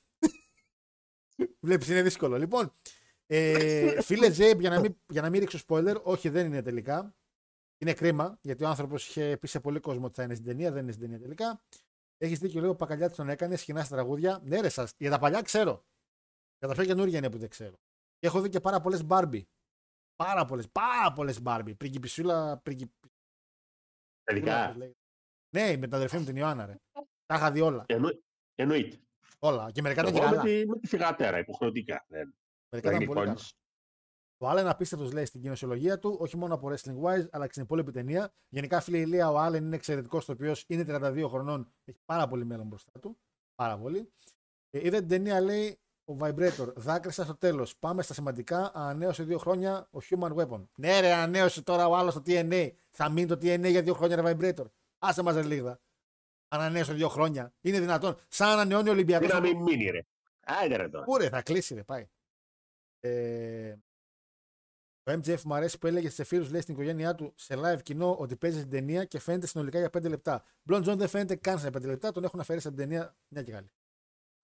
βλέπεις, 1.59 1.87
είναι 1.89 2.01
δύσκολο. 2.01 2.37
Λοιπόν, 2.37 2.73
ε, 3.25 4.01
φίλε 4.01 4.29
Τζέιμπ, 4.29 4.59
για, 4.59 4.69
να 4.69 4.79
μην- 4.79 4.97
για 5.07 5.21
να 5.21 5.29
μην 5.29 5.39
ρίξω 5.39 5.59
spoiler, 5.67 6.01
όχι 6.03 6.29
δεν 6.29 6.45
είναι 6.45 6.61
τελικά. 6.61 7.15
Είναι 7.79 7.93
κρίμα, 7.93 8.37
γιατί 8.41 8.63
ο 8.63 8.67
άνθρωπος 8.67 9.07
είχε 9.07 9.37
πει 9.41 9.47
σε 9.47 9.59
πολύ 9.59 9.79
κόσμο 9.79 10.05
ότι 10.05 10.13
θα 10.15 10.23
είναι 10.23 10.33
στην 10.33 10.45
ταινία, 10.47 10.71
δεν 10.71 10.81
είναι 10.83 10.91
στην 10.91 11.03
ταινία 11.03 11.19
τελικά. 11.19 11.61
Έχεις 12.17 12.39
δίκιο 12.39 12.59
λίγο, 12.59 12.71
ο 12.71 12.75
Πακαλιάτης 12.75 13.15
τον 13.17 13.29
έκανε, 13.29 13.55
σκηνά 13.55 13.83
στα 13.83 13.95
τραγούδια. 13.95 14.39
Ναι 14.43 14.59
ρε 14.61 14.69
σας, 14.69 14.93
για 14.97 15.09
τα 15.09 15.19
παλιά 15.19 15.41
ξέρω. 15.41 15.85
Για 16.59 16.67
τα 16.67 16.73
πιο 16.73 16.85
καινούργια 16.85 17.17
είναι 17.17 17.29
που 17.29 17.37
δεν 17.37 17.49
ξέρω. 17.49 17.79
Και 18.19 18.27
έχω 18.27 18.41
δει 18.41 18.49
και 18.49 18.59
πάρα 18.59 18.81
πολλές 18.81 19.01
Barbie. 19.09 19.41
Πάρα 20.15 20.45
πολλές, 20.45 20.69
πάρα 20.71 21.13
πολλές 21.13 21.39
Barbie. 21.43 21.77
Πριγκιπισούλα, 21.77 22.57
πριγκιπισούλα. 22.57 23.11
Τελικά. 24.23 24.75
Ναι, 25.55 25.77
με 25.77 25.85
την 25.85 25.93
αδερφή 25.95 26.17
μου 26.17 26.25
την 26.25 26.35
Ιωάννα, 26.35 26.65
ρε. 26.65 26.75
Τα 27.25 27.35
είχα 27.35 27.51
δει 27.51 27.61
όλα. 27.61 27.83
Εννο- 27.87 28.21
Εννοείται. 28.55 28.99
Όλα. 29.39 29.71
Και 29.71 29.81
μερικά 29.81 30.01
ήταν 30.01 30.13
και 30.13 30.19
Εγώ 30.19 30.29
με 30.29 30.35
καλά. 30.35 30.47
τη, 30.49 30.67
με 30.67 30.79
τη 30.79 30.87
θυγατέρα, 30.87 31.39
υποχρεωτικά. 31.39 32.05
Δεν, 32.07 32.35
Μερικά 32.69 32.89
δεν 32.91 33.01
ήταν 33.01 33.13
πολύ 33.13 33.19
καλά. 33.19 33.23
εικόνες. 33.31 33.57
Ο 34.39 34.47
Άλεν 34.49 34.67
απίστευτος 34.67 35.11
λέει 35.11 35.25
στην 35.25 35.41
κοινοσιολογία 35.41 35.99
του, 35.99 36.17
όχι 36.19 36.37
μόνο 36.37 36.53
από 36.53 36.67
wrestling 36.71 37.01
wise, 37.03 37.29
αλλά 37.31 37.45
και 37.45 37.51
στην 37.51 37.63
υπόλοιπη 37.63 37.91
ταινία. 37.91 38.33
Γενικά, 38.49 38.81
φίλε 38.81 38.97
Ηλία, 38.99 39.29
ο 39.31 39.37
Άλεν 39.39 39.65
είναι 39.65 39.75
εξαιρετικός 39.75 40.25
το 40.25 40.31
οποίος 40.31 40.63
είναι 40.67 40.83
32 40.87 41.27
χρονών, 41.29 41.73
έχει 41.83 41.99
πάρα 42.05 42.27
πολύ 42.27 42.45
μέλλον 42.45 42.67
μπροστά 42.67 42.99
του. 42.99 43.17
Πάρα 43.55 43.77
πολύ. 43.77 44.11
Ε, 44.69 44.85
είδε 44.87 44.97
την 44.99 45.07
ταινία, 45.07 45.41
λέει, 45.41 45.79
ο 46.07 46.17
Vibrator. 46.19 46.73
Δάκρυσα 46.75 47.23
στο 47.23 47.35
τέλος. 47.35 47.77
Πάμε 47.77 48.01
στα 48.01 48.13
σημαντικά. 48.13 48.71
Ανανέωσε 48.73 49.23
δύο 49.23 49.37
χρόνια 49.37 49.89
ο 49.91 49.99
Human 50.09 50.35
Weapon. 50.35 50.63
Ναι, 50.75 50.99
ρε, 50.99 51.13
ανανέωσε 51.13 51.63
τώρα 51.63 51.87
ο 51.87 51.95
άλλος 51.95 52.13
το 52.13 52.21
TNA. 52.25 52.69
Θα 52.89 53.09
μείνει 53.09 53.27
το 53.27 53.35
TNA 53.35 53.69
για 53.69 53.81
δύο 53.81 53.93
χρόνια, 53.93 54.21
ρε 54.21 54.35
Vibrator. 54.35 54.65
Άσε 54.99 55.21
μας, 55.21 55.35
ρε 55.35 55.43
λίγα. 55.43 55.79
Ανανέωσε 56.47 56.93
δύο 56.93 57.09
χρόνια. 57.09 57.53
Είναι 57.61 57.79
δυνατόν. 57.79 58.17
Σαν 58.27 58.49
ανανεώνει 58.49 58.89
ο 58.89 58.91
Ολυμπιακός. 58.91 59.27
Τι 59.27 59.33
να 59.33 59.39
μην 59.39 59.57
μείνει, 59.57 59.89
ρε. 59.89 59.99
Άιντε 60.45 60.75
ρε 60.75 60.89
τώρα. 60.89 61.05
Πού 61.05 61.17
ρε, 61.17 61.29
θα 61.29 61.41
κλείσει, 61.41 61.73
ρε, 61.73 61.83
πάει. 61.83 62.07
Ε, 62.99 63.75
ο 65.03 65.11
MJF 65.11 65.41
μου 65.41 65.53
αρέσει 65.53 65.77
που 65.77 65.87
έλεγε 65.87 66.09
σε 66.09 66.23
φίλους, 66.23 66.51
λέει 66.51 66.61
στην 66.61 66.73
οικογένειά 66.73 67.15
του 67.15 67.33
σε 67.35 67.55
live 67.57 67.81
κοινό 67.83 68.15
ότι 68.15 68.35
παίζει 68.35 68.57
στην 68.57 68.69
ταινία 68.69 69.05
και 69.05 69.19
φαίνεται 69.19 69.47
συνολικά 69.47 69.79
για 69.79 69.89
5 69.97 70.09
λεπτά. 70.09 70.43
Blond 70.69 70.83
John 70.89 70.97
δεν 70.97 71.07
φαίνεται 71.07 71.35
καν 71.35 71.59
σε 71.59 71.67
5 71.67 71.81
λεπτά, 71.85 72.11
τον 72.11 72.23
έχουν 72.23 72.39
αφαιρέσει 72.39 72.67
από 72.67 72.77
την 72.77 72.87
ταινία 72.87 73.15
μια 73.27 73.43
και 73.43 73.51
καλή. 73.51 73.71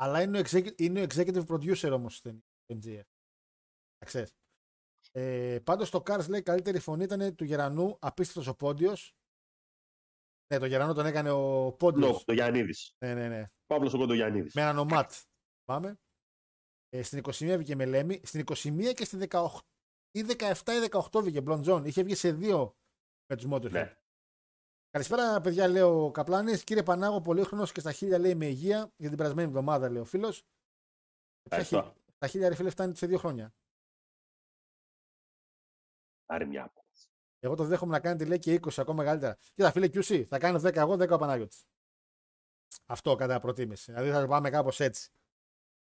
Αλλά 0.04 0.22
είναι 0.22 0.38
ο, 0.38 0.42
executive, 0.46 0.82
είναι 0.82 1.02
ο 1.02 1.06
executive 1.10 1.46
producer 1.46 1.92
όμως 1.92 2.16
στην 2.16 2.44
MJF. 2.74 3.02
Θα 3.98 4.06
ξέρεις. 4.06 4.36
Ε, 5.12 5.60
Πάντως 5.64 5.90
το 5.90 6.04
Cars 6.06 6.30
λέει 6.30 6.42
καλύτερη 6.42 6.80
φωνή 6.80 7.04
ήταν 7.04 7.36
του 7.36 7.44
Γερανού, 7.44 7.98
απίστευτος 8.00 8.48
ο 8.48 8.56
Πόντιος. 8.56 9.16
Ναι, 10.48 10.60
το 10.60 10.66
Γερανό 10.66 10.94
τον 10.94 11.06
έκανε 11.06 11.32
ο 11.32 11.72
Πόντιος. 11.72 12.08
Λόγω, 12.08 12.24
το 12.26 12.34
Γιάννηδη. 12.34 12.74
Ναι, 12.98 13.14
ναι, 13.14 13.28
ναι. 13.28 13.48
Παύλος 13.66 13.94
ο 13.94 13.98
Κοντογιαννίδη. 13.98 14.50
Με 14.54 14.62
έναν 14.62 14.78
ομάτ. 14.78 15.12
Πάμε. 15.64 16.00
Ε, 16.90 17.04
στην 17.04 17.20
21 17.20 17.32
βγήκε 17.58 17.76
με 17.76 17.86
Λέμι. 17.86 18.22
Στην 18.24 18.44
21 18.46 18.94
και 18.94 19.06
στην 19.06 19.24
18 19.30 19.48
ή 20.12 20.26
17 20.38 20.54
ή 20.54 20.90
18 21.12 21.22
βγήκε 21.24 21.42
Blond 21.48 21.64
John. 21.64 21.86
Είχε 21.86 22.04
βγει 22.04 22.16
σε 22.16 22.32
δύο 22.32 22.76
με 23.26 23.36
τους 23.36 23.46
Motorhead. 23.50 23.72
Ναι. 23.72 23.98
Καλησπέρα, 24.94 25.42
παιδιά, 25.42 25.68
λέει 25.68 25.82
ο 25.82 26.12
Καπλάνης. 26.12 26.64
Κύριε 26.64 26.84
Πανάγο, 26.84 27.22
πολύχρονος 27.22 27.72
και 27.72 27.80
στα 27.80 27.92
χίλια 27.92 28.18
λέει 28.18 28.36
με 28.36 28.46
υγεία 28.46 28.92
για 28.96 29.10
την 29.10 29.18
περασμένη 29.18 29.48
εβδομάδα, 29.48 29.90
λέει 29.90 30.02
ο 30.02 30.06
φίλος. 30.06 30.46
Ευχαριστώ. 31.44 31.96
Τα 32.18 32.28
χίλια 32.28 32.50
ρε 32.50 32.56
φίλε 32.56 32.70
φτάνει 32.70 32.96
σε 32.96 33.08
δύο 33.08 33.18
χρόνια. 33.18 33.54
Άρε 36.26 36.46
μια 36.46 36.64
από. 36.64 36.86
Εγώ 37.40 37.56
το 37.56 37.64
δέχομαι 37.64 37.92
να 37.92 38.00
κάνετε 38.00 38.26
λέει 38.26 38.40
και 38.40 38.60
20 38.62 38.70
ακόμα 38.78 38.98
μεγαλύτερα. 38.98 39.38
Κοίτα, 39.54 39.72
φίλε 39.72 39.86
QC, 39.86 40.26
θα 40.28 40.38
κάνω 40.38 40.60
10 40.60 40.76
εγώ, 40.76 40.94
10 40.94 41.10
ο 41.10 41.18
Πανάγιωτης. 41.18 41.68
Αυτό 42.86 43.16
κατά 43.16 43.40
προτίμηση. 43.40 43.92
Δηλαδή 43.92 44.12
θα 44.12 44.22
το 44.22 44.28
πάμε 44.28 44.50
κάπως 44.50 44.80
έτσι. 44.80 45.12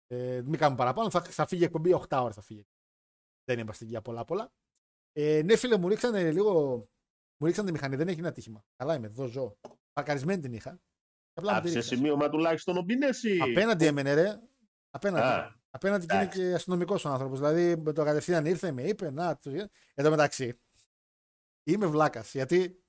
Ε, 0.07 0.43
μην 0.45 0.59
κάνουμε 0.59 0.79
παραπάνω, 0.79 1.11
θα, 1.11 1.23
θα 1.23 1.47
φύγει 1.47 1.63
η 1.63 1.65
εκπομπή 1.65 1.95
8 2.09 2.19
ώρες. 2.23 2.35
Θα 2.35 2.43
φύγει. 2.43 2.67
Δεν 3.45 3.59
είμαστε 3.59 3.85
για 3.85 4.03
πολλά 4.03 4.25
πολλά. 4.25 4.53
Ε, 5.13 5.43
ναι, 5.45 5.57
φίλε, 5.57 5.77
μου 5.77 5.89
ρίξανε 5.89 6.33
λίγο. 6.33 6.89
Μου 7.45 7.51
ρίξανε 7.51 7.69
τη 7.69 7.75
μηχανή, 7.75 7.97
δεν 7.97 8.09
έχει 8.09 8.19
ένα 8.19 8.29
ατύχημα. 8.29 8.65
Καλά 8.77 8.95
είμαι, 8.95 9.07
εδώ 9.07 9.27
ζω. 9.27 9.57
Παρκαρισμένη 9.93 10.41
την 10.43 10.53
είχα. 10.53 10.81
Απλά 11.35 11.55
μου 11.55 11.61
τη 11.61 11.67
Άψε 11.67 11.79
ρίξανε. 11.79 11.97
σημείωμα 11.97 12.29
τουλάχιστον 12.29 12.77
ο 12.77 12.83
Μπινέση. 12.83 13.39
Απέναντι 13.41 13.87
έμενε, 13.87 14.15
ρε. 14.15 14.41
Απέναντι. 14.91 15.27
Α, 15.27 15.57
Απέναντι 15.71 16.07
και 16.07 16.15
είναι 16.15 16.23
εντάξει. 16.23 16.41
και 16.41 16.55
αστυνομικός 16.55 17.05
ο 17.05 17.09
άνθρωπος. 17.09 17.39
Δηλαδή 17.39 17.77
με 17.77 17.93
το 17.93 18.05
κατευθείαν 18.05 18.47
ήρθε, 18.47 18.73
με 18.73 18.83
είπε, 18.83 19.11
να. 19.11 19.39
το- 19.39 19.51
Εν 19.95 20.05
τω 20.05 20.11
μεταξύ, 20.11 20.61
είμαι 21.67 21.87
βλάκας 21.87 22.33
γιατί 22.35 22.85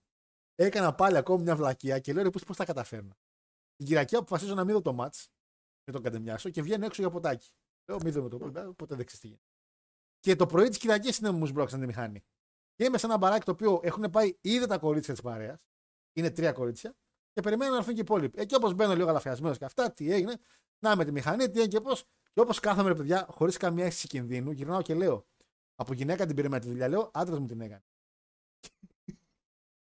έκανα 0.55 0.95
πάλι 0.95 1.17
ακόμη 1.17 1.43
μια 1.43 1.55
βλακεία 1.55 1.99
και 1.99 2.13
λέω 2.13 2.23
ρε, 2.23 2.29
πώς 2.29 2.57
τα 2.57 2.65
καταφέρνω. 2.65 3.17
Την 3.75 3.85
Κυριακή 3.85 4.15
αποφασίζω 4.15 4.53
να 4.53 4.63
μην 4.63 4.73
δω 4.73 4.81
το 4.81 4.95
match 5.03 5.25
με 5.85 5.93
τον 5.93 6.01
κατεμιάσω 6.01 6.49
και 6.49 6.61
βγαίνω 6.61 6.85
έξω 6.85 7.01
για 7.01 7.11
ποτάκι. 7.11 7.49
Λέω, 7.89 7.99
μην 8.03 8.11
δούμε 8.13 8.29
το 8.29 8.37
ποτέ, 8.37 8.61
ποτέ 8.75 8.95
δεν 8.95 9.05
ξέρεις 9.05 9.19
τι 9.21 9.27
γίνεται. 9.27 9.45
Και 10.19 10.35
το 10.35 10.45
πρωί 10.45 10.67
της 10.69 10.77
Κυριακής 10.77 11.17
είναι 11.17 11.29
που 11.29 11.37
μου 11.37 11.45
σμπρώξαν 11.45 11.79
τη 11.79 11.85
μηχανή. 11.85 12.23
Και 12.75 12.83
είμαι 12.83 12.97
σε 12.97 13.05
ένα 13.05 13.17
μπαράκι 13.17 13.45
το 13.45 13.51
οποίο 13.51 13.79
έχουν 13.83 14.09
πάει 14.09 14.37
ήδη 14.41 14.67
τα 14.67 14.77
κορίτσια 14.77 15.13
της 15.13 15.23
παρέας. 15.23 15.59
Είναι 16.13 16.31
τρία 16.31 16.51
κορίτσια. 16.51 16.95
Και 17.33 17.41
περιμένω 17.41 17.71
να 17.71 17.77
έρθουν 17.77 17.93
και 17.93 17.99
οι 17.99 18.03
υπόλοιποι. 18.03 18.41
Εκεί 18.41 18.55
όπως 18.55 18.73
μπαίνω 18.73 18.95
λίγο 18.95 19.09
αλαφιασμένο 19.09 19.55
και 19.55 19.65
αυτά, 19.65 19.91
τι 19.91 20.11
έγινε. 20.11 20.37
Να 20.79 20.95
με 20.95 21.05
τη 21.05 21.11
μηχανή, 21.11 21.49
τι 21.49 21.59
έγινε 21.59 21.67
και 21.67 21.81
πώς. 21.81 22.05
Και 22.33 22.41
όπως 22.41 22.59
κάθομαι, 22.59 22.89
ρε 22.89 22.95
παιδιά, 22.95 23.27
χωρίς 23.29 23.57
καμία 23.57 23.85
αίσθηση 23.85 24.07
κινδύνου, 24.07 24.51
γυρνάω 24.51 24.81
και 24.81 24.93
λέω. 24.93 25.25
Από 25.75 25.93
γυναίκα 25.93 26.25
την 26.25 26.35
πήρε 26.35 26.49
με 26.49 26.59
τη 26.59 26.67
δουλειά, 26.67 26.87
λέω 26.87 27.11
άντρας 27.13 27.39
μου 27.39 27.45
την 27.45 27.61
έκανε. 27.61 27.83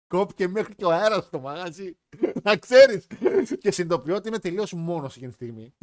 Κόπηκε 0.06 0.48
μέχρι 0.48 0.74
και 0.74 0.84
ο 0.84 0.90
αέρας 0.90 1.24
στο 1.24 1.40
μαγαζί. 1.40 1.98
να 2.42 2.56
ξέρεις. 2.56 3.06
και 3.60 3.70
συνειδητοποιώ 3.70 4.14
ότι 4.14 4.28
είμαι 4.28 4.38
τελείως 4.38 4.72
μόνος 4.72 5.16
εκείνη 5.16 5.28
τη 5.30 5.34
στιγμή. 5.34 5.74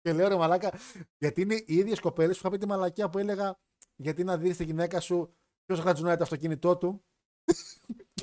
και 0.00 0.12
λέω 0.12 0.28
ρε 0.28 0.36
μαλάκα, 0.36 0.78
γιατί 1.18 1.40
είναι 1.40 1.54
οι 1.54 1.74
ίδιες 1.74 2.00
κοπέλες 2.00 2.34
που 2.34 2.46
είχα 2.46 2.50
πει 2.50 2.58
τη 2.58 2.66
μαλακία 2.66 3.10
που 3.10 3.18
έλεγα 3.18 3.58
γιατί 3.96 4.24
να 4.24 4.36
δεις 4.38 4.56
τη 4.56 4.64
γυναίκα 4.64 5.00
σου 5.00 5.34
ποιος 5.70 5.84
χατζουνάει 5.84 6.16
το 6.16 6.22
αυτοκίνητό 6.22 6.76
του; 6.76 7.04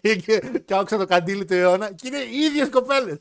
και, 0.02 0.16
και, 0.16 0.64
και 0.66 0.76
άκουσα 0.76 0.98
το 0.98 1.06
καντήλι 1.06 1.46
του 1.46 1.54
αιώνα 1.54 1.94
και 1.94 2.08
είναι 2.08 2.18
οι 2.18 2.38
ίδιες 2.38 2.70
κοπέλες. 2.70 3.20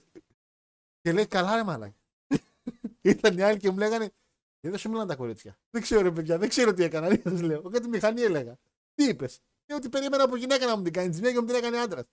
και 1.00 1.12
λέει 1.12 1.26
καλά 1.26 1.56
ρε 1.56 1.64
μαλάκα. 1.64 1.96
Ήρθαν 3.00 3.38
οι 3.38 3.42
άλλοι 3.42 3.58
και 3.58 3.70
μου 3.70 3.78
λέγανε 3.78 4.04
«Ε, 4.60 4.70
δεν 4.70 4.78
σου 4.78 4.88
μιλάνε 4.88 5.08
τα 5.08 5.16
κορίτσια. 5.16 5.58
Δεν 5.70 5.82
ξέρω, 5.82 6.02
ρε 6.02 6.10
παιδιά, 6.10 6.38
δεν 6.38 6.48
ξέρω 6.48 6.72
τι 6.72 6.82
έκανα. 6.82 7.08
Δεν 7.08 7.22
σας 7.22 7.40
λέω. 7.40 7.62
Κάτι 7.62 7.88
μηχανή 7.88 8.20
έλεγα. 8.20 8.58
Τι 8.94 9.04
είπες; 9.04 9.40
Και 9.64 9.74
ότι 9.74 9.88
περίμενα 9.88 10.24
από 10.24 10.36
γυναίκα 10.36 10.66
να 10.66 10.76
μου 10.76 10.82
την 10.82 10.92
κάνει. 10.92 11.10
Τη 11.10 11.20
μία 11.20 11.32
και 11.32 11.40
μου 11.40 11.46
την 11.46 11.54
έκανε 11.54 11.78
άντρας. 11.78 12.04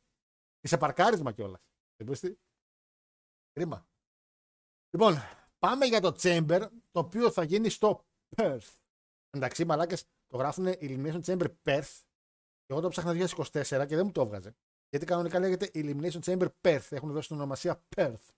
Και 0.60 0.68
σε 0.68 0.78
παρκάρισμα 0.78 1.32
κιόλας. 1.32 1.62
Δεν 1.96 2.08
πει 2.08 2.28
τι; 2.28 2.36
Κρίμα. 3.54 3.88
Λοιπόν, 4.90 5.16
πάμε 5.60 5.86
για 5.86 6.02
το 6.02 6.16
Chamber, 6.20 6.68
το 6.92 7.00
οποίο 7.00 7.32
θα 7.32 7.44
γίνει 7.44 7.70
στο 7.70 8.06
Perth. 8.36 8.76
Εντάξει, 9.30 9.66
μαλάκες 9.66 10.06
το 10.34 10.40
γράφουν 10.40 10.66
Elimination 10.68 11.22
Chamber 11.24 11.48
Perth. 11.64 12.02
Και 12.66 12.74
εγώ 12.74 12.82
το 12.82 12.90
ψάχνα 12.90 13.14
2024 13.14 13.86
και 13.88 13.96
δεν 13.96 14.06
μου 14.06 14.12
το 14.12 14.22
έβγαζε. 14.22 14.56
Γιατί 14.90 15.06
κανονικά 15.06 15.40
λέγεται 15.40 15.72
Elimination 15.74 16.20
Chamber 16.20 16.48
Perth. 16.62 16.88
Έχουν 16.90 17.12
δώσει 17.12 17.28
την 17.28 17.38
ονομασία 17.38 17.84
Perth. 17.96 18.30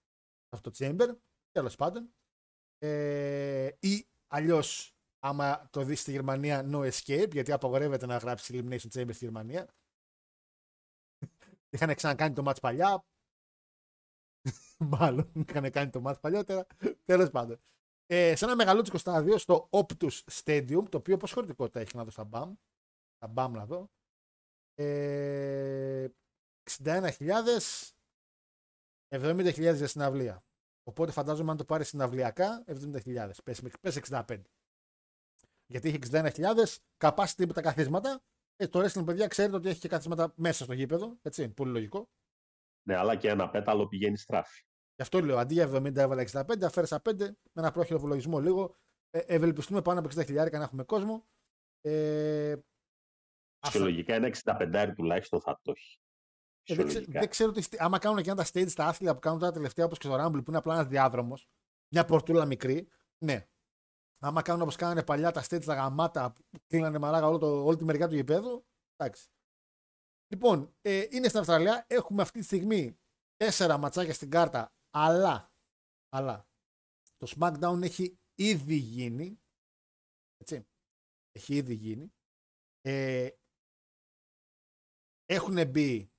Αυτό 0.50 0.72
το 0.72 0.76
Chamber. 0.80 1.16
Τέλος 1.52 1.76
πάντων. 1.76 2.14
Ε, 2.78 3.70
ή 3.80 4.08
αλλιώς, 4.28 4.96
άμα 5.20 5.70
το 5.70 5.84
δεις 5.84 6.00
στη 6.02 6.12
Γερμανία, 6.12 6.70
no 6.72 6.92
escape, 6.92 7.32
γιατί 7.32 7.52
απαγορεύεται 7.52 8.06
να 8.06 8.18
γράψεις 8.18 8.50
Elimination 8.54 8.90
Chamber 8.94 9.14
στη 9.14 9.26
Γερμανία. 9.26 9.68
Είχαν 11.70 11.96
ξανακάνει 11.96 12.34
το 12.36 12.44
match 12.46 12.62
παλιά. 12.62 13.06
Μάλλον 14.78 15.32
είχαν 15.48 15.72
κάνει 15.72 15.90
το 15.90 16.04
match 16.06 16.20
παλιότερα. 16.22 16.66
Τέλος 17.06 17.30
πάντων. 17.30 17.60
Ε, 18.08 18.36
σε 18.36 18.46
ένα 18.46 18.56
μεγαλούτσικο 18.56 18.98
στάδιο 18.98 19.38
στο 19.38 19.70
Optus 19.72 20.22
Stadium, 20.32 20.84
το 20.90 20.98
οποίο 20.98 21.18
πώ 21.18 21.28
χωρητικότητα 21.28 21.80
έχει 21.80 21.96
να 21.96 22.04
δω 22.04 22.12
στα 22.12 22.30
BAM. 22.32 22.52
Τα 23.18 23.34
BAM 23.36 23.50
να 23.52 23.66
δω. 23.66 23.90
Ε, 24.76 26.08
61.000 26.84 27.10
70.000 29.10 29.54
για 29.56 29.88
συναυλία. 29.88 30.44
Οπότε 30.84 31.12
φαντάζομαι 31.12 31.52
αν 31.52 31.58
το 31.58 31.66
πάρει 31.66 31.84
συναυλιακά 31.84 32.64
70.000. 32.68 33.30
Πες, 33.44 33.62
πες 33.82 34.00
65. 34.10 34.42
Γιατί 35.66 35.88
έχει 35.88 36.00
61.000 36.12 36.78
capacity 36.98 37.46
με 37.48 37.54
τα 37.54 37.62
καθίσματα. 37.62 38.24
Ε, 38.56 38.68
το 38.68 38.80
wrestling, 38.80 39.06
παιδιά, 39.06 39.28
ξέρετε 39.28 39.56
ότι 39.56 39.70
έχει 39.70 39.80
και 39.80 39.88
καθίσματα 39.88 40.34
μέσα 40.36 40.64
στο 40.64 40.74
γήπεδο. 40.74 41.18
Έτσι, 41.22 41.50
πολύ 41.50 41.72
λογικό. 41.72 42.10
Ναι, 42.88 42.96
αλλά 42.96 43.16
και 43.16 43.30
ένα 43.30 43.50
πέταλο 43.50 43.88
πηγαίνει 43.88 44.18
στράφη. 44.18 44.64
Γι' 44.96 45.02
αυτό 45.02 45.20
λέω 45.20 45.38
αντί 45.38 45.54
για 45.54 45.70
70 45.70 45.96
έβαλα 45.96 46.26
65, 46.32 46.64
αφαίρεσα 46.64 47.02
5 47.06 47.16
με 47.18 47.36
ένα 47.54 47.72
πρόχειρο 47.72 47.98
υπολογισμό 47.98 48.40
λίγο. 48.40 48.76
Ε, 49.10 49.20
ευελπιστούμε 49.20 49.82
πάνω 49.82 50.00
από 50.00 50.10
60.000 50.16 50.52
να 50.52 50.64
έχουμε 50.64 50.84
κόσμο. 50.84 51.28
Ε, 51.82 52.56
Φυσιολογικά 53.66 54.14
ένα 54.14 54.32
65 54.44 54.94
τουλάχιστον 54.96 55.42
θα 55.42 55.60
το 55.62 55.72
έχει. 55.72 56.00
Ε, 56.64 56.76
δεν, 56.76 56.88
ξε, 56.88 57.06
δεν, 57.08 57.30
ξέρω 57.30 57.52
τι. 57.52 57.68
Άμα 57.78 58.00
κάνουν 58.00 58.24
και 58.24 58.30
ένα 58.30 58.44
τα 58.44 58.50
stage 58.52 58.72
τα 58.72 58.86
άθλια 58.86 59.14
που 59.14 59.20
κάνουν 59.20 59.40
τα 59.40 59.52
τελευταία 59.52 59.86
όπως 59.86 59.98
και 59.98 60.08
στο 60.08 60.16
Rumble 60.20 60.44
που 60.44 60.44
είναι 60.48 60.58
απλά 60.58 60.74
ένας 60.74 60.88
διάδρομος, 60.88 61.50
μια 61.94 62.06
πορτούλα 62.06 62.46
μικρή, 62.46 62.88
ναι. 63.18 63.48
Άμα 64.20 64.42
κάνουν 64.42 64.62
όπως 64.62 64.76
κάνανε 64.76 65.04
παλιά 65.04 65.32
τα 65.32 65.44
stage 65.44 65.64
τα 65.66 65.74
γαμάτα 65.74 66.34
που 66.34 66.60
κλείνανε 66.68 66.98
μαράγα 66.98 67.28
όλο 67.28 67.38
το, 67.38 67.64
όλη 67.66 67.78
τη 67.78 67.84
μεριά 67.84 68.08
του 68.08 68.16
γηπέδου, 68.16 68.66
εντάξει. 68.96 69.30
Λοιπόν, 70.28 70.76
ε, 70.82 71.06
είναι 71.10 71.28
στην 71.28 71.40
Αυστραλία. 71.40 71.86
Έχουμε 71.88 72.22
αυτή 72.22 72.40
τη 72.40 72.46
στιγμή 72.46 73.00
τέσσερα 73.36 73.78
ματσάκια 73.78 74.14
στην 74.14 74.30
κάρτα, 74.30 74.74
αλλά, 74.96 75.54
αλλά 76.10 76.48
το 77.18 77.34
SmackDown 77.36 77.80
έχει 77.82 78.20
ήδη 78.36 78.76
γίνει. 78.76 79.42
Έτσι. 80.38 80.68
Έχει 81.32 81.56
ήδη 81.56 81.74
γίνει. 81.74 82.14
Ε, 82.82 83.30
έχουν 85.26 85.70
μπει 85.70 86.12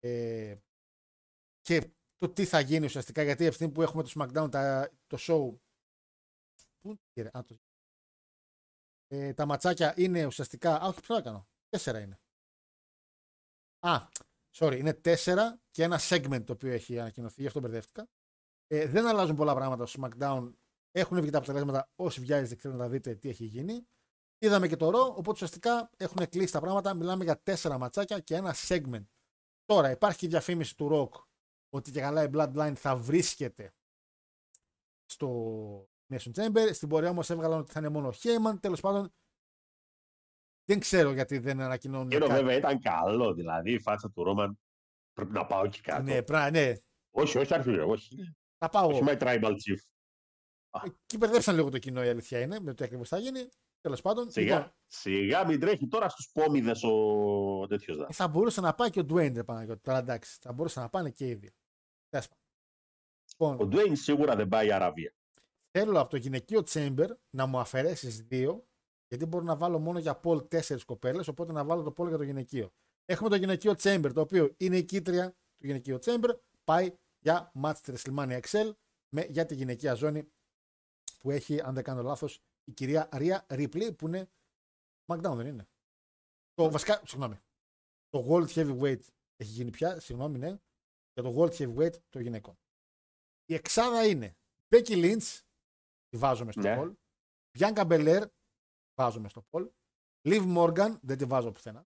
ε, 0.00 0.58
και 1.60 1.92
το 2.16 2.32
τι 2.32 2.44
θα 2.44 2.60
γίνει 2.60 2.84
ουσιαστικά 2.84 3.22
γιατί 3.22 3.46
αυτή 3.46 3.70
που 3.70 3.82
έχουμε 3.82 4.02
το 4.02 4.10
SmackDown 4.14 4.50
τα, 4.50 4.90
το 5.06 5.16
show 5.20 5.58
πού, 6.80 6.98
α, 7.32 7.44
το, 7.44 7.58
ε, 9.06 9.34
τα 9.34 9.46
ματσάκια 9.46 9.94
είναι 9.96 10.26
ουσιαστικά 10.26 10.80
α 10.80 10.86
όχι 10.86 11.00
ποιο 11.00 11.16
έκανα 11.16 11.46
τέσσερα 11.68 12.00
είναι 12.00 12.20
α 13.86 14.08
sorry 14.58 14.76
είναι 14.78 14.92
τέσσερα 14.92 15.60
και 15.70 15.82
ένα 15.82 16.00
segment 16.08 16.44
το 16.44 16.52
οποίο 16.52 16.72
έχει 16.72 16.98
ανακοινωθεί 16.98 17.40
γι' 17.40 17.46
αυτό 17.46 17.60
μπερδεύτηκα 17.60 18.08
ε, 18.66 18.86
δεν 18.86 19.06
αλλάζουν 19.06 19.36
πολλά 19.36 19.54
πράγματα 19.54 19.86
στο 19.86 20.02
SmackDown 20.02 20.52
έχουν 20.90 21.20
βγει 21.20 21.30
τα 21.30 21.38
αποτελέσματα 21.38 21.90
όσοι 21.94 22.20
βιάζετε 22.20 22.54
θέλετε 22.60 22.80
να 22.80 22.88
δείτε 22.88 23.14
τι 23.14 23.28
έχει 23.28 23.44
γίνει 23.44 23.86
Είδαμε 24.44 24.68
και 24.68 24.76
το 24.76 24.90
ρο, 24.90 25.04
οπότε 25.04 25.30
ουσιαστικά 25.30 25.90
έχουν 25.96 26.28
κλείσει 26.28 26.52
τα 26.52 26.60
πράγματα. 26.60 26.94
Μιλάμε 26.94 27.24
για 27.24 27.40
τέσσερα 27.42 27.78
ματσάκια 27.78 28.20
και 28.20 28.34
ένα 28.34 28.54
segment. 28.68 29.04
Τώρα 29.64 29.90
υπάρχει 29.90 30.26
η 30.26 30.28
διαφήμιση 30.28 30.76
του 30.76 30.88
Rock 30.92 31.22
ότι 31.68 31.90
και 31.90 32.00
καλά 32.00 32.22
η 32.22 32.28
Bloodline 32.32 32.72
θα 32.76 32.96
βρίσκεται 32.96 33.74
στο 35.04 35.88
Nation 36.12 36.32
Chamber. 36.34 36.70
Στην 36.72 36.88
πορεία 36.88 37.10
όμως 37.10 37.30
έβγαλαν 37.30 37.58
ότι 37.58 37.72
θα 37.72 37.80
είναι 37.80 37.88
μόνο 37.88 38.12
Heyman. 38.22 38.60
Τέλος 38.60 38.80
πάντων, 38.80 39.12
δεν 40.64 40.78
ξέρω 40.78 41.12
γιατί 41.12 41.38
δεν 41.38 41.60
ανακοινώνουν. 41.60 42.08
Και 42.08 42.18
βέβαια 42.18 42.56
ήταν 42.56 42.80
καλό. 42.80 43.34
Δηλαδή 43.34 43.72
η 43.72 43.80
φάτσα 43.80 44.10
του 44.10 44.24
Ρόμαν 44.24 44.58
πρέπει 45.12 45.32
να 45.32 45.46
πάω 45.46 45.64
εκεί 45.64 45.80
κάτω. 45.80 46.02
Ναι, 46.02 46.22
πρά, 46.22 46.50
ναι. 46.50 46.72
Όχι, 47.10 47.38
όχι, 47.38 47.54
αρχή, 47.54 47.78
όχι. 47.78 48.34
Θα 48.58 48.68
πάω. 48.68 48.88
Όχι 48.88 49.02
με 49.02 49.16
Tribal 49.20 49.50
Chief. 49.50 49.78
Εκεί 50.84 51.16
μπερδεύσαν 51.18 51.54
λίγο 51.54 51.70
το 51.70 51.78
κοινό, 51.78 52.04
η 52.04 52.08
αλήθεια 52.08 52.40
είναι, 52.40 52.60
με 52.60 52.74
το 52.74 52.84
ακριβώς 52.84 53.08
θα 53.08 53.18
γίνει. 53.18 53.48
Τέλος 53.80 54.00
πάντων. 54.00 54.30
Σιγά, 54.30 54.56
λοιπόν, 54.56 54.72
σιγά 54.86 55.46
μην 55.46 55.60
τρέχει 55.60 55.86
τώρα 55.86 56.08
στους 56.08 56.30
πόμιδες 56.32 56.82
ο 56.82 57.66
τέτοιος. 57.66 58.06
θα 58.10 58.28
μπορούσε 58.28 58.60
να 58.60 58.74
πάει 58.74 58.90
και 58.90 59.00
ο 59.00 59.06
Dwayne, 59.08 59.44
Παναγιώτη. 59.46 59.80
Τώρα 59.80 59.98
εντάξει, 59.98 60.38
θα 60.40 60.52
μπορούσε 60.52 60.80
να 60.80 60.88
πάνε 60.88 61.10
και 61.10 61.28
οι 61.28 61.34
δύο. 61.34 61.50
Λοιπόν, 63.30 63.66
ο 63.66 63.68
Dwayne 63.72 63.96
σίγουρα 63.96 64.36
δεν 64.36 64.48
πάει 64.48 64.72
Αραβία. 64.72 65.14
Θέλω 65.70 66.00
από 66.00 66.10
το 66.10 66.16
γυναικείο 66.16 66.62
Chamber 66.70 67.08
να 67.30 67.46
μου 67.46 67.58
αφαιρέσεις 67.58 68.22
δύο, 68.22 68.66
γιατί 69.08 69.26
μπορώ 69.26 69.44
να 69.44 69.56
βάλω 69.56 69.78
μόνο 69.78 69.98
για 69.98 70.20
Paul 70.24 70.50
τέσσερις 70.50 70.84
κοπέλες, 70.84 71.28
οπότε 71.28 71.52
να 71.52 71.64
βάλω 71.64 71.82
το 71.82 71.94
Paul 71.96 72.08
για 72.08 72.16
το 72.16 72.22
γυναικείο. 72.22 72.72
Έχουμε 73.04 73.28
το 73.28 73.36
γυναικείο 73.36 73.74
Chamber, 73.78 74.10
το 74.14 74.20
οποίο 74.20 74.54
είναι 74.56 74.76
η 74.76 74.84
κίτρια 74.84 75.30
του 75.30 75.66
γυναικείου 75.66 75.98
Chamber, 76.02 76.38
πάει 76.64 76.96
για 77.18 77.52
match 77.62 77.74
στη 77.74 77.92
WrestleMania 77.96 78.40
XL 78.40 78.72
με, 79.08 79.22
για 79.24 79.46
τη 79.46 79.54
γυναικεία 79.54 79.94
ζώνη 79.94 80.32
που 81.18 81.30
έχει, 81.30 81.60
αν 81.60 81.74
δεν 81.74 81.84
κάνω 81.84 82.02
λάθος, 82.02 82.42
η 82.64 82.72
κυρία 82.72 83.08
Ρία 83.12 83.46
Ripley 83.48 83.96
που 83.96 84.06
είναι 84.06 84.30
SmackDown 85.06 85.34
δεν 85.36 85.46
είναι; 85.46 85.68
Το 86.54 86.70
βασικά, 86.70 87.02
συγγνώμη. 87.06 87.38
Το 88.08 88.26
World 88.28 88.48
Heavyweight 88.48 89.00
έχει 89.36 89.50
γίνει 89.50 89.70
πια, 89.70 90.00
συγγνώμη, 90.00 90.38
ναι. 90.38 90.58
Για 91.12 91.22
το 91.22 91.34
World 91.36 91.52
Heavyweight 91.56 92.00
των 92.10 92.20
γυναικών. 92.20 92.58
Η 93.44 93.54
εξάδα 93.54 94.06
είναι 94.06 94.36
Becky 94.68 95.04
Lynch, 95.04 95.40
τη 96.08 96.16
βάζουμε 96.16 96.52
στο 96.52 96.60
Ναι. 96.60 96.76
Paul. 96.78 96.94
Bianca 97.58 97.86
Belair, 97.86 98.26
βάζουμε 98.94 99.28
στο 99.28 99.46
poll. 99.50 99.68
Liv 100.22 100.56
Morgan, 100.56 100.98
δεν 101.02 101.18
τη 101.18 101.24
βάζω 101.24 101.52
πουθενά. 101.52 101.86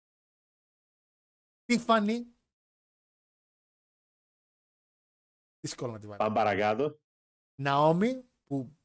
Tiffany. 1.67 2.25
Δύσκολο 5.61 5.93
να 5.93 5.99
τη 5.99 6.07
βάλω. 6.07 6.19
Πάμε 6.19 6.35
παρακάτω. 6.35 7.01
Naomi, 7.63 8.23
που 8.45 8.77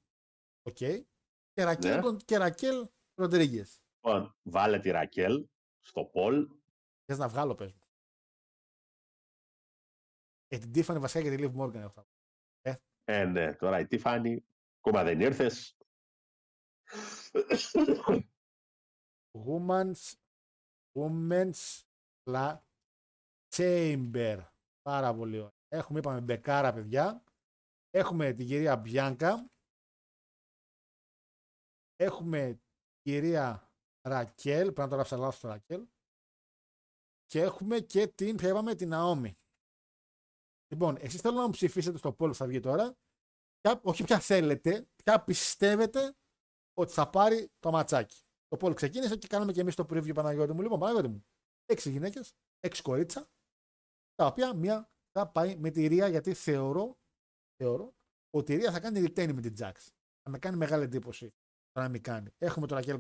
οκ. 0.62 0.76
Και 1.54 1.64
Raquel, 1.64 2.12
Ναι. 2.12 2.18
και 2.26 2.38
Raquel 2.38 2.88
Rodriguez. 3.14 3.66
Λοιπόν, 3.96 4.36
βάλε 4.44 4.80
τη 4.80 4.90
Raquel 4.92 5.48
στο 5.80 6.06
Πολ. 6.06 6.50
Θες 7.06 7.18
να 7.18 7.28
βγάλω, 7.28 7.56
πες 7.56 7.74
μου. 7.74 7.80
Ε, 10.48 10.58
την 10.58 10.72
Tiffany 10.76 11.00
βασικά 11.00 11.22
και 11.22 11.36
τη 11.36 11.44
Liv 11.46 11.56
Morgan 11.62 11.74
έχω. 11.76 12.06
Ε, 13.04 13.26
ναι, 13.26 13.56
τώρα 13.56 13.80
η 13.80 13.88
Tiffany, 13.90 14.38
ακόμα 14.78 15.04
δεν 15.04 15.20
ήρθες. 15.22 15.78
Women's, 19.34 20.16
women's 20.96 21.84
La 22.30 22.60
Chamber. 23.56 24.48
Πάρα 24.82 25.14
πολύ 25.14 25.38
ωραία. 25.38 25.54
Έχουμε, 25.68 26.00
είπαμε, 26.00 26.22
Μπεκάρα, 26.22 26.74
παιδιά. 26.74 27.24
Έχουμε 27.90 28.34
την 28.34 28.48
κυρία 28.48 28.78
Μπιάνκα. 28.78 29.50
Έχουμε 31.96 32.54
την 32.54 33.02
κυρία 33.02 33.72
Ρακέλ, 34.08 34.64
πρέπει 34.64 34.80
να 34.80 34.88
το 34.88 34.96
γράψα 34.96 35.18
λάθος 35.18 35.40
το 35.40 35.48
Ρακέλ. 35.48 35.88
Και 37.26 37.42
έχουμε 37.42 37.80
και 37.80 38.08
την, 38.08 38.38
ποια 38.38 38.50
είπαμε, 38.50 38.76
την 38.76 38.90
Ναόμη. 38.90 39.38
Λοιπόν, 40.74 40.96
εσείς 41.00 41.22
θέλω 41.22 41.36
να 41.36 41.46
μου 41.46 41.50
ψηφίσετε 41.50 41.98
στο 41.98 42.14
πόλο 42.14 42.32
που 42.32 42.38
θα 42.38 42.48
βγει 42.48 42.60
τώρα. 42.60 42.98
Ποια, 43.60 43.82
όχι 43.84 44.04
ποια 44.04 44.20
θέλετε, 44.20 44.88
ποια 45.04 45.24
πιστεύετε 45.24 46.16
ότι 46.74 46.94
θα 46.94 47.10
πάρει 47.10 47.52
το 47.60 47.72
ματσάκι. 47.72 48.22
Το 48.48 48.58
πόλο 48.58 48.74
ξεκίνησε 48.74 49.18
και 49.18 49.28
κάναμε 49.28 49.52
και 49.52 49.62
εμείς 49.62 49.76
το 49.76 49.86
preview 49.90 50.14
Παναγιώτη 50.14 50.54
μου. 50.54 50.62
Λοιπόν, 50.62 50.80
Παναγιώτη 50.80 51.08
μου, 51.08 51.26
έξι 51.66 51.90
γυναίκες, 51.90 52.36
έξι 52.60 52.82
κορίτσα, 52.82 53.30
τα 54.16 54.26
οποία 54.26 54.54
μία 54.54 54.92
θα 55.12 55.28
πάει 55.28 55.56
με 55.56 55.70
τη 55.70 55.88
Ρία 55.88 56.08
γιατί 56.08 56.34
θεωρώ, 56.34 56.98
θεωρώ 57.56 57.96
ότι 58.30 58.54
η 58.54 58.56
Ρία 58.56 58.72
θα 58.72 58.80
κάνει 58.80 59.04
retain 59.08 59.34
με 59.34 59.42
την 59.42 59.54
Jax. 59.58 59.76
Θα 60.24 60.30
με 60.30 60.40
κάνει 60.40 60.58
μεγάλη 60.58 60.84
εντύπωση 60.84 61.34
το 61.72 61.82
να 61.82 61.90
μην 61.90 62.02
κάνει. 62.02 62.30
Έχουμε 62.38 62.68
τώρα 62.68 62.82
και 62.82 62.92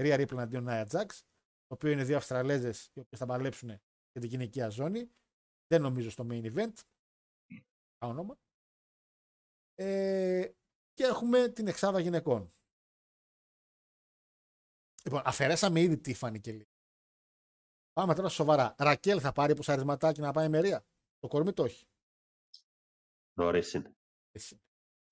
Ρία 0.00 0.16
Ρίπλ 0.16 0.38
αντίον 0.38 0.64
Νάια 0.64 0.86
Jax, 0.90 1.06
το 1.66 1.74
οποίο 1.74 1.90
είναι 1.90 2.04
δύο 2.04 2.16
Αυστραλέζες 2.16 2.86
οι 2.94 3.00
οποίες 3.00 3.20
θα 3.20 3.26
παλέψουν 3.26 3.68
για 3.68 4.20
την 4.20 4.24
γυναικεία 4.24 4.68
ζώνη. 4.68 5.10
Δεν 5.66 5.82
νομίζω 5.82 6.10
στο 6.10 6.26
main 6.30 6.54
event. 6.54 6.72
Όνομα. 7.98 8.38
Ε, 9.74 10.52
και 10.92 11.04
έχουμε 11.04 11.48
την 11.48 11.66
εξάδα 11.66 12.00
γυναικών. 12.00 12.54
Λοιπόν, 15.04 15.22
αφαιρέσαμε 15.24 15.80
ήδη 15.80 15.98
τη 15.98 16.14
Φάνη 16.14 16.40
και 16.40 16.52
λίγο. 16.52 16.68
Πάμε 17.92 18.14
τώρα 18.14 18.28
σοβαρά. 18.28 18.74
Ρακέλ 18.78 19.18
θα 19.22 19.32
πάρει 19.32 19.54
ποσαρισματάκι 19.54 20.20
να 20.20 20.32
πάει 20.32 20.48
μερία; 20.48 20.86
Το 21.18 21.28
κορμί 21.28 21.52
το 21.52 21.64
έχει. 21.64 21.86
Νωρίς 23.38 23.72
είναι. 23.72 23.96
Εσύ. 24.30 24.62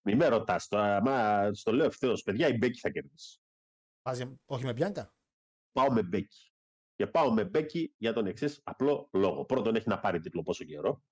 Μην 0.06 0.16
με 0.16 0.26
ρωτάς 0.26 0.68
τώρα. 0.68 1.02
Μα 1.02 1.48
στο 1.54 1.72
λέω 1.72 1.86
ευθέως. 1.86 2.22
Παιδιά, 2.22 2.48
η 2.48 2.56
Μπέκη 2.56 2.78
θα 2.78 2.90
κερδίσει. 2.90 3.40
Βάζει, 4.02 4.40
όχι 4.44 4.64
με 4.64 4.72
Μπιάνκα; 4.72 5.14
Πάω 5.72 5.92
με 5.92 6.02
Μπέκη. 6.02 6.52
Και 6.94 7.06
πάω 7.06 7.32
με 7.32 7.44
Μπέκη 7.44 7.94
για 7.98 8.12
τον 8.12 8.26
εξής 8.26 8.60
απλό 8.64 9.08
λόγο. 9.12 9.44
Πρώτον, 9.44 9.74
έχει 9.74 9.88
να 9.88 10.00
πάρει 10.00 10.20
τίτλο 10.20 10.42
πόσο 10.42 10.64
καιρό. 10.64 11.04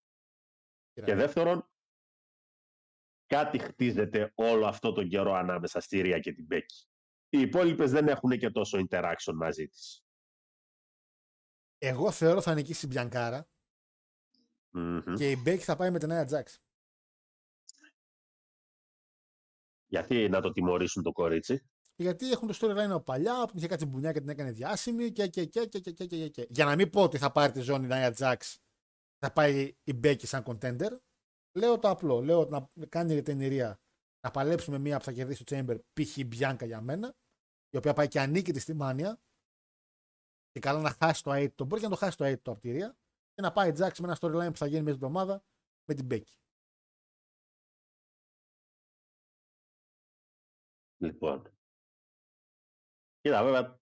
Και 0.93 1.15
δεύτερον, 1.15 1.70
κάτι 3.27 3.59
χτίζεται 3.59 4.32
όλο 4.35 4.66
αυτό 4.66 4.93
τον 4.93 5.09
καιρό 5.09 5.32
ανάμεσα 5.32 5.81
στη 5.81 6.01
Ρία 6.01 6.19
και 6.19 6.32
την 6.32 6.44
Μπέκη. 6.44 6.90
Οι 7.32 7.40
υπόλοιπες 7.40 7.90
δεν 7.90 8.09
έχουν 8.09 8.31
και 8.31 8.51
τόσο 8.51 8.78
interaction 8.89 9.32
μαζί 9.35 9.69
της. 9.69 10.05
Εγώ 11.78 12.11
θεωρώ 12.11 12.40
θα 12.40 12.55
νικήσει 12.55 12.86
η 12.86 12.89
μπιανκαρα 12.93 13.48
και 15.16 15.31
η 15.31 15.40
Μπέκη 15.43 15.62
θα 15.62 15.77
πάει 15.77 15.90
με 15.90 15.98
την 15.98 16.09
Νέα 16.09 16.24
Τζάξ. 16.24 16.59
Γιατί 19.86 20.28
να 20.28 20.40
το 20.40 20.52
τιμωρήσουν 20.52 21.02
το 21.02 21.12
κορίτσι; 21.12 21.70
Γιατί 21.97 22.31
έχουν 22.31 22.48
το 22.48 22.59
storyline 22.61 22.90
από 22.90 23.01
παλιά 23.01 23.47
που 23.47 23.57
είχε 23.57 23.66
κάτσει 23.66 23.86
μπουνιά 23.86 24.12
και 24.12 24.20
την 24.20 24.28
έκανε 24.28 24.51
διάσημη 24.51 25.12
και, 25.12 25.27
και, 25.27 25.44
και, 25.44 25.66
και, 25.66 25.81
και, 25.81 25.93
και, 25.93 26.07
και, 26.07 26.28
και. 26.28 26.47
Για 26.51 26.65
να 26.65 26.74
μην 26.74 26.90
πω 26.90 27.02
ότι 27.02 27.19
θα 27.19 27.32
πάρει 27.32 27.52
τη 27.52 27.61
ζώνη 27.61 27.86
Νέα 27.86 28.11
Τζάξ, 28.11 28.59
θα 29.19 29.32
πάει 29.32 29.77
η 29.82 29.93
Μπέκη 29.93 30.27
σαν 30.27 30.43
contender. 30.47 30.98
Λέω 31.52 31.78
το 31.78 31.89
απλό. 31.89 32.20
Λέω 32.20 32.40
ότι 32.40 32.52
να 32.52 32.86
κάνει 32.86 33.23
την 33.23 33.40
εταιρεία 33.40 33.81
να 34.21 34.31
παλέψουμε 34.31 34.79
μία 34.79 34.99
που 34.99 35.05
θα 35.05 35.13
κερδίσει 35.13 35.45
το 35.45 35.57
Chamber, 35.57 35.79
π.χ. 35.93 36.27
Μπιάνκα 36.27 36.67
για 36.67 36.81
μένα, 36.81 37.17
η 37.71 37.77
οποία 37.77 37.93
πάει 37.93 38.09
και 38.09 38.21
ανήκει 38.21 38.53
της 38.53 38.63
στη 38.63 38.75
Μάνια. 38.75 39.21
Και 40.51 40.61
καλά 40.61 40.81
να 40.81 40.91
χάσει 40.91 41.23
το 41.23 41.31
AIDS, 41.31 41.67
μπορεί 41.67 41.81
και 41.81 41.87
να 41.87 41.93
το 41.93 41.97
χάσει 41.97 42.17
το 42.17 42.25
AIDS 42.25 42.41
το 42.43 42.51
από 42.51 42.61
τη 42.61 42.71
Ρία, 42.71 42.99
και 43.35 43.43
να 43.43 43.53
πάει 43.53 43.73
Τζάξ 43.73 44.01
με 44.01 44.07
ένα 44.07 44.17
storyline 44.21 44.51
που 44.53 44.59
θα 44.59 44.67
γίνει 44.67 44.83
μέσα 44.83 44.97
στην 44.97 45.07
εβδομάδα 45.07 45.45
με 45.85 45.95
την 45.95 46.07
Μπέκη. 46.07 46.35
Λοιπόν. 50.97 51.55
Κοίτα, 53.21 53.45
βέβαια, 53.45 53.81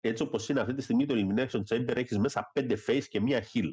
έτσι 0.00 0.22
όπως 0.22 0.48
είναι 0.48 0.60
αυτή 0.60 0.74
τη 0.74 0.82
στιγμή 0.82 1.06
το 1.06 1.14
Elimination 1.16 1.62
Chamber 1.64 1.96
έχεις 1.96 2.18
μέσα 2.18 2.50
πέντε 2.52 2.76
face 2.86 3.04
και 3.08 3.20
μία 3.20 3.46
heal. 3.52 3.72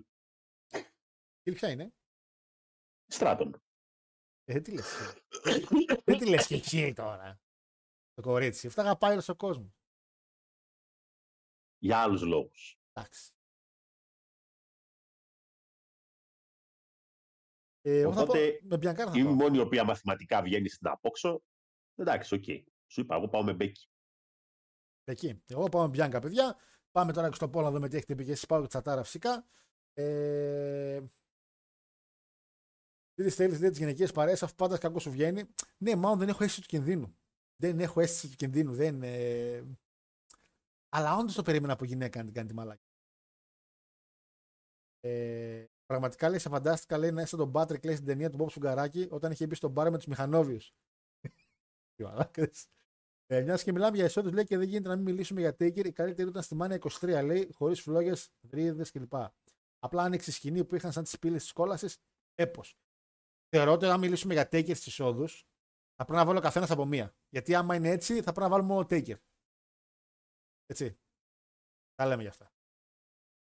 Heal 1.43 1.53
ποια 1.53 1.69
είναι; 1.69 1.93
Στράτον. 3.05 3.64
Ε, 4.45 4.61
τι 4.61 4.71
λες. 4.71 4.85
Δεν 6.05 6.17
τι 6.17 6.29
λες 6.29 6.47
και 6.47 6.61
heal 6.65 6.93
τώρα. 6.95 7.39
Το 8.13 8.21
κορίτσι. 8.21 8.67
Αυτά 8.67 8.81
αγαπάει 8.81 9.11
όλος 9.11 9.29
ο 9.29 9.35
κόσμος. 9.35 9.73
Για 11.77 12.01
άλλους 12.01 12.21
λόγους. 12.21 12.79
Εντάξει. 12.93 13.33
Ε, 17.81 17.99
εγώ 17.99 18.13
θα 18.13 18.25
πω, 18.25 18.31
Οπότε 18.31 18.59
με 18.63 18.77
Μπιανκάρα 18.77 19.11
θα 19.11 19.17
είμαι 19.17 19.29
η 19.29 19.35
πάω. 19.35 19.41
μόνη 19.41 19.57
η 19.57 19.61
οποία 19.61 19.83
μαθηματικά 19.83 20.41
βγαίνει 20.41 20.69
στην 20.69 20.87
απόξω. 20.87 21.43
Εντάξει, 21.95 22.35
οκ. 22.35 22.43
Σου 22.87 23.01
είπα, 23.01 23.15
εγώ 23.15 23.27
πάω 23.27 23.43
με 23.43 23.53
Μπέκη. 23.53 23.89
Εκεί. 25.03 25.43
Εγώ 25.47 25.69
πάω 25.69 25.81
με 25.81 25.87
Μπιάνκα, 25.87 26.19
παιδιά. 26.19 26.55
Πάμε 26.91 27.13
τώρα 27.13 27.29
και 27.29 27.35
στο 27.35 27.49
πόλο 27.49 27.65
να 27.65 27.71
δούμε 27.71 27.87
τι 27.89 27.95
έχετε 27.95 28.15
πει 28.15 28.25
και 28.25 28.31
εσείς. 28.31 28.45
Πάω 28.45 28.61
και 28.61 28.67
τσατάρα 28.67 29.03
φυσικά. 29.03 29.47
Ε... 29.93 31.01
Τι 33.15 33.23
τη 33.23 33.29
θέλει, 33.29 33.57
λέει 33.57 33.69
τις 33.69 33.77
γυναικείες 33.77 34.11
παρέες, 34.11 34.43
αφού 34.43 34.55
πάντα 34.55 34.77
κακό 34.77 34.99
σου 34.99 35.11
βγαίνει. 35.11 35.43
Ναι, 35.77 35.95
μάλλον 35.95 36.19
δεν 36.19 36.29
έχω 36.29 36.43
αίσθηση 36.43 36.61
του 36.61 36.67
κινδύνου. 36.67 37.17
Δεν 37.55 37.79
έχω 37.79 38.01
αίσθηση 38.01 38.29
του 38.29 38.35
κινδύνου. 38.35 38.73
Δεν, 38.73 39.03
ε... 39.03 39.63
Αλλά 40.89 41.17
όντως 41.17 41.35
το 41.35 41.41
περίμενα 41.41 41.73
από 41.73 41.85
γυναίκα 41.85 42.19
να 42.19 42.25
την 42.25 42.33
κάνει 42.33 42.47
τη 42.47 42.53
μαλάκια. 42.53 42.89
Ε... 44.99 45.65
Πραγματικά 45.85 46.29
λέει, 46.29 46.39
σε 46.39 46.49
φαντάστηκα 46.49 46.97
λέει 46.97 47.11
να 47.11 47.21
είσαι 47.21 47.35
τον 47.35 47.49
Μπάτρικ 47.49 47.83
λέει 47.83 47.95
στην 47.95 48.07
ταινία 48.07 48.29
του 48.29 48.37
Μπόμπ 48.37 48.49
Σουγκαράκη 48.49 49.07
όταν 49.11 49.31
είχε 49.31 49.47
μπει 49.47 49.55
στον 49.55 49.71
μπαρ 49.71 49.91
με 49.91 49.97
τους 49.97 50.05
μηχανόβιους. 50.05 50.73
Τι 51.95 52.03
μαλάκες. 52.03 52.67
Ε, 53.27 53.41
Μιας 53.41 53.63
και 53.63 53.71
μιλάμε 53.71 53.95
για 53.95 54.05
ισότητε, 54.05 54.33
λέει 54.33 54.43
και 54.43 54.57
δεν 54.57 54.67
γίνεται 54.67 54.89
να 54.89 54.95
μην 54.95 55.03
μιλήσουμε 55.03 55.39
για 55.39 55.51
Taker. 55.51 55.85
Η 55.85 55.91
καλύτερη 55.91 56.29
ήταν 56.29 56.43
στη 56.43 56.55
Μάνια 56.55 56.79
23, 56.99 57.23
λέει, 57.25 57.49
χωρίς 57.53 57.81
φλόγες, 57.81 58.29
δρίδε 58.41 58.83
κλπ. 58.91 59.13
Απλά 59.79 60.03
άνοιξε 60.03 60.29
η 60.29 60.33
σκηνή 60.33 60.65
που 60.65 60.75
είχαν 60.75 60.91
σαν 60.91 61.03
τις 61.03 61.19
πύλες 61.19 61.41
της 61.41 61.51
κόλασης, 61.51 61.97
έπω. 62.35 62.63
Θεωρώ 63.55 63.71
ότι 63.71 63.85
αν 63.85 63.99
μιλήσουμε 63.99 64.33
για 64.33 64.43
Taker 64.43 64.75
στις 64.75 64.85
εισόδου, 64.85 65.27
θα 65.95 66.05
πρέπει 66.05 66.19
να 66.19 66.25
βάλω 66.25 66.39
καθένας 66.39 66.71
από 66.71 66.85
μία. 66.85 67.15
Γιατί 67.29 67.55
άμα 67.55 67.75
είναι 67.75 67.89
έτσι, 67.89 68.13
θα 68.15 68.31
πρέπει 68.31 68.39
να 68.39 68.49
βάλουμε 68.49 68.73
μόνο 68.73 68.87
Taker. 68.89 69.15
Έτσι. 70.65 70.97
Τα 71.95 72.05
λέμε 72.05 72.21
γι' 72.21 72.27
αυτά. 72.27 72.51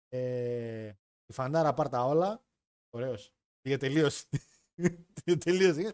Ε, 0.07 0.93
η 1.25 1.33
φανάρα 1.33 1.73
πάρτα 1.73 2.05
όλα. 2.05 2.43
Ωραίος. 2.89 3.33
Πήγε 3.61 3.77
τελείως. 3.77 4.29
τελείως. 5.45 5.93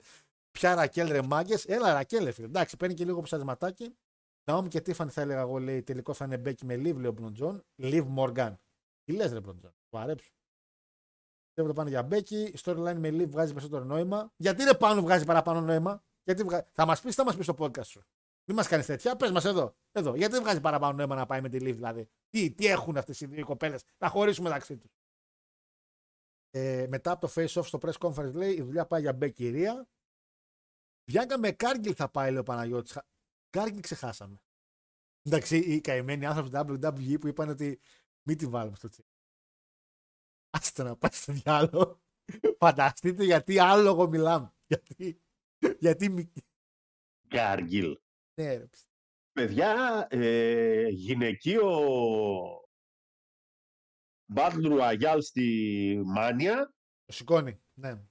Πια 0.51 0.75
Ρακέλ 0.75 1.11
ρε 1.11 1.21
μάγκες. 1.21 1.65
Έλα 1.65 1.93
Ρακέλ 1.93 2.23
ρε 2.23 2.31
φίλε. 2.31 2.47
Εντάξει, 2.47 2.77
παίρνει 2.77 2.93
και 2.93 3.05
λίγο 3.05 3.21
ψαρισματάκι. 3.21 3.97
Ναόμι 4.43 4.67
και 4.67 4.81
Τίφανη 4.81 5.11
θα 5.11 5.21
έλεγα 5.21 5.41
εγώ 5.41 5.57
λέει 5.57 5.83
τελικό 5.83 6.13
θα 6.13 6.25
είναι 6.25 6.37
Μπέκι 6.37 6.65
με 6.65 6.75
Λίβ, 6.75 6.97
λέει 6.97 7.09
ο 7.09 7.13
Μπλοντζόν. 7.13 7.65
Λίβ 7.75 8.07
Μόργαν. 8.07 8.59
Τι 9.03 9.13
λες 9.13 9.31
ρε 9.31 9.39
Μπλοντζόν. 9.39 9.73
Του 9.89 9.97
αρέψου. 11.61 11.67
Πιστεύω 11.67 11.67
το 11.67 11.73
πάνε 11.73 11.89
για 11.89 12.03
Μπέκι. 12.03 12.41
Η 12.43 12.57
storyline 12.63 12.99
με 12.99 13.09
Λίβ 13.11 13.29
βγάζει 13.29 13.51
περισσότερο 13.53 13.83
νόημα. 13.83 14.31
Γιατί 14.35 14.63
ρε 14.63 14.73
πάνω 14.73 15.01
βγάζει 15.01 15.25
παραπάνω 15.25 15.61
νόημα; 15.61 16.03
Γιατί 16.23 16.43
βγα... 16.43 16.67
Θα 16.71 16.85
μας 16.85 17.01
πεις, 17.01 17.15
θα 17.15 17.23
μας 17.23 17.35
πεις 17.35 17.45
στο 17.45 17.55
podcast 17.57 17.85
σου. 17.85 18.03
Μην 18.45 18.57
μας 18.57 18.67
κάνεις 18.67 18.85
τέτοια. 18.85 19.15
Πες 19.15 19.31
μας 19.31 19.45
εδώ. 19.45 19.75
εδώ. 19.91 20.15
Γιατί 20.15 20.33
δεν 20.33 20.41
βγάζει 20.43 20.61
παραπάνω 20.61 20.93
νόημα 20.93 21.15
να 21.15 21.25
πάει 21.25 21.41
με 21.41 21.49
τη 21.49 21.59
Λίβ 21.59 21.75
δηλαδή; 21.75 22.09
Τι, 22.29 22.51
τι 22.51 22.65
έχουν 22.65 22.97
αυτές 22.97 23.21
οι 23.21 23.25
δύο 23.25 23.45
κοπέλες; 23.45 23.83
Να 23.97 24.09
χωρίσουν 24.09 24.43
μεταξύ 24.43 24.77
τους. 24.77 24.91
Ε, 26.53 26.85
μετά 26.89 27.11
από 27.11 27.27
το 27.27 27.33
face 27.35 27.61
off 27.61 27.65
στο 27.65 27.79
press 27.81 27.97
conference 27.99 28.33
λέει 28.33 28.53
η 28.53 28.61
δουλειά 28.61 28.85
πάει 28.85 29.01
για 29.01 29.13
Μπέκι 29.13 29.49
Ρία. 29.49 29.87
Βιάνκα 31.11 31.39
με 31.39 31.51
Κάργκιλ 31.51 31.93
θα 31.95 32.09
πάει, 32.09 32.29
λέει 32.29 32.39
ο 32.39 32.43
Παναγιώτης. 32.43 32.97
Κάργκιλ 33.49 33.81
ξεχάσαμε. 33.81 34.41
Εντάξει, 35.23 35.57
οι 35.57 35.81
καημένοι 35.81 36.25
άνθρωποι 36.25 36.49
του 36.49 36.79
WWE 36.83 37.19
που 37.19 37.27
είπαν 37.27 37.49
ότι 37.49 37.79
μην 38.23 38.37
τη 38.37 38.45
βάλουμε 38.45 38.75
στο 38.75 38.87
τσίπ. 38.87 39.05
Άστε 40.51 40.83
να 40.83 40.95
πάει 40.95 41.11
στο 41.13 41.33
διάλογο. 41.33 42.01
Φανταστείτε 42.57 43.23
γιατί 43.23 43.59
άλογο 43.59 44.07
μιλάμε. 44.07 44.53
Γιατί, 44.67 45.21
γιατί 45.79 46.09
μη... 46.09 46.31
Γκάργιλ. 47.27 47.99
Ναι, 48.33 48.55
ρε, 48.55 48.65
ψ. 48.65 48.85
Παιδιά, 49.31 50.07
ε, 50.09 50.87
γυναικείο 50.87 51.69
Battle 54.35 54.79
Royale 54.79 55.17
στη 55.21 56.01
Μάνια 56.05 56.73
το 57.05 57.13
σηκώνει. 57.13 57.61
Ναι. 57.73 58.01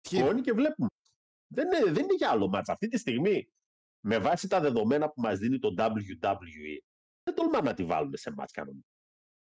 σηκώνει 0.00 0.40
και 0.40 0.52
βλέπουμε. 0.52 0.88
Δεν 1.46 1.66
είναι, 1.66 1.92
δεν 1.92 2.02
είναι 2.02 2.14
για 2.14 2.30
άλλο 2.30 2.48
μάτς. 2.48 2.68
Αυτή 2.68 2.88
τη 2.88 2.98
στιγμή, 2.98 3.52
με 4.00 4.18
βάση 4.18 4.48
τα 4.48 4.60
δεδομένα 4.60 5.10
που 5.10 5.20
μας 5.20 5.38
δίνει 5.38 5.58
το 5.58 5.74
WWE, 5.78 6.78
δεν 7.22 7.34
τολμά 7.34 7.62
να 7.62 7.74
τη 7.74 7.84
βάλουμε 7.84 8.16
σε 8.16 8.30
μάτς 8.30 8.52
κανονικά. 8.52 8.93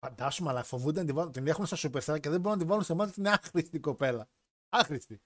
Φαντάσου, 0.03 0.49
αλλά 0.49 0.63
φοβούνται 0.63 0.99
να 0.99 1.05
τη 1.05 1.13
βάλουν. 1.13 1.31
Την 1.31 1.47
έχουν 1.47 1.65
στα 1.65 1.77
Superstar 1.77 2.19
και 2.19 2.29
δεν 2.29 2.39
μπορούν 2.41 2.57
να 2.57 2.63
τη 2.63 2.69
βάλουν 2.69 2.83
σε 2.83 2.93
μάτι. 2.93 3.19
Είναι 3.19 3.29
άχρηστη 3.29 3.77
η 3.77 3.79
κοπέλα. 3.79 4.29
Άχρηστη. 4.69 5.21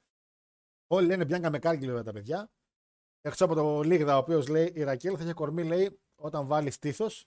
Όλοι 0.88 1.08
λένε 1.08 1.26
Bianca 1.26 1.50
με 1.50 1.60
Cargill 1.60 1.88
βέβαια 1.88 2.04
τα 2.04 2.12
παιδιά. 2.12 2.52
Εκτός 3.22 3.42
από 3.42 3.54
το 3.54 3.82
Λίγδα, 3.82 4.16
ο 4.16 4.20
οποίος 4.20 4.48
λέει 4.48 4.72
η 4.76 4.84
Raquel 4.84 5.16
θα 5.18 5.24
έχει 5.24 5.34
κορμί, 5.34 5.64
λέει, 5.64 6.00
όταν 6.16 6.48
βάλεις 6.48 6.74
στήθος 6.74 7.26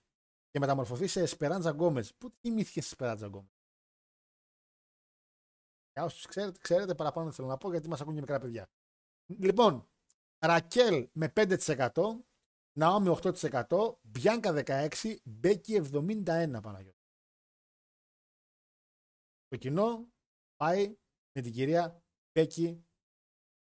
και 0.51 0.59
μεταμορφωθείς 0.59 1.13
σε 1.13 1.21
Esperanza 1.21 1.71
Gomez. 1.71 2.15
Πού 2.15 2.33
θυμήθηκες 2.41 2.85
σε 2.85 2.91
Esperanza 2.91 3.27
Gomez; 3.27 3.51
Για 5.93 6.05
όσους 6.05 6.27
ξέρετε, 6.27 6.59
ξέρετε 6.61 6.95
παραπάνω 6.95 7.27
δεν 7.27 7.35
θέλω 7.35 7.49
να 7.49 7.57
πω 7.57 7.71
γιατί 7.71 7.89
μας 7.89 8.01
ακούν 8.01 8.15
και 8.15 8.21
μικρά 8.21 8.39
παιδιά. 8.39 8.71
Λοιπόν, 9.27 9.89
Ρακέλ 10.39 11.09
με 11.13 11.29
5%, 11.29 12.27
Ναόμι 12.79 13.09
8%, 13.09 13.99
Μπιάνκα 14.03 14.53
16%, 14.53 15.17
Μπέκι 15.25 15.75
71% 15.93 16.61
Παναγιώτη. 16.63 17.00
Το 19.51 19.57
κοινό 19.57 20.13
πάει 20.57 20.97
με 21.33 21.43
την 21.43 21.53
κυρία 21.53 22.03
Μπέκι 22.33 22.87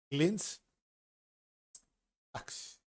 Λίντς. 0.09 0.63
Εντάξει. 2.31 2.81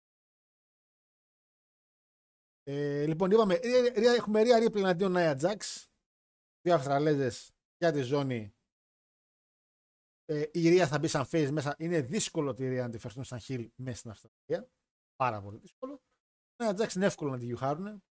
Ε, 2.63 3.05
λοιπόν, 3.05 3.31
είπαμε, 3.31 3.53
ε, 3.53 3.85
ε, 3.85 4.15
έχουμε 4.15 4.41
Ρία 4.41 4.59
Ρίπλ 4.59 4.77
εναντίον 4.79 5.11
Νάια 5.11 5.35
Τζάξ. 5.35 5.89
Δύο 6.61 6.75
Αυστραλέζες 6.75 7.51
για 7.77 7.91
τη 7.91 8.01
ζώνη. 8.01 8.55
Ε, 10.25 10.49
η 10.51 10.69
Ρία 10.69 10.87
θα 10.87 10.99
μπει 10.99 11.07
σαν 11.07 11.25
face 11.31 11.49
μέσα. 11.51 11.75
Είναι 11.77 12.01
δύσκολο 12.01 12.53
τη 12.53 12.67
Ρία 12.67 12.83
να 12.83 12.89
τη 12.89 12.97
φερθούν 12.97 13.23
σαν 13.23 13.39
χιλ 13.39 13.71
μέσα 13.75 13.97
στην 13.97 14.09
Αυστραλία. 14.09 14.69
Πάρα 15.15 15.41
πολύ 15.41 15.57
δύσκολο. 15.57 16.01
Νάια 16.55 16.73
Τζάξ 16.73 16.95
είναι 16.95 17.05
εύκολο 17.05 17.31
να 17.31 17.37
τη 17.37 17.45
γιουχάρουν. 17.45 18.03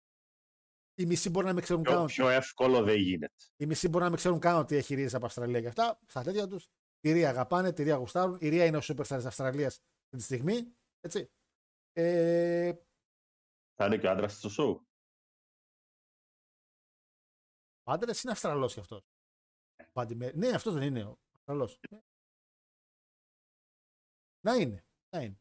Οι 1.01 1.07
μισοί 1.07 1.31
μπορεί 1.31 1.47
να 1.47 1.53
μην 1.53 1.63
ξέρουν 1.63 1.83
καν. 1.83 1.95
Πιο, 1.95 2.03
ότι- 2.03 2.13
πιο 2.13 2.29
εύκολο 2.29 2.83
δεν 2.83 2.97
γίνεται. 2.97 3.35
Οι 3.57 3.67
μισοί 3.67 3.89
μπορεί 3.89 4.03
να 4.05 4.09
μην 4.11 4.19
ξέρουν 4.19 4.39
καν 4.39 4.57
ότι 4.59 4.77
έχει 4.77 4.95
ρίζες 4.95 5.15
από 5.15 5.27
Αυστραλία 5.27 5.61
και 5.61 5.67
αυτά. 5.69 6.01
Στα 6.07 6.23
τέτοια 6.23 6.47
τους. 6.47 6.69
Τη 7.01 7.13
Ρία 7.13 7.29
αγαπάνε, 7.29 7.73
τη 7.73 7.83
Ρία 7.83 7.97
γουστάρουν. 7.97 8.39
Η 8.41 8.49
Ρία 8.49 8.65
είναι 8.67 8.77
ο 8.77 8.81
superstar 8.83 9.07
της 9.17 9.25
Αυστραλίας 9.25 9.75
αυτή 10.05 10.17
τη 10.17 10.23
στιγμή. 10.23 10.77
Έτσι. 11.01 11.31
Ε, 11.93 12.73
Θα 13.75 13.87
είναι 13.87 13.99
και 13.99 14.07
ο 14.07 14.11
άντρας 14.11 14.37
στο 14.37 14.49
σοου. 14.49 14.87
ο 17.83 17.93
άντρας 17.93 18.23
είναι 18.23 18.33
Αυστραλός 18.33 18.73
κι 18.75 18.81
αυτός. 18.81 19.03
Ναι, 20.35 20.49
αυτός 20.49 20.75
δεν 20.75 20.83
είναι 20.83 21.05
ο 21.05 21.19
Αυστραλός. 21.35 21.81
Να 24.41 24.55
είναι. 24.55 24.85
Να 25.17 25.23
είναι. 25.23 25.41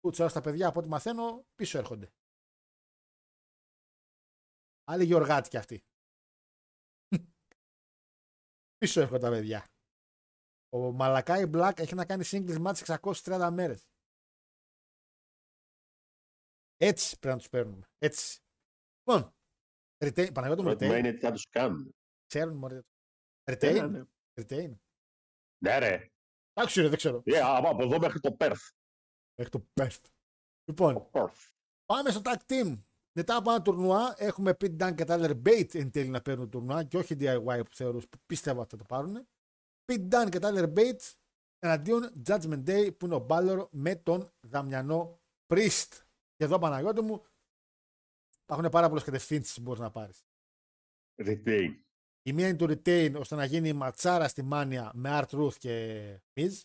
Ούτω 0.00 0.28
στα 0.28 0.40
παιδιά 0.40 0.68
από 0.68 0.78
ό,τι 0.80 0.88
μαθαίνω 0.88 1.46
πίσω 1.54 1.78
έρχονται. 1.78 2.12
Άλλοι 4.90 5.04
Γιωργάτοι 5.04 5.48
κι 5.48 5.56
αυτοί. 5.56 5.84
πίσω 8.76 9.00
έρχονται 9.00 9.18
τα 9.18 9.30
παιδιά. 9.30 9.64
Ο 10.72 10.92
Μαλακάι 10.92 11.46
Μπλακ 11.46 11.78
έχει 11.78 11.94
να 11.94 12.06
κάνει 12.06 12.24
singles 12.26 12.66
match 12.66 12.98
630 13.02 13.50
μέρες. 13.52 13.88
Έτσι 16.76 17.18
πρέπει 17.18 17.34
να 17.34 17.40
τους 17.40 17.48
παίρνουμε. 17.48 17.86
Έτσι. 17.98 18.40
Λοιπόν, 19.02 19.34
retain, 20.04 20.30
Παναγιώτο 20.34 20.62
μου 20.62 20.68
Πρότιμα 20.68 20.94
retain. 20.94 20.98
είναι 20.98 21.12
τι 21.12 21.18
θα 21.18 21.32
τους 21.32 21.48
κάνουν. 21.48 21.94
Ξέρουν 22.26 22.56
μωρέ. 22.56 22.74
Ναι, 22.74 22.82
Retain. 23.54 23.88
ναι. 23.90 24.02
Retain. 24.40 24.76
Ναι, 25.64 25.78
ρε. 25.78 26.10
Εντάξει 26.52 26.80
ρε, 26.80 26.88
δεν 26.88 26.96
ξέρω. 26.96 27.22
Ε, 27.24 27.40
από 27.40 27.68
από 27.68 27.82
εδώ 27.82 27.98
μέχρι 27.98 28.20
το 28.20 28.36
Perth. 28.40 28.68
Μέχρι 29.34 29.50
το 29.50 29.66
Perth. 29.80 30.04
Λοιπόν, 30.64 31.10
Perth. 31.12 31.48
πάμε 31.84 32.10
στο 32.10 32.20
tag 32.24 32.36
team. 32.46 32.82
Μετά 33.12 33.36
από 33.36 33.50
ένα 33.50 33.62
τουρνουά 33.62 34.14
έχουμε 34.18 34.56
Pete 34.60 34.76
Dunne 34.76 34.94
και 34.94 35.04
Tyler 35.06 35.42
Bate 35.42 35.74
εν 35.74 35.90
τέλει 35.90 36.08
να 36.08 36.20
παίρνουν 36.20 36.50
τουρνουά 36.50 36.84
και 36.84 36.96
όχι 36.96 37.16
DIY 37.18 37.60
που 37.64 37.74
θεωρούς 37.74 38.08
που 38.08 38.18
πίστευα 38.26 38.60
ότι 38.60 38.70
θα 38.70 38.76
το 38.76 38.84
πάρουν. 38.84 39.28
Pete 39.84 40.08
Dunne 40.08 40.28
και 40.30 40.38
Tyler 40.42 40.72
Bate 40.74 41.14
εναντίον 41.58 42.12
Judgment 42.26 42.64
Day 42.64 42.96
που 42.96 43.06
είναι 43.06 43.14
ο 43.14 43.26
Balor 43.28 43.68
με 43.70 43.94
τον 43.94 44.32
Δαμιανό 44.40 45.20
Priest. 45.46 45.88
Και 46.36 46.44
εδώ 46.44 46.58
Παναγιώτη 46.58 47.00
μου 47.00 47.24
υπάρχουν 48.42 48.68
πάρα 48.70 48.88
πολλές 48.88 49.04
κατευθύνσεις 49.04 49.54
που 49.54 49.60
μπορείς 49.60 49.80
να 49.80 49.90
πάρεις. 49.90 50.24
Retain. 51.22 51.74
Η 52.22 52.32
μία 52.32 52.48
είναι 52.48 52.56
το 52.56 52.66
retain 52.68 53.14
ώστε 53.18 53.34
να 53.34 53.44
γίνει 53.44 53.72
ματσάρα 53.72 54.28
στη 54.28 54.42
μάνια 54.42 54.90
με 54.94 55.08
Art 55.12 55.28
Ruth 55.28 55.54
και 55.58 56.20
Miz. 56.40 56.60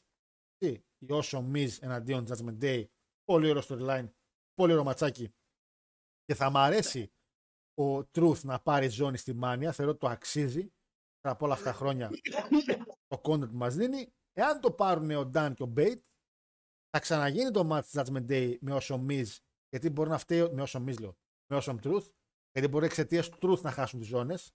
Τι, 0.57 0.83
η 0.97 1.11
όσο 1.11 1.49
Miz 1.53 1.69
εναντίον 1.79 2.25
Judgment 2.27 2.57
Day. 2.61 2.85
Πολύ 3.23 3.49
ωραίο 3.49 3.61
storyline. 3.67 4.09
Πολύ 4.53 4.71
ωραίο 4.71 4.83
ματσάκι. 4.83 5.33
Και 6.25 6.35
θα 6.35 6.49
μ' 6.49 6.57
αρέσει 6.57 7.11
ο 7.81 7.97
Truth 7.97 8.41
να 8.41 8.59
πάρει 8.59 8.89
ζώνη 8.89 9.17
στη 9.17 9.33
μάνια. 9.33 9.71
Θεωρώ 9.71 9.91
ότι 9.91 9.99
το 9.99 10.07
αξίζει. 10.07 10.73
Πέρα 11.21 11.33
από 11.33 11.45
όλα 11.45 11.53
αυτά 11.53 11.71
τα 11.71 11.73
χρόνια 11.73 12.09
το 13.07 13.21
content 13.23 13.49
που 13.49 13.57
μας 13.57 13.75
δίνει. 13.75 14.13
Εάν 14.33 14.61
το 14.61 14.71
πάρουν 14.71 15.11
ο 15.11 15.31
Dan 15.33 15.51
και 15.55 15.63
ο 15.63 15.73
Bate, 15.77 16.01
θα 16.89 16.99
ξαναγίνει 16.99 17.51
το 17.51 17.69
match 17.71 18.01
Judgment 18.01 18.25
Day 18.29 18.57
με 18.59 18.73
όσο 18.73 19.05
Miz. 19.09 19.25
Γιατί 19.69 19.89
μπορεί 19.89 20.09
να 20.09 20.17
φταίει, 20.17 20.49
με 20.53 20.61
όσο 20.61 20.83
Miz 20.87 20.99
λέω, 20.99 21.17
με 21.47 21.55
όσο 21.55 21.79
Truth. 21.83 22.05
Γιατί 22.51 22.67
μπορεί 22.67 22.85
εξαιτίας 22.85 23.29
του 23.29 23.37
Truth 23.41 23.61
να 23.61 23.71
χάσουν 23.71 23.99
τις 23.99 24.07
ζώνες 24.07 24.53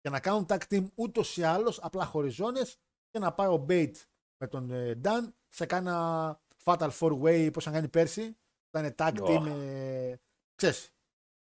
και 0.00 0.10
να 0.10 0.20
κάνουν 0.20 0.46
tag 0.48 0.60
team 0.68 0.86
ούτως 0.94 1.36
ή 1.36 1.42
άλλως, 1.42 1.78
απλά 1.82 2.04
χωρίς 2.04 2.34
ζώνες 2.34 2.78
και 3.10 3.18
να 3.18 3.32
πάει 3.32 3.48
ο 3.48 3.66
Bait 3.68 3.92
με 4.36 4.46
τον 4.48 4.70
ε, 4.70 5.00
Dan 5.04 5.32
σε 5.48 5.66
κάνα 5.66 6.40
Fatal 6.64 6.90
4 6.90 7.20
Way 7.22 7.46
όπω 7.48 7.60
είχαν 7.60 7.72
κάνει 7.72 7.88
πέρσι. 7.88 8.36
Θα 8.70 8.78
είναι 8.78 8.94
tag 8.98 9.14
team. 9.14 9.42
Ω. 9.42 9.46
Ε, 9.46 10.20
ξέρεις, 10.56 10.94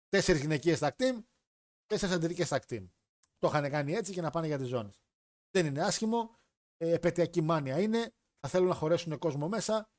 τέσσερις 0.09 0.41
γυναικείες 0.41 0.79
tag 0.83 0.91
team, 0.97 1.25
τέσσερις 1.87 2.15
αντρικές 2.15 2.49
tag 2.53 2.61
team. 2.69 2.89
Το 3.39 3.49
είχαν 3.49 3.71
κάνει 3.71 3.93
έτσι 3.93 4.13
και 4.13 4.21
να 4.21 4.31
πάνε 4.31 4.47
για 4.47 4.59
τις 4.59 4.69
ζώνες. 4.69 5.01
Δεν 5.51 5.67
είναι 5.67 5.83
άσχημο. 5.83 6.39
Ε, 6.77 6.93
επαιτειακή 6.93 7.41
μάνια 7.41 7.81
είναι. 7.81 8.15
Θα 8.41 8.49
θέλουν 8.49 8.69
να 8.69 8.75
χωρέσουν 8.75 9.19
κόσμο 9.19 9.49
μέσα. 9.49 9.91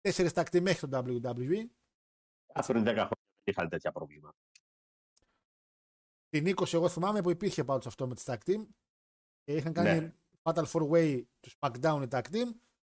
Τέσσερις 0.00 0.32
tag 0.34 0.44
team 0.44 0.60
μέχρι 0.60 0.88
το 0.88 0.98
WWE. 0.98 1.66
Α, 2.52 2.62
πριν 2.66 2.82
10 2.82 2.84
χρόνια 2.84 3.08
δεν 3.08 3.44
είχαν 3.44 3.68
τέτοια 3.68 3.92
προβλήματα. 3.92 4.36
Την 6.28 6.46
20 6.46 6.72
εγώ 6.72 6.88
θυμάμαι 6.88 7.20
που 7.20 7.30
υπήρχε 7.30 7.64
πάντως 7.64 7.86
αυτό 7.86 8.06
με 8.06 8.14
τη 8.14 8.22
tag 8.26 8.38
team. 8.44 8.66
Και 9.44 9.54
είχαν 9.56 9.72
κάνει 9.72 10.00
Ναι. 10.00 10.14
Fatal 10.42 10.64
4 10.64 10.90
Way 10.90 11.24
τους 11.40 11.56
SmackDown 11.60 12.00
η 12.04 12.08
tag 12.10 12.22
team 12.30 12.48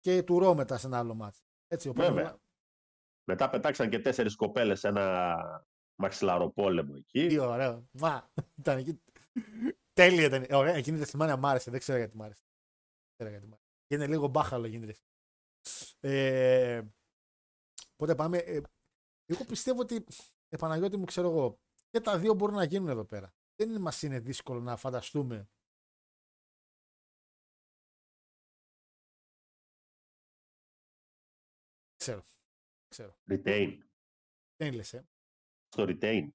και 0.01 0.23
του 0.23 0.41
Raw 0.43 0.55
μετά 0.55 0.79
σε 0.79 0.87
ένα 0.87 0.99
άλλο 0.99 1.19
match. 1.23 1.39
Έτσι, 1.67 1.89
οπότε, 1.89 2.07
Βέβαια. 2.09 2.39
Μετά 3.31 3.51
πετάξαν 3.51 3.91
και 3.91 3.99
τέσσερις 3.99 4.37
κοπέλες 4.37 4.81
σε 4.81 4.89
ένα 4.89 5.67
μαξιλαροπόλεμο 5.95 6.95
εκεί. 6.97 7.27
Τι 7.27 7.39
ωραίο. 7.39 7.89
Μα, 7.91 8.31
ήταν 8.59 8.79
εκεί. 8.79 9.03
Τέλεια 9.93 10.25
ήταν. 10.25 10.45
Ε, 10.49 10.57
Ωραία, 10.57 10.75
εκείνη 10.75 10.99
τη 10.99 11.05
θυμάμαι 11.05 11.37
μ' 11.37 11.47
άρεσε. 11.47 11.71
Δεν 11.71 11.81
ξέρω 11.81 11.99
γιατί 11.99 12.17
μ' 12.17 12.23
άρεσε. 12.23 12.43
Δεν 13.07 13.17
ξέρω 13.17 13.31
γιατί 13.31 13.47
μ' 13.47 13.53
άρεσε. 13.53 13.69
Και 13.87 13.95
είναι 13.95 14.07
λίγο 14.07 14.27
μπάχαλο 14.29 14.67
γίνεται. 14.67 14.97
Ε, 16.01 16.83
οπότε 17.93 18.15
πάμε. 18.15 18.39
Ε, 18.39 18.61
εγώ 19.27 19.45
πιστεύω 19.45 19.81
ότι, 19.81 20.05
ε, 20.49 20.57
Παναγιώτη 20.57 20.97
μου, 20.97 21.05
ξέρω 21.05 21.31
εγώ, 21.31 21.59
και 21.91 22.01
τα 22.01 22.19
δύο 22.19 22.35
μπορούν 22.35 22.55
να 22.55 22.65
γίνουν 22.65 22.89
εδώ 22.89 23.05
πέρα. 23.05 23.35
Δεν 23.57 23.81
μας 23.81 24.03
είναι 24.03 24.19
δύσκολο 24.21 24.61
να 24.61 24.77
φανταστούμε 24.77 25.49
Ξέρω. 31.97 32.23
Ξέρω. 32.89 33.17
Retain. 33.31 33.79
Δεν 34.57 34.75
λες, 34.75 34.93
ε. 34.93 35.09
Στο 35.69 35.85
retain. 35.89 36.29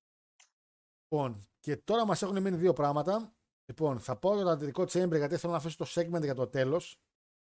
Λοιπόν, 1.04 1.48
και 1.60 1.78
τώρα 1.78 2.06
μας 2.06 2.22
έχουν 2.22 2.42
μείνει 2.42 2.58
δύο 2.58 2.74
πράγματα. 2.74 3.36
Λοιπόν, 3.66 4.00
θα 4.00 4.18
πω 4.18 4.36
για 4.36 4.44
το 4.44 4.50
αντρικό 4.50 4.84
chamber 4.84 5.18
γιατί 5.18 5.38
θέλω 5.38 5.52
να 5.52 5.58
αφήσω 5.58 5.78
το 5.78 5.86
segment 5.88 6.22
για 6.24 6.36
το 6.36 6.48
τέλος. 6.48 7.00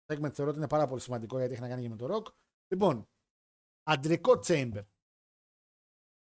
Το 0.06 0.16
segment 0.16 0.34
θεωρώ 0.34 0.50
ότι 0.50 0.60
είναι 0.60 0.68
πάρα 0.68 0.88
πολύ 0.88 1.02
σημαντικό 1.02 1.38
γιατί 1.38 1.54
έχει 1.54 1.62
να 1.62 1.68
κάνει 1.68 1.82
και 1.82 1.90
με 1.90 1.96
το 1.96 2.16
rock. 2.16 2.34
Λοιπόν, 2.68 3.10
αντρικό 3.84 4.40
chamber. 4.44 4.84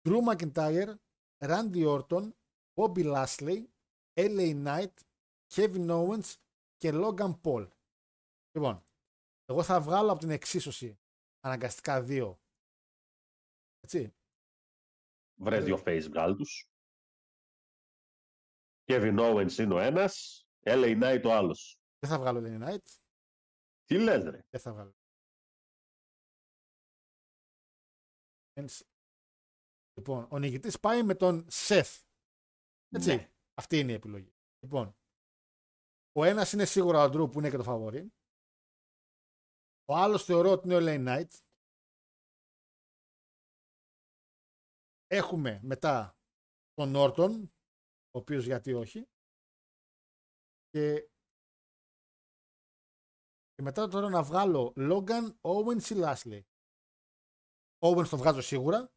Drew 0.07 0.19
McIntyre, 0.29 0.95
Randy 1.37 1.85
Orton, 1.85 2.31
Bobby 2.73 3.03
Lashley, 3.13 3.63
LA 4.13 4.65
Knight, 4.65 4.93
Kevin 5.53 5.89
Owens 5.89 6.35
και 6.77 6.91
Logan 6.93 7.41
Paul. 7.41 7.67
Λοιπόν, 8.51 8.85
εγώ 9.45 9.63
θα 9.63 9.81
βγάλω 9.81 10.11
από 10.11 10.19
την 10.19 10.29
εξίσωση 10.29 10.99
αναγκαστικά 11.39 12.01
δύο. 12.01 12.39
Έτσι. 13.85 14.15
Βρες 15.39 15.63
δύο 15.63 15.77
face 15.85 16.05
βγάλ 16.09 16.35
τους. 16.35 16.69
Kevin 18.87 19.17
Owens 19.19 19.57
είναι 19.57 19.73
ο 19.73 19.79
ένας, 19.79 20.45
LA 20.65 21.01
Knight 21.01 21.21
ο 21.25 21.31
άλλος. 21.33 21.79
Δεν 21.99 22.09
θα 22.09 22.19
βγάλω 22.19 22.39
LA 22.43 22.61
Knight. 22.63 22.99
Τι 23.85 23.97
λες 24.03 24.23
ρε. 24.23 24.41
Δεν 24.49 24.61
θα 24.61 24.71
βγάλω. 24.73 24.95
Ένας- 28.53 28.83
Λοιπόν, 29.97 30.27
ο 30.31 30.37
νικητής 30.39 30.79
πάει 30.79 31.03
με 31.03 31.15
τον 31.15 31.47
Seth. 31.51 32.03
Έτσι. 32.89 33.15
Ναι. 33.15 33.31
Αυτή 33.53 33.79
είναι 33.79 33.91
η 33.91 33.95
επιλογή. 33.95 34.33
Λοιπόν, 34.63 34.97
ο 36.11 36.23
ένας 36.23 36.51
είναι 36.53 36.65
σίγουρα 36.65 37.03
ο 37.03 37.07
Drew 37.13 37.31
που 37.31 37.39
είναι 37.39 37.49
και 37.49 37.57
το 37.57 37.63
φαβορή. 37.63 38.13
Ο 39.85 39.95
άλλος 39.95 40.23
θεωρώ 40.23 40.51
ότι 40.51 40.67
είναι 40.67 40.75
ο 40.75 40.79
LA 40.81 41.05
Knight. 41.07 41.39
Έχουμε 45.07 45.59
μετά 45.63 46.17
τον 46.73 46.93
Norton, 46.95 47.49
ο 48.11 48.19
οποίος 48.19 48.45
γιατί 48.45 48.73
όχι. 48.73 49.07
Και, 50.69 51.09
και 53.53 53.61
μετά 53.61 53.87
τώρα 53.87 54.09
να 54.09 54.23
βγάλω 54.23 54.73
Logan, 54.75 55.35
Owens 55.41 55.89
ή 55.89 55.95
Lashley. 55.97 56.41
Owens 57.79 58.07
το 58.09 58.17
βγάζω 58.17 58.41
σίγουρα. 58.41 58.93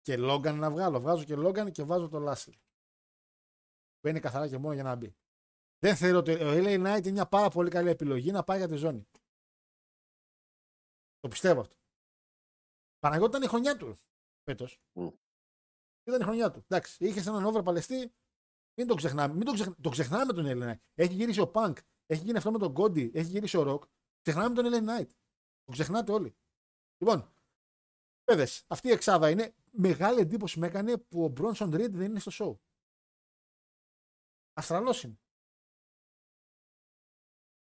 Και 0.00 0.16
Logan 0.18 0.54
να 0.54 0.70
βγάλω. 0.70 1.00
Βγάζω 1.00 1.24
και 1.24 1.34
Logan 1.36 1.72
και 1.72 1.82
βάζω 1.82 2.08
το 2.08 2.32
Lashley. 2.32 2.58
Μπαίνει 4.00 4.20
καθαρά 4.20 4.48
και 4.48 4.58
μόνο 4.58 4.74
για 4.74 4.82
να 4.82 4.96
μπει. 4.96 5.16
Δεν 5.78 5.96
θεωρώ 5.96 6.18
ότι 6.18 6.32
ο 6.32 6.50
LA 6.50 6.74
Knight 6.84 7.00
είναι 7.02 7.10
μια 7.10 7.28
πάρα 7.28 7.48
πολύ 7.48 7.70
καλή 7.70 7.90
επιλογή 7.90 8.30
να 8.30 8.44
πάει 8.44 8.58
για 8.58 8.68
τη 8.68 8.76
ζώνη. 8.76 9.08
Το 11.18 11.28
πιστεύω 11.28 11.60
αυτό. 11.60 11.76
Παναγιώτη 13.06 13.36
ήταν 13.36 13.42
η 13.42 13.46
χρονιά 13.46 13.76
του 13.76 13.96
φέτος. 14.42 14.80
Μμ. 14.92 15.08
Ήταν 16.04 16.20
η 16.20 16.24
χρονιά 16.24 16.50
του. 16.50 16.64
Εντάξει, 16.68 17.04
είχες 17.06 17.26
έναν 17.26 17.44
over 17.44 17.62
παλαιστή. 17.62 18.14
Μην 18.78 18.86
το 18.86 18.94
ξεχνάμε. 18.94 19.34
Μην 19.34 19.44
το, 19.44 19.52
ξεχ... 19.52 19.68
το 19.80 19.88
ξεχνάμε 19.90 20.32
τον 20.32 20.46
Έλληνα. 20.46 20.80
Έχει 20.94 21.14
γυρίσει 21.14 21.40
ο 21.40 21.48
Πανκ. 21.48 21.78
Έχει 22.06 22.24
γίνει 22.24 22.38
αυτό 22.38 22.50
με 22.50 22.58
τον 22.58 22.74
Κόντι. 22.74 23.10
Έχει 23.14 23.30
γυρίσει 23.30 23.56
ο 23.56 23.62
Ροκ. 23.62 23.84
Ξεχνάμε 24.20 24.54
τον 24.54 24.64
Έλληνα 24.64 24.98
Knight. 24.98 25.08
Το 25.64 25.72
ξεχνάτε 25.72 26.12
όλοι. 26.12 26.36
Λοιπόν, 26.98 27.32
παιδες, 28.24 28.64
αυτή 28.68 28.88
η 28.88 28.90
εξάδα 28.90 29.30
είναι 29.30 29.54
μεγάλη 29.70 30.20
εντύπωση 30.20 30.58
με 30.58 30.66
έκανε 30.66 30.98
που 30.98 31.24
ο 31.24 31.28
Μπρόνσον 31.28 31.70
Ριντ 31.70 31.96
δεν 31.96 32.10
είναι 32.10 32.20
στο 32.20 32.30
show. 32.34 32.58
Αστραλός 34.52 35.02
είναι. 35.02 35.18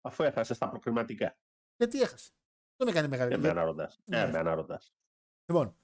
Αφού 0.01 0.23
έχασες 0.23 0.55
στα 0.55 0.69
προκριματικά. 0.69 1.37
Γιατί 1.75 2.01
έχασε. 2.01 2.31
Δεν 2.75 2.87
έκανε 2.87 3.07
μεγάλη 3.07 3.33
Εμένα 3.33 3.63
ρωτά. 3.63 3.93
Ναι. 4.05 4.19
Εμένα 4.19 4.53
ρωτά. 4.53 4.81
Λοιπόν, 5.51 5.75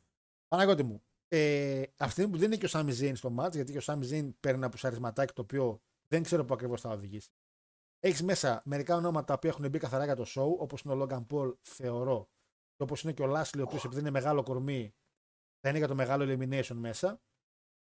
Παναγιώτη 0.47 0.83
μου, 0.83 1.03
ε, 1.27 1.83
αυτή 1.97 2.27
που 2.27 2.37
δεν 2.37 2.45
είναι 2.45 2.57
και 2.57 2.65
ο 2.65 2.67
Σάμι 2.67 2.91
Ζέιν 2.91 3.15
στο 3.15 3.29
μάτς, 3.29 3.55
γιατί 3.55 3.71
και 3.71 3.77
ο 3.77 3.81
Σάμι 3.81 4.05
Ζέιν 4.05 4.39
παίρνει 4.39 4.57
ένα 4.57 4.69
πουσαρισματάκι 4.69 5.33
το 5.33 5.41
οποίο 5.41 5.81
δεν 6.07 6.23
ξέρω 6.23 6.45
πού 6.45 6.53
ακριβώς 6.53 6.81
θα 6.81 6.89
οδηγήσει. 6.89 7.29
Έχεις 7.99 8.23
μέσα 8.23 8.61
μερικά 8.65 8.95
ονόματα 8.95 9.39
που 9.39 9.47
έχουν 9.47 9.69
μπει 9.69 9.79
καθαρά 9.79 10.05
για 10.05 10.15
το 10.15 10.25
show, 10.27 10.57
όπως 10.57 10.81
είναι 10.81 10.93
ο 10.93 11.01
Logan 11.01 11.25
Paul, 11.29 11.53
θεωρώ, 11.61 12.29
και 12.75 12.83
όπως 12.83 13.03
είναι 13.03 13.13
και 13.13 13.21
ο 13.21 13.25
Λάσλι, 13.25 13.61
ο 13.61 13.63
οποίος 13.63 13.85
επειδή 13.85 14.01
είναι 14.01 14.09
μεγάλο 14.09 14.43
κορμί, 14.43 14.95
θα 15.59 15.69
είναι 15.69 15.77
για 15.77 15.87
το 15.87 15.95
μεγάλο 15.95 16.23
elimination 16.27 16.75
μέσα. 16.75 17.21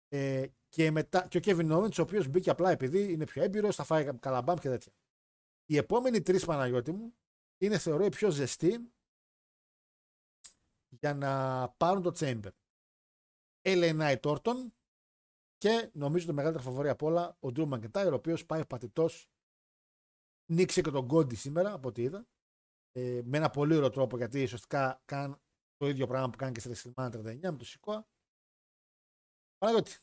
Ε, 0.07 0.45
και, 0.70 0.91
μετά, 0.91 1.28
και 1.28 1.38
ο 1.38 1.41
Kevin 1.44 1.72
Owens, 1.72 1.98
ο 1.98 2.02
οποίος 2.02 2.28
μπήκε 2.28 2.49
απλά 2.49 2.72
επειδή 2.72 3.12
είναι 3.12 3.26
πιο 3.26 3.44
έμπειρος, 3.44 3.76
θα 3.76 3.84
φάει 3.84 4.18
καλαμπάμ 4.20 4.57
και 4.57 4.70
τέτοια. 4.70 4.91
Οι 5.66 5.78
επόμενοι 5.78 6.22
τρεις 6.22 6.45
Παναγιώτη 6.45 6.91
μου 6.91 7.14
είναι 7.57 7.78
θεωρώ 7.78 8.06
οι 8.06 8.10
πιο 8.10 8.30
ζεστοί 8.30 8.95
για 11.00 11.14
να 11.14 11.70
πάρουν 11.70 12.04
το 12.04 12.12
Chamber. 12.16 12.52
LA 13.62 14.00
Knight 14.00 14.20
Orton 14.22 14.72
και 15.58 15.90
νομίζω 15.94 16.26
το 16.26 16.34
μεγαλύτερο 16.34 16.64
φαβορή 16.64 16.90
απ' 16.90 17.02
όλα 17.02 17.38
ο 17.40 17.48
Drew 17.48 17.70
McIntyre, 17.70 18.10
ο 18.12 18.14
οποίος 18.14 18.46
πάει 18.46 18.66
πατητός 18.66 19.30
νίξε 20.52 20.82
και 20.82 20.92
τον 20.92 21.08
Κόντι 21.08 21.36
σήμερα 21.36 21.74
από 21.74 21.88
ό,τι 21.88 22.02
είδα 22.02 22.28
ε, 22.92 23.22
με 23.24 23.38
ένα 23.38 23.50
πολύ 23.50 23.76
ωραίο 23.76 23.90
τρόπο 23.90 24.18
γιατί 24.18 24.44
ουσιαστικά 24.44 25.02
κάνει 25.06 25.36
το 25.78 25.88
ίδιο 25.88 26.08
πράγμα 26.08 26.30
που 26.30 26.38
κάνει 26.38 26.52
και 26.52 26.60
στη 26.60 26.72
WrestleMania 26.74 27.12
39 27.12 27.40
με 27.42 27.58
το 27.58 27.66
Σικόα. 27.66 28.08
Παναγιώτη. 29.58 29.98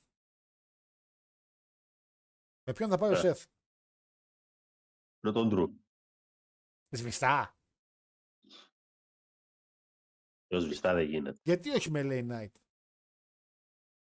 Με 2.67 2.73
ποιον 2.73 2.91
θα 2.91 2.99
πάει 2.99 3.11
ο 3.11 3.15
Ε. 3.15 3.17
Σεφ. 3.17 3.45
Με 5.21 5.33
τον 5.33 5.49
Ντρου. 5.49 5.73
Σβηστά. 6.89 7.57
Ο 10.53 10.61
σβηστά 10.61 10.95
δεν 10.95 11.07
γίνεται. 11.07 11.39
Γιατί 11.43 11.71
όχι 11.71 11.91
με 11.91 12.01
LA 12.05 12.31
Knight. 12.31 12.53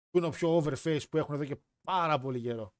Που 0.09 0.17
είναι 0.17 0.27
ο 0.27 0.29
πιο 0.29 0.57
overface 0.57 1.09
που 1.09 1.17
έχουν 1.17 1.35
εδώ 1.35 1.45
και 1.45 1.61
πάρα 1.81 2.19
πολύ 2.19 2.41
καιρό. 2.41 2.75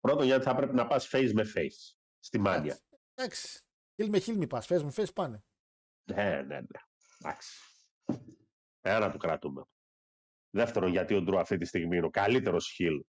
Πρώτον, 0.00 0.26
γιατί 0.26 0.44
θα 0.44 0.54
πρέπει 0.54 0.74
να 0.74 0.86
πας 0.86 1.08
face 1.12 1.32
με 1.34 1.42
face. 1.54 1.94
Στη 2.18 2.38
μάνια. 2.38 2.80
Εντάξει. 3.14 3.64
Χιλ 3.94 4.08
με 4.08 4.18
χιλ 4.18 4.36
μη 4.36 4.46
πας. 4.46 4.66
Φες 4.66 4.82
με 4.82 4.90
φες 4.90 5.12
πάνε. 5.12 5.44
Ναι, 6.10 6.42
ναι, 6.42 6.60
ναι. 6.60 6.80
Εντάξει. 7.18 7.60
Ένα 8.80 9.10
του 9.10 9.18
κρατούμε. 9.18 9.64
Δεύτερον, 10.50 10.90
γιατί 10.90 11.14
ο 11.14 11.22
Ντρου 11.22 11.38
αυτή 11.38 11.56
τη 11.56 11.64
στιγμή 11.64 11.96
είναι 11.96 12.06
ο 12.06 12.10
καλύτερος 12.10 12.68
χιλ 12.68 13.04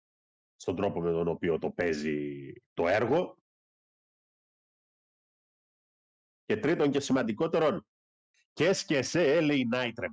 στον 0.56 0.76
τρόπο 0.76 1.00
με 1.00 1.10
τον 1.10 1.28
οποίο 1.28 1.58
το 1.58 1.70
παίζει 1.70 2.52
το 2.74 2.88
έργο. 2.88 3.38
Και 6.44 6.56
τρίτον 6.56 6.90
και 6.90 7.00
σημαντικότερον, 7.00 7.86
και 8.58 8.72
σκεσέ 8.72 9.38
LA 9.40 9.62
Knight 9.74 9.92
ρε. 9.98 10.06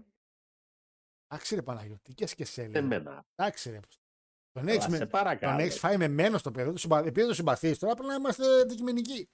Εντάξει 1.27 1.55
ρε 1.55 1.61
Παναγιώτη. 1.61 2.13
Και 2.13 2.26
και 2.26 2.45
σε 2.45 2.61
λέει. 2.67 2.81
Εμένα. 2.84 3.26
Εντάξει 3.35 3.69
ρε. 3.69 3.80
Τον 4.51 4.63
Αλλά 4.63 4.72
έχεις, 4.72 4.84
σε 4.84 4.89
με... 4.89 5.07
παρακαλώ. 5.07 5.51
τον 5.57 5.65
έχεις 5.65 5.80
φάει 5.80 5.97
με 5.97 6.07
μένο 6.07 6.38
στο 6.38 6.51
παιδί. 6.51 6.72
του 6.72 6.77
συμπα- 6.77 6.99
Επειδή 6.99 7.19
δεν 7.19 7.27
το 7.27 7.34
συμπαθείς 7.34 7.80
τώρα 7.80 7.93
πρέπει 7.93 8.09
να 8.09 8.15
είμαστε 8.15 8.61
αντικειμενικοί. 8.61 9.30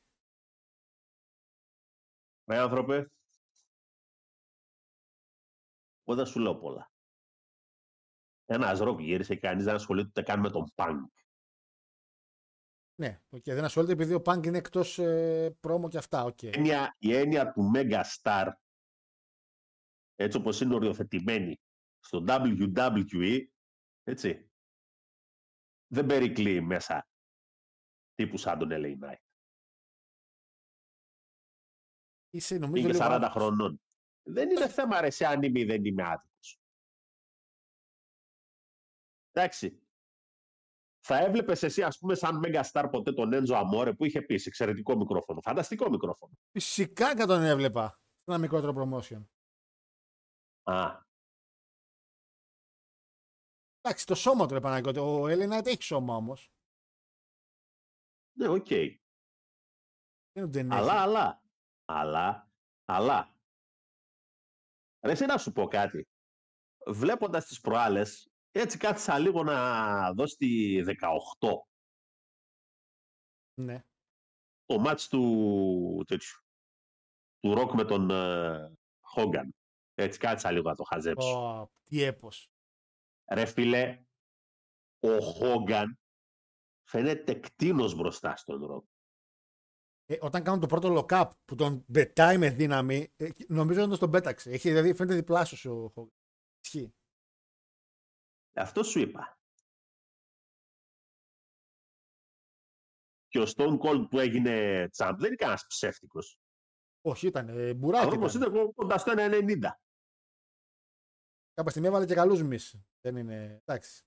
Ρε 2.51 2.57
άνθρωπε, 2.57 2.95
εγώ 6.05 6.15
δεν 6.17 6.25
σου 6.25 6.39
λέω 6.39 6.55
πολλά. 6.55 6.91
Ένας 8.45 8.79
ροκ 8.79 8.99
γύρισε 8.99 9.33
και 9.33 9.39
κανείς 9.39 9.63
δεν 9.63 9.75
ασχολείται 9.75 10.07
ούτε 10.07 10.21
καν 10.21 10.39
με 10.39 10.49
τον 10.49 10.71
Πανκ. 10.75 11.09
Ναι, 12.95 13.21
οκ, 13.29 13.43
δεν 13.43 13.63
ασχολείται 13.63 13.93
επειδή 13.93 14.13
ο 14.13 14.21
Πανκ 14.21 14.45
είναι 14.45 14.57
εκτός 14.57 14.99
ε, 14.99 15.57
πρόμο 15.59 15.87
και 15.89 15.97
αυτά. 15.97 16.23
οκ. 16.23 16.41
Η 16.41 16.47
έννοια, 16.53 16.95
η 16.99 17.15
έννοια 17.15 17.51
του 17.51 17.71
Mega 17.75 18.03
Star, 18.21 18.51
έτσι 20.21 20.37
όπως 20.37 20.61
είναι 20.61 20.75
οριοθετημένη 20.75 21.59
στο 21.99 22.23
WWE, 22.27 23.45
έτσι, 24.03 24.49
δεν 25.87 26.05
περικλεί 26.05 26.61
μέσα 26.61 27.07
τύπου 28.13 28.37
σαν 28.37 28.59
τον 28.59 28.69
LA 28.71 28.97
Knight. 28.99 29.23
Είσαι 32.29 32.57
νομίζω 32.57 32.83
Είναι 32.87 32.91
λίγο 32.93 33.05
40 33.05 33.11
άδικος. 33.11 33.31
χρονών. 33.31 33.81
Δεν 34.23 34.49
είναι 34.49 34.69
θέμα 34.69 35.01
ρε 35.01 35.09
σε 35.09 35.25
αν 35.25 35.43
είμαι 35.43 35.59
ή 35.59 35.65
δεν 35.65 35.85
είμαι 35.85 36.03
άδικος. 36.03 36.59
Εντάξει. 39.31 39.81
Θα 41.03 41.17
έβλεπες 41.17 41.63
εσύ, 41.63 41.83
ας 41.83 41.97
πούμε, 41.97 42.15
σαν 42.15 42.39
Mega 42.43 42.63
Star 42.71 42.87
ποτέ 42.91 43.13
τον 43.13 43.29
Enzo 43.33 43.63
Amore 43.63 43.93
που 43.97 44.05
είχε 44.05 44.21
πει 44.21 44.37
σε 44.37 44.49
εξαιρετικό 44.49 44.97
μικρόφωνο. 44.97 45.41
Φανταστικό 45.41 45.89
μικρόφωνο. 45.89 46.33
Φυσικά 46.51 47.15
και 47.15 47.25
τον 47.25 47.41
έβλεπα. 47.41 47.89
σε 47.89 47.99
Ένα 48.23 48.37
μικρότερο 48.37 48.73
promotion. 48.77 49.25
Α, 50.63 51.09
Εντάξει, 53.83 54.05
το 54.05 54.15
σώμα 54.15 54.47
του 54.47 54.53
ρε 54.53 54.59
Παναγιώτη. 54.59 54.99
Ο 54.99 55.27
Έλληνα 55.27 55.61
έχει 55.65 55.83
σώμα 55.83 56.15
όμως. 56.15 56.51
ναι, 58.37 58.47
οκ. 58.47 58.67
Δεν 60.31 60.71
Αλλά, 60.71 60.93
έχει. 60.93 61.01
αλλά, 61.01 61.41
αλλά, 61.85 62.51
αλλά. 62.85 63.35
Ρε, 65.05 65.11
εσύ 65.11 65.25
να 65.25 65.37
σου 65.37 65.51
πω 65.51 65.67
κάτι. 65.67 66.07
Βλέποντας 66.87 67.45
τις 67.45 67.59
προάλλες, 67.59 68.31
έτσι 68.51 68.77
κάθισα 68.77 69.19
λίγο 69.19 69.43
να 69.43 70.13
δω 70.13 70.27
στη 70.27 70.81
18 70.85 71.67
Ναι. 73.61 73.85
το 74.65 74.79
μάτς 74.79 75.07
του 75.07 76.03
τέτοιου, 76.07 76.39
του 77.39 77.53
Ροκ 77.53 77.73
με 77.73 77.83
τον 77.85 78.09
ε, 78.09 78.73
Χόγκαν. 79.05 79.55
Έτσι 79.93 80.19
κάτσα 80.19 80.51
λίγο 80.51 80.69
να 80.69 80.75
το 80.75 80.83
χαζέψω. 80.83 81.61
Ω, 81.61 81.71
τι 81.83 82.01
έπος. 82.01 82.51
Ρε 83.31 83.45
φίλε, 83.45 84.05
ο 84.99 85.19
Χόγκαν 85.19 85.99
φαίνεται 86.83 87.33
κτίνος 87.33 87.95
μπροστά 87.95 88.35
στον 88.35 88.65
Ροκ. 88.65 88.85
Ε, 90.05 90.17
όταν 90.21 90.43
κάνουν 90.43 90.59
το 90.59 90.67
πρώτο 90.67 90.97
lock-up 90.97 91.29
που 91.45 91.55
τον 91.55 91.85
πετάει 91.85 92.37
με 92.37 92.49
δύναμη, 92.49 93.13
ε, 93.15 93.29
νομίζω 93.47 93.83
ότι 93.83 93.97
τον 93.97 94.11
πέταξε. 94.11 94.49
Έχει, 94.49 94.69
δηλαδή 94.69 94.93
φαίνεται 94.93 95.15
διπλάσιος 95.15 95.65
ο 95.65 95.93
Hogan. 95.95 96.07
Ισχύει. 96.63 96.95
Αυτό 98.53 98.83
σου 98.83 98.99
είπα. 98.99 99.39
Και 103.27 103.39
ο 103.39 103.45
Stone 103.55 103.79
Cold 103.79 104.07
που 104.09 104.19
έγινε 104.19 104.87
champ 104.91 105.17
δεν 105.17 105.27
είναι 105.27 105.35
κανένας 105.35 105.65
ψεύτικος. 105.67 106.40
Όχι, 107.01 107.27
ήταν 107.27 107.49
ε, 107.49 107.69
Ο 107.69 107.73
μπουράκι. 107.73 108.03
άνθρωπος 108.05 108.33
Ήταν. 108.33 108.53
ήταν 108.53 108.73
κοντά 108.73 108.97
στο 108.97 109.13
1,90. 109.17 109.59
Κάποια 111.53 111.69
στιγμή 111.71 111.87
έβαλε 111.87 112.05
και 112.05 112.13
καλούς 112.13 112.43
μυς. 112.43 112.75
Δεν 113.01 113.15
είναι. 113.15 113.61
Εντάξει. 113.65 114.03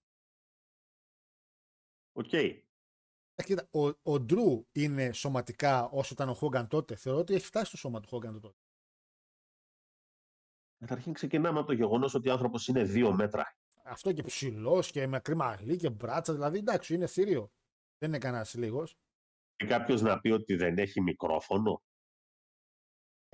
Οκ. 2.13 2.33
Ε, 2.33 2.63
Κοίτα, 3.45 3.69
ο, 3.71 4.13
ο 4.13 4.21
Ντρου 4.21 4.67
είναι 4.73 5.13
σωματικά 5.13 5.85
όσο 5.89 6.15
ήταν 6.15 6.29
ο 6.29 6.35
Χόγκαν 6.35 6.69
τότε. 6.69 6.97
Θεωρώ 6.97 7.19
ότι 7.19 7.35
έχει 7.35 7.47
φτάσει 7.47 7.67
στο 7.67 7.77
σώμα 7.77 8.01
του 8.01 8.09
Χόγκαν 8.09 8.41
τότε. 8.41 8.59
Καταρχήν 10.79 11.13
ξεκινάμε 11.13 11.59
από 11.59 11.67
το 11.67 11.73
γεγονός 11.73 12.15
ότι 12.15 12.29
ο 12.29 12.33
άνθρωπος 12.33 12.69
είναι 12.69 12.85
δύο 12.85 13.13
μέτρα. 13.13 13.57
Αυτό 13.83 14.13
και 14.13 14.23
ψηλός 14.23 14.91
και 14.91 15.07
με 15.07 15.21
κρυμαλί 15.21 15.77
και 15.77 15.91
μπράτσα. 15.91 16.33
Δηλαδή 16.33 16.59
εντάξει, 16.59 16.95
είναι 16.95 17.07
θηρίο. 17.07 17.53
Δεν 17.99 18.09
είναι 18.09 18.19
κανένας 18.19 18.55
λίγος. 18.55 18.99
Και 19.57 19.67
κάποιος 19.67 20.03
να 20.03 20.21
πει 20.21 20.31
ότι 20.31 20.55
δεν 20.57 20.79
έχει 20.79 21.01
μικρόφωνο. 21.01 21.83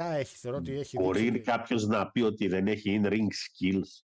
Ποια 0.00 0.10
έχει, 0.12 0.36
θεωρώ 0.36 0.56
ότι 0.58 0.72
έχει. 0.72 0.96
Μπορεί 0.98 1.18
δείξει 1.20 1.34
ότι 1.36 1.40
κάποιος 1.40 1.86
να 1.86 2.10
πει 2.10 2.20
ότι 2.20 2.48
δεν 2.48 2.66
έχει 2.68 3.00
in-ring 3.02 3.26
skills. 3.26 4.02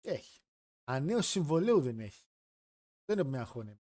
Έχει. 0.00 0.40
Ανέωση 0.84 1.30
συμβολέου 1.30 1.80
δεν 1.80 2.00
έχει. 2.00 2.26
Δεν 3.04 3.18
είναι 3.18 3.28
με 3.28 3.38
αγχώνει. 3.38 3.80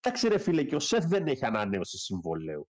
Εντάξει, 0.00 0.28
ρε 0.28 0.38
φίλε, 0.38 0.64
και 0.64 0.74
ο 0.74 0.78
Σεφ 0.80 1.04
δεν 1.04 1.26
έχει 1.26 1.44
ανανέωση 1.44 1.98
συμβολέου. 1.98 2.68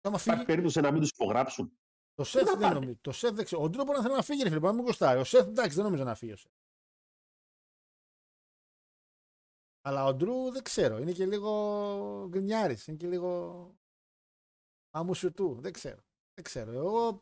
Άμα 0.00 0.18
φύγει, 0.18 0.30
Υπάρχει 0.30 0.44
περίπτωση 0.46 0.80
να 0.80 0.90
μην 0.92 1.00
τους 1.00 1.10
υπογράψουν. 1.10 1.78
το 2.14 2.24
σεφ 2.24 2.42
να 2.42 2.50
δεν 2.50 2.60
πάνε. 2.60 2.74
νομίζω. 2.74 2.98
Το 3.00 3.12
σεφ 3.12 3.34
δεν 3.34 3.44
ξέρω. 3.44 3.62
Ο 3.62 3.68
Ντρου 3.68 3.84
μπορεί 3.84 3.96
να 3.96 4.02
θέλει 4.02 4.14
να 4.14 4.22
φύγει, 4.22 4.42
ρε 4.42 4.48
φίλε, 4.48 4.60
μπορεί 4.60 4.72
να 4.72 4.78
μην 4.78 4.86
κοστάρει. 4.86 5.20
Ο 5.20 5.24
σεφ 5.24 5.46
εντάξει, 5.46 5.74
δεν 5.76 5.84
νομίζω 5.84 6.04
να 6.04 6.14
φύγει 6.14 6.32
ο 6.32 6.36
σεφ. 6.36 6.52
Αλλά 9.80 10.04
ο 10.04 10.14
Ντρου 10.14 10.50
δεν 10.52 10.62
ξέρω. 10.62 10.98
Είναι 10.98 11.12
και 11.12 11.26
λίγο 11.26 12.26
γκρινιάρης. 12.28 12.86
Είναι 12.86 12.96
και 12.96 13.06
λίγο. 13.06 13.77
Άμουσου 14.98 15.32
του. 15.32 15.60
Δεν 15.60 15.72
ξέρω. 15.72 16.02
Δεν 16.34 16.44
ξέρω. 16.44 16.72
Εγώ 16.72 17.20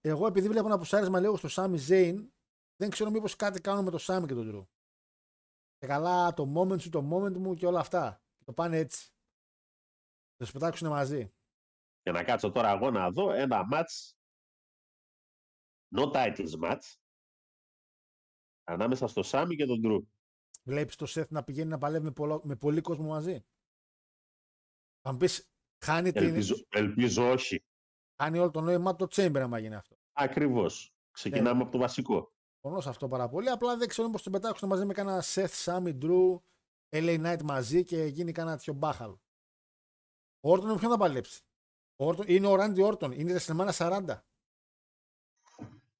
εγώ 0.00 0.26
επειδή 0.26 0.48
βλέπω 0.48 0.66
ένα 0.66 0.78
πουσάρισμα 0.78 1.20
λίγο 1.20 1.36
στο 1.36 1.48
Σάμι 1.48 1.76
Ζέιν, 1.76 2.32
δεν 2.76 2.90
ξέρω 2.90 3.10
μήπως 3.10 3.36
κάτι 3.36 3.60
κάνουν 3.60 3.84
με 3.84 3.90
το 3.90 3.98
Σάμι 3.98 4.26
και 4.26 4.34
τον 4.34 4.50
Drew. 4.52 4.66
Και 5.78 5.86
καλά 5.86 6.34
το 6.34 6.52
moment 6.56 6.80
σου, 6.80 6.90
το 6.90 6.98
moment 7.12 7.36
μου 7.36 7.54
και 7.54 7.66
όλα 7.66 7.80
αυτά. 7.80 8.22
Το 8.44 8.52
πάνε 8.52 8.78
έτσι. 8.78 9.12
Θα 10.36 10.44
του 10.46 10.52
πετάξουν 10.52 10.88
μαζί. 10.88 11.32
Και 12.02 12.10
να 12.10 12.24
κάτσω 12.24 12.52
τώρα 12.52 12.70
εγώ 12.70 12.90
να 12.90 13.10
δω 13.10 13.30
ένα 13.32 13.68
match 13.72 14.12
no 15.96 16.12
titles 16.12 16.60
match 16.62 16.94
ανάμεσα 18.64 19.06
στο 19.06 19.22
Σάμι 19.22 19.56
και 19.56 19.66
τον 19.66 19.80
Drew. 19.84 20.02
Βλέπεις 20.62 20.96
το 20.96 21.06
Σεφ 21.06 21.30
να 21.30 21.44
πηγαίνει 21.44 21.70
να 21.70 21.78
παλεύει 21.78 22.04
με, 22.04 22.12
πολλο- 22.12 22.44
με 22.44 22.56
πολύ 22.56 22.80
κόσμο 22.80 23.06
μαζί. 23.08 23.46
Θα 25.00 25.12
μου 25.12 25.18
πεις, 25.18 25.50
χάνει, 25.84 26.12
την... 26.12 26.22
Ελπίζω, 26.22 26.54
ελπίζω 26.68 27.30
όχι. 27.30 27.64
χάνει 28.22 28.38
όλο 28.38 28.50
το 28.50 28.60
νόημα 28.60 28.96
το 28.96 29.06
Chamber 29.10 29.38
άμα 29.38 29.58
γίνει 29.58 29.74
αυτό. 29.74 29.96
Ακριβώς. 30.12 30.92
Ξεκινάμε 31.10 31.56
Ναι. 31.56 31.62
από 31.62 31.70
το 31.72 31.78
βασικό. 31.78 32.32
Συμφωνώ 32.60 32.80
σε 32.82 32.88
αυτό 32.88 33.08
πάρα 33.08 33.28
πολύ. 33.28 33.48
Απλά 33.50 33.76
δεν 33.76 33.88
ξέρω 33.88 34.10
πώς 34.10 34.22
τον 34.22 34.32
πετάξουν 34.32 34.68
μαζί 34.68 34.84
με 34.84 34.92
κανένα 34.92 35.22
Seth, 35.22 35.64
Sammy, 35.64 35.98
Drew, 36.02 36.38
LA 36.90 37.24
Knight 37.24 37.42
μαζί 37.42 37.84
και 37.84 38.04
γίνει 38.04 38.32
κανένα 38.32 38.56
τέτοιο 38.56 38.72
μπάχαλο. 38.72 39.20
Ο 40.40 40.50
Όρτον 40.50 40.70
με 40.70 40.76
ποιον 40.78 40.90
θα 40.90 40.96
παλέψει; 40.96 41.42
Ο 41.96 42.08
Orton, 42.08 42.26
είναι 42.28 42.46
ο 42.46 42.54
Ράντι 42.54 42.82
Όρτον. 42.82 43.12
Είναι 43.12 43.32
η 43.32 43.36
WrestleMania 43.38 43.70
40. 43.72 44.04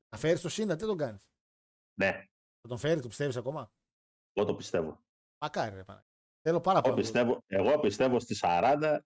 Θα 0.09 0.17
φέρει 0.17 0.39
το 0.41 0.49
Σίνα, 0.49 0.77
τι 0.77 0.87
τον 0.87 0.97
κάνεις; 0.97 1.21
Ναι, 1.95 2.13
Θα 2.61 2.69
τον 2.69 2.79
φέρει, 2.79 3.01
το 3.01 3.09
πιστεύεις 3.09 3.37
ακόμα; 3.37 3.73
εγώ 4.33 4.47
το 4.47 4.55
πιστεύω. 4.55 5.01
Μακάρι, 5.39 5.75
ρε 5.75 5.85
pana. 5.87 6.01
Θέλω 6.43 6.61
πάρα 6.61 6.79
Εγώ 6.79 6.89
πολύ. 6.89 7.01
πιστεύω, 7.01 7.43
εγώ 7.47 7.81
πιστεύω 7.81 8.21
στη 8.21 8.37
40 8.43 8.99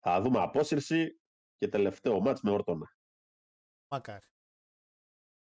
θα 0.00 0.20
δούμε 0.20 0.40
απόσυρση 0.40 1.20
και 1.56 1.68
τελευταίο 1.68 2.20
μάτς 2.20 2.40
με 2.42 2.50
όρτονα. 2.50 2.94
Μακάρι. 3.92 4.26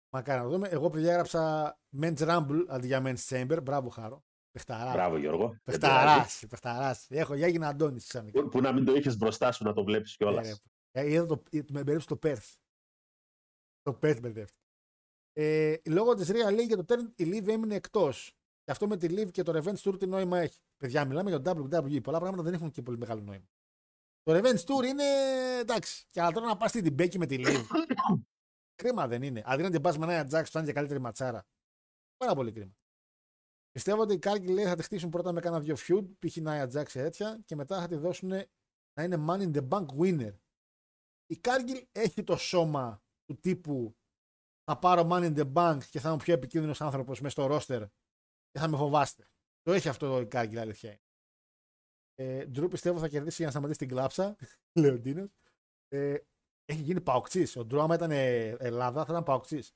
Μακάρι 0.10 0.42
να 0.42 0.48
δούμε. 0.48 0.68
Εγώ 0.68 0.90
παιδιά 0.90 1.12
έγραψα 1.12 1.74
Men's 2.02 2.18
Rumble 2.18 2.66
αντί 2.68 2.88
για 2.88 3.02
Men's 3.06 3.28
Chamber. 3.30 3.60
Μπράβο, 3.64 3.90
Χάρο. 3.90 4.24
Πεχταρά. 4.52 4.92
Μπράβο 4.92 5.18
Γιώργο. 5.18 5.48
Δεν 5.48 5.60
Πεχταρά. 5.64 6.14
πειράζει. 6.14 6.48
Πεχταρά. 6.48 6.98
Έχω 7.08 7.36
για 7.36 7.46
έγινε 7.46 7.66
Αντώνης 7.66 8.08
ξαφνικά. 8.08 8.42
Που, 8.42 8.50
που 8.50 8.62
να 8.62 8.74
μην 8.74 8.86
το 8.86 8.96
είχες 8.96 9.18
μπροστά 9.18 9.52
σου 9.52 9.64
να 9.64 9.74
το 9.74 9.84
βλέπεις 9.84 10.16
κιόλας. 10.16 10.50
Ε, 10.92 11.02
ε, 11.02 11.12
Είδα 11.12 11.26
το, 11.26 11.44
ε, 11.52 11.60
με 11.70 11.84
μπερδεύσει 11.84 12.08
το 12.08 12.20
Perth. 12.24 12.54
Το 13.82 13.92
Perth 13.92 14.20
μπερδεύτηκε. 14.22 14.60
Ε, 15.34 15.76
λόγω 15.90 16.14
της 16.14 16.32
Rhea 16.32 16.60
λέει 16.60 16.68
για 16.68 16.84
το 16.84 16.86
return 16.88 17.12
η 17.16 17.24
Liv 17.24 17.48
έμεινε 17.48 17.76
εκτός. 17.76 18.38
Και 18.64 18.72
αυτό 18.72 18.88
με 18.88 18.98
τη 18.98 19.08
Liv 19.10 19.32
και 19.32 19.44
το 19.44 19.52
Revenge 19.58 19.90
Tour 19.90 20.00
τι 20.00 20.08
νόημα 20.08 20.40
έχει. 20.40 20.60
Παιδιά, 20.78 21.06
μιλάμε 21.06 21.30
για 21.30 21.42
το 21.42 21.52
WWE. 21.52 22.02
Πολλά 22.04 22.20
πράγματα 22.20 22.44
δεν 22.44 22.54
έχουν 22.54 22.72
και 22.72 22.82
πολύ 22.82 22.98
μεγάλο 22.98 23.22
νόημα. 23.22 23.46
Το 24.26 24.34
Revenge 24.38 24.64
Tour 24.66 24.86
είναι 24.86 25.04
εντάξει. 25.60 26.06
Και 26.10 26.22
αλλά 26.22 26.32
τώρα 26.32 26.46
να 26.46 26.58
πας 26.58 26.70
στην 26.70 26.96
Becky 27.00 27.18
με 27.18 27.26
τη 27.26 27.36
Liv. 27.40 27.66
κρίμα 28.82 29.08
δεν 29.08 29.22
είναι. 29.22 29.44
Αντί 29.46 29.62
να 29.62 29.70
την 29.70 29.82
πας 29.82 29.98
με 29.98 30.16
Nia 30.16 30.30
Jax, 30.32 30.44
φτάνει 30.46 30.66
για 30.66 30.74
καλύτερη 30.74 31.00
ματσάρα. 31.00 31.48
Πάρα 32.18 32.36
πολύ 32.36 32.52
κρίμα. 32.52 32.76
Πιστεύω 33.72 34.02
ότι 34.02 34.14
την 34.14 34.20
Κάργκιλ 34.20 34.48
λέει 34.48 34.66
θα 34.66 34.76
τη 34.76 34.84
χτίσουν 34.84 35.10
πρώτα 35.10 35.32
με 35.32 35.42
κάνα 35.42 35.60
δυο 35.60 35.76
feud, 35.78 36.06
π.χ. 36.20 36.38
Nia 36.38 36.64
Jax 36.64 36.86
και 36.86 37.00
τέτοια, 37.02 37.42
και 37.46 37.56
μετά 37.56 37.82
θα 37.82 37.88
τη 37.88 37.96
δώσουν 37.96 38.30
να 38.94 39.04
είναι 39.04 39.26
Money 39.28 39.52
in 39.52 39.56
the 39.56 39.68
Bank 39.68 39.86
winner. 39.86 40.34
Η 41.26 41.38
Κάργκιλ 41.38 41.88
έχει 41.92 42.24
το 42.24 42.36
σώμα 42.36 43.04
του 43.26 43.40
τύπου 43.40 43.96
θα 44.64 44.80
πάρω 44.80 45.08
Money 45.12 45.36
in 45.36 45.38
the 45.38 45.54
Bank 45.54 45.80
και 45.90 46.00
θα 46.00 46.08
είμαι 46.08 46.18
ο 46.18 46.24
πιο 46.24 46.34
επικίνδυνος 46.34 46.82
άνθρωπος 46.82 47.22
μέσα 47.22 47.42
στο 47.42 47.56
roster 47.56 47.88
και 48.50 48.60
θα 48.60 48.68
με 48.68 48.78
φοβάστε. 48.78 49.30
Το 49.62 49.72
έχει 49.72 49.90
αυτό 49.90 50.20
η 50.20 50.28
Κάργκιλ, 50.28 50.60
αλήθεια 50.60 50.90
είναι. 50.90 51.05
Ε, 52.16 52.46
Drew 52.56 52.70
πιστεύω 52.70 53.00
θα 53.00 53.08
κερδίσει 53.08 53.36
για 53.36 53.46
να 53.46 53.52
σταματήσει 53.52 53.80
την 53.80 53.88
κλάψα, 53.88 54.36
λέει 54.80 54.92
ο 54.92 55.00
Ντίνος. 55.00 55.30
Ε, 55.88 56.18
έχει 56.66 56.82
γίνει 56.82 57.02
παοκτσής. 57.02 57.56
Ο 57.58 57.62
Drew 57.62 57.78
άμα 57.80 57.96
ήταν 57.96 58.12
ε, 58.12 58.48
Ελλάδα 58.60 59.06
θα 59.06 59.12
ήταν 59.12 59.24
παοκτσής. 59.24 59.74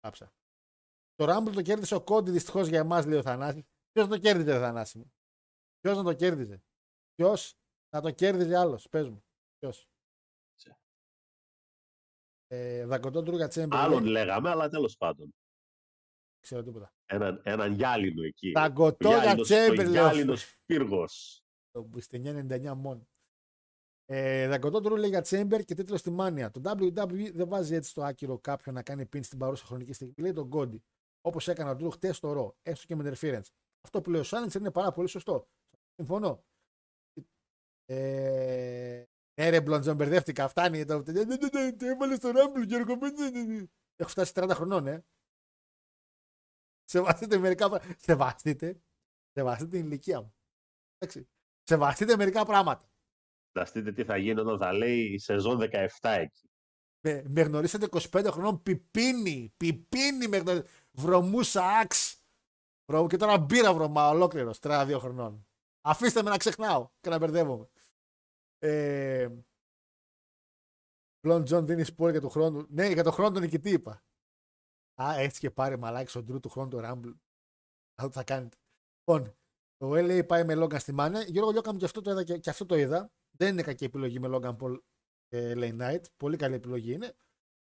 Κλάψα. 0.00 0.32
Το 1.14 1.24
Rumble 1.36 1.52
το 1.54 1.62
κέρδισε 1.62 1.94
ο 1.94 2.00
Κόντι 2.02 2.30
δυστυχώς 2.30 2.68
για 2.68 2.78
εμάς, 2.78 3.06
λέει 3.06 3.18
ο 3.18 3.22
Θανάσης. 3.22 3.64
Ποιος 3.92 4.08
το 4.08 4.18
κέρδιζε, 4.18 4.52
ρε 4.52 4.58
Θανάση 4.58 4.98
μου; 4.98 5.12
Ποιος 5.80 5.96
να 5.96 6.02
το 6.02 6.12
κέρδιζε; 6.14 6.62
Ποιος 7.14 7.54
να 7.94 8.00
το 8.00 8.10
κέρδιζε 8.10 8.56
άλλος; 8.56 8.88
Πες 8.88 9.08
μου. 9.08 9.24
Ποιος; 9.58 9.88
Ε, 12.52 12.84
δακοτό 12.86 13.22
Ντρούγκα 13.22 13.48
Τσέμπερ. 13.48 13.78
Άλλον 13.78 14.04
λέγαμε, 14.04 14.50
αλλά 14.50 14.68
τέλος 14.68 14.96
πάντων. 14.96 15.34
Ξέρω 16.40 16.62
τίποτα. 16.62 16.92
Έναν, 17.06 17.40
έναν 17.44 17.72
γυάλινο 17.72 18.22
εκεί. 18.22 18.50
Δακοτό 18.50 19.08
Ο 19.08 19.12
για 19.12 19.20
γυάλινος- 19.22 19.46
Τσέμπερ, 19.48 19.86
Ο 19.86 19.90
λέω. 19.90 20.36
Γυάλινος 21.72 22.08
πύργος. 22.08 22.30
Το 22.30 22.30
Μπουστενιά 22.30 22.32
99 22.32 22.74
μόνο. 22.76 23.08
Ε, 24.06 24.48
δακοτό 24.48 24.80
Ντρού 24.80 24.96
λέει 24.96 25.08
για 25.08 25.20
Τσέμπερ 25.20 25.64
και 25.64 25.74
τίτλος 25.74 26.00
στη 26.00 26.10
Μάνια. 26.10 26.50
Το 26.50 26.60
WWE 26.64 27.32
δεν 27.34 27.48
βάζει 27.48 27.74
έτσι 27.74 27.90
στο 27.90 28.02
άκυρο 28.02 28.38
κάποιον 28.38 28.74
να 28.74 28.82
κάνει 28.82 29.08
pin 29.12 29.24
στην 29.24 29.38
παρούσα 29.38 29.64
χρονική 29.64 29.92
στιγμή. 29.92 30.14
Λέει 30.16 30.32
τον 30.32 30.48
Κόντι. 30.48 30.82
Όπως 31.20 31.48
έκανε 31.48 31.70
ο 31.70 31.76
Ντρού 31.76 31.90
χτες 31.90 32.16
στο 32.16 32.32
ρο, 32.32 32.56
έστω 32.62 32.86
και 32.86 32.96
με 32.96 33.10
interference. 33.10 33.48
Αυτό 33.84 34.00
που 34.00 34.10
λέει 34.10 34.20
ο 34.20 34.24
Σάλενσερ 34.24 34.60
είναι 34.60 34.70
πάρα 34.70 34.92
πολύ 34.92 35.08
σωστό. 35.08 35.48
Συμφωνώ. 35.94 36.44
Ε, 37.84 39.04
ε, 39.34 39.48
ρε 39.48 39.60
Μπλοντζον, 39.60 39.96
μπερδεύτηκα. 39.96 40.48
Φτάνει. 40.48 40.84
Το 40.84 41.02
«Ναι, 41.06 41.12
ναι, 41.12 41.36
ναι, 41.36 41.70
ναι, 41.70 41.88
έβαλε 41.88 42.14
στο 42.14 42.30
Rumble, 42.30 42.66
Γιώργο. 42.66 42.96
ναι, 42.96 43.10
ναι, 43.10 43.30
ναι, 43.30 43.42
ναι». 43.42 43.66
Έχω 43.96 44.08
φτάσει 44.08 44.32
30 44.34 44.50
χρονών, 44.52 44.86
ε. 44.86 45.04
Σεβαστείτε 46.84 47.38
μερικά 47.38 47.68
πράγματα. 47.68 47.94
Σεβαστείτε. 47.98 48.80
Σεβαστείτε 49.32 49.76
την 49.76 49.86
ηλικία 49.86 50.20
μου. 50.20 50.34
Εντάξει. 50.98 51.28
Σεβαστείτε 51.70 52.16
μερικά 52.16 52.44
πράγματα. 52.44 52.90
Φανταστείτε 53.52 53.92
τι 53.92 54.04
θα 54.04 54.16
γίνει 54.16 54.40
όταν 54.40 54.58
θα 54.58 54.72
λέει 54.72 55.12
η 55.12 55.18
σεζόν 55.18 55.58
17 55.60 55.88
εκεί. 56.02 56.50
Με, 57.00 57.22
με 57.26 57.40
γνωρίσατε 57.40 57.88
25 57.90 58.28
χρονών 58.30 58.62
πιπίνι. 58.62 59.54
Πιπίνι 59.56 60.28
με 60.28 60.36
γνωρίσατε. 60.36 60.70
Βρωμούσα 60.92 61.64
άξ. 61.66 62.22
Βρωμού 62.90 63.06
και 63.06 63.16
τώρα 63.16 63.38
μπύρα 63.38 63.74
βρωμά 63.74 64.08
ολόκληρος. 64.08 64.58
32 64.62 64.96
χρονών. 64.98 65.46
Αφήστε 65.80 66.22
με 66.22 66.30
να 66.30 66.36
ξεχνάω 66.36 66.90
και 67.00 67.08
να 67.10 67.18
μπερδεύομαι. 67.18 67.68
Ε, 68.58 69.28
Πλον 71.20 71.44
Τζον 71.44 71.66
δίνει 71.66 71.84
σπόρ 71.84 72.10
για 72.10 72.20
τον 72.20 72.30
χρόνο. 72.30 72.66
Ναι, 72.68 72.86
για 72.86 73.02
τον 73.02 73.12
χρόνο 73.12 73.30
τον 73.30 73.42
νικητή 73.42 73.70
είπα. 73.70 74.04
Α, 75.02 75.14
έτσι 75.18 75.40
και 75.40 75.50
πάρε 75.50 75.76
μαλάκι 75.76 76.10
στον 76.10 76.24
Ντρού 76.24 76.40
του 76.40 76.48
χρόνου 76.48 76.68
το 76.68 76.80
Rumble. 76.82 77.14
Αυτό 77.94 78.12
θα 78.12 78.24
κάνετε. 78.24 78.56
Λοιπόν, 78.98 79.34
το 79.80 79.90
LA 79.92 80.26
πάει 80.26 80.44
με 80.44 80.54
Logan 80.56 80.80
στη 80.80 80.92
Μάνια. 80.92 81.22
Γιώργο 81.22 81.50
Λιώκα 81.50 81.72
μου 81.72 81.78
και 81.78 81.84
αυτό 81.84 82.00
το 82.00 82.10
είδα 82.10 82.24
και, 82.24 82.38
και 82.38 82.50
αυτό 82.50 82.66
το 82.66 82.76
είδα. 82.76 83.12
Δεν 83.30 83.48
είναι 83.48 83.62
κακή 83.62 83.84
επιλογή 83.84 84.18
με 84.18 84.28
Logan 84.30 84.56
Paul 84.56 84.78
και 85.28 85.52
LA 85.56 85.80
Knight. 85.80 86.00
Πολύ 86.16 86.36
καλή 86.36 86.54
επιλογή 86.54 86.92
είναι. 86.92 87.12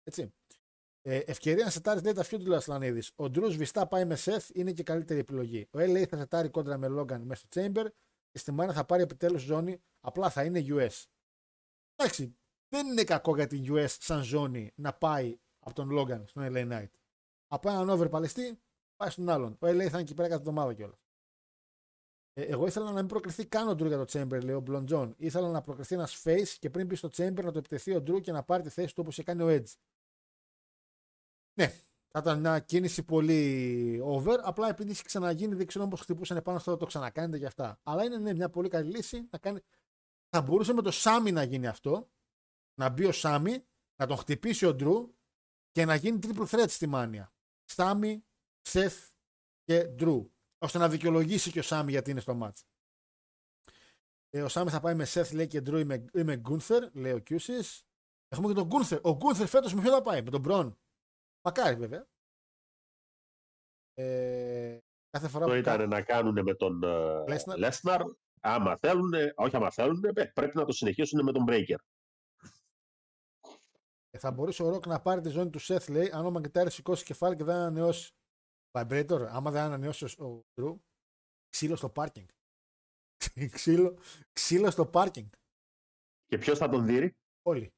Έτσι. 0.02 0.34
Ε, 1.02 1.16
ευκαιρία 1.16 1.64
να 1.64 1.70
σετάρεις 1.70 2.02
λέει 2.02 2.12
τα 2.12 2.24
feud 2.24 2.40
του 2.44 2.54
Ασλανίδη. 2.54 3.02
Ο 3.14 3.30
Ντρού 3.30 3.50
Βιστά 3.52 3.86
πάει 3.86 4.04
με 4.04 4.16
Seth 4.18 4.48
είναι 4.52 4.72
και 4.72 4.82
καλύτερη 4.82 5.20
επιλογή. 5.20 5.68
Ο 5.72 5.78
LA 5.78 6.04
θα 6.08 6.16
σετάρει 6.16 6.48
κόντρα 6.48 6.78
με 6.78 6.86
Logan 6.90 7.20
μέσα 7.20 7.46
στο 7.46 7.60
Chamber 7.60 7.86
και 8.30 8.38
στη 8.38 8.52
Μάνια 8.52 8.74
θα 8.74 8.84
πάρει 8.84 9.02
επιτέλους 9.02 9.42
ζώνη. 9.42 9.82
Απλά 10.00 10.30
θα 10.30 10.44
είναι 10.44 10.64
US. 10.68 11.04
Εντάξει, 11.96 12.36
δεν 12.68 12.86
είναι 12.86 13.04
κακό 13.04 13.34
για 13.36 13.46
την 13.46 13.74
US 13.74 13.88
σαν 13.88 14.22
ζώνη 14.22 14.72
να 14.74 14.92
πάει 14.92 15.38
από 15.58 15.74
τον 15.74 15.88
Logan 15.92 16.22
στον 16.26 16.48
LA 16.52 16.72
Knight. 16.72 16.90
Από 17.46 17.70
έναν 17.70 17.88
over 17.88 18.08
παλαιστή 18.08 18.60
πάει 18.96 19.10
στον 19.10 19.28
άλλον. 19.28 19.52
Ο 19.52 19.66
LA 19.66 19.76
θα 19.76 19.82
είναι 19.82 20.00
εκεί 20.00 20.14
πέρα 20.14 20.28
κάθε 20.28 20.40
εβδομάδα 20.40 20.74
κιόλας. 20.74 21.09
Ε, 22.32 22.42
εγώ 22.42 22.66
ήθελα 22.66 22.86
να 22.86 22.92
μην 22.92 23.06
προκριθεί 23.06 23.46
καν 23.46 23.68
ο 23.68 23.72
Drew 23.72 23.86
για 23.86 24.04
το 24.04 24.06
Chamber, 24.08 24.44
λέει 24.44 24.54
ο 24.54 24.62
Blond 24.66 24.86
John. 24.88 25.12
Ήθελα 25.16 25.50
να 25.50 25.62
προκριθεί 25.62 25.94
ένας 25.94 26.22
face 26.24 26.48
και 26.58 26.70
πριν 26.70 26.86
μπει 26.86 26.94
στο 26.94 27.08
Chamber 27.08 27.42
να 27.42 27.52
το 27.52 27.58
επιτεθεί 27.58 27.94
ο 27.94 28.02
Drew 28.06 28.20
και 28.20 28.32
να 28.32 28.42
πάρει 28.42 28.62
τη 28.62 28.68
θέση 28.68 28.94
του 28.94 29.00
όπως 29.02 29.12
είχε 29.12 29.22
κάνει 29.22 29.42
ο 29.42 29.48
Edge. 29.48 29.74
Ναι, 31.54 31.66
θα 32.12 32.18
ήταν 32.18 32.40
μια 32.40 32.58
κίνηση 32.58 33.02
πολύ 33.02 34.00
over. 34.02 34.38
Απλά 34.42 34.68
επειδή 34.68 34.90
έχει 34.90 35.02
ξαναγίνει, 35.02 35.54
δεν 35.54 35.66
ξέρω 35.66 35.88
πώς 35.88 36.00
χτυπούσαν 36.00 36.42
πάνω 36.42 36.58
στο 36.58 36.76
το 36.76 36.86
ξανακάνετε 36.86 37.38
και 37.38 37.46
αυτά. 37.46 37.80
Αλλά 37.82 38.04
είναι 38.04 38.18
ναι, 38.18 38.34
μια 38.34 38.50
πολύ 38.50 38.68
καλή 38.68 38.90
λύση. 38.90 39.28
Να 39.30 39.38
κάνει... 39.38 39.60
Θα 40.28 40.42
μπορούσε 40.42 40.72
με 40.72 40.82
το 40.82 40.90
Σάμι 40.90 41.32
να 41.32 41.42
γίνει 41.42 41.66
αυτό. 41.66 42.10
Να 42.74 42.88
μπει 42.88 43.04
ο 43.04 43.12
Σάμι, 43.12 43.64
να 43.96 44.06
τον 44.06 44.16
χτυπήσει 44.16 44.66
ο 44.66 44.76
Drew 44.80 45.08
και 45.70 45.84
να 45.84 45.94
γίνει 45.94 46.18
triple 46.22 46.46
threat 46.46 46.68
στη 46.68 46.86
μάνια. 46.86 47.32
Σάμι, 47.64 48.24
Σεφ 48.60 48.94
και 49.64 49.94
Drew. 49.98 50.26
Ώστε 50.62 50.78
να 50.78 50.88
δικαιολογήσει 50.88 51.50
και 51.50 51.58
ο 51.58 51.62
Σάμι 51.62 51.90
γιατί 51.90 52.10
είναι 52.10 52.20
στο 52.20 52.38
match. 52.42 52.60
Ε, 54.30 54.42
ο 54.42 54.48
Σάμι 54.48 54.70
θα 54.70 54.80
πάει 54.80 54.94
με 54.94 55.04
Σεφ 55.04 55.32
λέει 55.32 55.46
και 55.46 55.58
Drew 55.58 55.80
είμαι, 55.80 56.04
είμαι 56.14 56.36
Γκούνθερ, 56.36 56.94
λέει 56.94 57.12
ο 57.12 57.18
Κιούσι. 57.18 57.58
Έχουμε 58.28 58.48
και 58.48 58.54
τον 58.54 58.66
Γκούνθερ. 58.66 59.00
Ο 59.02 59.16
Γκούνθερ 59.16 59.46
φέτος 59.46 59.74
με 59.74 59.80
ποιο 59.82 59.90
θα 59.90 60.02
πάει, 60.02 60.22
με 60.22 60.30
τον 60.30 60.40
Μπρον. 60.40 60.78
Μακάρι 61.46 61.76
βέβαια. 61.76 62.06
Ε, 63.94 64.78
κάθε 65.10 65.28
φορά 65.28 65.44
Το 65.44 65.50
που 65.50 65.56
ήταν 65.56 65.78
κα- 65.78 65.86
να 65.86 66.02
κάνουν 66.02 66.42
με 66.42 66.54
τον 66.54 66.82
ε, 66.82 67.24
Lesnar. 67.28 67.56
Λέσναρ. 67.56 68.02
Άμα 68.40 68.76
θέλουν, 68.76 69.12
όχι 69.34 69.56
άμα 69.56 69.70
θέλουν, 69.70 70.04
ε, 70.04 70.24
πρέπει 70.24 70.56
να 70.56 70.64
το 70.64 70.72
συνεχίσουν 70.72 71.24
με 71.24 71.32
τον 71.32 71.44
Breaker. 71.48 71.76
Ε, 74.10 74.18
θα 74.18 74.30
μπορούσε 74.30 74.62
ο 74.62 74.68
Ροκ 74.68 74.86
να 74.86 75.00
πάρει 75.00 75.20
τη 75.20 75.28
ζώνη 75.28 75.50
του 75.50 75.58
Σεφ, 75.58 75.88
λέει, 75.88 76.10
αν 76.12 76.26
ο 76.26 76.30
Μαγκετάρη 76.30 76.70
σηκώσει 76.70 77.04
κεφάλι 77.04 77.36
και 77.36 77.44
δεν 77.44 77.54
ανανεώσει. 77.54 78.14
Vibrator, 78.70 79.26
άμα 79.30 79.50
δεν 79.50 79.62
ανανεώσει 79.62 80.22
ο 80.22 80.44
Drew, 80.54 80.76
ξύλο 81.48 81.76
στο 81.76 81.90
πάρκινγκ. 81.90 82.28
ξύλο, 83.56 83.98
ξύλο 84.32 84.70
στο 84.70 84.86
πάρκινγκ. 84.86 85.28
Και 86.26 86.38
ποιος 86.38 86.58
θα 86.58 86.68
τον 86.68 86.86
δει, 86.86 87.16
Όλοι. 87.42 87.74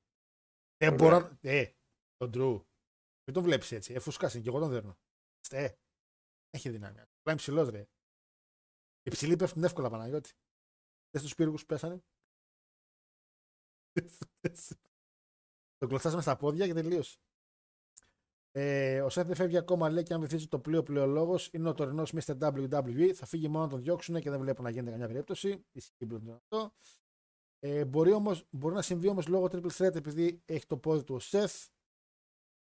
Δεν 0.77 0.93
Ωραία. 0.93 1.20
μπορώ. 1.20 1.39
Ε, 1.40 1.73
τον 2.16 2.31
Drew. 2.35 2.64
Μην 3.24 3.35
τον 3.35 3.43
βλέπεις 3.43 3.73
έτσι. 3.73 3.94
Εφουσκάσει 3.94 4.40
και 4.43 4.48
εγώ 4.48 4.59
τον 4.59 4.70
δέρνω. 4.70 4.98
Στε. 5.40 5.78
Έχει 6.51 6.70
δύναμη. 6.70 7.02
Πάει 7.23 7.35
ψηλός 7.35 7.69
ρε. 7.69 7.89
Οι 9.02 9.10
ψηλοί 9.10 9.36
πέφτουν 9.36 9.64
εύκολα 9.64 9.90
Παναγιώτη. 9.90 10.32
Δε 11.10 11.20
τους 11.20 11.35
πύργους 11.35 11.60
που 11.60 11.66
πέσανε; 11.66 12.02
τον 15.78 15.89
κλωτσάς 15.89 16.14
μες 16.14 16.23
στα 16.23 16.36
πόδια 16.36 16.66
και 16.66 16.73
τελείωσε. 16.73 17.19
Ε, 18.55 19.01
ο 19.01 19.09
Σεφ 19.09 19.27
δεν 19.27 19.37
φεύγει 19.37 19.57
ακόμα, 19.57 19.91
λέει 19.91 20.03
και 20.03 20.15
αν 20.15 20.20
βυθίζει 20.20 20.49
το 20.49 20.59
πλοίο 20.59 20.83
πλοιολόγο 20.83 21.39
είναι 21.51 21.69
ο 21.69 21.74
τωρινός 21.74 22.12
Mr. 22.15 22.39
WWE. 22.39 23.12
Θα 23.15 23.27
φύγει 23.27 23.49
μόνο 23.49 23.65
να 23.65 23.70
τον 23.70 23.81
διώξουν 23.81 24.20
και 24.20 24.31
δεν 24.31 24.41
βλέπω 24.41 24.62
να 24.62 24.70
γίνεται 24.70 24.91
καμιά 24.91 25.07
περίπτωση. 25.07 25.65
Ισχύει 25.73 26.07
πλέον 26.07 26.31
αυτό. 26.31 26.73
Ε, 27.59 27.85
μπορεί, 27.85 28.12
όμως, 28.12 28.47
μπορεί 28.51 28.74
να 28.74 28.83
συμβεί 28.83 29.09
όμως 29.09 29.27
λόγω 29.27 29.49
triple 29.53 29.70
threat 29.70 29.95
επειδή 29.95 30.43
έχει 30.45 30.66
το 30.66 30.77
πόδι 30.77 31.05
του 31.05 31.15
ο 31.15 31.19
Σεφ. 31.19 31.66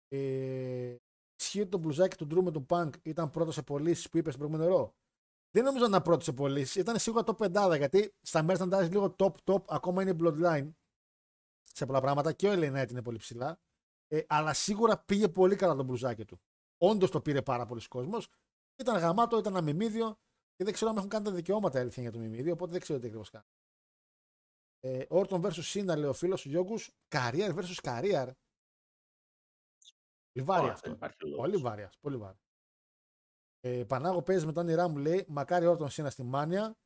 Ε, 0.09 0.97
ισχύει 1.41 1.67
το 1.67 1.79
μπλουζάκι 1.79 2.17
του 2.17 2.27
Drew 2.31 2.43
με 2.43 2.51
τον 2.51 2.67
Punk 2.69 2.91
ήταν 3.03 3.31
πρώτος 3.31 3.55
σε 3.55 3.63
πωλήσεις 3.63 4.09
που 4.09 4.19
είπε 4.19 4.31
στην 4.31 4.43
προηγούμενη 4.43 4.77
ρο. 4.77 4.95
Δεν 5.51 5.65
νομίζω 5.65 5.83
να 5.83 5.89
ήταν 5.89 6.03
πρώτος 6.03 6.25
σε 6.25 6.33
πωλήσεις. 6.33 6.75
Ήταν 6.75 6.99
σίγουρα 6.99 7.25
το 7.25 7.35
πεντάδα 7.35 7.77
γιατί 7.77 8.15
στα 8.21 8.45
merchandise 8.49 8.89
λίγο 8.91 9.15
top 9.19 9.33
top 9.45 9.65
ακόμα 9.69 10.03
είναι 10.03 10.17
bloodline 10.21 10.71
σε 11.63 11.87
πολλά 11.87 12.01
πράγματα 12.01 12.33
και 12.33 12.49
ο 12.49 12.53
LA 12.53 12.83
Knight 12.83 12.91
είναι 12.91 13.03
πολύ 13.03 13.19
ψηλά. 13.19 13.59
Ε, 14.15 14.25
αλλά 14.29 14.53
σίγουρα 14.53 14.99
πήγε 14.99 15.29
πολύ 15.29 15.57
καλά 15.57 15.75
το 15.75 15.83
μπλουζάκι 15.83 16.25
του. 16.25 16.41
Όντως 16.79 17.11
το 17.11 17.21
πήρε 17.21 17.43
πάρα 17.43 17.67
πολλοί 17.67 17.89
κόσμος. 17.89 18.29
Ήταν 18.77 18.99
γαμάτο, 18.99 19.39
ήταν 19.39 19.57
αμυμίδιο 19.57 20.19
και 20.55 20.65
δεν 20.65 20.73
ξέρω 20.73 20.91
αν 20.91 20.97
έχουν 20.97 21.09
κάνει 21.09 21.25
τα 21.25 21.31
δικαιώματα 21.31 21.81
αλήθεια 21.81 22.03
για 22.03 22.13
το 22.13 22.19
μιμίδιο, 22.19 22.53
οπότε 22.53 22.73
δεν 22.73 22.81
ξέρω 22.81 22.99
τι 22.99 23.07
ακριβώς 23.07 23.31
κάνει. 23.31 23.45
Ε, 24.81 25.07
Orton 25.11 25.41
vs. 25.41 25.53
Σίνα, 25.53 25.97
λέει 25.97 26.09
ο 26.09 26.13
φίλος 26.13 26.43
του 26.43 26.49
Γιώργους, 26.49 26.91
Career 27.09 27.55
vs. 27.55 27.75
Career. 27.83 28.31
Πολύ 30.33 30.47
βάρη 30.47 30.69
αυτό. 30.69 30.99
Πολύ 31.37 31.57
βάρη, 31.57 31.89
πολύ 32.01 32.17
βάρη. 32.17 32.39
Ε, 33.61 33.85
Πανάγο 33.85 34.23
παίζει 34.23 34.47
με 34.47 34.53
τον 34.53 34.65
όνειρά 34.65 34.89
μου, 34.89 34.97
λέει, 34.97 35.25
μακάρι 35.29 35.67
Orton 35.69 35.91
Σίνα 35.91 36.11
στη 36.11 36.23
Μάνια. 36.23 36.77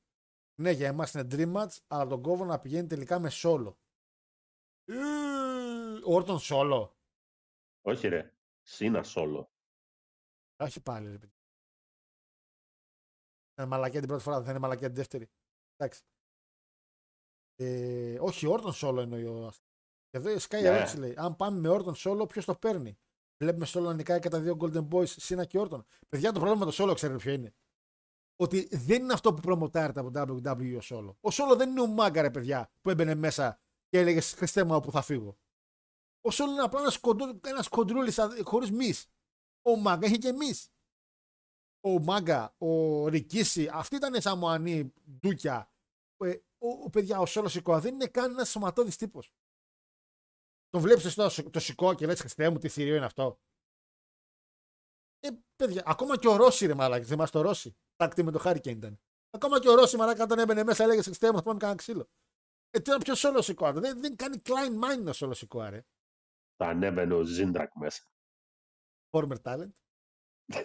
Ναι, 0.61 0.71
για 0.71 0.87
εμάς 0.87 1.15
είναι 1.15 1.27
dream 1.31 1.55
match, 1.57 1.77
αλλά 1.87 2.07
τον 2.07 2.23
κόβω 2.23 2.45
να 2.45 2.59
πηγαίνει 2.59 2.87
τελικά 2.87 3.19
με 3.19 3.31
solo. 3.33 3.75
Όρτον 6.05 6.39
solo. 6.43 6.98
Όχι 7.89 8.09
ρε. 8.09 8.32
Σίνα 8.62 9.05
solo. 9.15 9.44
Όχι 10.56 10.81
πάλι 10.81 11.10
ρε 11.10 11.19
παιδί. 11.19 11.32
Είναι 13.59 13.66
μαλακία 13.66 13.98
την 13.98 14.09
πρώτη 14.09 14.23
φορά, 14.23 14.40
δεν 14.40 14.51
είναι 14.51 14.59
μαλακία 14.59 14.86
την 14.86 14.97
δεύτερη. 14.97 15.31
Εντάξει. 15.77 16.02
Ε, 17.55 18.19
όχι, 18.20 18.47
Όρτον 18.47 18.73
solo 18.74 18.98
εννοεί 18.98 19.24
ο 19.24 19.52
Και 20.09 20.16
εδώ 20.19 20.31
η 20.31 20.36
Sky 20.40 20.60
yeah. 20.60 20.65
ερώτηση 20.65 20.98
λέει: 20.98 21.15
Αν 21.16 21.36
πάμε 21.36 21.59
με 21.60 21.69
Όρτον 21.69 21.94
solo, 21.97 22.28
ποιος 22.28 22.44
το 22.44 22.55
παίρνει; 22.55 22.98
Βλέπουμε 23.43 23.66
solo 23.69 23.82
να 23.82 23.94
νικάει 23.94 24.20
και 24.20 24.28
τα 24.28 24.40
δύο 24.40 24.56
Golden 24.60 24.89
Boys, 24.89 25.06
Σίνα 25.06 25.44
και 25.44 25.59
Όρτον. 25.59 25.85
Παιδιά, 26.09 26.32
το 26.32 26.40
πρόβλημα 26.40 26.65
με 26.65 26.70
το 26.73 26.85
solo 26.85 26.94
ξέρετε 26.94 27.19
ποιο 27.19 27.32
είναι; 27.32 27.55
Ότι 28.36 28.69
δεν 28.77 29.02
είναι 29.02 29.12
αυτό 29.12 29.35
που 29.35 29.40
προμοτάρεται 29.40 30.01
από 30.01 30.10
WWE 30.15 30.78
ο 30.81 30.82
solo. 30.82 31.15
Ο 31.20 31.28
solo 31.32 31.56
δεν 31.56 31.70
είναι 31.70 31.81
ο 31.81 31.86
μάγκα, 31.86 32.23
ρε 32.23 32.31
παιδιά, 32.31 32.70
που 32.81 32.90
έμπαινε 32.90 33.15
μέσα 33.15 33.60
και 33.89 33.98
έλεγε 33.98 34.20
Χριστέ 34.20 34.65
μου 34.65 34.74
όπου 34.74 34.90
θα 34.90 35.02
φύγω. 35.02 35.39
Ο 36.29 36.31
Σόλ 36.31 36.51
είναι 36.51 36.63
απλά 36.63 36.81
ένας 37.43 37.69
κοντρούλη 37.69 38.13
χωρίς 38.45 38.71
μη. 38.71 38.95
Ο 39.63 39.77
Μάγκα 39.77 40.07
είχε 40.07 40.17
και 40.17 40.33
μη. 40.33 40.55
Ο 41.81 41.99
Μάγκα, 41.99 42.55
ο 42.59 43.07
Ρικίση, 43.09 43.69
αυτή 43.73 43.97
ήταν 43.97 44.15
η 44.15 44.21
Σαμουανή 44.21 44.93
ντούκια. 45.11 45.73
Ε, 46.17 46.31
ο, 46.59 46.69
ο, 46.69 46.91
παιδιά, 46.91 47.19
ο 47.19 47.27
Σόλος 47.27 47.53
Σικόα 47.53 47.81
δεν 47.81 47.95
είναι 47.95 48.07
καν 48.07 48.31
ένας 48.31 48.51
σωματώδης 48.51 48.97
τύπος. 48.97 49.35
Τον 50.69 50.81
βλέπεις 50.81 51.15
το, 51.15 51.51
το 51.51 51.61
Σικόα 51.61 51.95
και 51.95 52.07
λες 52.07 52.21
Χριστέ 52.21 52.51
μου, 52.51 52.59
τι 52.59 52.69
θηρίο 52.69 52.97
είναι 52.97 53.05
αυτό. 53.05 53.41
Ε, 55.21 55.29
παιδιά, 55.57 55.83
ακόμα 55.87 56.19
και 56.19 56.29
ο 56.29 56.37
Ρώση 56.37 56.67
ρε 56.67 56.75
μαλάκι, 56.75 57.07
θυμάσαι 57.07 57.33
το 57.33 57.41
Ρώση; 57.41 57.77
Τάκτη 57.97 58.23
με 58.23 58.31
το 58.31 58.39
Χάρικεν 58.39 58.77
ήταν. 58.77 59.01
Ακόμα 59.31 59.61
και 59.61 59.69
ο 59.69 59.75
Ρώση 59.75 59.97
μαλάκι, 59.97 60.21
όταν 60.21 60.39
έμπαινε 60.39 60.65
μέσα, 60.65 60.85
έλεγε 60.85 61.03
Χριστέ 61.03 61.31
μου, 61.31 61.37
θα 61.37 61.43
πάμε 61.43 61.59
κανένα 61.59 61.79
ξύλο. 61.79 62.09
Ε, 62.71 62.81
τι 62.81 62.97
πιο 62.99 63.15
σόλος 63.15 63.45
Σικόα. 63.45 63.73
Δεν, 63.73 64.01
δεν 64.01 64.17
κάνει 64.17 64.43
Klein 64.45 64.85
Mind 64.85 65.09
ο 65.09 65.13
Σόλος 65.13 65.39
Σικόα, 65.39 65.71
ρε. 65.71 65.85
Θα 66.61 66.67
ανέβαινε 66.67 67.15
ο 67.15 67.23
Ζίντρακ 67.23 67.75
μέσα. 67.75 68.03
Former 69.11 69.43
talent. 69.43 69.71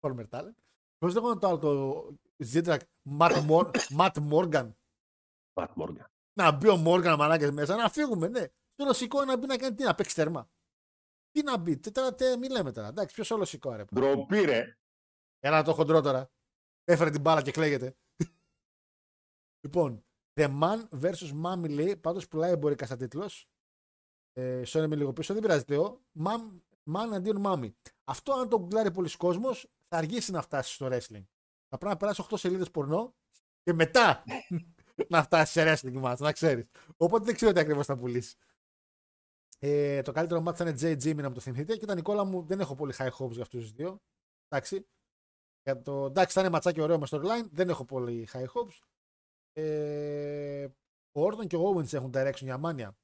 Former 0.00 0.28
talent. 0.30 0.54
Πώς 0.98 1.14
λέγονταν 1.14 1.38
το 1.38 1.46
άλλο 1.46 1.58
το 1.58 2.16
Ζίντρακ, 2.36 2.80
Ματ 3.02 3.36
Μόργαν. 3.36 4.76
Ματ 5.54 5.72
Μόργαν. 5.74 6.10
Να 6.32 6.52
μπει 6.52 6.68
ο 6.68 6.76
Μόργαν 6.76 7.18
μαλάκες 7.18 7.50
μέσα, 7.50 7.76
να 7.76 7.88
φύγουμε, 7.88 8.28
ναι. 8.28 8.46
Σόλο 8.76 8.92
Σικόα 8.92 9.24
να 9.24 9.36
μπει 9.36 9.46
να 9.46 9.56
κάνει 9.56 9.74
τι, 9.74 9.84
να 9.84 9.94
παίξει 9.94 10.14
τέρμα. 10.14 10.50
Τι 11.30 11.42
να 11.42 11.56
μπει, 11.58 11.78
τι 11.78 11.90
τώρα, 11.90 12.14
τι, 12.14 12.38
μη 12.38 12.48
λέμε 12.48 12.72
τώρα. 12.72 12.88
Εντάξει, 12.88 13.14
ποιος 13.14 13.30
όλος 13.30 13.48
Σικόα, 13.48 13.76
ρε. 13.76 13.84
Ντροπή, 13.94 14.40
ρε. 14.40 14.78
Ένα 15.38 15.62
το 15.62 15.72
χοντρό 15.72 16.00
τώρα. 16.00 16.30
Έφερε 16.84 17.10
την 17.10 17.20
μπάλα 17.20 17.42
και 17.42 17.50
κλαίγεται. 17.50 17.96
λοιπόν, 19.64 20.04
The 20.40 20.60
Man 20.60 20.88
vs. 21.02 21.44
Mami 21.44 21.70
λέει, 21.70 21.96
πάντως 21.96 22.28
πουλάει 22.28 22.52
εμπορικά 22.52 22.86
σαν 22.86 22.98
τίτλος. 22.98 23.48
Ε, 24.36 24.62
sorry, 24.66 24.82
είμαι 24.84 24.96
λίγο 24.96 25.12
πίσω, 25.12 25.32
δεν 25.32 25.42
πειράζει 25.42 25.64
Θεό. 25.64 26.00
Man, 26.24 26.60
man 26.92 27.14
αντίον 27.14 27.42
Mami. 27.46 27.72
Αυτό, 28.04 28.32
αν 28.32 28.48
το 28.48 28.58
γκλάρει 28.58 28.90
πολλοί 28.90 29.16
κόσμος, 29.16 29.70
θα 29.88 29.96
αργήσει 29.96 30.30
να 30.30 30.42
φτάσει 30.42 30.74
στο 30.74 30.86
wrestling. 30.86 31.24
Θα 31.68 31.78
πρέπει 31.78 31.92
να 31.92 31.96
περάσει 31.96 32.24
8 32.30 32.34
σελίδες 32.38 32.70
πορνό 32.70 33.14
και 33.62 33.72
μετά 33.72 34.24
να 35.08 35.22
φτάσει 35.22 35.52
σε 35.52 35.72
wrestling 35.72 36.02
match, 36.02 36.18
να 36.18 36.32
ξέρεις. 36.32 36.64
Οπότε 36.96 37.24
δεν 37.24 37.34
ξέρω 37.34 37.52
τι 37.52 37.60
ακριβώς 37.60 37.86
θα 37.86 37.96
πουλήσεις. 37.96 38.36
Ε, 39.58 40.02
το 40.02 40.12
καλύτερο 40.12 40.40
μάτι 40.40 40.62
θα 40.62 40.68
είναι 40.68 40.78
JG, 40.80 41.14
να 41.14 41.28
μου 41.28 41.34
το 41.34 41.40
θυμηθείτε. 41.40 41.76
Και 41.76 41.86
τα 41.86 41.94
Νικόλα 41.94 42.24
μου 42.24 42.42
δεν 42.42 42.60
έχω 42.60 42.74
πολύ 42.74 42.94
high 42.98 43.10
hopes 43.10 43.30
για 43.30 43.42
αυτούς 43.42 43.60
τους 43.60 43.72
δύο. 43.72 44.02
Εντάξει. 44.48 44.86
Για 45.62 45.82
το, 45.82 46.04
εντάξει, 46.04 46.34
θα 46.34 46.40
είναι 46.40 46.50
ματσάκι 46.50 46.80
ωραίο 46.80 46.98
με 46.98 47.06
storyline. 47.10 47.48
Δεν 47.50 47.68
έχω 47.68 47.84
πολύ 47.84 48.28
high 48.32 48.46
hopes. 48.46 48.78
Ε, 49.52 50.64
ο 51.12 51.22
Όρτον 51.22 51.46
και 51.46 51.56
ο 51.56 51.70
Owens 51.70 51.92
έχουν 51.92 52.10
direction 52.14 52.42
για 52.42 52.58
μάνια. 52.58 52.96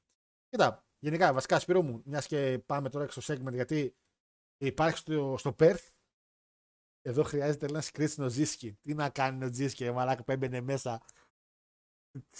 Κοίτα, 0.48 0.84
γενικά, 1.00 1.32
βασικά 1.32 1.58
Σπύρο 1.58 1.82
μου, 1.82 2.02
μιας 2.04 2.26
και 2.26 2.62
πάμε 2.66 2.88
τώρα 2.88 3.08
στο 3.08 3.34
segment, 3.34 3.52
γιατί 3.52 3.94
υπάρχει 4.58 4.96
στο, 4.96 5.34
στο 5.38 5.54
Perth, 5.58 5.88
εδώ 7.02 7.22
χρειάζεται 7.22 7.66
ένας 7.66 7.90
Κρίσινο 7.90 8.28
Ζίσκι. 8.28 8.72
Τι 8.72 8.94
να 8.94 9.10
κάνει 9.10 9.44
ο 9.44 9.52
Ζίσκι, 9.52 9.84
ρε 9.84 9.92
μαλάκα 9.92 10.24
που 10.24 10.32
έμπαινε 10.32 10.60
μέσα. 10.60 11.02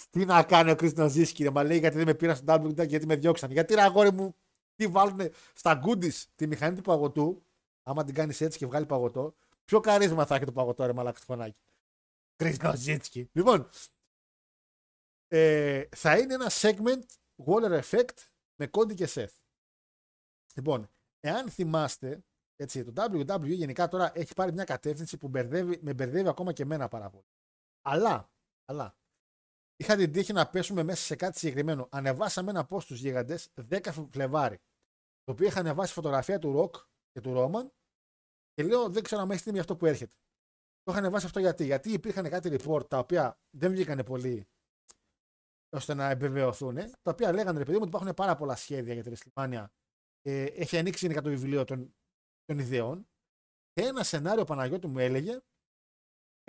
Τι 0.09 0.25
να 0.25 0.43
κάνει 0.43 0.71
ο 0.71 0.75
Κρίσινο 0.75 1.09
Ζίσκι, 1.09 1.43
ρε 1.43 1.49
μα 1.49 1.63
λέει 1.63 1.77
γιατί 1.77 1.97
δεν 1.97 2.05
με 2.05 2.13
πήραν 2.13 2.35
στο 2.35 2.53
WWE, 2.53 2.87
γιατί 2.87 3.05
με 3.05 3.15
διώξαν. 3.15 3.51
Γιατί 3.51 3.73
ρε 3.73 3.81
αγόρι 3.81 4.11
μου, 4.11 4.35
τι 4.75 4.87
βάλουν 4.87 5.19
στα 5.53 5.81
goodies 5.85 6.23
τη 6.35 6.47
μηχανή 6.47 6.75
του 6.75 6.81
παγωτού, 6.81 7.45
άμα 7.83 8.03
την 8.03 8.13
κάνεις 8.13 8.41
έτσι 8.41 8.57
και 8.57 8.65
βγάλει 8.65 8.85
παγωτό, 8.85 9.35
πιο 9.65 9.79
καρίσμα 9.79 10.25
θα 10.25 10.35
έχει 10.35 10.45
το 10.45 10.51
παγωτό, 10.51 10.85
ρε 10.85 10.93
μαλάκα 10.93 11.17
στο 11.17 11.25
φωνάκι. 11.25 11.57
Κρίσινο 12.35 12.75
Ζίσκι. 12.75 13.29
Λοιπόν, 13.31 13.69
ε, 15.27 15.83
θα 15.95 16.17
είναι 16.17 16.33
ένα 16.33 16.49
segment 16.49 17.03
Waller 17.45 17.81
Effect 17.81 18.30
με 18.61 18.69
Cody 18.71 18.95
και 18.95 19.07
Seth. 19.09 19.39
Λοιπόν, 20.55 20.89
εάν 21.19 21.49
θυμάστε, 21.49 22.23
έτσι, 22.55 22.83
το 22.83 23.03
WWE 23.03 23.55
γενικά 23.55 23.87
τώρα 23.87 24.11
έχει 24.15 24.33
πάρει 24.33 24.53
μια 24.53 24.63
κατεύθυνση 24.63 25.17
που 25.17 25.27
μπερδεύει, 25.27 25.79
με 25.81 25.93
μπερδεύει 25.93 26.27
ακόμα 26.27 26.53
και 26.53 26.63
εμένα 26.63 26.87
πάρα 26.87 27.09
πολύ. 27.09 27.25
Αλλά, 27.81 28.31
αλλά, 28.65 28.95
είχα 29.75 29.95
την 29.95 30.11
τύχη 30.11 30.33
να 30.33 30.49
πέσουμε 30.49 30.83
μέσα 30.83 31.03
σε 31.03 31.15
κάτι 31.15 31.37
συγκεκριμένο. 31.37 31.87
Ανεβάσαμε 31.91 32.49
ένα 32.49 32.67
post 32.69 32.81
στους 32.81 32.99
γίγαντες 32.99 33.53
10 33.69 34.07
Φλεβάρι, 34.11 34.57
το 35.23 35.31
οποίο 35.31 35.47
είχα 35.47 35.59
ανεβάσει 35.59 35.93
φωτογραφία 35.93 36.39
του 36.39 36.53
Rock 36.57 36.81
και 37.11 37.21
του 37.21 37.33
Roman 37.37 37.69
και 38.53 38.63
λέω 38.63 38.89
δεν 38.89 39.03
ξέρω 39.03 39.21
αν 39.21 39.31
έχει 39.31 39.43
τιμή 39.43 39.59
αυτό 39.59 39.75
που 39.75 39.85
έρχεται. 39.85 40.13
Το 40.83 40.91
είχα 40.91 40.99
ανεβάσει 40.99 41.25
αυτό 41.25 41.39
γιατί, 41.39 41.65
γιατί 41.65 41.91
υπήρχαν 41.91 42.29
κάτι 42.29 42.57
report 42.59 42.89
τα 42.89 42.97
οποία 42.97 43.39
δεν 43.49 43.71
βγήκαν 43.71 44.03
πολύ 44.05 44.47
ώστε 45.73 45.93
να 45.93 46.09
επιβεβαιωθούν, 46.09 46.75
τα 46.75 47.11
οποία 47.11 47.33
λέγανε 47.33 47.57
ρε 47.57 47.63
παιδί 47.63 47.77
μου 47.77 47.83
ότι 47.83 47.89
υπάρχουν 47.89 48.13
πάρα 48.13 48.35
πολλά 48.35 48.55
σχέδια 48.55 48.93
για 48.93 49.03
τη 49.03 49.11
WrestleMania. 49.13 49.65
Ε, 50.21 50.43
έχει 50.43 50.77
ανοίξει 50.77 50.99
γενικά 51.05 51.21
το 51.21 51.29
βιβλίο 51.29 51.63
των, 51.63 51.95
των 52.45 52.59
ιδεών. 52.59 53.07
Και 53.71 53.81
ένα 53.81 54.03
σενάριο 54.03 54.43
Παναγιώτης 54.43 54.89
μου 54.89 54.99
έλεγε 54.99 55.39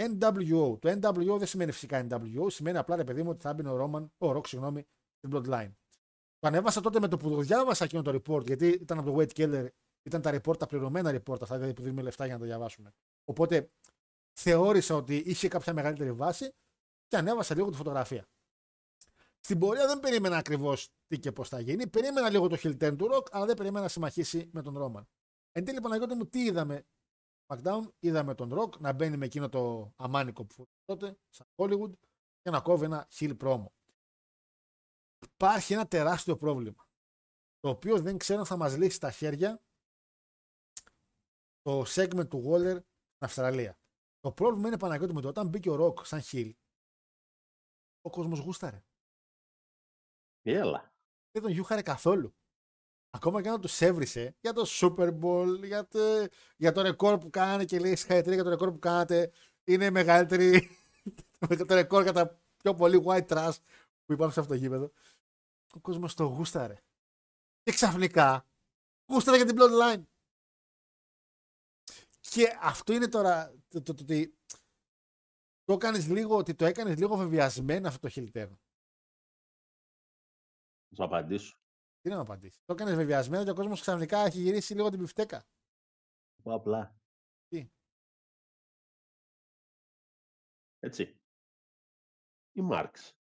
NWO. 0.03 0.79
Το 0.81 0.99
NWO 1.01 1.39
δεν 1.39 1.47
σημαίνει 1.47 1.73
φυσικά 1.73 2.07
NWO, 2.09 2.47
σημαίνει 2.51 2.79
απλά 2.79 2.97
ρε 2.97 3.05
παιδί 3.05 3.23
μου 3.23 3.31
ότι 3.31 3.41
θα 3.41 3.55
μπει 3.55 3.67
ο 3.67 3.77
Ρόμαν, 3.77 4.13
ο 4.19 4.31
Rock, 4.31 4.47
συγγνώμη, 4.47 4.87
στην 5.19 5.31
Bloodline. 5.33 5.73
Το 6.39 6.49
ανέβασα 6.49 6.81
τότε 6.81 7.01
με 7.01 7.09
το 7.09 7.17
που 7.17 7.31
το 7.31 7.41
διάβασα 7.41 7.85
εκείνο 7.85 8.03
το 8.03 8.21
report, 8.23 8.47
γιατί 8.47 8.69
ήταν 8.69 8.99
από 8.99 9.11
το 9.11 9.17
Wade 9.19 9.33
Keller, 9.37 9.67
ήταν 10.03 10.23
τα 10.23 10.41
report, 10.41 10.59
τα 10.59 10.67
πληρωμένα 10.67 11.11
report 11.11 11.43
αυτά, 11.43 11.55
δηλαδή 11.55 11.75
που 11.75 11.83
δίνουμε 11.83 12.03
λεφτά 12.03 12.25
για 12.25 12.35
να 12.35 12.41
το 12.41 12.47
διαβάσουμε. 12.47 12.93
Οπότε 13.25 13.71
θεώρησα 14.33 14.95
ότι 14.95 15.17
είχε 15.17 15.49
κάποια 15.49 15.73
μεγαλύτερη 15.75 16.13
βάση 16.13 16.53
και 17.07 17.17
ανέβασα 17.17 17.55
λίγο 17.55 17.71
τη 17.71 17.77
φωτογραφία. 17.77 18.27
Στην 19.45 19.59
πορεία 19.59 19.87
δεν 19.87 20.01
περίμενα 20.01 20.37
ακριβώς 20.37 20.91
τι 21.07 21.19
και 21.19 21.33
πώς 21.33 21.49
θα 21.49 21.61
γίνει. 21.61 21.89
Περίμενα 21.89 22.31
λίγο 22.31 22.49
το 22.49 22.57
Hill 22.59 22.97
του 22.97 23.09
Rock, 23.13 23.27
αλλά 23.31 23.47
δεν 23.47 23.57
περίμενα 23.57 23.81
να 23.81 23.89
συμμαχίσει 23.89 24.51
με 24.53 24.63
τον 24.63 24.79
Ρόμαν. 24.79 25.09
Εν 25.53 25.65
τέλει, 25.65 25.81
Παναγιώτη 25.81 26.15
μου, 26.15 26.27
τι 26.27 26.45
είδαμε; 26.45 26.87
SmackDown, 27.47 27.93
είδαμε 27.99 28.35
τον 28.35 28.53
Rock 28.59 28.79
να 28.79 28.93
μπαίνει 28.93 29.17
με 29.17 29.25
εκείνο 29.25 29.49
το 29.49 29.93
αμάνικο 29.97 30.45
που 30.45 30.69
τότε, 30.85 31.19
σαν 31.29 31.47
Hollywood, 31.57 31.93
και 32.41 32.51
να 32.51 32.61
κόβει 32.61 32.85
ένα 32.85 33.09
Hill 33.13 33.37
promo. 33.37 33.67
Υπάρχει 35.19 35.73
ένα 35.73 35.89
τεράστιο 35.89 36.37
πρόβλημα. 36.37 36.89
Το 37.59 37.69
οποίο 37.69 38.01
δεν 38.01 38.19
ξέρω 38.19 38.39
αν 38.41 38.47
θα 38.47 38.57
μας 38.57 38.77
λύσει 38.77 39.01
τα 39.01 39.11
χέρια 39.11 39.63
το 41.63 41.83
segment 41.87 42.29
του 42.29 42.43
Waller 42.47 42.77
στην 42.81 43.25
Αυστραλία. 43.25 43.79
Το 44.21 44.33
πρόβλημα 44.33 44.69
είναι 44.69 44.79
Παναγιώτη 44.79 45.15
με 45.15 45.21
το 45.21 45.29
όταν 45.29 45.49
μπήκε 45.49 45.71
ο 45.71 45.75
Ροκ 45.75 46.07
σαν 46.07 46.21
χιλ, 46.21 46.55
ο 48.01 48.11
κόσμος 48.11 48.39
γούσταρε. 48.39 48.85
Έλα. 50.43 50.93
Δεν 51.31 51.43
τον 51.43 51.51
γιούχαρε 51.51 51.83
καθόλου. 51.83 52.35
Ακόμα 53.11 53.43
και 53.43 53.49
αν 53.49 53.61
του 53.61 53.69
έβρισε 53.79 54.37
για 54.41 54.53
το 54.53 54.67
Super 54.69 55.19
Bowl, 55.21 55.65
για 55.65 55.89
το, 55.89 56.27
για 56.57 56.73
το 56.73 56.83
ρεκόρ 56.83 57.19
που 57.19 57.31
κάνανε 57.31 57.65
και 57.65 57.79
λέει 57.79 57.97
συγχαρητήρια 57.97 58.35
για 58.35 58.45
το 58.45 58.51
ρεκόρ 58.51 58.73
που 58.73 58.79
κάνατε. 58.79 59.33
Είναι 59.65 59.91
μεγαλύτερη 59.91 60.71
το 61.67 61.75
ρεκόρ 61.75 62.05
κατά 62.05 62.41
πιο 62.57 62.75
πολύ 62.75 63.03
white 63.07 63.27
trash 63.27 63.57
που 64.05 64.13
υπάρχουν 64.13 64.33
σε 64.33 64.41
αυτό 64.41 64.53
το 64.53 64.59
γήπεδο. 64.59 64.93
Ο 65.75 65.81
κόσμος 65.81 66.15
το 66.15 66.25
γούσταρε. 66.25 66.83
Και 67.63 67.73
ξαφνικά 67.73 68.47
γούσταρε 69.07 69.37
για 69.37 69.47
την 69.47 69.57
bloodline. 69.59 70.03
Και 72.21 72.59
αυτό 72.61 72.93
είναι 72.93 73.09
τώρα 73.09 73.55
το, 73.69 73.83
το, 73.83 73.95
το, 73.95 74.03
ότι 74.03 74.39
το 75.65 75.73
έκανες 75.73 76.09
λίγο, 76.09 76.37
ότι 76.37 76.55
το 76.55 76.65
έκανες 76.65 76.99
λίγο 76.99 77.17
βεβαιασμένο 77.17 77.89
αυτό 77.89 78.01
το 78.01 78.09
χιλιτέρνο. 78.09 78.59
Θα 80.95 81.03
σου 81.03 81.05
απαντήσω. 81.05 81.57
Τι 82.01 82.09
να 82.09 82.15
μου 82.15 82.21
απαντήσεις. 82.21 82.63
Το 82.65 82.73
έκανες 82.73 82.95
βεβαιασμένο 82.95 83.45
και 83.45 83.51
ο 83.51 83.55
κόσμος 83.55 83.81
ξαφνικά 83.81 84.19
έχει 84.19 84.41
γυρίσει 84.41 84.75
λίγο 84.75 84.91
την 84.91 84.99
πιφτέκα. 84.99 85.45
Πω 86.43 86.55
απλά. 86.55 86.97
Τι; 87.49 87.71
Έτσι. 90.79 91.21
Η 92.53 92.61
Μάρξ. 92.61 93.17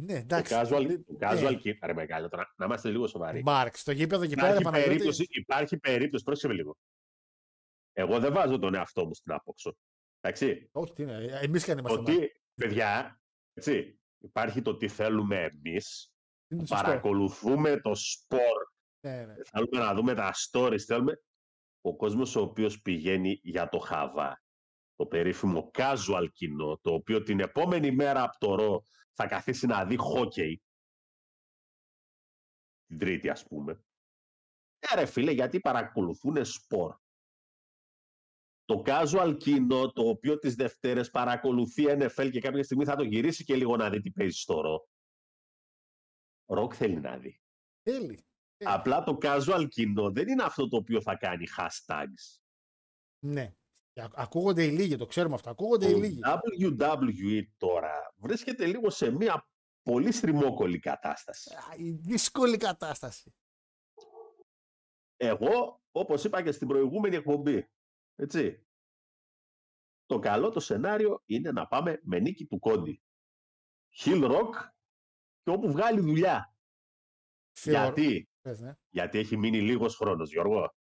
Ναι, 0.00 0.12
Το 0.12 0.18
εντάξει. 0.18 0.54
casual, 0.56 1.00
το 1.06 1.16
casual 1.20 1.50
ναι. 1.52 1.60
keeper, 1.64 1.86
ρε 1.86 1.92
μεγάλο, 1.92 2.28
τώρα, 2.28 2.54
να 2.56 2.64
είμαστε 2.64 2.90
λίγο 2.90 3.06
σοβαροί. 3.06 3.42
Μάρξ, 3.42 3.82
το 3.82 3.92
γήπεδο 3.92 4.22
εκεί 4.22 4.34
πέρα. 4.34 4.46
Υπάρχει 4.46 4.64
Παναγιώτη, 4.64 4.90
περίπτωση, 4.90 5.26
υπάρχει 5.28 5.78
περίπτωση, 5.78 6.24
πρόσεξε 6.24 6.48
με 6.48 6.54
λίγο. 6.54 6.76
Εγώ 7.92 8.20
δεν 8.20 8.32
βάζω 8.32 8.58
τον 8.58 8.74
εαυτό 8.74 9.06
μου 9.06 9.14
στην 9.14 9.32
άποξο. 9.32 9.76
Εντάξει. 10.20 10.68
Όχι, 10.72 10.92
τι 10.92 11.02
είναι. 11.02 11.38
Εμείς 11.42 11.64
και 11.64 11.70
αν 11.70 11.78
είμαστε. 11.78 11.96
Το 11.96 12.02
τι, 12.02 12.26
παιδιά, 12.54 13.20
έτσι, 13.52 13.98
υπάρχει 14.24 14.62
το 14.62 14.76
τι 14.76 14.88
θέλουμε 14.88 15.42
εμείς, 15.42 16.12
Είναι 16.48 16.66
σωστό. 16.66 16.84
παρακολουθούμε 16.84 17.80
το 17.80 17.94
σπορ, 17.94 18.62
Ναι, 19.00 19.24
ναι. 19.24 19.34
θέλουμε 19.44 19.78
να 19.78 19.94
δούμε 19.94 20.14
τα 20.14 20.32
stories, 20.50 20.78
θέλουμε... 20.86 21.22
Ο 21.86 21.96
κόσμος 21.96 22.36
ο 22.36 22.40
οποίος 22.40 22.80
πηγαίνει 22.82 23.40
για 23.42 23.68
το 23.68 23.78
χαβά, 23.78 24.42
το 24.94 25.06
περίφημο 25.06 25.70
casual 25.74 26.26
κοινό, 26.32 26.78
το 26.78 26.92
οποίο 26.94 27.22
την 27.22 27.40
επόμενη 27.40 27.90
μέρα 27.90 28.22
από 28.22 28.38
το 28.38 28.54
ρο 28.54 28.82
θα 29.12 29.26
καθίσει 29.26 29.66
να 29.66 29.84
δει 29.84 29.96
χόκεϊ, 29.96 30.62
την 32.86 32.98
τρίτη 32.98 33.28
ας 33.28 33.46
πούμε. 33.46 33.84
Ε, 34.78 34.94
ρε 34.94 35.06
φίλε, 35.06 35.30
γιατί 35.30 35.60
παρακολουθούν 35.60 36.44
σπορ; 36.44 36.96
Το 38.64 38.82
casual 38.86 39.36
κοινό, 39.38 39.92
το 39.92 40.08
οποίο 40.08 40.38
τις 40.38 40.54
Δευτέρες 40.54 41.10
παρακολουθεί 41.10 41.84
NFL 41.88 42.28
και 42.32 42.40
κάποια 42.40 42.62
στιγμή 42.64 42.84
θα 42.84 42.96
το 42.96 43.02
γυρίσει 43.02 43.44
και 43.44 43.56
λίγο 43.56 43.76
να 43.76 43.90
δει 43.90 44.00
τι 44.00 44.10
παίζει 44.10 44.38
στο 44.38 44.60
ρο. 44.60 44.88
Ροκ 46.46 46.72
θέλει 46.76 47.00
να 47.00 47.18
δει. 47.18 47.40
Θέλει. 47.82 48.24
Απλά 48.64 49.02
το 49.02 49.18
casual 49.22 49.66
κοινό 49.68 50.10
δεν 50.10 50.28
είναι 50.28 50.42
αυτό 50.42 50.68
το 50.68 50.76
οποίο 50.76 51.00
θα 51.02 51.16
κάνει 51.16 51.46
hashtags. 51.58 52.40
Ναι. 53.26 53.54
Και 53.92 54.02
ακ- 54.02 54.18
Ακούγονται 54.18 54.64
οι 54.64 54.70
λίγοι, 54.70 54.96
το 54.96 55.06
ξέρουμε 55.06 55.34
αυτό. 55.34 55.50
Ακούγονται 55.50 55.88
οι 55.88 55.92
Το 55.92 55.98
λίγοι. 55.98 56.20
WWE 56.78 57.42
τώρα 57.56 58.14
βρίσκεται 58.16 58.66
λίγο 58.66 58.90
σε 58.90 59.10
μια 59.10 59.48
πολύ 59.82 60.12
στριμόκολη 60.12 60.78
κατάσταση. 60.78 61.54
Α, 61.54 61.74
Η 61.76 61.90
δύσκολη 61.90 62.56
κατάσταση. 62.56 63.34
Εγώ, 65.16 65.82
όπως 65.92 66.24
είπα 66.24 66.42
και 66.42 66.52
στην 66.52 66.68
προηγούμενη 66.68 67.16
εκπομπή, 67.16 67.68
έτσι, 68.14 68.66
το 70.06 70.18
καλό 70.18 70.50
το 70.50 70.60
σενάριο 70.60 71.22
είναι 71.26 71.52
να 71.52 71.66
πάμε 71.66 72.00
με 72.02 72.18
νίκη 72.18 72.46
του 72.46 72.58
Κόντι. 72.58 73.02
Hill 73.96 74.30
Rock 74.30 74.50
και 75.42 75.50
όπου 75.50 75.70
βγάλει 75.72 76.00
δουλειά. 76.00 76.54
Θεωρώ- 77.56 77.94
Γιατί; 77.94 78.28
Πες, 78.40 78.60
ναι. 78.60 78.74
Γιατί 78.88 79.18
έχει 79.18 79.36
μείνει 79.36 79.60
λίγος 79.60 79.96
χρόνος, 79.96 80.30
Γιώργο. 80.30 80.74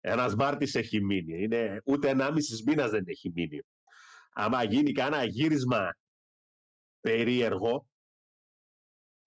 Ένας 0.00 0.34
Μάρτης 0.34 0.74
έχει 0.74 1.04
μείνει. 1.04 1.42
Είναι, 1.42 1.80
ούτε 1.84 2.08
ενάμισης 2.08 2.62
μήνας 2.64 2.90
δεν 2.90 3.04
έχει 3.06 3.30
μείνει. 3.34 3.60
Άμα 4.30 4.62
γίνει 4.64 4.92
κανένα 4.92 5.24
γύρισμα 5.24 5.90
περίεργο 7.00 7.88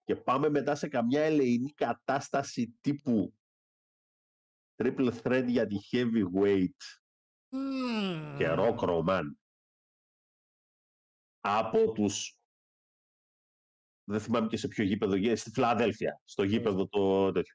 και 0.04 0.16
πάμε 0.16 0.48
μετά 0.48 0.74
σε 0.74 0.88
καμιά 0.88 1.22
ελεηνή 1.22 1.72
κατάσταση 1.72 2.78
τύπου 2.80 3.34
triple 4.76 5.20
threat 5.22 5.44
για 5.48 5.66
τη 5.66 5.76
heavyweight 5.90 6.99
Μμμ. 7.52 8.36
και 8.36 8.46
rock 8.58 8.78
roman 8.78 9.22
από 11.40 11.92
τους 11.92 12.38
δεν 14.04 14.20
θυμάμαι 14.20 14.46
και 14.46 14.56
σε 14.56 14.68
ποιο 14.68 14.84
γήπεδο 14.84 15.14
γέ- 15.14 15.36
στη 15.36 15.50
Φιλαδέλφια, 15.50 16.20
στο 16.24 16.42
γήπεδο 16.42 16.88
το 16.88 17.32
τέτοιο. 17.32 17.54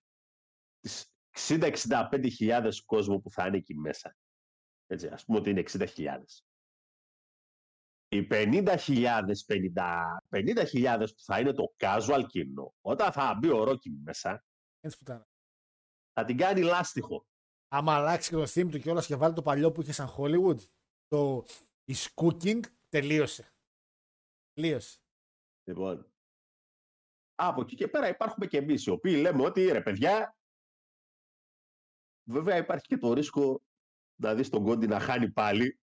Τις 0.79 1.13
60-65 1.29 2.29
χιλιάδες 2.35 2.83
κόσμο 2.85 3.19
που 3.19 3.29
θα 3.31 3.47
είναι 3.47 3.57
εκεί 3.57 3.75
μέσα. 3.75 4.15
Έτσι, 4.87 5.07
ας 5.07 5.25
πούμε 5.25 5.37
ότι 5.37 5.49
είναι 5.49 5.59
60.000. 5.59 6.43
Οι 8.07 8.27
50.000, 8.29 9.43
50 9.45 10.21
50.000 10.29 11.07
που 11.15 11.21
θα 11.23 11.39
είναι 11.39 11.51
το 11.53 11.73
casual 11.77 12.23
κοινό, 12.27 12.73
όταν 12.81 13.11
θα 13.11 13.35
μπει 13.39 13.49
ο 13.49 13.63
Ρόκι 13.63 13.89
μέσα, 13.89 14.43
Έτσι 14.79 14.97
που 14.97 15.03
ήταν. 15.03 15.27
θα 16.13 16.25
την 16.25 16.37
κάνει 16.37 16.61
λάστιχο. 16.61 17.25
Άμα 17.77 17.93
αλλάξει 17.95 18.29
και 18.29 18.35
το 18.35 18.43
theme 18.43 18.71
του 18.71 18.79
κιόλας 18.79 19.05
και 19.05 19.15
βάλει 19.15 19.33
το 19.33 19.41
παλιό 19.41 19.71
που 19.71 19.81
είχε 19.81 19.91
σαν 19.91 20.07
Hollywood, 20.17 20.57
το 21.07 21.45
is 21.91 22.13
cooking, 22.15 22.59
τελείωσε. 22.89 23.53
Τελείωσε. 24.53 24.99
Λοιπόν, 25.63 26.11
από 27.35 27.61
εκεί 27.61 27.75
και 27.75 27.87
πέρα 27.87 28.07
υπάρχουμε 28.07 28.45
και 28.45 28.57
εμείς, 28.57 28.85
οι 28.85 28.89
οποίοι 28.89 29.17
λέμε 29.21 29.43
ότι 29.43 29.65
ρε 29.71 29.81
παιδιά, 29.81 30.37
βέβαια 32.29 32.57
υπάρχει 32.57 32.85
και 32.85 32.97
το 32.97 33.13
ρίσκο 33.13 33.63
να 34.21 34.35
δεις 34.35 34.49
τον 34.49 34.63
Κόντι 34.63 34.87
να 34.87 34.99
χάνει 34.99 35.31
πάλι 35.31 35.79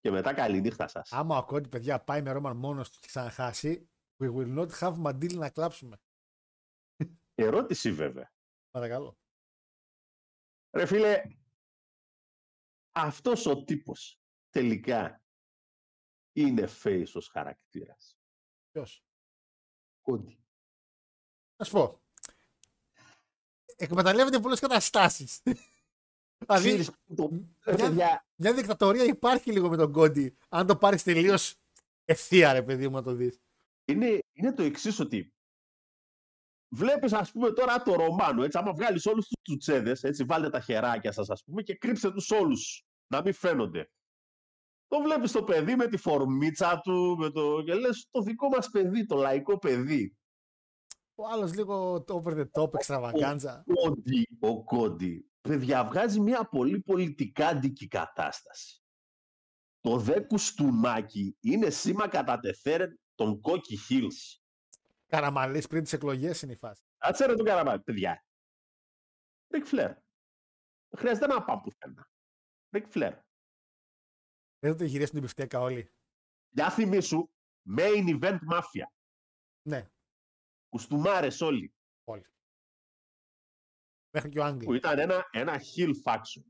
και 0.00 0.10
μετά 0.10 0.34
καλή 0.34 0.60
νύχτα 0.60 0.88
σας. 0.88 1.12
Άμα 1.12 1.38
ο 1.38 1.44
Κόντι, 1.44 1.68
παιδιά, 1.68 2.04
πάει 2.04 2.22
με 2.22 2.32
Ρόμαν 2.32 2.56
μόνος 2.56 2.90
του 2.90 2.98
και 3.00 3.06
ξαναχάσει, 3.06 3.90
we 4.22 4.34
will 4.34 4.58
not 4.58 4.70
have 4.70 4.96
μαντήλι 4.96 5.36
να 5.36 5.50
κλάψουμε. 5.50 6.00
Ερώτηση 7.34 7.92
βέβαια. 7.92 8.32
Παρακαλώ. 8.70 9.19
Ρε 10.70 10.86
φίλε, 10.86 11.22
αυτός 12.92 13.46
ο 13.46 13.64
τύπος 13.64 14.20
τελικά 14.50 15.22
είναι 16.32 16.68
face 16.82 17.10
ως 17.14 17.28
χαρακτήρας. 17.28 18.18
Ποιος; 18.70 19.04
Κόντι. 20.02 20.38
Να 21.56 21.64
σου 21.64 21.72
πω. 21.72 22.00
Εκμεταλλεύεται 23.76 24.38
πολλές 24.40 24.60
καταστάσεις. 24.60 25.42
δηλαδή, 26.38 26.68
Ξέρεις, 26.68 26.90
το... 27.14 27.28
ρε 27.64 27.74
μια- 27.74 27.86
παιδιά, 27.88 28.26
μια 28.34 28.54
δικτατορία 28.54 29.04
υπάρχει 29.04 29.52
λίγο 29.52 29.68
με 29.68 29.76
τον 29.76 29.92
Κόντι. 29.92 30.36
Αν 30.48 30.66
το 30.66 30.76
πάρεις 30.76 31.02
τελείως 31.02 31.54
ευθεία, 32.04 32.52
ρε 32.52 32.62
παιδί 32.62 32.88
μου, 32.88 32.94
να 32.94 33.02
το 33.02 33.14
δεις. 33.14 33.40
είναι, 33.84 34.18
είναι 34.32 34.52
το 34.52 34.62
εξής 34.62 34.98
ότι 35.00 35.32
βλέπεις 36.70 37.12
ας 37.12 37.32
πούμε 37.32 37.52
τώρα 37.52 37.82
το 37.82 37.94
Ρωμάνο, 37.94 38.42
έτσι, 38.42 38.58
άμα 38.58 38.72
βγάλεις 38.72 39.06
όλους 39.06 39.26
τους 39.26 39.40
τσουτσέδες, 39.42 40.02
έτσι, 40.02 40.24
βάλτε 40.24 40.50
τα 40.50 40.60
χεράκια 40.60 41.12
σας 41.12 41.30
ας 41.30 41.44
πούμε 41.44 41.62
και 41.62 41.74
κρύψτε 41.74 42.10
τους 42.12 42.30
όλους, 42.30 42.84
να 43.06 43.22
μην 43.22 43.32
φαίνονται. 43.32 43.90
Το 44.86 45.00
βλέπεις 45.00 45.32
το 45.32 45.44
παιδί 45.44 45.76
με 45.76 45.86
τη 45.86 45.96
φορμίτσα 45.96 46.80
του, 46.80 47.16
με 47.18 47.30
το... 47.30 47.62
και 47.62 47.74
λες 47.74 48.06
το 48.10 48.22
δικό 48.22 48.48
μας 48.48 48.70
παιδί, 48.70 49.06
το 49.06 49.16
λαϊκό 49.16 49.58
παιδί. 49.58 50.16
Ο 51.14 51.26
άλλος 51.26 51.54
λίγο 51.54 52.04
το 52.04 52.22
over 52.24 52.32
the 52.32 52.62
top, 52.62 52.74
εξτραβαγκάντζα. 52.74 53.64
Ο 53.66 53.72
Κόντι, 53.72 54.28
ο 54.40 54.64
Κόντι, 54.64 55.30
παιδιά, 55.40 55.84
βγάζει 55.84 56.20
μια 56.20 56.44
πολύ 56.44 56.80
πολιτικάντικη 56.80 57.88
κατάσταση. 57.88 58.82
Το 59.80 59.96
δε 59.96 60.20
κουστούμάκι 60.20 61.36
είναι 61.40 61.70
σήμα 61.70 62.08
κατά 62.08 62.38
τεθέρεν 62.38 63.00
των 63.14 63.40
Κόκκι 63.40 63.78
Hills. 63.88 64.39
Καραμαλής 65.10 65.66
πριν 65.66 65.82
τις 65.82 65.92
εκλογές 65.92 66.42
είναι 66.42 66.52
η 66.52 66.56
φάση. 66.56 66.82
Κάτσε 66.98 67.26
ρε 67.26 67.34
τον 67.34 67.44
καραμάλι, 67.44 67.80
παιδιά. 67.82 68.24
Ρικ 69.48 69.66
Φλερ. 69.66 69.92
Δεν 70.88 70.98
χρειάζεται 70.98 71.26
να 71.26 71.44
πάμε 71.44 71.60
πουθενά. 71.62 72.10
Ρικ 72.70 72.86
Φλερ. 72.86 73.18
Δεν 74.58 74.76
θα 74.76 74.84
γυρίσουν 74.84 75.12
την 75.12 75.22
πιφτέκα 75.22 75.60
όλοι. 75.60 75.90
Για 76.48 76.70
θυμίσου, 76.70 77.30
main 77.78 78.18
event 78.20 78.38
mafia. 78.52 78.86
Ναι, 79.68 79.90
Κουστούμάρες 80.68 81.40
όλοι. 81.40 81.74
όλοι. 82.04 82.24
Μέχρι 84.10 84.28
και 84.30 84.38
ο 84.38 84.42
Που 84.42 84.48
Άγγλι. 84.48 84.76
ήταν 84.76 84.98
ένα, 84.98 85.28
ένα 85.30 85.60
heel 85.76 85.92
faction. 86.04 86.42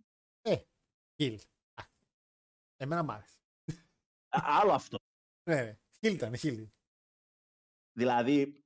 Χιλ. 1.17 1.41
Α, 1.75 1.83
Εμένα 2.77 3.03
μ' 3.03 3.11
άρεσε. 3.11 3.39
Α- 4.29 4.43
Άλλο 4.61 4.73
αυτό. 4.73 4.99
Ναι, 5.49 5.63
ναι. 5.63 5.79
Χιλ 5.99 6.15
ήταν, 6.15 6.37
χιλ. 6.37 6.69
Δηλαδή, 8.01 8.65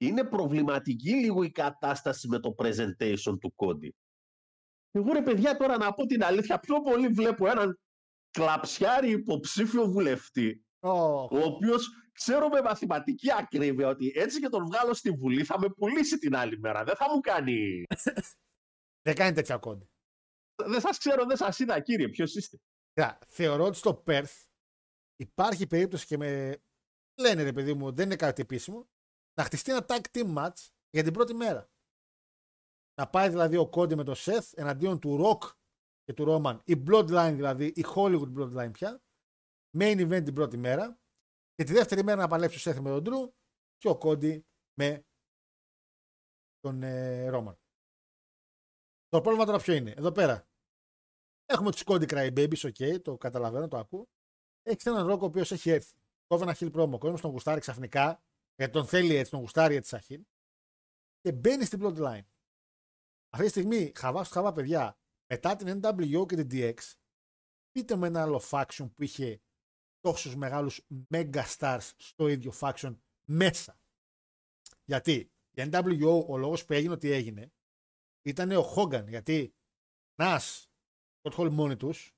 είναι 0.00 0.24
προβληματική 0.24 1.10
λίγο 1.10 1.42
η 1.42 1.50
κατάσταση 1.50 2.28
με 2.28 2.38
το 2.38 2.54
presentation 2.58 3.38
του 3.40 3.54
Κόντι. 3.54 3.96
Εγώ 4.90 5.12
ρε 5.12 5.22
παιδιά 5.22 5.56
τώρα 5.56 5.76
να 5.76 5.94
πω 5.94 6.06
την 6.06 6.24
αλήθεια, 6.24 6.58
πιο 6.58 6.80
πολύ 6.80 7.08
βλέπω 7.08 7.46
έναν 7.46 7.80
κλαψιάρι 8.30 9.10
υποψήφιο 9.10 9.86
βουλευτή, 9.86 10.64
Ω, 10.80 10.90
ο 11.22 11.38
οποίος 11.38 11.88
ξέρω 12.12 12.48
με 12.48 12.62
μαθηματική 12.62 13.32
ακρίβεια 13.32 13.88
ότι 13.88 14.12
έτσι 14.14 14.40
και 14.40 14.48
τον 14.48 14.64
βγάλω 14.64 14.94
στη 14.94 15.10
Βουλή 15.10 15.44
θα 15.44 15.60
με 15.60 15.68
πουλήσει 15.68 16.18
την 16.18 16.36
άλλη 16.36 16.58
μέρα. 16.58 16.84
Δεν 16.84 16.96
θα 16.96 17.14
μου 17.14 17.20
κάνει... 17.20 17.84
δεν 19.06 19.14
κάνει 19.14 19.32
τέτοια 19.32 19.56
κόντι. 19.56 19.90
δεν 20.54 20.80
σας 20.80 20.98
ξέρω, 20.98 21.24
δεν 21.24 21.36
σας 21.36 21.58
είδα 21.58 21.80
κύριε, 21.80 22.08
ποιος 22.08 22.34
είστε. 22.34 22.58
Κοίτα, 22.92 23.18
θεωρώ 23.26 23.64
ότι 23.64 23.76
στο 23.76 24.02
Perth 24.06 24.44
υπάρχει 25.16 25.66
περίπτωση 25.66 26.06
και 26.06 26.16
με. 26.16 26.60
Λένε 27.20 27.42
ρε 27.42 27.52
παιδί 27.52 27.74
μου, 27.74 27.92
δεν 27.92 28.04
είναι 28.04 28.16
κάτι 28.16 28.42
επίσημο, 28.42 28.88
να 29.34 29.44
χτιστεί 29.44 29.70
ένα 29.70 29.86
tag 29.88 30.00
team 30.12 30.36
match 30.36 30.68
για 30.90 31.02
την 31.02 31.12
πρώτη 31.12 31.34
μέρα. 31.34 31.70
Να 32.94 33.08
πάει 33.08 33.28
δηλαδή 33.28 33.56
ο 33.56 33.68
Κόντι 33.68 33.94
με 33.94 34.04
το 34.04 34.14
Seth 34.16 34.50
εναντίον 34.54 34.98
του 34.98 35.18
Rock 35.22 35.50
και 36.04 36.14
του 36.14 36.24
Roman, 36.28 36.58
η 36.64 36.82
Bloodline 36.86 37.32
δηλαδή, 37.34 37.66
η 37.66 37.84
Hollywood 37.94 38.32
Bloodline 38.36 38.72
πια, 38.72 39.02
main 39.78 40.08
event 40.08 40.24
την 40.24 40.34
πρώτη 40.34 40.56
μέρα 40.56 40.98
και 41.54 41.64
τη 41.64 41.72
δεύτερη 41.72 42.02
μέρα 42.04 42.20
να 42.20 42.28
παλέψει 42.28 42.68
ο 42.68 42.72
Seth 42.72 42.80
με 42.80 43.00
τον 43.00 43.04
Drew 43.06 43.32
και 43.76 43.88
ο 43.88 43.98
Κόντι 43.98 44.46
με 44.78 45.04
τον 46.60 46.82
ε, 46.82 47.30
Roman. 47.32 47.56
Το 49.08 49.20
πρόβλημα 49.20 49.44
τώρα 49.44 49.58
ποιο 49.58 49.74
είναι, 49.74 49.90
εδώ 49.90 50.12
πέρα. 50.12 50.48
Έχουμε 51.46 51.70
τους 51.70 51.82
Cody 51.86 52.08
Crybabies, 52.08 52.70
ok, 52.70 53.02
το 53.02 53.16
καταλαβαίνω, 53.16 53.68
το 53.68 53.76
ακούω. 53.78 54.08
Έχεις 54.62 54.86
έναν 54.86 55.06
ρόκο 55.06 55.24
ο 55.24 55.28
οποίος 55.28 55.52
έχει 55.52 55.70
έρθει. 55.70 55.94
Κόβει 56.30 56.42
ένα 56.42 56.54
χιλ 56.54 56.70
πρόμο. 56.70 56.94
Ο 56.94 56.98
κόσμο 56.98 57.18
τον 57.18 57.30
γουστάρει 57.30 57.60
ξαφνικά, 57.60 58.22
γιατί 58.56 58.72
τον 58.72 58.86
θέλει 58.86 59.14
έτσι, 59.14 59.30
τον 59.30 59.40
γουστάρει 59.40 59.74
έτσι 59.74 59.88
σαν 59.88 60.00
χιλ. 60.00 60.24
Και 61.20 61.32
μπαίνει 61.32 61.64
στην 61.64 61.78
bloodline. 61.82 62.24
Αυτή 63.30 63.44
τη 63.44 63.48
στιγμή, 63.48 63.92
χαβά 63.96 64.24
στο 64.24 64.34
χαβά, 64.34 64.52
παιδιά, 64.52 64.98
μετά 65.26 65.56
την 65.56 65.80
NWO 65.82 66.26
και 66.26 66.44
την 66.44 66.48
DX, 66.50 66.74
πείτε 67.70 67.96
με 67.96 68.06
ένα 68.06 68.22
άλλο 68.22 68.42
faction 68.50 68.90
που 68.94 69.02
είχε 69.02 69.40
τόσους 70.00 70.36
μεγάλους 70.36 70.86
mega 71.10 71.44
stars 71.58 71.90
στο 71.96 72.28
ίδιο 72.28 72.52
faction 72.60 72.96
μέσα. 73.24 73.80
Γιατί 74.84 75.32
η 75.50 75.62
NWO, 75.70 76.24
ο 76.26 76.36
λόγος 76.36 76.64
που 76.64 76.72
έγινε 76.72 76.92
ότι 76.92 77.10
έγινε, 77.10 77.52
ήταν 78.22 78.50
ο 78.50 78.74
Hogan, 78.76 79.08
γιατί 79.08 79.54
Nas, 80.22 80.64
Scott 81.22 81.34
Hall 81.36 81.50
μόνοι 81.50 81.76
τους, 81.76 82.14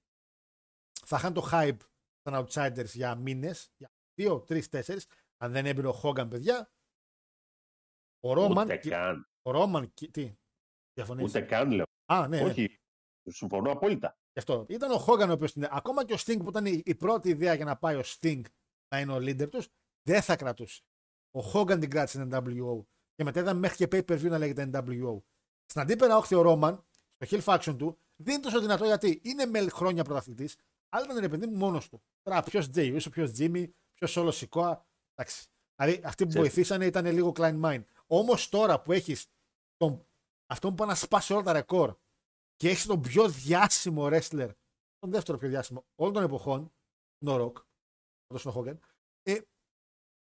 θα 1.05 1.17
είχαν 1.17 1.33
το 1.33 1.49
hype 1.53 1.79
των 2.23 2.35
outsiders 2.35 2.93
για 2.93 3.15
μήνες, 3.15 3.73
για 3.77 3.93
δύο, 4.15 4.41
τρεις, 4.41 4.69
τέσσερις, 4.69 5.07
αν 5.37 5.53
δεν 5.53 5.67
έμπαινε 5.67 5.89
ο 5.89 6.01
Hogan, 6.03 6.27
παιδιά, 6.31 6.73
ο 8.21 8.33
Ρόμαν, 8.33 8.65
Ούτε 8.65 8.77
καν. 8.77 9.29
ο 9.43 9.51
Ρόμαν, 9.51 9.93
τι, 9.95 10.37
διαφωνείς; 10.93 11.25
Ούτε 11.25 11.41
καν 11.41 11.71
λέω. 11.71 11.85
Α, 12.05 12.29
ναι, 12.29 12.41
ναι. 12.43 12.49
Όχι. 12.49 12.81
Συμφωνώ 13.25 13.71
απόλυτα. 13.71 14.17
Γι' 14.33 14.39
αυτό. 14.39 14.67
Ήταν 14.69 14.91
ο 14.91 15.05
Hogan 15.07 15.29
ο 15.29 15.33
οποίος 15.33 15.53
είναι. 15.53 15.69
Ακόμα 15.71 16.05
και 16.05 16.13
ο 16.13 16.17
Sting 16.21 16.39
που 16.39 16.49
ήταν 16.49 16.67
η, 16.67 16.83
η 16.85 16.95
πρώτη 16.95 17.29
ιδέα 17.29 17.55
για 17.55 17.65
να 17.65 17.77
πάει 17.77 17.97
ο 17.97 18.03
Sting 18.05 18.41
να 18.89 19.01
είναι 19.01 19.13
ο 19.13 19.17
leader 19.17 19.49
τους, 19.51 19.69
δεν 20.03 20.23
θα 20.23 20.37
κρατούσε. 20.37 20.83
Ο 21.31 21.41
Hogan 21.53 21.81
την 21.81 21.91
κράτησε 21.91 22.27
την 22.27 22.31
NWO. 22.35 22.85
Και 23.15 23.25
μετά 23.25 23.41
είδαμε 23.41 23.61
μέχρι 23.61 23.77
και 23.77 23.97
pay 23.97 24.11
per 24.11 24.19
view 24.21 24.29
να 24.29 24.39
λέγεται 24.39 24.71
NWO. 24.73 25.23
Στην 25.65 25.81
αντίπερα 25.81 26.17
όχθη 26.17 26.35
ο 26.35 26.43
Roman, 26.47 26.79
στο 27.19 27.37
Hill 27.37 27.43
Faction 27.45 27.77
του, 27.79 27.99
δεν 28.17 28.35
είναι 28.35 28.43
τόσο 28.43 28.61
δυνατό 28.61 28.85
γιατί 28.85 29.21
είναι 29.25 29.47
με 29.47 29.69
χρόνια 29.69 30.05
πρωταθλητής, 30.05 30.57
αλλά 30.89 31.05
ήταν 31.05 31.19
ρε 31.19 31.29
παιδί 31.29 31.47
μου 31.47 31.57
μόνος 31.57 31.89
του. 31.89 32.03
Τώρα 32.23 32.43
ποιος 32.43 32.69
Jay 32.75 32.97
Uso, 33.01 33.11
ποιος 33.11 33.31
Jimmy, 33.39 33.71
ποιο 34.07 34.23
Όλο 34.23 34.31
Σικόα. 34.31 34.87
Εντάξει. 35.15 35.47
Δηλαδή 35.77 36.01
αυτοί 36.05 36.23
που 36.25 36.29
Ξέρεις. 36.29 36.49
βοηθήσανε 36.49 36.87
ήταν 36.87 37.07
λίγο 37.07 37.33
Klein 37.37 37.61
Mind. 37.63 37.85
Όμως 38.07 38.49
τώρα 38.49 38.81
που 38.81 38.93
έχεις 38.93 39.27
τον... 39.77 40.07
αυτό 40.47 40.69
που 40.69 40.75
πάει 40.75 40.89
να 40.89 40.95
σπάσει 40.95 41.33
όλα 41.33 41.43
τα 41.43 41.53
ρεκόρ 41.53 41.97
και 42.57 42.69
έχεις 42.69 42.87
τον 42.87 43.01
πιο 43.01 43.29
διάσημο 43.29 44.07
wrestler, 44.07 44.51
τον 44.99 45.11
δεύτερο 45.11 45.39
πιο 45.39 45.49
διάσημο 45.49 45.85
όλων 45.95 46.13
των 46.13 46.23
εποχών, 46.23 46.73
τον 47.19 47.41
Rock, 47.41 47.65
τον 48.27 48.53
Hogan, 48.55 48.79
ε, 49.23 49.41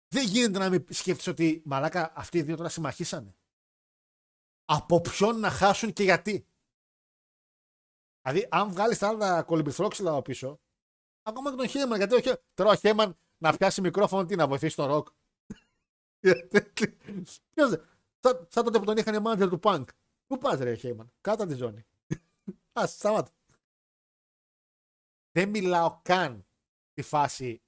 δεν 0.07 0.27
γίνεται 0.27 0.59
να 0.59 0.69
μην 0.69 0.85
σκέφτεσαι 0.89 1.29
ότι 1.29 1.61
μαλάκα 1.65 2.11
αυτοί 2.15 2.37
οι 2.37 2.41
δύο 2.41 2.55
τώρα 2.55 2.69
συμμαχίσανε. 2.69 3.35
Από 4.65 5.01
ποιον 5.01 5.39
να 5.39 5.49
χάσουν 5.49 5.93
και 5.93 6.03
γιατί. 6.03 6.47
Δηλαδή, 8.21 8.47
αν 8.51 8.69
βγάλεις 8.69 8.97
τα 8.97 9.07
άλλα 9.07 9.43
κολυμπηθρόξυλα 9.43 10.11
από 10.11 10.21
πίσω, 10.21 10.59
ακόμα 11.21 11.49
και 11.49 11.55
τον 11.55 11.67
Χέμαν, 11.67 11.97
γιατί 11.97 12.15
ο 12.15 12.19
Χέ- 12.19 12.43
τώρα 12.53 12.69
ο 12.69 12.75
Χέμαν 12.75 13.17
να 13.41 13.57
πιάσει 13.57 13.81
μικρόφωνο, 13.81 14.25
τι 14.25 14.35
να 14.35 14.47
βοηθήσει 14.47 14.75
τον 14.75 14.85
Ροκ. 14.85 15.07
Ποιος 17.53 17.69
δεν- 17.69 17.85
σαν, 18.19 18.47
σαν 18.49 18.63
τότε 18.63 18.79
που 18.79 18.85
τον 18.85 18.97
είχαν 18.97 19.21
μάνατζερ 19.21 19.49
του 19.49 19.59
Punk. 19.63 19.85
Πού 20.27 20.37
πας 20.37 20.59
ρε 20.59 20.75
Χέιμαν, 20.75 21.11
κάτω 21.21 21.43
από 21.43 21.51
τη 21.51 21.57
ζώνη. 21.57 21.85
Α, 22.79 22.87
σταμάτα. 22.87 23.31
Δεν 25.31 25.49
μιλάω 25.49 25.99
καν 26.03 26.45
τη 26.93 27.01
φάση 27.01 27.61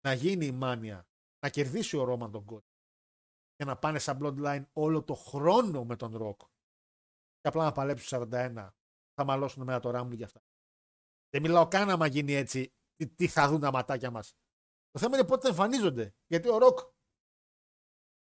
να 0.00 0.12
γίνει 0.12 0.46
η 0.46 0.52
μάνια, 0.52 1.06
να 1.40 1.48
κερδίσει 1.48 1.96
ο 1.96 2.04
Ρόμαν 2.04 2.30
τον 2.30 2.44
κόντ 2.44 2.62
και 3.56 3.64
να 3.64 3.76
πάνε 3.76 3.98
σαν 3.98 4.18
bloodline 4.22 4.64
όλο 4.72 5.02
το 5.02 5.14
χρόνο 5.14 5.84
με 5.84 5.96
τον 5.96 6.16
Ροκ. 6.16 6.40
Και 7.40 7.48
απλά 7.48 7.64
να 7.64 7.72
παλέψουν 7.72 8.28
41, 8.32 8.68
θα 9.14 9.24
μαλώσουν 9.24 9.64
με 9.64 9.80
το 9.80 9.90
ράμου 9.90 10.12
για 10.12 10.26
αυτά. 10.26 10.42
Δεν 11.30 11.42
μιλάω 11.42 11.68
καν 11.68 11.90
άμα 11.90 12.06
γίνει 12.06 12.32
έτσι, 12.32 12.72
τι, 12.96 13.06
τι 13.06 13.28
θα 13.28 13.48
δουν 13.48 13.60
τα 13.60 13.70
ματάκια 13.70 14.10
μας. 14.10 14.36
Το 14.98 15.04
θέμα 15.04 15.18
είναι 15.18 15.26
πότε 15.26 15.42
θα 15.42 15.48
εμφανίζονται. 15.48 16.14
Γιατί 16.26 16.48
ο 16.48 16.58
Ροκ 16.58 16.78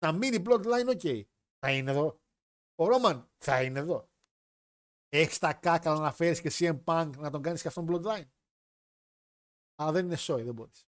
να 0.05 0.11
μείνει 0.11 0.43
bloodline, 0.45 0.97
ok. 0.97 1.23
Θα 1.59 1.71
είναι 1.71 1.91
εδώ. 1.91 2.21
Ο 2.75 2.87
Ρόμαν 2.87 3.31
θα 3.37 3.63
είναι 3.63 3.79
εδώ. 3.79 4.09
Έχεις 5.09 5.39
τα 5.39 5.53
κάκαλα 5.53 5.99
να 5.99 6.11
φέρεις 6.11 6.41
και 6.41 6.49
CM 6.51 6.83
Punk 6.83 7.11
να 7.17 7.31
τον 7.31 7.41
κάνεις 7.41 7.61
και 7.61 7.67
αυτόν 7.67 7.85
bloodline. 7.89 8.29
Αλλά 9.75 9.91
δεν 9.91 10.05
είναι 10.05 10.15
σόι, 10.15 10.43
δεν 10.43 10.53
μπορείς. 10.53 10.87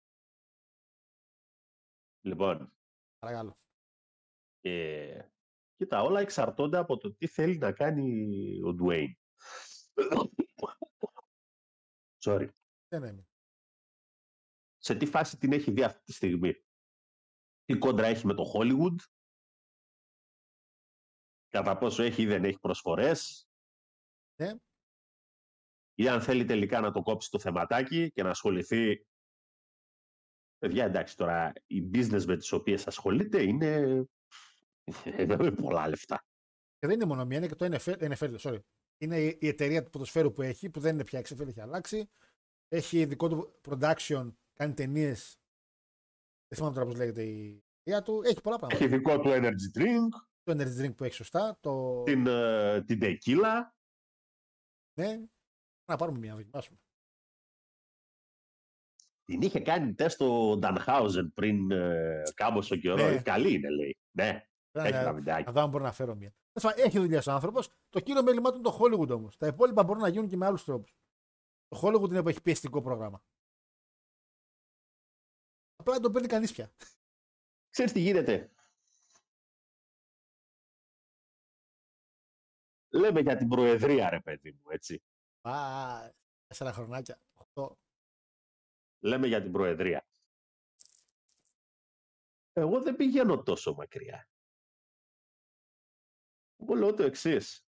Λοιπόν, 2.25 2.73
Παρακαλώ. 3.19 3.59
ε, 4.61 5.29
κοίτα, 5.75 6.01
όλα 6.01 6.19
εξαρτώνται 6.19 6.77
από 6.77 6.97
το 6.97 7.13
τι 7.13 7.27
θέλει 7.27 7.57
να 7.57 7.71
κάνει 7.71 8.61
ο 8.63 8.75
Dwayne. 8.81 9.13
Sorry. 12.25 12.49
Δεν 12.87 13.03
είναι. 13.03 13.28
Σε 14.89 14.95
τι 14.95 15.05
φάση 15.05 15.37
την 15.37 15.53
έχει 15.53 15.71
δει 15.71 15.83
αυτή 15.83 16.03
τη 16.03 16.13
στιγμή; 16.13 16.63
Τι 17.63 17.77
κόντρα 17.77 18.07
έχει 18.07 18.25
με 18.25 18.33
το 18.33 18.51
Hollywood; 18.55 18.95
Κατά 21.47 21.77
πόσο 21.77 22.03
έχει 22.03 22.21
ή 22.21 22.25
δεν 22.25 22.43
έχει 22.43 22.59
προσφορές; 22.59 23.49
Ναι. 24.35 24.53
Ή 25.93 26.07
αν 26.07 26.21
θέλει 26.21 26.45
τελικά 26.45 26.79
να 26.79 26.91
το 26.91 27.01
κόψει 27.01 27.29
το 27.29 27.39
θεματάκι 27.39 28.11
και 28.11 28.23
να 28.23 28.29
ασχοληθεί. 28.29 29.05
Παιδιά, 30.57 30.85
εντάξει 30.85 31.17
τώρα, 31.17 31.53
οι 31.65 31.89
business 31.93 32.23
με 32.25 32.37
τις 32.37 32.51
οποίες 32.51 32.87
ασχολείται 32.87 33.43
είναι 33.43 34.03
με 35.37 35.51
πολλά 35.51 35.87
λεφτά. 35.87 36.25
Και 36.77 36.87
δεν 36.87 36.95
είναι 36.95 37.05
μόνο 37.05 37.25
μία, 37.25 37.37
είναι 37.37 37.47
και 37.47 37.55
το 37.55 37.65
NFL, 37.65 38.11
NFL 38.11 38.37
sorry. 38.37 38.59
Είναι 38.97 39.21
η, 39.21 39.37
η 39.41 39.47
εταιρεία 39.47 39.83
του 39.83 39.89
ποδοσφαίρου 39.89 40.31
που 40.31 40.41
έχει, 40.41 40.69
που 40.69 40.79
δεν 40.79 40.93
είναι 40.93 41.03
πια 41.03 41.21
XFL, 41.21 41.47
έχει 41.47 41.61
αλλάξει. 41.61 42.09
Έχει 42.67 43.05
δικό 43.05 43.29
του 43.29 43.59
production, 43.63 44.33
κάνει 44.59 44.73
ταινίες. 44.73 45.39
Δεν 46.47 46.57
θυμάμαι 46.57 46.73
τώρα 46.73 46.85
πώς 46.85 46.95
λέγεται 46.95 47.23
η 47.23 47.63
εταιρεία 47.81 48.03
του. 48.03 48.21
Έχει 48.23 48.41
πολλά 48.41 48.57
πράγματα. 48.57 48.83
Έχει 48.83 48.95
δικό 48.95 49.19
του 49.19 49.29
energy 49.29 49.77
drink, 49.79 50.09
το 50.43 50.53
energy 50.57 50.85
drink 50.85 50.95
που 50.95 51.03
έχει 51.03 51.13
σωστά. 51.13 51.57
Το... 51.59 52.03
την, 52.03 52.27
ε, 52.27 52.83
την 52.83 52.99
tequila. 53.01 53.71
Ναι. 54.99 55.25
Να 55.85 55.95
πάρουμε 55.97 56.19
μία, 56.19 56.29
να 56.31 56.37
δοκιμάσουμε. 56.37 56.77
Την 59.23 59.41
είχε 59.41 59.59
κάνει 59.59 59.93
τεστ 59.93 60.21
ο 60.21 60.57
Ντανχάουζεν 60.57 61.33
πριν 61.33 61.71
ε, 61.71 62.23
κάμποσο 62.33 62.75
καιρό. 62.75 62.95
Ναι. 63.09 63.21
Καλή 63.21 63.53
είναι, 63.53 63.69
λέει. 63.69 63.97
Ναι, 64.17 64.43
Πρέπει 64.71 64.87
έχει 64.87 64.97
να- 64.97 65.03
τα 65.03 65.13
βιντεάκια. 65.13 65.45
Να 65.45 65.51
δω 65.51 65.61
αν 65.61 65.69
μπορώ 65.69 65.83
να 65.83 65.91
φέρω 65.91 66.15
μία. 66.15 66.33
Τέλος 66.51 66.69
πάντων, 66.69 66.85
Έχει 66.89 66.99
δουλειά 66.99 67.23
ο 67.27 67.31
άνθρωπος. 67.31 67.69
Το 67.89 67.99
κύριο 67.99 68.23
μέλημά 68.23 68.51
του 68.51 68.57
είναι 68.59 68.69
το 68.69 68.77
Hollywood 68.81 69.09
όμως. 69.09 69.37
Τα 69.37 69.47
υπόλοιπα 69.47 69.83
μπορούν 69.83 70.01
να 70.01 70.07
γίνουν 70.07 70.27
και 70.27 70.37
με 70.37 70.45
άλλους 70.45 70.63
τρόπους. 70.63 70.95
Το 71.67 71.79
Hollywood 71.83 72.09
είναι 72.09 72.21
που 72.21 72.29
έχει 72.29 72.41
πιεστικό 72.41 72.81
πρόγραμμα. 72.81 73.23
Απλά 75.79 75.93
δεν 75.93 76.01
το 76.01 76.11
παίρνει 76.11 76.27
κανείς 76.27 76.51
πια. 76.51 76.71
Ξέρεις 77.69 77.91
τι 77.91 77.99
γίνεται. 77.99 78.51
Λέμε 82.89 83.19
για 83.19 83.37
την 83.37 83.47
προεδρία, 83.47 84.09
ρε 84.09 84.19
παιδί 84.19 84.51
μου, 84.51 84.69
έτσι. 84.69 85.03
Α, 85.41 85.53
τέσσερα 86.47 86.73
χρονάκια. 86.73 87.21
Οχτώ. 87.33 87.79
Λέμε 88.99 89.27
για 89.27 89.41
την 89.41 89.51
προεδρία. 89.51 90.07
Εγώ 92.53 92.81
δεν 92.81 92.95
πηγαίνω 92.95 93.43
τόσο 93.43 93.73
μακριά. 93.73 94.29
Εγώ 96.57 96.75
λέω 96.75 96.93
το 96.93 97.03
εξής. 97.03 97.65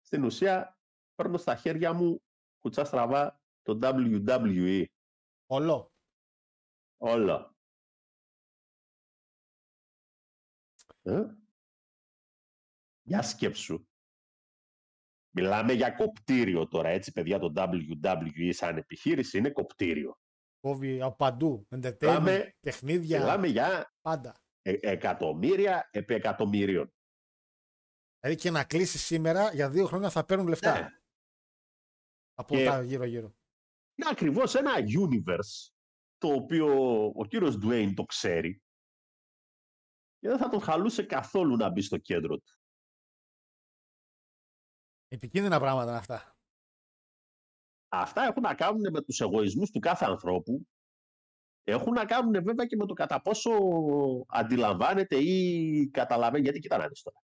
Στην 0.00 0.24
ουσία, 0.24 0.78
παίρνω 1.14 1.38
στα 1.38 1.56
χέρια 1.56 1.92
μου 1.92 2.22
κουτσά 2.58 2.84
στραβά 2.84 3.40
το 3.62 3.78
WWE. 3.82 4.84
Όλο. 5.46 5.91
Όλο. 7.04 7.56
Ε; 11.02 11.22
Για 13.02 13.22
σκέψου. 13.22 13.86
Μιλάμε 15.34 15.72
για 15.72 15.90
κοπτήριο 15.90 16.68
τώρα, 16.68 16.88
έτσι 16.88 17.12
παιδιά, 17.12 17.38
το 17.38 17.52
WWE 17.56 18.50
σαν 18.52 18.76
επιχείρηση 18.76 19.38
είναι 19.38 19.50
κοπτήριο. 19.50 20.18
Κόβει 20.60 21.00
από 21.02 21.16
παντού. 21.16 21.66
Entertainment, 21.70 21.96
Μιλάμε- 22.00 22.56
παιχνίδια, 22.60 23.18
Μιλάμε 23.20 23.46
για 23.46 23.94
πάντα. 24.00 24.40
ε- 24.62 24.78
εκατομμύρια 24.80 25.88
επί 25.92 26.14
εκατομμύριων. 26.14 26.92
Δηλαδή 28.20 28.40
και 28.40 28.50
να 28.50 28.64
κλείσεις 28.64 29.02
σήμερα 29.04 29.52
για 29.52 29.70
δύο 29.70 29.86
χρόνια 29.86 30.10
θα 30.10 30.24
παίρνουν 30.24 30.46
λεφτά. 30.48 30.80
Ναι. 30.80 30.88
Από 32.34 32.54
Και- 32.56 32.64
τα 32.64 32.82
γύρω-γύρω. 32.82 33.36
Είναι 33.94 34.08
ακριβώς 34.10 34.54
ένα 34.54 34.72
universe 34.76 35.71
το 36.22 36.32
οποίο 36.32 36.66
ο 37.14 37.24
κύριος 37.24 37.58
Dwayne 37.62 37.92
το 37.96 38.04
ξέρει 38.04 38.62
και 40.18 40.28
δεν 40.28 40.38
θα 40.38 40.48
τον 40.48 40.60
χαλούσε 40.60 41.02
καθόλου 41.02 41.56
να 41.56 41.70
μπει 41.70 41.82
στο 41.82 41.98
κέντρο 41.98 42.36
του. 42.36 42.52
Επικίνδυνα 45.08 45.58
πράγματα 45.58 45.88
είναι 45.88 45.98
αυτά. 45.98 46.36
Αυτά 47.88 48.22
έχουν 48.22 48.42
να 48.42 48.54
κάνουν 48.54 48.90
με 48.92 49.02
τους 49.02 49.20
εγωισμούς 49.20 49.70
του 49.70 49.78
κάθε 49.78 50.04
ανθρώπου. 50.04 50.66
Έχουν 51.62 51.92
να 51.92 52.04
κάνουν 52.04 52.32
βέβαια 52.32 52.66
και 52.66 52.76
με 52.76 52.86
το 52.86 52.94
κατά 52.94 53.20
πόσο 53.22 53.50
αντιλαμβάνεται 54.28 55.16
ή 55.16 55.88
καταλαβαίνει. 55.92 56.42
Γιατί 56.42 56.58
κοίτα 56.58 56.76
να 56.76 56.88
δεις 56.88 57.02
τώρα. 57.02 57.22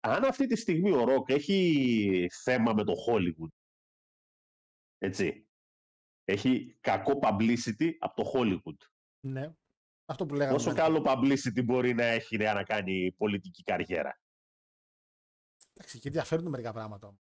Αν 0.00 0.24
αυτή 0.24 0.46
τη 0.46 0.56
στιγμή 0.56 0.90
ο 0.90 1.04
Ροκ 1.04 1.28
έχει 1.28 2.28
θέμα 2.42 2.72
με 2.72 2.84
το 2.84 2.92
Hollywood, 3.08 3.52
έτσι, 4.98 5.49
έχει 6.30 6.76
κακό 6.80 7.18
publicity 7.22 7.90
από 7.98 8.22
το 8.22 8.32
Hollywood. 8.34 8.86
Ναι. 9.20 9.54
Αυτό 10.04 10.26
που 10.26 10.34
λέγαμε. 10.34 10.56
Πόσο 10.56 10.74
καλό 10.74 11.02
publicity 11.06 11.64
μπορεί 11.64 11.94
να 11.94 12.04
έχει 12.04 12.36
για 12.36 12.54
να 12.54 12.62
κάνει 12.62 13.12
πολιτική 13.12 13.62
καριέρα. 13.62 14.20
Εντάξει, 15.72 15.98
και 15.98 16.10
διαφέρουν 16.10 16.48
μερικά 16.48 16.72
πράγματα 16.72 17.06
όμω. 17.06 17.20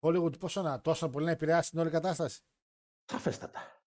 Hollywood 0.00 0.38
πόσο 0.38 0.62
να, 0.62 0.80
τόσο 0.80 1.10
πολύ 1.10 1.24
να 1.24 1.30
επηρεάσει 1.30 1.70
την 1.70 1.78
όλη 1.78 1.90
κατάσταση. 1.90 2.40
Σαφέστατα. 3.04 3.82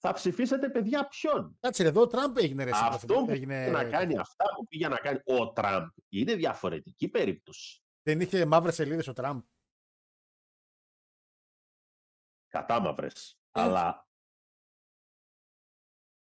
Θα 0.00 0.12
ψηφίσετε 0.12 0.70
παιδιά 0.70 1.08
ποιον; 1.08 1.56
Κάτσε 1.60 1.82
ρε, 1.82 1.88
εδώ 1.88 2.00
ο 2.00 2.06
Τραμπ 2.06 2.36
έγινε 2.36 2.64
ρε. 2.64 2.70
Αυτό 2.70 2.84
συμπαθητή- 2.84 3.14
που 3.14 3.30
έγινε... 3.30 3.64
πήγε 3.64 3.76
να 3.76 3.84
κάνει 3.84 4.18
αυτά 4.18 4.44
που 4.56 4.66
πήγε 4.66 4.88
να 4.88 4.96
κάνει 4.96 5.18
ο 5.24 5.52
Τραμπ 5.52 5.88
είναι 6.08 6.34
διαφορετική 6.34 7.08
περίπτωση. 7.08 7.82
Δεν 8.02 8.20
είχε 8.20 8.44
μαύρες 8.44 8.74
σελίδες 8.74 9.08
ο 9.08 9.12
Τραμπ. 9.12 9.42
Κατάμαυρες. 12.48 13.40
Ε. 13.52 13.60
Αλλά, 13.60 14.08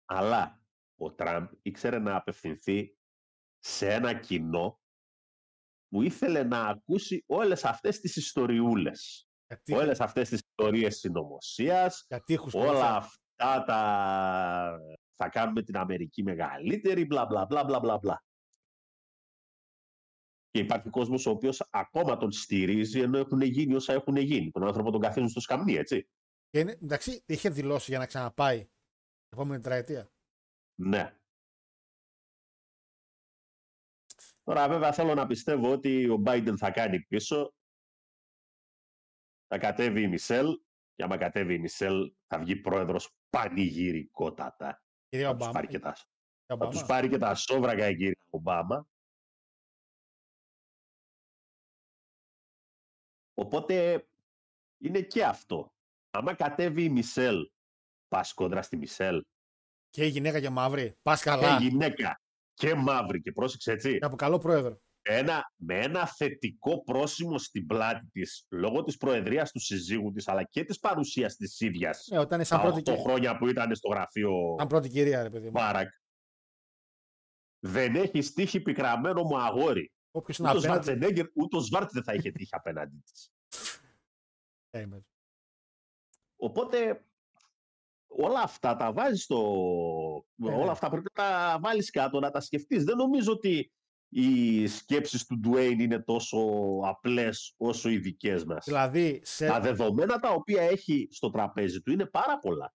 αλλά 0.05 0.61
ο 0.95 1.13
Τραμπ 1.13 1.47
ήξερε 1.61 1.99
να 1.99 2.15
απευθυνθεί 2.15 2.97
σε 3.59 3.93
ένα 3.93 4.13
κοινό 4.13 4.79
που 5.87 6.01
ήθελε 6.01 6.43
να 6.43 6.67
ακούσει 6.67 7.23
όλες 7.27 7.65
αυτές 7.65 7.99
τις 7.99 8.15
ιστοριούλες. 8.15 9.29
Γιατί, 9.47 9.73
Όλες 9.73 9.99
αυτές 10.01 10.29
τις 10.29 10.39
ιστορίες 10.39 10.97
συνωμοσίας, 10.97 12.05
για 12.07 12.23
τείχους 12.23 12.51
που 12.51 12.59
όλα 12.59 12.71
είχε. 12.71 12.97
αυτά 12.97 13.63
τα 13.63 14.79
θα 15.15 15.29
κάνουμε 15.29 15.61
την 15.61 15.77
Αμερική 15.77 16.23
μεγαλύτερη, 16.23 17.05
μπλα 17.05 17.25
μπλα 17.25 17.45
μπλα 17.45 17.63
μπλα 17.63 17.79
μπλα 17.79 17.97
μπλα. 17.97 18.23
Και 20.51 20.59
υπάρχει 20.59 20.89
κόσμος 20.89 21.25
ο 21.25 21.29
οποίος 21.29 21.67
ακόμα 21.69 22.17
τον 22.17 22.31
στηρίζει 22.31 22.99
ενώ 22.99 23.17
έχουν 23.17 23.41
γίνει 23.41 23.75
όσα 23.75 23.93
έχουν 23.93 24.15
γίνει. 24.15 24.51
Τον 24.51 24.63
άνθρωπο 24.63 24.91
τον 24.91 25.01
καθίζουν 25.01 25.29
στο 25.29 25.39
σκαμνί, 25.39 25.73
έτσι. 25.73 26.09
Και 26.49 26.59
είναι, 26.59 26.71
εντάξει, 26.71 27.23
είχε 27.25 27.49
δηλώσει 27.49 27.89
για 27.91 27.99
να 27.99 28.05
ξαναπάει 28.05 28.57
την 28.59 28.71
επόμενη 29.31 29.61
τετραετία. 29.61 30.11
Ναι. 30.81 31.15
Τώρα 34.43 34.67
βέβαια 34.67 34.93
θέλω 34.93 35.13
να 35.13 35.27
πιστεύω 35.27 35.71
ότι 35.71 36.09
ο 36.09 36.21
Biden 36.25 36.53
θα 36.57 36.71
κάνει 36.71 37.01
πίσω. 37.01 37.53
Θα 39.47 39.57
κατέβει 39.57 40.01
η 40.01 40.07
Μισελ 40.07 40.61
και 40.93 41.03
άμα 41.03 41.17
κατέβει 41.17 41.53
η 41.53 41.59
Μισελ 41.59 42.13
θα 42.27 42.39
βγει 42.39 42.55
πρόεδρος 42.55 43.15
πανηγυρικότατα. 43.29 44.83
Κυρία 45.09 45.27
Θα 45.27 45.35
τους 45.35 45.45
Ομπάμα. 45.47 45.51
πάρει 45.51 45.67
και 45.67 45.79
τα, 45.79 45.91
Κυρία 45.91 46.07
θα 46.45 46.53
Ομπάμα. 46.53 46.71
τους 46.71 46.85
πάρει 46.85 47.09
και 47.09 47.17
τα 47.17 47.35
σόβρακα 47.35 47.87
η 47.89 47.95
κυρία 47.95 48.25
Ομπάμα. 48.29 48.89
Οπότε 53.41 54.05
είναι 54.81 55.01
και 55.01 55.23
αυτό. 55.25 55.73
Άμα 56.11 56.33
κατέβει 56.33 56.83
η 56.83 56.89
Μισελ, 56.89 57.51
πας 58.07 58.33
κόντρα 58.33 58.61
στη 58.61 58.77
Μισελ. 58.77 59.23
Και 59.89 60.05
η 60.05 60.07
γυναίκα 60.07 60.39
και 60.39 60.49
μαύρη. 60.49 60.97
Πας 61.01 61.23
Και 61.23 61.29
καλά. 61.29 61.57
γυναίκα 61.59 62.21
και 62.53 62.75
μαύρη 62.75 63.21
και 63.21 63.31
πρόσεξε 63.31 63.71
έτσι. 63.71 63.97
Και 63.97 64.05
από 64.05 64.15
καλό 64.15 64.37
πρόεδρο. 64.37 64.81
ένα, 65.01 65.43
με 65.55 65.79
ένα 65.79 66.07
θετικό 66.07 66.83
πρόσημο 66.83 67.37
στην 67.37 67.65
πλάτη 67.65 68.07
της 68.11 68.45
λόγω 68.49 68.83
της 68.83 68.97
προεδρίας 68.97 69.51
του 69.51 69.59
συζύγου 69.59 70.11
της 70.11 70.27
αλλά 70.27 70.43
και 70.43 70.63
της 70.63 70.79
παρουσίας 70.79 71.35
της 71.35 71.59
ίδιας 71.59 72.07
Ναι, 72.11 72.19
όταν 72.19 72.33
είναι 72.35 72.43
σαν 72.43 72.57
τα 72.59 72.63
πρώτη, 72.65 72.79
8 72.91 72.93
κυ- 72.95 73.03
χρόνια 73.03 73.37
που 73.37 73.47
ήταν 73.47 73.75
στο 73.75 73.87
γραφείο 73.89 74.55
σαν 74.57 74.67
πρώτη 74.67 74.89
κυρία, 74.89 75.23
ρε 75.23 75.29
παιδί 75.29 75.45
μου. 75.45 75.51
Μπάρακ 75.51 75.89
δεν 77.59 77.95
έχει 77.95 78.21
στίχη 78.21 78.61
πικραμένο 78.61 79.23
μου 79.23 79.37
αγόρι. 79.41 79.91
Όποιος 80.11 80.37
είναι 80.37 80.47
Ούτε 80.47 80.57
ο 80.57 80.59
απέναντι. 80.59 80.83
Σβάρτσενέγκερ, 80.83 81.25
ούτε 81.33 81.57
ο 81.57 81.59
Σβάρτ 81.59 81.91
δεν 81.91 82.03
θα 82.03 82.13
είχε 82.13 82.31
τύχει 82.31 82.55
απέναντί 82.55 83.03
της. 83.05 83.33
Ε, 84.69 84.79
είμαι. 84.79 85.05
Οπότε 86.35 87.05
όλα 88.07 88.41
αυτά 88.41 88.75
τα 88.75 88.93
βάζεις 88.93 89.23
στο... 89.23 89.37
Ναι, 90.35 90.53
όλα 90.53 90.65
ναι. 90.65 90.71
αυτά 90.71 90.89
πρέπει 90.89 91.09
να 91.13 91.23
τα 91.23 91.59
βάλεις 91.61 91.89
κάτω, 91.89 92.19
να 92.19 92.31
τα 92.31 92.39
σκεφτείς. 92.39 92.83
Δεν 92.83 92.97
νομίζω 92.97 93.31
ότι 93.31 93.71
οι 94.13 94.67
σκέψεις 94.67 95.25
του 95.25 95.39
Ντουέιν 95.39 95.79
είναι 95.79 95.99
τόσο 95.99 96.37
απλές 96.83 97.53
όσο 97.57 97.89
οι 97.89 97.97
δικές 97.97 98.45
μας. 98.45 98.65
Δηλαδή, 98.65 99.21
σε... 99.23 99.47
Τα 99.47 99.59
δεδομένα 99.59 100.19
τα 100.19 100.29
οποία 100.29 100.61
έχει 100.61 101.07
στο 101.11 101.29
τραπέζι 101.29 101.81
του 101.81 101.91
είναι 101.91 102.05
πάρα 102.05 102.39
πολλά. 102.39 102.73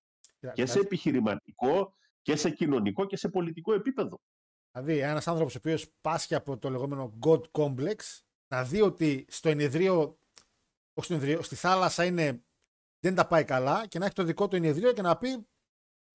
Και 0.53 0.67
σε 0.67 0.79
επιχειρηματικό 0.79 1.97
και 2.23 2.37
σε 2.37 2.51
κοινωνικό 2.51 3.05
και 3.05 3.17
σε 3.17 3.29
πολιτικό 3.29 3.75
επίπεδο. 3.75 4.21
Δηλαδή, 4.77 4.99
ένας 4.99 5.29
άνθρωπος 5.29 5.55
ο 5.55 5.59
οποίος 5.59 5.91
πάσχει 6.01 6.35
από 6.35 6.59
το 6.59 6.71
λεγόμενο 6.71 7.19
God 7.23 7.43
complex, 7.51 7.97
να 8.49 8.65
δει 8.65 8.81
ότι 8.81 9.25
στο 9.29 9.49
ενεδρίο, 9.49 10.19
όχι 10.95 11.05
στο 11.07 11.15
ενεδρίο, 11.15 11.43
στη 11.43 11.55
θάλασσα 11.55 12.05
είναι, 12.05 12.45
δεν 12.99 13.15
τα 13.15 13.27
πάει 13.27 13.45
καλά 13.45 13.87
και 13.87 13.99
να 13.99 14.05
έχει 14.05 14.15
το 14.15 14.23
δικό 14.23 14.49
του 14.49 14.57
ενεδρίο 14.57 14.93
και 14.93 15.03
να 15.03 15.19
πει 15.19 15.47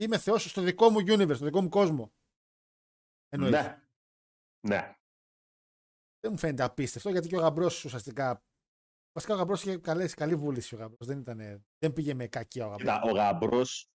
Είμαι 0.01 0.17
Θεός 0.17 0.49
στο 0.49 0.61
δικό 0.61 0.89
μου 0.89 0.99
universe, 0.99 1.35
στο 1.35 1.45
δικό 1.45 1.61
μου 1.61 1.69
κόσμο. 1.69 2.13
Εννοείς. 3.29 3.51
Ναι. 3.51 3.81
Ναι. 4.67 4.95
Δεν 6.19 6.31
μου 6.31 6.37
φαίνεται 6.37 6.63
απίστευτο 6.63 7.09
γιατί 7.09 7.27
και 7.27 7.37
ο 7.37 7.39
γαμπρός 7.39 7.85
ουσιαστικά. 7.85 8.43
Βασικά 9.11 9.33
ο 9.33 9.37
γαμπρός 9.37 9.63
είχε 9.63 9.77
καλές, 9.77 10.13
καλή 10.13 10.35
βούληση 10.35 10.75
ο 10.75 10.77
γαμπρός. 10.77 11.07
Δεν, 11.07 11.19
ήταν, 11.19 11.65
δεν 11.77 11.93
πήγε 11.93 12.13
με 12.13 12.27
κακία 12.27 12.65
ο 12.65 12.69
γαμπρός. 12.69 12.93
Κοίτα, 12.93 13.11
ο 13.11 13.15
γαμπρός 13.15 13.91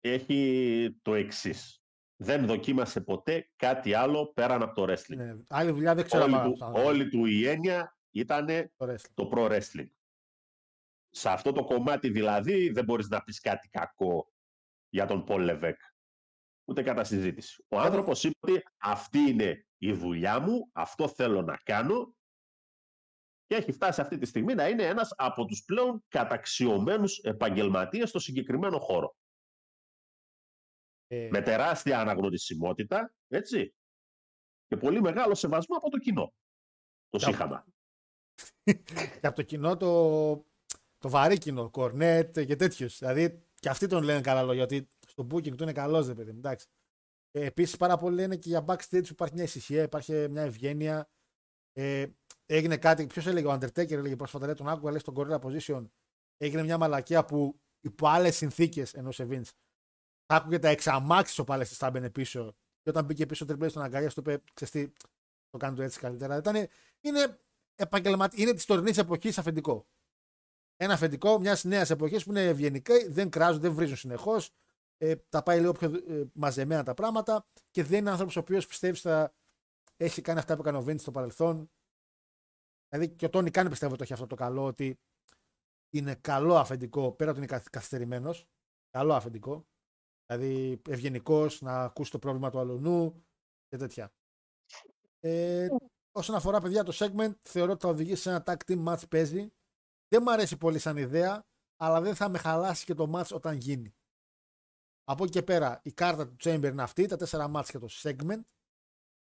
έχει 0.00 0.98
το 1.02 1.14
εξής. 1.14 1.79
Δεν 2.22 2.46
δοκίμασε 2.46 3.00
ποτέ 3.00 3.50
κάτι 3.56 3.94
άλλο 3.94 4.32
πέραν 4.32 4.62
από 4.62 4.74
το 4.74 4.92
wrestling. 4.92 5.16
Ναι, 5.16 5.36
άλλη 5.48 5.70
δουλειά 5.70 5.94
δεν 5.94 6.04
ξέρω 6.04 6.22
όλη, 6.22 6.34
αν 6.34 6.52
του, 6.52 6.72
όλη 6.72 7.08
του 7.08 7.24
η 7.24 7.46
έννοια 7.46 7.96
ήταν 8.10 8.46
το 8.76 8.86
wrestling. 8.86 9.12
το 9.14 9.30
pro 9.32 9.50
wrestling. 9.50 9.88
Σε 11.10 11.30
αυτό 11.30 11.52
το 11.52 11.64
κομμάτι 11.64 12.10
δηλαδή 12.10 12.70
δεν 12.70 12.84
μπορείς 12.84 13.08
να 13.08 13.22
πεις 13.22 13.40
κάτι 13.40 13.68
κακό 13.68 14.32
για 14.88 15.06
τον 15.06 15.24
Πολ 15.24 15.42
Λεβέκ. 15.42 15.80
Ούτε 16.64 16.82
κατά 16.82 17.04
συζήτηση. 17.04 17.64
Ο 17.68 17.78
άνθρωπος 17.78 18.24
είπε 18.24 18.36
ότι 18.40 18.62
αυτή 18.76 19.18
είναι 19.18 19.66
η 19.78 19.92
δουλειά 19.92 20.40
μου, 20.40 20.70
αυτό 20.72 21.08
θέλω 21.08 21.42
να 21.42 21.56
κάνω 21.56 22.14
και 23.46 23.54
έχει 23.54 23.72
φτάσει 23.72 24.00
αυτή 24.00 24.18
τη 24.18 24.26
στιγμή 24.26 24.54
να 24.54 24.68
είναι 24.68 24.82
ένας 24.82 25.14
από 25.16 25.44
τους 25.44 25.64
πλέον 25.64 26.04
καταξιωμένους 26.08 27.18
επαγγελματίες 27.18 28.08
στο 28.08 28.18
συγκεκριμένο 28.18 28.78
χώρο. 28.78 29.16
Ε, 31.12 31.28
Με 31.30 31.42
τεράστια 31.42 32.00
αναγνωρισιμότητα, 32.00 33.14
έτσι, 33.28 33.74
και 34.66 34.76
πολύ 34.76 35.00
μεγάλο 35.00 35.34
σεβασμό 35.34 35.76
από 35.76 35.90
το 35.90 35.98
κοινό. 35.98 36.32
Το 37.08 37.18
Και 37.18 37.24
από- 37.24 37.32
σύγχαμα. 37.34 37.64
και 39.20 39.26
από 39.26 39.36
το 39.36 39.42
κοινό 39.42 39.76
το, 39.76 39.88
το 40.98 41.08
βαρύ 41.08 41.38
κοινό, 41.38 41.70
κορνέτ 41.70 42.40
και 42.40 42.56
τέτοιους. 42.56 42.98
Δηλαδή 42.98 43.44
και 43.54 43.68
αυτοί 43.68 43.86
τον 43.86 44.02
λένε 44.02 44.20
καλά 44.20 44.42
λόγια, 44.42 44.62
ότι 44.62 44.88
στο 45.06 45.26
booking 45.30 45.56
του 45.56 45.62
είναι 45.62 45.72
καλός, 45.72 46.06
δεν 46.06 46.16
παιδί 46.16 46.32
μου. 46.32 46.38
Εντάξει. 46.38 46.66
Ε, 47.30 47.44
Επίσης, 47.44 47.76
πάρα 47.76 47.96
πολλοί 47.96 48.14
λένε 48.14 48.36
και 48.36 48.48
για 48.48 48.64
backstage 48.68 49.02
που 49.02 49.08
υπάρχει 49.10 49.34
μια 49.34 49.44
ησυχία, 49.44 49.82
υπάρχει 49.82 50.28
μια 50.28 50.42
ευγένεια. 50.42 51.10
Ε, 51.72 52.06
έγινε 52.46 52.76
κάτι, 52.76 53.06
ποιος 53.06 53.26
έλεγε, 53.26 53.46
ο 53.46 53.52
Undertaker 53.52 53.90
έλεγε 53.92 54.16
πρόσφατα, 54.16 54.44
λέει, 54.46 54.54
τον 54.54 54.68
άκουγα, 54.68 54.90
λέει 54.90 55.00
στον 55.00 55.14
Gorilla 55.16 55.38
Position. 55.40 55.84
Έγινε 56.36 56.62
μια 56.62 56.78
μαλακία 56.78 57.24
που 57.24 57.60
υπό 57.80 58.06
άλλες 58.08 58.36
συνθήκες 58.36 58.94
ενό 58.94 59.10
Vince. 59.16 59.50
Θα 60.30 60.36
άκουγε 60.36 60.58
τα 60.58 60.68
εξαμάξεις 60.68 61.38
ο 61.38 61.44
Πάλεστη 61.44 61.74
θα 61.74 61.90
μπαινε 61.90 62.10
πίσω. 62.10 62.54
Και 62.82 62.90
όταν 62.90 63.04
μπήκε 63.04 63.26
πίσω 63.26 63.44
ο 63.44 63.52
Triple 63.52 63.64
H 63.64 63.70
στον 63.70 63.82
αγκαλιά, 63.82 64.08
του 64.08 64.20
είπε, 64.20 64.42
ξέρεις 64.54 64.72
τι, 64.72 64.92
το 65.50 65.58
κάνω 65.58 65.76
το 65.76 65.82
έτσι 65.82 66.00
καλύτερα. 66.00 66.36
Ήτανε, 66.36 66.68
είναι 67.00 67.38
επαγγελματικό, 67.74 68.42
είναι 68.42 68.52
της 68.52 68.64
τωρινής 68.64 68.98
εποχής 68.98 69.38
αφεντικό. 69.38 69.86
Ένα 70.76 70.92
αφεντικό 70.92 71.38
μιας 71.38 71.64
νέας 71.64 71.90
εποχής 71.90 72.24
που 72.24 72.30
είναι 72.30 72.44
ευγενικό, 72.46 72.94
δεν 73.08 73.30
κράζουν, 73.30 73.60
δεν 73.60 73.72
βρίζουν 73.72 73.96
συνεχώς. 73.96 74.50
ε, 74.96 75.16
τα 75.16 75.42
πάει 75.42 75.60
λίγο 75.60 75.72
πιο 75.72 75.94
ε, 75.94 76.24
μαζεμένα 76.32 76.82
τα 76.82 76.94
πράγματα 76.94 77.46
και 77.70 77.84
δεν 77.84 77.98
είναι 77.98 78.10
άνθρωπος 78.10 78.36
ο 78.36 78.40
οποίος 78.40 78.66
πιστεύει 78.66 78.98
θα 78.98 79.34
έχει 79.96 80.20
κάνει 80.20 80.38
αυτά 80.38 80.54
που 80.54 80.60
έκανε 80.60 80.78
ο 80.78 80.84
Vince 80.86 81.00
στο 81.00 81.10
παρελθόν. 81.10 81.70
Δηλαδή 82.88 83.14
και 83.14 83.24
ο 83.24 83.30
Τόνι 83.30 83.50
κάνει 83.50 83.68
πιστεύω 83.68 83.96
το 83.96 84.02
έχει 84.02 84.12
αυτό 84.12 84.26
το 84.26 84.34
καλό 84.34 84.64
ότι 84.64 85.00
είναι 85.90 86.14
καλό 86.14 86.56
αφεντικό 86.56 87.12
πέρα 87.12 87.30
ότι 87.30 87.38
είναι 87.38 87.60
καθυστερημένος. 87.70 88.48
Καλό 88.90 89.14
αφεντικό. 89.14 89.69
Δηλαδή 90.30 90.82
ευγενικός 90.88 91.60
να 91.60 91.82
ακούσει 91.82 92.10
το 92.10 92.18
πρόβλημα 92.18 92.50
του 92.50 92.58
αλωνού 92.58 93.24
και 93.68 93.76
τέτοια. 93.76 94.12
Ε, 95.20 95.68
όσον 96.10 96.34
αφορά 96.34 96.60
παιδιά 96.60 96.84
το 96.84 96.92
segment, 96.94 97.32
θεωρώ 97.42 97.72
ότι 97.72 97.82
θα 97.82 97.88
οδηγήσει 97.88 98.22
σε 98.22 98.30
ένα 98.30 98.42
tag 98.46 98.56
team 98.66 98.84
match 98.86 99.08
παίζει. 99.08 99.52
Δεν 100.08 100.22
μου 100.22 100.32
αρέσει 100.32 100.56
πολύ 100.56 100.78
σαν 100.78 100.96
ιδέα, 100.96 101.46
αλλά 101.76 102.00
δεν 102.00 102.14
θα 102.14 102.28
με 102.28 102.38
χαλάσει 102.38 102.84
και 102.84 102.94
το 102.94 103.12
match 103.14 103.28
όταν 103.32 103.56
γίνει. 103.56 103.94
Από 105.04 105.22
εκεί 105.22 105.32
και 105.32 105.42
πέρα 105.42 105.80
η 105.84 105.92
κάρτα 105.92 106.28
του 106.28 106.36
Chamber 106.40 106.68
είναι 106.72 106.82
αυτή, 106.82 107.06
τα 107.06 107.16
τέσσερα 107.16 107.50
match 107.54 107.66
και 107.66 107.78
το 107.78 107.88
segment. 107.90 108.40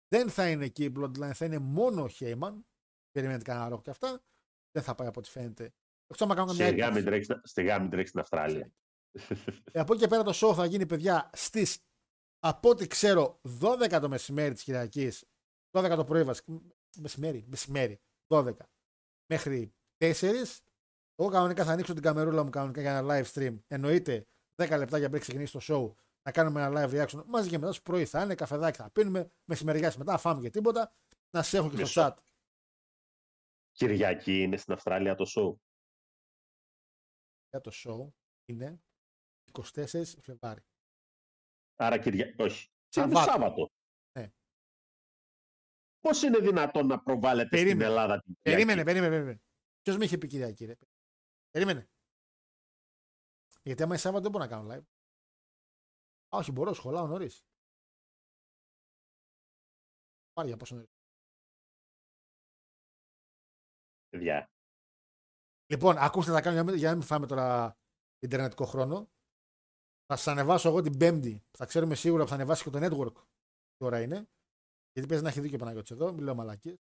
Δεν 0.07 0.30
θα 0.30 0.49
είναι 0.49 0.65
εκεί 0.65 0.84
η 0.84 0.94
Bloodline, 0.98 1.32
θα 1.34 1.45
είναι 1.45 1.60
μόνο 1.60 2.03
ο 2.03 2.07
Heyman. 2.19 2.61
Περιμένετε 3.11 3.44
κανένα 3.44 3.69
ρόκ 3.69 3.82
και 3.82 3.90
αυτά. 3.90 4.23
Δεν 4.72 4.84
θα 4.84 4.95
πάει 4.95 5.07
από 5.07 5.19
ό,τι 5.19 5.30
φαίνεται. 5.30 5.73
Εκτός 6.07 6.28
να 6.28 6.36
κάνω 6.36 6.53
Στη 7.44 7.64
γάμη 7.64 7.90
τρέξει 7.90 8.07
στην 8.10 8.19
Αυστραλία. 8.19 8.72
Ε, 9.71 9.79
από 9.79 9.93
εκεί 9.93 10.01
και 10.01 10.07
πέρα 10.07 10.23
το 10.23 10.31
show 10.33 10.53
θα 10.55 10.65
γίνει, 10.65 10.85
παιδιά, 10.85 11.29
στις 11.33 11.85
από 12.39 12.69
ό,τι 12.69 12.88
ξέρω 12.88 13.41
12 13.61 13.97
το 14.01 14.09
μεσημέρι 14.09 14.53
της 14.53 14.63
Κυριακής. 14.63 15.25
12 15.71 15.93
το 15.95 16.05
πρωί 16.05 16.23
βασικά. 16.23 16.61
Μεσημέρι, 16.97 17.45
μεσημέρι. 17.47 18.01
12 18.27 18.53
μέχρι 19.25 19.73
4. 19.97 20.13
Εγώ 21.15 21.29
κανονικά 21.29 21.65
θα 21.65 21.71
ανοίξω 21.71 21.93
την 21.93 22.01
καμερούλα 22.01 22.43
μου 22.43 22.49
κανονικά 22.49 22.81
για 22.81 22.97
ένα 22.97 23.07
live 23.09 23.31
stream. 23.33 23.59
Εννοείται 23.67 24.27
10 24.55 24.77
λεπτά 24.77 24.97
για 24.97 25.09
πριν 25.09 25.21
ξεκινήσει 25.21 25.51
το 25.51 25.59
show 25.61 25.95
να 26.23 26.31
κάνουμε 26.31 26.61
ένα 26.61 26.71
live 26.73 26.91
reaction 26.91 27.23
μαζί 27.25 27.49
και 27.49 27.57
μετά 27.57 27.71
στο 27.71 27.81
πρωί 27.81 28.05
θα 28.05 28.23
είναι, 28.23 28.35
καφεδάκι 28.35 28.77
θα 28.77 28.89
πίνουμε, 28.89 29.31
μεσημεριά 29.45 29.93
μετά, 29.97 30.17
φάμε 30.17 30.41
και 30.41 30.49
τίποτα. 30.49 30.95
Να 31.29 31.43
σε 31.43 31.57
έχω 31.57 31.69
και 31.69 31.85
στο 31.85 32.01
chat. 32.01 32.13
Κυριακή 33.71 34.41
είναι 34.41 34.57
στην 34.57 34.73
Αυστραλία 34.73 35.15
το 35.15 35.25
show; 35.35 35.55
Για 37.49 37.61
το 37.61 37.71
show 37.73 38.13
είναι 38.45 38.81
24 39.53 40.03
Φλεβάρι. 40.22 40.61
Άρα 41.76 41.99
Κυριακή. 41.99 42.41
Όχι. 42.41 42.69
Σάββατο. 42.88 43.32
Σάββατο. 43.32 43.72
Ναι. 44.19 44.32
Πώς 45.99 46.22
είναι 46.22 46.40
δυνατόν 46.40 46.88
να 46.88 47.02
προβάλλεται 47.02 47.49
περίμενε. 47.49 47.80
στην 47.80 47.91
Ελλάδα 47.91 48.22
την 48.22 48.34
Κυριακή; 48.41 48.65
Περίμενε, 48.65 48.84
περίμενε, 48.84 49.15
περίμενε. 49.15 49.41
Ποιος 49.82 49.98
με 49.98 50.06
είχε 50.06 50.18
πει 50.18 50.28
Κυριακή, 50.28 50.65
ρε; 50.65 50.76
Περίμενε. 51.49 51.90
Γιατί 53.64 53.84
άμα 53.84 53.91
είναι 53.91 54.02
Σάββατο 54.02 54.23
δεν 54.23 54.32
μπορώ 54.32 54.44
να 54.44 54.49
κάνω 54.49 54.73
live. 54.73 54.86
Α, 56.36 56.38
όχι, 56.38 56.52
μπορώ, 56.52 56.73
σχολάω 56.73 57.07
νωρίς. 57.07 57.45
Πάρει 60.34 60.48
για 60.48 60.57
πόσο 60.57 60.76
νωρίς. 60.76 60.90
Παιδιά. 64.10 64.52
Λοιπόν, 65.65 65.98
ακούστε, 65.98 66.32
θα 66.32 66.41
κάνω 66.41 66.73
για 66.73 66.90
να 66.90 66.95
μην 66.95 67.06
φάμε 67.06 67.28
τώρα 67.28 67.78
Ιντερνετικό 68.19 68.65
χρόνο. 68.65 69.11
Θα 70.11 70.17
σας 70.17 70.27
ανεβάσω 70.27 70.69
εγώ 70.69 70.81
την 70.81 70.97
Πέμπτη. 70.97 71.43
Θα 71.51 71.65
ξέρουμε 71.65 71.95
σίγουρα 71.95 72.23
που 72.23 72.29
θα 72.29 72.35
ανεβάσει 72.35 72.63
και 72.63 72.69
το 72.69 72.79
network. 72.81 73.13
Τι 73.77 73.85
ώρα 73.85 74.01
είναι. 74.01 74.27
Γιατί 74.91 75.09
παίζει 75.09 75.23
να 75.23 75.29
έχει 75.29 75.39
δίκιο 75.39 75.57
Παναγιώτης 75.57 75.91
εδώ, 75.91 76.13
μην 76.13 76.23
λέω 76.23 76.35
μαλακίες. 76.35 76.79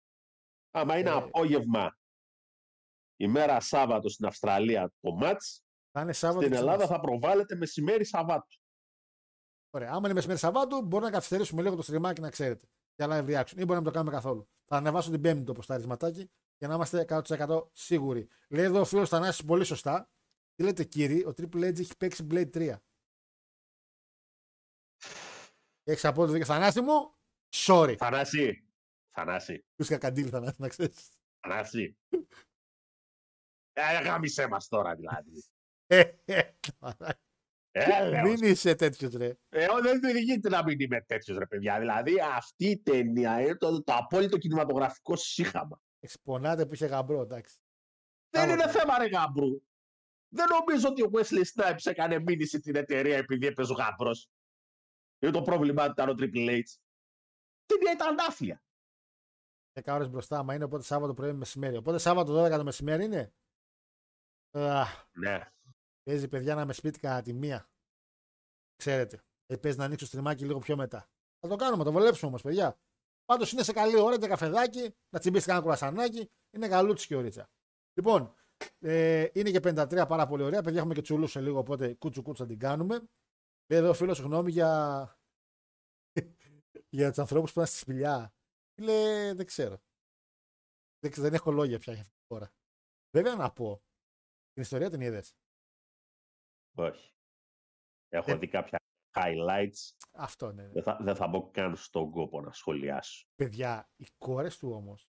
Άμα 0.70 0.98
είναι 0.98 1.08
ε... 1.08 1.12
απόγευμα, 1.12 1.98
ημέρα 3.16 3.60
Σάββατο 3.60 4.08
στην 4.08 4.26
Αυστραλία 4.26 4.92
το 5.00 5.12
μάτς, 5.12 5.64
θα 5.90 6.00
είναι 6.00 6.12
Σάββατο 6.12 6.46
στην 6.46 6.56
Ελλάδα 6.56 6.86
θα 6.86 7.00
προβάλλεται 7.00 7.56
μεσημέρι 7.56 8.04
Σαββάτου. 8.04 8.58
Ωραία. 9.70 9.90
Άμα 9.90 10.00
είναι 10.04 10.12
μεσημέρι 10.12 10.38
Σαββάτου, 10.38 10.82
μπορεί 10.82 11.04
να 11.04 11.10
καθυστερήσουμε 11.10 11.62
λίγο 11.62 11.76
το 11.76 11.82
στριμάκι 11.82 12.20
να 12.20 12.30
ξέρετε. 12.30 12.66
Για 12.94 13.06
live 13.10 13.28
reaction. 13.28 13.56
Ή 13.56 13.64
μπορεί 13.64 13.78
να 13.78 13.84
το 13.84 13.90
κάνουμε 13.90 14.10
καθόλου. 14.10 14.48
Θα 14.64 14.76
ανεβάσω 14.76 15.10
την 15.10 15.20
Πέμπτη 15.20 15.44
το 15.44 15.52
ποσταρισματάκι 15.52 16.30
για 16.58 16.68
να 16.68 16.74
είμαστε 16.74 17.04
100% 17.08 17.68
σίγουροι. 17.72 18.28
Λέει 18.48 18.64
εδώ 18.64 18.80
ο 18.80 18.84
φίλος 18.84 19.08
Θανάσης 19.08 19.44
πολύ 19.44 19.64
σωστά. 19.64 20.10
Τι 20.54 20.62
λέτε 20.62 20.84
κύριε, 20.84 21.26
ο 21.26 21.32
Triple 21.36 21.64
H 21.64 21.78
έχει 21.78 21.96
παίξει 21.96 22.26
Blade 22.30 22.50
3. 22.50 22.76
Έχεις 25.88 26.04
απόδειξη 26.04 26.44
Θανάση 26.44 26.80
μου, 26.80 27.14
sorry. 27.54 27.94
Θανάση. 27.98 28.64
Θανάση. 29.10 29.64
Τους 29.74 29.88
κακαντήλ 29.88 30.28
Θανάση, 30.30 30.56
να 30.58 30.68
ξέρεις. 30.68 31.08
Θανάση. 31.40 31.96
Ε, 33.72 34.02
γάμισέ 34.02 34.48
μας 34.48 34.68
τώρα 34.68 34.94
δηλαδή. 34.94 35.44
Ε, 35.86 36.00
ε, 36.24 36.40
ε, 37.70 38.22
μην 38.22 38.42
είσαι 38.42 38.74
τέτοιος 38.74 39.12
ρε. 39.12 39.38
Ε, 39.48 39.66
δεν 40.00 40.16
γίνεται 40.16 40.48
να 40.48 40.64
μην 40.64 40.80
είμαι 40.80 41.00
τέτοιος 41.00 41.38
ρε 41.38 41.46
παιδιά. 41.46 41.78
Δηλαδή 41.78 42.20
αυτή 42.20 42.66
η 42.66 42.78
ταινία 42.78 43.40
είναι 43.40 43.56
το, 43.56 43.82
το 43.82 43.94
απόλυτο 43.94 44.38
κινηματογραφικό 44.38 45.16
σύγχαμα. 45.16 45.80
Εξπονάται 46.00 46.66
που 46.66 46.74
είχε 46.74 46.86
γαμπρό, 46.86 47.20
εντάξει. 47.20 47.56
Δεν 48.30 48.50
είναι 48.50 48.68
θέμα 48.68 48.98
ρε 48.98 49.06
γαμπρού. 49.06 49.62
Δεν 50.28 50.46
νομίζω 50.48 50.88
ότι 50.88 51.02
ο 51.02 51.10
Wesley 51.12 51.42
Snipes 51.54 51.84
έκανε 51.84 52.18
μήνυση 52.18 52.60
την 52.60 52.76
εταιρεία 52.76 53.16
επειδή 53.16 53.46
έπαιζε 53.46 53.72
ο 53.72 53.74
γαμπρός. 53.74 54.28
Είναι 55.18 55.32
το 55.32 55.42
πρόβλημά 55.42 55.84
του 55.84 55.90
ήταν 55.90 56.08
ο 56.08 56.14
Triple 56.18 56.48
H. 56.48 56.62
Την 57.66 57.92
ήταν 57.94 58.16
άφια. 58.28 58.62
10 59.80 59.94
ώρες 59.94 60.08
μπροστά, 60.08 60.42
μα 60.42 60.54
είναι 60.54 60.64
οπότε 60.64 60.82
Σάββατο 60.82 61.14
πρωί 61.14 61.32
μεσημέρι. 61.32 61.76
Οπότε 61.76 61.98
Σάββατο 61.98 62.44
12 62.44 62.50
το 62.50 62.64
μεσημέρι 62.64 63.04
είναι. 63.04 63.32
ναι. 65.12 65.52
Παίζει 66.02 66.28
παιδιά 66.28 66.54
να 66.54 66.66
με 66.66 66.72
σπίτι 66.72 66.98
κατά 66.98 67.22
τη 67.22 67.32
μία. 67.32 67.70
Ξέρετε. 68.76 69.22
Ε, 69.46 69.56
παίζει 69.56 69.78
να 69.78 69.84
ανοίξω 69.84 70.06
στριμάκι 70.06 70.44
λίγο 70.44 70.58
πιο 70.58 70.76
μετά. 70.76 71.10
Θα 71.40 71.48
το 71.48 71.56
κάνουμε, 71.56 71.84
το 71.84 71.92
βολέψουμε 71.92 72.28
όμως, 72.28 72.42
παιδιά. 72.42 72.78
Πάντως 73.24 73.52
είναι 73.52 73.62
σε 73.62 73.72
καλή 73.72 73.98
ώρα 74.00 74.16
για 74.16 74.28
καφεδάκι, 74.28 74.94
να 75.08 75.18
τσιμπήσει 75.18 75.46
κανένα 75.46 75.64
κουρασανάκι. 75.64 76.30
Είναι 76.50 76.68
καλούτσι 76.68 77.06
και 77.06 77.16
ωρίτσα. 77.16 77.50
Λοιπόν, 77.94 78.34
ε, 78.78 79.26
είναι 79.32 79.50
και 79.50 79.60
53 79.60 80.04
πάρα 80.08 80.26
πολύ 80.26 80.42
ωραία. 80.42 80.62
Παιδιά, 80.62 80.78
έχουμε 80.78 80.94
και 80.94 81.00
τσουλούς 81.00 81.30
σε 81.30 81.40
λίγο, 81.40 81.58
οπότε 81.58 81.94
κούτσου 81.94 82.22
κούτσου 82.22 82.42
θα 82.42 82.48
την 82.48 82.58
κάνουμε. 82.58 83.08
Λέει 83.70 83.80
εδώ 83.80 83.88
ο 83.88 83.94
φίλος, 83.94 84.16
συγγνώμη 84.16 84.50
για, 84.50 85.20
για 86.96 87.08
τους 87.08 87.18
ανθρώπους 87.18 87.52
που 87.52 87.58
είναι 87.58 87.68
στη 87.68 87.78
σπηλιά. 87.78 88.34
Λέει, 88.80 89.32
δεν 89.32 89.46
ξέρω. 89.46 89.82
Δεν, 90.98 91.12
δεν 91.12 91.34
έχω 91.34 91.50
λόγια 91.50 91.78
πια 91.78 91.92
για 91.92 92.02
αυτή 92.02 92.14
τη 92.14 92.24
χώρα. 92.34 92.52
Βέβαια 93.16 93.34
να 93.34 93.52
πω. 93.52 93.82
Την 94.52 94.62
ιστορία 94.62 94.90
την 94.90 95.00
είδες. 95.00 95.36
Όχι. 96.76 97.14
Έχω 98.08 98.38
δει 98.38 98.48
κάποια 98.48 98.78
highlights. 99.14 99.90
Αυτό 100.12 100.52
ναι. 100.52 100.68
Δεν 100.68 100.82
θα, 100.82 100.98
δεν 101.00 101.16
θα 101.16 101.26
μπω 101.26 101.50
καν 101.50 101.76
στον 101.76 102.10
κόπο 102.10 102.40
να 102.40 102.52
σχολιάσω. 102.52 103.26
Παιδιά, 103.34 103.90
οι 103.96 104.06
κόρες 104.18 104.58
του 104.58 104.70
όμως. 104.70 105.10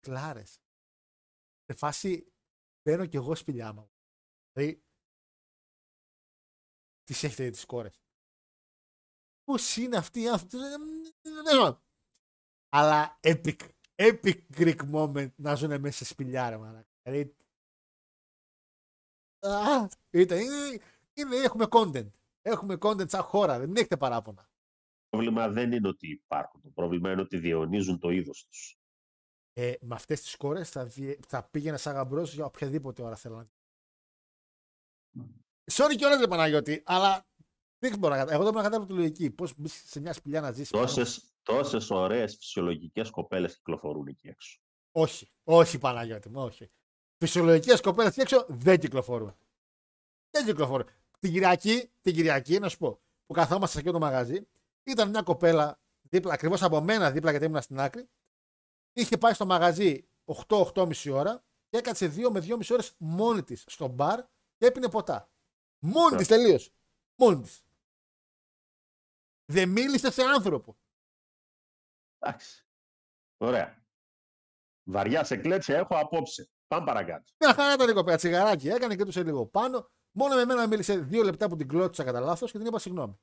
Κλάρες. 0.00 0.62
Σε 1.64 1.76
φάση 1.76 2.32
μπαίνω 2.82 3.06
κι 3.06 3.16
εγώ 3.16 3.34
σπηλιά 3.34 3.72
μου. 3.72 3.92
Δηλαδή, 4.52 4.84
τις 7.04 7.22
έχετε 7.22 7.50
τις 7.50 7.64
κόρες. 7.64 8.02
Πώς 9.44 9.76
είναι 9.76 9.96
αυτοί 9.96 10.20
οι 10.20 10.28
άνθρωποι. 10.28 10.56
Αλλά 12.68 13.18
epic, 13.22 13.56
epic 13.94 14.40
Greek 14.56 14.92
moment 14.92 15.30
να 15.36 15.54
ζουν 15.54 15.80
μέσα 15.80 15.96
σε 15.96 16.04
σπηλιά, 16.04 16.50
ρε 16.50 16.56
μαλάκα. 16.56 16.88
Δηλαδή, 17.02 17.36
είναι, 20.10 20.36
είναι, 21.12 21.36
έχουμε 21.36 21.66
content. 21.70 22.10
Έχουμε 22.42 22.76
content 22.80 23.08
σαν 23.08 23.22
χώρα, 23.22 23.58
δεν 23.58 23.76
έχετε 23.76 23.96
παράπονα. 23.96 24.42
Το 24.42 25.18
πρόβλημα 25.18 25.48
δεν 25.48 25.72
είναι 25.72 25.88
ότι 25.88 26.10
υπάρχουν. 26.10 26.60
Το 26.62 26.70
πρόβλημα 26.70 27.12
είναι 27.12 27.20
ότι 27.20 27.38
διαιωνίζουν 27.38 27.98
το 27.98 28.10
είδος 28.10 28.44
τους. 28.44 28.76
Ε, 29.52 29.74
με 29.80 29.94
αυτές 29.94 30.22
τις 30.22 30.36
κόρες 30.36 30.70
θα, 30.70 30.90
θα 31.28 31.48
πήγαινε 31.48 31.76
σαν 31.76 31.94
γαμπρός 31.94 32.34
για 32.34 32.44
οποιαδήποτε 32.44 33.02
ώρα 33.02 33.16
θέλω 33.16 33.36
να. 33.36 33.50
Sorry 35.72 35.94
και 35.96 36.04
όλα 36.04 36.18
δεν 36.18 36.28
Παναγιώτη, 36.28 36.82
αλλά 36.86 37.26
δεν 37.78 37.98
μπορώ 37.98 38.14
να 38.14 38.20
καταλάβω. 38.20 38.32
Εγώ 38.32 38.42
δεν 38.42 38.52
μπορώ 38.52 38.64
να 38.64 38.70
καταλάβω 38.70 38.86
τη 38.86 38.92
λογική. 38.92 39.30
Πώς 39.30 39.52
μπεις 39.56 39.82
σε 39.86 40.00
μια 40.00 40.12
σπηλιά 40.12 40.40
να 40.40 40.52
ζήσει. 40.52 40.70
Τόσες 41.42 41.90
ωραίες 41.90 42.36
φυσιολογικές 42.36 43.10
κοπέλες 43.10 43.56
κυκλοφορούν 43.56 44.06
εκεί 44.06 44.28
έξω. 44.28 44.60
Όχι, 44.92 45.32
όχι 45.44 45.78
Παναγιώτη 45.78 46.28
μου, 46.28 46.42
όχι. 46.42 46.70
Φυσιολογικές 47.18 47.80
κοπέλες 47.80 48.10
εκεί 48.10 48.20
έξω 48.20 48.46
δεν 48.48 48.78
κυκλοφορούν. 48.78 49.36
Δεν 50.30 50.44
κυκλοφορούν. 50.44 50.86
Την 51.18 51.32
Κυριακή, 51.32 51.90
την 52.00 52.14
Κυριακή, 52.14 52.58
να 52.58 52.68
σου 52.68 52.78
πω, 52.78 53.00
που 53.26 53.34
καθόμαστε 53.34 53.72
σε 53.72 53.78
αυτό 53.78 53.92
το 53.92 53.98
μαγαζί, 53.98 54.48
ήταν 54.82 55.08
μια 55.08 55.22
κοπέλα 55.22 55.80
δίπλα, 56.00 56.32
ακριβώς 56.32 56.62
από 56.62 56.80
μένα 56.80 57.10
δίπλα 57.10 57.30
γιατί 57.30 57.44
ήμουν 57.46 57.62
στην 57.62 57.80
άκρη. 57.80 58.08
Είχε 58.92 59.18
πάει 59.18 59.32
στο 59.34 59.46
μαγαζί 59.46 60.04
8-8,5 60.46 61.10
ώρα 61.12 61.44
και 61.68 61.78
έκατσε 61.78 62.12
2 62.16 62.30
με 62.30 62.40
2,5 62.40 62.70
ώρες 62.70 62.94
μόνη 62.96 63.42
της 63.42 63.64
στο 63.66 63.86
μπαρ 63.88 64.20
και 64.56 64.66
έπινε 64.66 64.88
ποτά. 64.88 65.31
Μόνη 65.84 66.16
τη 66.16 66.26
τελείως. 66.26 66.74
Μόνη 67.14 67.40
τη. 67.42 67.60
Δεν 69.44 69.68
μίλησε 69.68 70.10
σε 70.10 70.22
άνθρωπο. 70.22 70.76
Εντάξει. 72.18 72.66
Ωραία. 73.36 73.84
Βαριά 74.84 75.24
σε 75.24 75.36
κλέτσα 75.36 75.74
έχω 75.74 75.98
απόψε. 75.98 76.50
Πάμε 76.66 76.84
παρακάτω. 76.86 77.32
Μια 77.38 77.54
χαρά 77.54 77.74
ήταν 77.74 77.88
η 77.88 77.92
κοπέλα. 77.92 78.16
Τσιγαράκι 78.16 78.68
έκανε 78.68 78.96
και 78.96 79.04
του 79.04 79.12
σε 79.12 79.22
λίγο 79.22 79.46
πάνω. 79.46 79.90
Μόνο 80.10 80.34
με 80.34 80.44
μένα 80.44 80.66
μίλησε 80.66 80.98
δύο 80.98 81.22
λεπτά 81.22 81.48
που 81.48 81.56
την 81.56 81.68
κλώτσα 81.68 82.04
κατά 82.04 82.20
λάθος 82.20 82.50
και 82.52 82.58
την 82.58 82.66
είπα 82.66 82.78
συγγνώμη. 82.78 83.20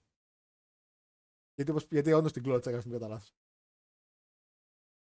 Γιατί, 1.56 1.72
όπως- 1.72 1.88
γιατί 1.90 2.11
όντως 2.11 2.31
την 2.31 2.44
κλώτσα 2.44 2.72
κατά 2.72 2.90
κατά 2.90 3.07
λάθος. 3.07 3.36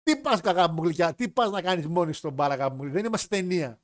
Τι 0.03 0.21
πας 0.21 0.41
κακά 0.41 0.69
μου 0.69 0.83
γλυκιά, 0.83 1.13
τι 1.15 1.29
πας 1.29 1.49
να 1.51 1.61
κάνεις 1.61 1.87
μόνη 1.87 2.13
στον 2.13 2.33
μπάρα 2.33 2.53
αγάπη 2.53 2.75
μου, 2.75 2.91
δεν 2.91 3.05
είμαστε 3.05 3.35
ταινία. 3.35 3.81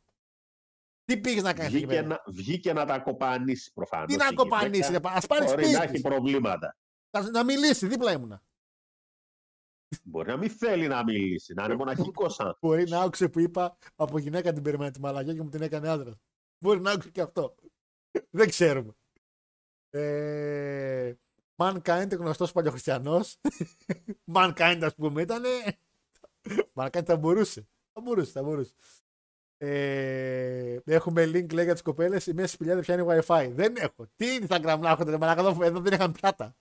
Τι 1.09 1.17
πήγες 1.19 1.43
να 1.43 1.53
κάνεις 1.53 1.73
εκεί 1.73 1.85
Βγήκε 1.85 2.01
πέρα; 2.01 2.07
να, 2.07 2.21
βγήκε 2.27 2.73
να 2.73 2.85
τα 2.85 2.99
κοπανίσει 2.99 3.73
προφανώς. 3.73 4.07
Τι 4.07 4.15
να 4.15 4.33
κοπανίσει, 4.33 4.99
ας 5.03 5.27
πάρει 5.27 5.45
Μπορεί 5.45 5.61
να 5.61 5.67
σπίτι. 5.69 5.83
έχει 5.83 5.91
της. 5.91 6.01
προβλήματα. 6.01 6.77
Να- 7.17 7.29
Να 7.29 7.43
μιλήσει, 7.43 7.87
δίπλα 7.87 8.11
ήμουνα. 8.11 8.43
Μπορεί 10.03 10.27
να 10.27 10.37
μην 10.37 10.49
θέλει 10.49 10.87
να 10.87 11.03
μιλήσει, 11.03 11.53
να 11.53 11.63
είναι 11.63 11.75
μοναχικός 11.75 12.39
άνθρωπος. 12.39 12.59
Μπορεί 12.69 12.89
να 12.89 13.01
άκουσε 13.01 13.29
που 13.29 13.39
είπα 13.39 13.77
από 13.95 14.17
γυναίκα 14.19 14.53
την 14.53 14.63
περιμένει 14.63 14.91
τη 14.91 14.99
μαλακιά 14.99 15.33
και 15.33 15.41
μου 15.41 15.49
την 15.49 15.61
έκανε 15.61 15.89
άντρα. 15.89 16.19
Μπορεί 16.63 16.79
να 16.79 16.91
άκουσε 16.91 17.09
και 17.09 17.21
αυτό. 17.21 17.55
Δεν 18.29 18.47
ξέρουμε. 18.49 18.93
Ε, 19.89 21.13
Mankind, 21.55 22.09
γνωστός 22.17 22.51
παλιοχριστιανός. 22.51 23.37
Mankind, 24.35 24.79
ας 24.83 24.95
πούμε, 24.95 25.21
ήταν. 25.21 25.43
Mankind 26.73 27.03
θα 27.05 27.17
μπορούσε. 27.17 27.67
Θα 27.93 28.01
μπορούσε, 28.01 28.31
θα 28.31 28.43
μπορούσε. 28.43 28.73
Ε, 29.61 30.79
έχουμε 30.85 31.23
link 31.23 31.53
λέει 31.53 31.63
για 31.63 31.73
τις 31.73 31.81
κοπέλες. 31.81 32.25
Η 32.27 32.33
μέση 32.33 32.53
σπηλιά 32.53 32.73
δεν 32.75 32.83
πιάνει 32.83 33.03
WiFi. 33.07 33.51
Δεν 33.53 33.75
έχω. 33.77 34.07
Τι 34.15 34.37
Instagram 34.41 34.77
να 34.79 34.89
έχετε, 34.89 35.17
μαλακά 35.17 35.41
εδώ, 35.41 35.63
εδώ 35.63 35.79
δεν 35.79 35.93
είχαν 35.93 36.11
πιάτα. 36.11 36.55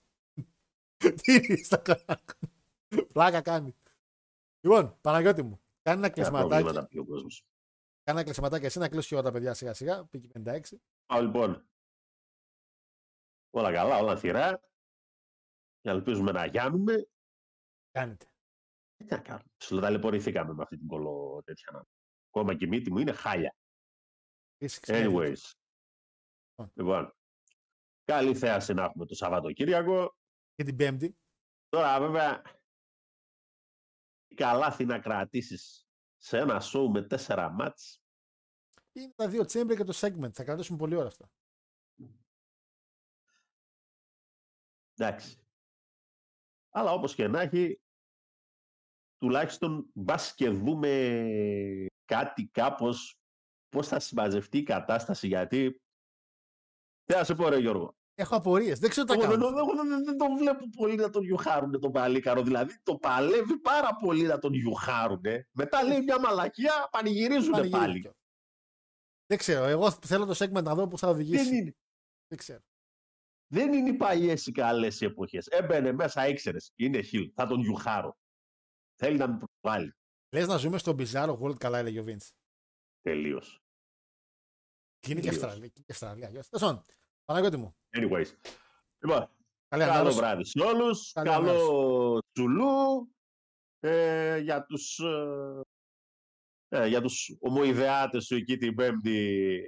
Τι 1.21 1.39
Instagram 1.49 1.99
να 2.05 2.21
έχουν. 2.27 3.07
Πλάκα 3.13 3.41
κάνει. 3.41 3.75
Λοιπόν, 4.61 4.97
Παναγιώτη 5.01 5.41
μου, 5.43 5.61
κάνει 5.81 5.97
ένα 5.97 6.09
κλεισματάκι. 6.09 6.47
Προβλήματα 6.49 6.87
πει 6.87 6.97
ο 6.97 7.05
κόσμος. 7.05 7.45
Κάνει 8.03 8.19
ένα 8.19 8.23
κλεισματάκι 8.23 8.65
εσύ 8.65 8.79
να 8.79 8.89
κλείσει 8.89 9.07
και 9.07 9.13
όλα 9.13 9.23
τα 9.23 9.31
παιδιά 9.31 9.53
σιγά 9.53 9.73
σιγά. 9.73 10.05
Πήγε 10.05 10.27
56. 10.45 10.59
Πάω 11.05 11.21
λοιπόν. 11.21 11.67
Όλα 13.51 13.71
καλά, 13.71 13.97
όλα 13.97 14.17
θυρά. 14.17 14.61
Και 15.81 15.89
ελπίζουμε 15.89 16.31
να 16.31 16.45
γιάνουμε. 16.45 17.07
Κάνετε. 17.91 18.25
Τι 18.97 19.05
να 19.09 19.17
κάνουμε. 19.17 19.51
Συλλοταλαιπωρηθήκαμε 19.57 20.53
με 20.53 20.61
αυτή 20.63 20.77
την 20.77 20.87
κολο 20.87 21.41
τέτοια. 21.45 21.71
να- 21.71 21.85
Ακόμα 22.29 22.55
και 22.55 22.65
η 22.65 22.67
μύτη 22.67 22.91
μου 22.91 22.97
είναι 22.97 23.11
χάλια. 23.11 23.55
Είσαι 24.57 24.79
ξενέρωτη. 24.79 25.33
Anyways. 25.35 25.53
Λοιπόν, 26.73 27.15
καλή 28.03 28.35
θέαση 28.35 28.73
να 28.73 28.83
έχουμε 28.83 29.05
το 29.05 29.15
Σαββατοκύριακο. 29.15 30.15
Και 30.53 30.63
την 30.63 30.75
Πέμπτη. 30.75 31.17
Τώρα 31.69 31.99
βέβαια, 31.99 32.41
καλάθι 34.35 34.85
να 34.85 34.99
κρατήσεις 34.99 35.87
σε 36.17 36.37
ένα 36.37 36.61
show 36.73 36.87
με 36.91 37.01
τέσσερα 37.01 37.49
μάτς. 37.49 38.01
Είναι 38.91 39.13
τα 39.15 39.29
δύο 39.29 39.45
τσέμπρε 39.45 39.75
και 39.75 39.83
το 39.83 39.93
segment. 39.95 40.33
Θα 40.33 40.43
κρατήσουν 40.43 40.77
πολύ 40.77 40.95
ώρα 40.95 41.07
αυτά. 41.07 41.31
Εντάξει. 44.93 45.47
Αλλά 46.69 46.91
όπως 46.91 47.15
και 47.15 47.27
να 47.27 47.41
έχει, 47.41 47.81
τουλάχιστον 49.17 49.91
μπας 49.93 50.35
και 50.35 50.49
δούμε 50.49 51.88
κάτι 52.09 52.45
κάπως 52.47 53.15
πώς 53.69 53.87
θα 53.87 53.99
συμμαζευτεί 53.99 54.57
η 54.57 54.63
κατάσταση, 54.63 55.27
γιατί 55.27 55.81
δεν 57.05 57.17
θα 57.17 57.23
σε 57.23 57.35
πω 57.35 57.49
ρε 57.49 57.57
Γιώργο. 57.59 57.97
Έχω 58.13 58.35
απορίες. 58.35 58.79
Δεν 58.79 58.89
ξέρω 58.89 59.05
τι 59.05 59.13
θα 59.13 59.19
Εγώ 59.23 59.29
δεν, 59.31 59.39
κάνω. 59.41 59.57
εγώ 59.57 59.75
δεν, 59.75 59.87
δεν- 59.87 60.03
δεν 60.03 60.17
τον 60.17 60.37
βλέπω 60.37 60.65
πολύ 60.77 60.95
να 60.95 61.09
τον 61.09 61.23
γιουχάρουν 61.23 61.79
τον 61.79 61.91
παλίκαρο. 61.91 62.43
Δηλαδή 62.43 62.79
το 62.83 62.97
παλεύει 62.97 63.57
πάρα 63.57 63.95
πολύ 63.95 64.23
να 64.25 64.39
τον 64.39 64.53
γιουχάρουν. 64.53 65.21
Μετά 65.51 65.83
λέει 65.83 66.01
μια 66.01 66.19
μαλακία, 66.19 66.87
πανηγυρίζουν 66.91 67.51
πάλι. 67.51 67.69
Πανηγυρίζω. 67.69 68.13
Δεν 69.25 69.37
ξέρω. 69.37 69.63
Εγώ 69.65 69.91
θέλω 69.91 70.25
το 70.25 70.33
segment 70.37 70.63
να 70.63 70.75
δω 70.75 70.87
που 70.87 70.97
θα 70.97 71.07
οδηγήσει. 71.07 71.43
Δεν 71.43 71.53
είναι, 71.53 71.75
Δεν 72.27 72.37
ξέρω. 72.37 72.59
δεν 73.53 73.73
είναι 73.73 73.89
οι 73.89 73.93
παλιές 73.93 74.45
οι 74.45 74.51
καλές 74.51 75.01
οι 75.01 75.05
εποχές. 75.05 75.47
Έμπαινε 75.47 75.91
μέσα, 75.91 76.27
ήξερες. 76.27 76.71
Είναι 76.75 77.01
χιλ. 77.01 77.31
Θα 77.35 77.47
τον 77.47 77.59
γιουχάρω. 77.59 78.17
Θέλει 78.95 79.17
να 79.17 79.27
με 79.27 79.39
προβάλλει. 79.61 79.93
Λες 80.31 80.47
να 80.47 80.57
ζούμε 80.57 80.77
στον 80.77 80.95
Bizarro 80.99 81.37
World, 81.39 81.57
καλά 81.57 81.77
έλεγε 81.77 81.99
ο 81.99 82.03
Βίντ. 82.03 82.21
Τελείως. 83.01 83.61
Και 84.99 85.11
είναι 85.11 85.19
και 85.21 85.25
Τελείως. 85.27 85.43
Αυστραλία. 85.43 85.67
Και 85.67 85.83
Αυστραλία. 85.91 86.29
Γεια 86.29 86.41
σας. 86.43 86.49
Τέλος 86.49 86.65
πάντων, 86.67 86.83
Παναγιώτη 87.25 87.57
μου. 87.57 87.75
Anyways. 87.97 88.25
Λοιπόν, 88.99 89.29
Καλή 89.67 89.83
καλό 89.83 89.91
ανάρρωση. 89.93 90.17
βράδυ 90.17 90.43
σε 90.45 90.59
όλους. 90.61 91.11
Καλή 91.11 91.29
Καλό 91.29 92.19
τσουλού. 92.31 93.13
Ε, 93.79 94.37
για 94.37 94.65
τους, 94.65 94.99
ε, 94.99 95.61
ε, 96.67 96.87
για 96.87 97.01
τους 97.01 97.37
ομοειδεάτες 97.39 98.25
σου 98.25 98.35
εκεί 98.35 98.57
την 98.57 98.75
Πέμπτη 98.75 99.59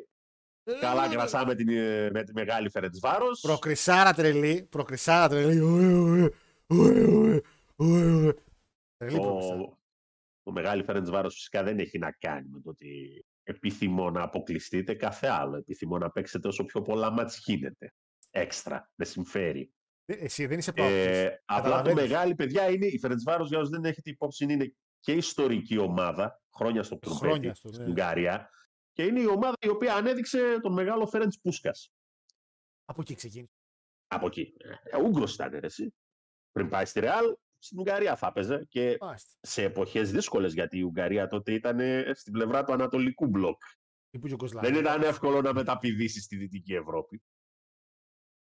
Καλά 0.79 1.09
κρασάμε 1.09 1.55
την, 1.55 1.69
ε, 1.69 2.09
με 2.11 2.23
τη 2.23 2.33
μεγάλη 2.33 2.69
Φερεντσβάρος. 2.69 3.39
Προκρισάρα 3.39 4.13
τρελή. 4.13 4.67
Προκρισάρα 4.71 5.27
τρελή. 5.29 5.59
Ωε, 5.59 5.85
ωε, 5.88 6.21
ωε, 6.67 7.01
ωε, 7.09 7.41
ωε, 7.75 8.25
ωε. 8.25 8.33
Τρελή 8.97 9.19
προκρισάρα. 9.19 9.79
Ο, 10.43 10.49
ο 10.49 10.51
μεγάλη 10.53 10.84
Φερεντσβάρος 10.84 11.34
φυσικά 11.34 11.63
δεν 11.63 11.80
έχει 11.80 11.97
να 11.97 12.11
κάνει 12.11 12.47
με 12.49 12.61
το 12.61 12.69
ότι 12.69 13.23
επιθυμώ 13.43 14.09
να 14.09 14.22
αποκλειστείτε 14.23 14.93
κάθε 14.93 15.27
άλλο. 15.27 15.57
Επιθυμώ 15.57 15.97
να 15.97 16.09
παίξετε 16.11 16.47
όσο 16.47 16.65
πιο 16.65 16.81
πολλά 16.81 17.09
μάτς 17.11 17.38
γίνεται. 17.45 17.93
Έξτρα. 18.30 18.91
Με 18.95 19.05
συμφέρει. 19.05 19.72
Ε, 20.05 20.13
Εσύ 20.13 20.45
δεν 20.45 20.57
είσαι 20.59 20.69
Ε, 20.69 20.73
παγκόσμιο. 20.73 21.03
απλά 21.45 21.61
το 21.61 21.63
Καταλαβαίνεις. 21.63 22.01
μεγάλη, 22.09 22.35
παιδιά, 22.35 22.69
είναι 22.69 22.85
η 22.85 22.99
Φερεντσβάρος, 22.99 23.47
για 23.49 23.57
όσους 23.57 23.69
δεν 23.69 23.85
έχετε 23.85 24.09
υπόψη, 24.09 24.43
είναι 24.43 24.73
και 24.99 25.11
ιστορική 25.13 25.77
ομάδα, 25.77 26.41
χρόνια 26.55 26.84
στο 26.84 26.99
Χρόνια 27.05 27.31
Τουρμπέτι, 27.34 27.57
στο, 27.57 27.68
στην 27.68 27.84
ναι. 27.84 27.89
Ουγγαρία, 27.89 28.49
και 28.93 29.03
είναι 29.03 29.19
η 29.19 29.26
ομάδα 29.26 29.55
η 29.61 29.69
οποία 29.69 29.95
ανέδειξε 29.95 30.59
τον 30.61 30.73
μεγάλο 30.73 31.07
Φέρεντς 31.07 31.39
Πούσκας. 31.41 31.91
Από 32.85 33.01
εκεί 33.01 33.15
ξεκίνησε. 33.15 33.53
Από 34.07 34.26
εκεί. 34.26 34.53
Ε, 34.84 34.97
Ούγγρος 34.97 35.34
ήταν, 35.34 35.49
ρε, 35.51 35.65
εσύ. 35.65 35.93
Πριν 36.51 36.69
πάει 36.69 36.85
στη 36.85 36.99
Ρεάλ, 36.99 37.35
στην 37.63 37.79
Ουγγαρία 37.79 38.15
θα 38.15 38.27
έπαιζε 38.27 38.65
και 38.69 38.97
Μάλιστα. 38.99 39.38
σε 39.41 39.63
εποχές 39.63 40.11
δύσκολες, 40.11 40.53
γιατί 40.53 40.77
η 40.77 40.81
Ουγγαρία 40.81 41.27
τότε 41.27 41.53
ήταν 41.53 41.79
ε, 41.79 42.11
στην 42.13 42.33
πλευρά 42.33 42.63
του 42.63 42.73
Ανατολικού 42.73 43.27
μπλοκ. 43.27 43.61
Τύπου 44.09 44.27
Ιουγκοσλαβία. 44.27 44.69
Δεν 44.69 44.79
ήταν 44.79 45.01
εύκολο 45.01 45.41
να 45.41 45.53
μεταπηδήσεις 45.53 46.23
στη 46.23 46.35
Δυτική 46.35 46.73
Ευρώπη. 46.73 47.23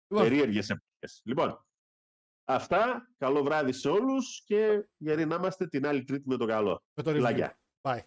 Λοιπόν. 0.08 0.28
Περίεργες 0.28 0.70
εποχές. 0.70 1.22
Λοιπόν, 1.24 1.66
αυτά. 2.44 3.08
Καλό 3.16 3.42
βράδυ 3.42 3.72
σε 3.72 3.88
όλους 3.88 4.42
και 4.44 4.88
γεροί 4.96 5.26
να 5.26 5.34
είμαστε 5.34 5.66
την 5.66 5.86
άλλη 5.86 6.04
Τρίτη 6.04 6.28
με 6.28 6.36
το 6.36 6.46
καλό. 6.46 6.84
Με 6.94 7.02
το 7.02 7.10
review. 7.10 7.14
Φιλάκια. 7.14 7.58
Bye. 7.80 8.02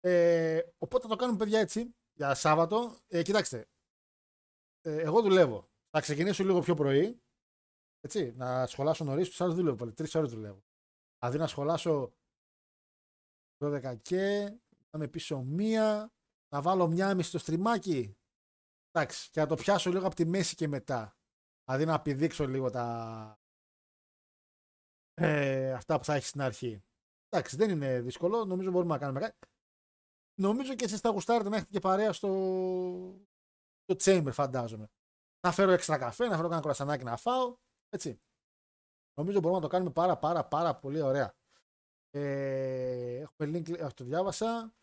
Ε, 0.00 0.60
οπότε 0.78 1.02
θα 1.02 1.08
το 1.08 1.16
κάνουμε 1.16 1.38
παιδιά 1.38 1.60
έτσι 1.60 1.94
για 2.12 2.34
Σάββατο. 2.34 2.98
Ε, 3.08 3.22
κοιτάξτε, 3.22 3.68
ε, 4.80 5.00
εγώ 5.00 5.22
δουλεύω. 5.22 5.70
Θα 5.90 6.00
ξεκινήσω 6.00 6.44
λίγο 6.44 6.60
πιο 6.60 6.74
πρωί. 6.74 7.22
Έτσι, 8.00 8.32
να 8.36 8.66
σχολάσω 8.66 9.04
νωρίς, 9.04 9.28
τους 9.28 9.40
άλλους 9.40 9.54
δουλεύω 9.54 9.76
πολύ. 9.76 9.92
Τρεις 9.92 10.14
ώρες 10.14 10.30
δουλεύω. 10.30 10.64
Αντί 11.18 11.38
να 11.38 11.46
σχολάσω 11.46 12.14
12 13.58 13.96
και, 14.02 14.40
να 14.90 14.98
με 14.98 15.08
πίσω 15.08 15.42
μία, 15.42 16.12
να 16.48 16.62
βάλω 16.62 16.86
μία 16.86 17.14
μισή 17.14 17.28
στο 17.28 17.38
στριμάκι. 17.38 18.16
Εντάξει, 18.90 19.30
και 19.30 19.40
να 19.40 19.46
το 19.46 19.54
πιάσω 19.54 19.90
λίγο 19.90 20.06
από 20.06 20.14
τη 20.14 20.24
μέση 20.26 20.54
και 20.54 20.68
μετά. 20.68 21.16
Δηλαδή 21.64 21.84
να 21.84 22.02
πηδήξω 22.02 22.46
λίγο 22.46 22.70
τα. 22.70 23.38
Ε, 25.14 25.72
αυτά 25.72 25.98
που 25.98 26.04
θα 26.04 26.14
έχεις 26.14 26.28
στην 26.28 26.40
αρχή. 26.40 26.84
Εντάξει, 27.28 27.56
δεν 27.56 27.70
είναι 27.70 28.00
δύσκολο. 28.00 28.44
Νομίζω 28.44 28.70
μπορούμε 28.70 28.92
να 28.92 28.98
κάνουμε 28.98 29.20
κάτι. 29.20 29.36
Νομίζω 30.40 30.74
και 30.74 30.84
εσείς 30.84 31.00
θα 31.00 31.08
γουστάρετε 31.08 31.48
να 31.48 31.56
έχετε 31.56 31.70
και 31.70 31.78
παρέα 31.78 32.12
στο, 32.12 32.28
στο 33.82 33.96
chamber, 33.98 34.30
φαντάζομαι. 34.32 34.90
Να 35.40 35.52
φέρω 35.52 35.70
έξτρα 35.70 35.98
καφέ, 35.98 36.24
να 36.24 36.30
φέρω 36.30 36.42
κανένα 36.42 36.60
κουρασανάκι 36.60 37.04
να 37.04 37.16
φάω. 37.16 37.56
Έτσι. 37.90 38.20
Νομίζω 39.14 39.38
μπορούμε 39.40 39.60
να 39.60 39.66
το 39.66 39.72
κάνουμε 39.72 39.90
πάρα 39.90 40.16
πάρα 40.18 40.44
πάρα 40.44 40.74
πολύ 40.74 41.00
ωραία. 41.00 41.34
Ε, 42.10 43.16
έχουμε 43.16 43.58
link, 43.58 43.78
ε, 43.78 43.86
το 43.94 44.04
διάβασα. 44.04 44.74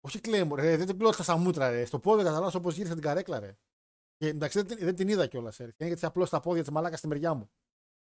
Όχι 0.00 0.20
Claymore, 0.22 0.54
ρε, 0.54 0.76
δεν 0.76 0.86
την 0.86 0.98
κλώτσα 0.98 1.22
στα 1.22 1.36
μούτρα, 1.36 1.70
ρε. 1.70 1.84
Στο 1.84 1.98
πόδι 1.98 2.22
καταλάβω 2.22 2.58
όπως 2.58 2.74
γύρισα 2.74 2.94
την 2.94 3.02
καρέκλα, 3.02 3.38
ρε. 3.40 3.56
Και 4.16 4.26
εντάξει, 4.28 4.62
δεν, 4.62 4.66
την- 4.76 4.84
δεν 4.86 4.94
την 4.94 5.08
είδα 5.08 5.26
κιόλας, 5.26 5.56
ρε. 5.56 5.64
Είναι 5.64 5.88
γιατί 5.88 6.06
απλώς 6.06 6.30
τα 6.30 6.40
πόδια 6.40 6.62
της 6.62 6.70
μαλάκας 6.70 6.98
στη 6.98 7.08
μεριά 7.08 7.34
μου. 7.34 7.50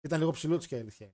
Ήταν 0.01 0.19
λίγο 0.19 0.31
ψηλό 0.31 0.57
τη 0.57 0.67
και 0.67 0.75
η 0.75 0.79
αλήθεια. 0.79 1.13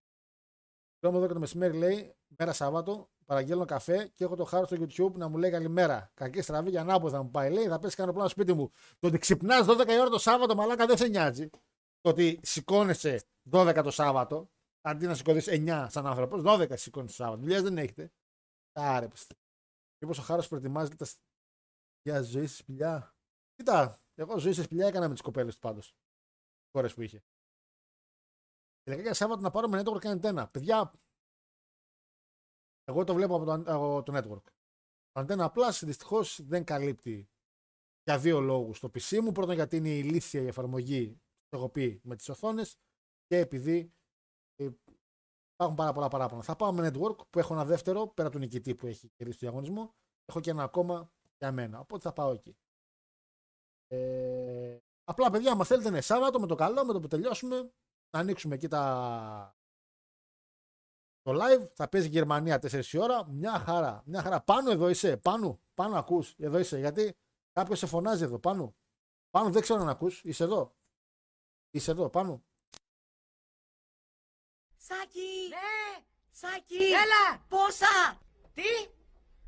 Τώρα 0.99 1.17
εδώ 1.17 1.27
και 1.27 1.33
το 1.33 1.39
μεσημέρι 1.39 1.77
λέει, 1.77 2.15
μέρα 2.37 2.53
Σάββατο, 2.53 3.09
παραγγέλνω 3.25 3.65
καφέ 3.65 4.07
και 4.07 4.23
έχω 4.23 4.35
το 4.35 4.43
χάρο 4.45 4.65
στο 4.65 4.77
YouTube 4.79 5.13
να 5.13 5.27
μου 5.27 5.37
λέει 5.37 5.51
καλημέρα. 5.51 6.11
Κακή 6.13 6.41
στραβή 6.41 6.69
για 6.69 6.81
ανάποδα 6.81 7.23
μου 7.23 7.31
πάει. 7.31 7.51
Λέει, 7.51 7.67
θα 7.67 7.79
πέσει 7.79 7.95
κάνω 7.95 8.13
πλάνο 8.13 8.29
σπίτι 8.29 8.53
μου. 8.53 8.71
Το 8.99 9.07
ότι 9.07 9.17
ξυπνάς 9.17 9.65
12 9.65 9.87
η 9.87 9.99
ώρα 9.99 10.09
το 10.09 10.19
Σάββατο, 10.19 10.55
μαλάκα 10.55 10.85
δεν 10.85 10.97
σε 10.97 11.07
νοιάζει. 11.07 11.49
Το 12.01 12.09
ότι 12.09 12.39
σηκώνεσαι 12.43 13.23
12 13.51 13.81
το 13.83 13.91
Σάββατο, 13.91 14.49
αντί 14.81 15.05
να 15.05 15.15
σηκωθείς 15.15 15.47
9 15.49 15.87
σαν 15.89 16.07
άνθρωπος, 16.07 16.41
12 16.45 16.77
σηκώνεις 16.77 17.09
το 17.09 17.23
Σάββατο. 17.23 17.41
Δουλειάς 17.41 17.61
δεν 17.61 17.77
έχετε. 17.77 18.11
Άρε, 18.71 19.07
Μήπως 20.01 20.17
ο 20.17 20.21
χάρος 20.21 20.47
προετοιμάζεται 20.47 20.95
τα... 20.95 21.05
για 22.01 22.21
ζωής 22.21 22.51
στη 22.51 22.61
σπηλιά; 22.61 23.15
Κοίτα, 23.55 23.99
εγώ 24.15 24.37
ζωή 24.37 24.53
στη 24.53 24.63
σπηλιά 24.63 24.87
έκανα 24.87 25.07
με 25.07 25.13
τις 25.13 25.23
κοπέλες 25.23 25.53
του 25.53 25.59
πάντως. 25.59 25.95
Χώρες 26.71 26.93
που 26.93 27.01
είχε. 27.01 27.23
Τελικά 28.83 29.01
για 29.01 29.13
Σάββατο 29.13 29.41
να 29.41 29.51
πάρω 29.51 29.67
με 29.67 29.81
network 29.81 29.99
και 29.99 30.07
αντένα. 30.07 30.47
Παιδιά, 30.47 30.91
εγώ 32.83 33.03
το 33.03 33.13
βλέπω 33.13 33.35
από 33.35 33.45
το, 33.45 33.51
από 33.51 34.03
το 34.03 34.17
network. 34.17 34.43
Το 35.11 35.25
Antenna 35.25 35.51
Plus 35.53 35.79
δυστυχώς 35.81 36.41
δεν 36.43 36.63
καλύπτει 36.63 37.29
για 38.03 38.19
δύο 38.19 38.39
λόγους 38.39 38.79
το 38.79 38.87
PC 38.93 39.19
μου. 39.19 39.31
Πρώτον, 39.31 39.55
γιατί 39.55 39.75
είναι 39.77 39.89
ηλίθια 39.89 40.41
η 40.41 40.47
εφαρμογή, 40.47 41.21
το 41.51 41.57
έχω 41.57 41.69
πει, 41.69 42.01
με 42.03 42.15
τις 42.15 42.29
οθόνες. 42.29 42.77
Και 43.25 43.37
επειδή 43.37 43.93
ε, 44.55 44.69
υπάρχουν 45.53 45.75
πάρα 45.75 45.93
πολλά 45.93 46.07
παράπονα. 46.07 46.41
Θα 46.41 46.55
πάω 46.55 46.73
με 46.73 46.87
network 46.87 47.27
που 47.29 47.39
έχω 47.39 47.53
ένα 47.53 47.65
δεύτερο 47.65 48.07
πέρα 48.07 48.29
του 48.29 48.39
νικητή 48.39 48.75
που 48.75 48.87
έχει 48.87 49.09
κερδίσει 49.15 49.39
το 49.39 49.45
διαγωνισμό. 49.45 49.95
Έχω 50.25 50.39
και 50.39 50.49
ένα 50.49 50.63
ακόμα 50.63 51.11
για 51.37 51.51
μένα. 51.51 51.79
Οπότε 51.79 52.01
θα 52.01 52.13
πάω 52.13 52.31
εκεί. 52.31 52.57
Ε, 53.87 54.77
απλά, 55.03 55.29
παιδιά, 55.29 55.55
μα 55.55 55.63
θέλετε 55.63 55.89
είναι 55.89 56.01
Σάββατο 56.01 56.39
με 56.39 56.47
το 56.47 56.55
καλό, 56.55 56.85
με 56.85 56.93
το 56.93 56.99
που 56.99 57.07
τελειώσουμε, 57.07 57.73
να 58.09 58.19
ανοίξουμε 58.19 58.55
εκεί 58.55 58.67
τα... 58.67 59.55
το 61.21 61.31
live. 61.31 61.67
Θα 61.73 61.89
παίζει 61.89 62.07
η 62.07 62.09
Γερμανία 62.09 62.55
4 62.55 62.85
η 62.85 62.97
ώρα. 62.97 63.27
Μια 63.29 63.59
χαρά. 63.59 64.03
Μια 64.05 64.21
χαρά. 64.21 64.41
Πάνω 64.41 64.71
εδώ 64.71 64.89
είσαι. 64.89 65.17
Πάνω. 65.17 65.61
Πάνω 65.73 65.97
ακούς. 65.97 66.35
Εδώ 66.37 66.59
είσαι. 66.59 66.79
Γιατί 66.79 67.17
κάποιος 67.51 67.79
σε 67.79 67.85
φωνάζει 67.85 68.23
εδώ. 68.23 68.39
Πάνω. 68.39 68.75
Πάνω 69.29 69.49
δεν 69.49 69.61
ξέρω 69.61 69.81
αν 69.81 69.89
ακούς. 69.89 70.23
Είσαι 70.23 70.43
εδώ. 70.43 70.75
Είσαι 71.71 71.91
εδώ. 71.91 72.09
Πάνω. 72.09 72.43
Σάκη! 74.77 75.47
Ναι! 75.49 76.03
Σάκη! 76.31 76.83
Έλα! 76.83 77.45
Πόσα! 77.47 78.21
Τι; 78.53 78.89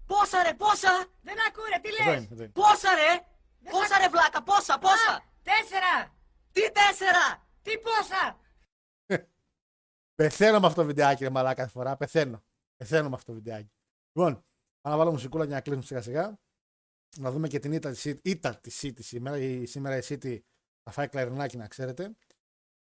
Πόσα 0.05 0.43
ρε, 0.43 0.53
πόσα! 0.53 1.07
Δεν 1.21 1.37
ακούω 1.47 1.65
ρε, 1.65 1.79
τι 1.79 1.89
Εδώ 1.99 2.11
λες! 2.11 2.23
είναι, 2.23 2.27
εδώ 2.31 2.43
είναι. 2.43 2.51
Πόσα 2.51 2.95
ρε! 2.95 3.25
Πόσα 3.71 3.97
ρε 3.97 4.09
βλάκα, 4.09 4.43
πόσα, 4.43 4.79
πόσα! 4.79 5.23
τέσσερα! 5.43 6.17
Τι 6.51 6.71
τέσσερα! 6.71 7.47
Τι 7.61 7.71
πόσα! 7.79 8.39
Πεθαίνω 10.15 10.59
με 10.59 10.67
αυτό 10.67 10.81
το 10.81 10.87
βιντεάκι, 10.87 11.23
ρε 11.23 11.29
μαλάκα, 11.29 11.55
κάθε 11.55 11.69
φορά. 11.69 11.97
Πεθαίνω. 11.97 12.43
Πεθαίνω 12.75 13.09
με 13.09 13.15
αυτό 13.15 13.31
το 13.31 13.37
βιντεάκι. 13.37 13.71
Λοιπόν, 14.13 14.45
θα 14.81 14.89
να 14.89 14.97
βάλω 14.97 15.11
μουσικούλα 15.11 15.45
για 15.45 15.55
να 15.55 15.61
κλείσουμε 15.61 15.85
σιγά 15.85 16.01
σιγά. 16.01 16.39
Να 17.17 17.31
δούμε 17.31 17.47
και 17.47 17.59
την 17.59 17.71
ήττα 17.71 17.91
της 17.91 18.01
City. 18.05 18.19
Ήττα 18.23 18.57
της 18.59 18.79
City 18.83 19.03
σήμερα. 19.03 19.37
Η, 19.37 19.65
σήμερα 19.65 19.97
η 19.97 20.01
City 20.03 20.39
θα 20.83 20.91
φάει 20.91 21.07
κλαρινάκι, 21.09 21.57
να 21.57 21.67
ξέρετε. 21.67 22.15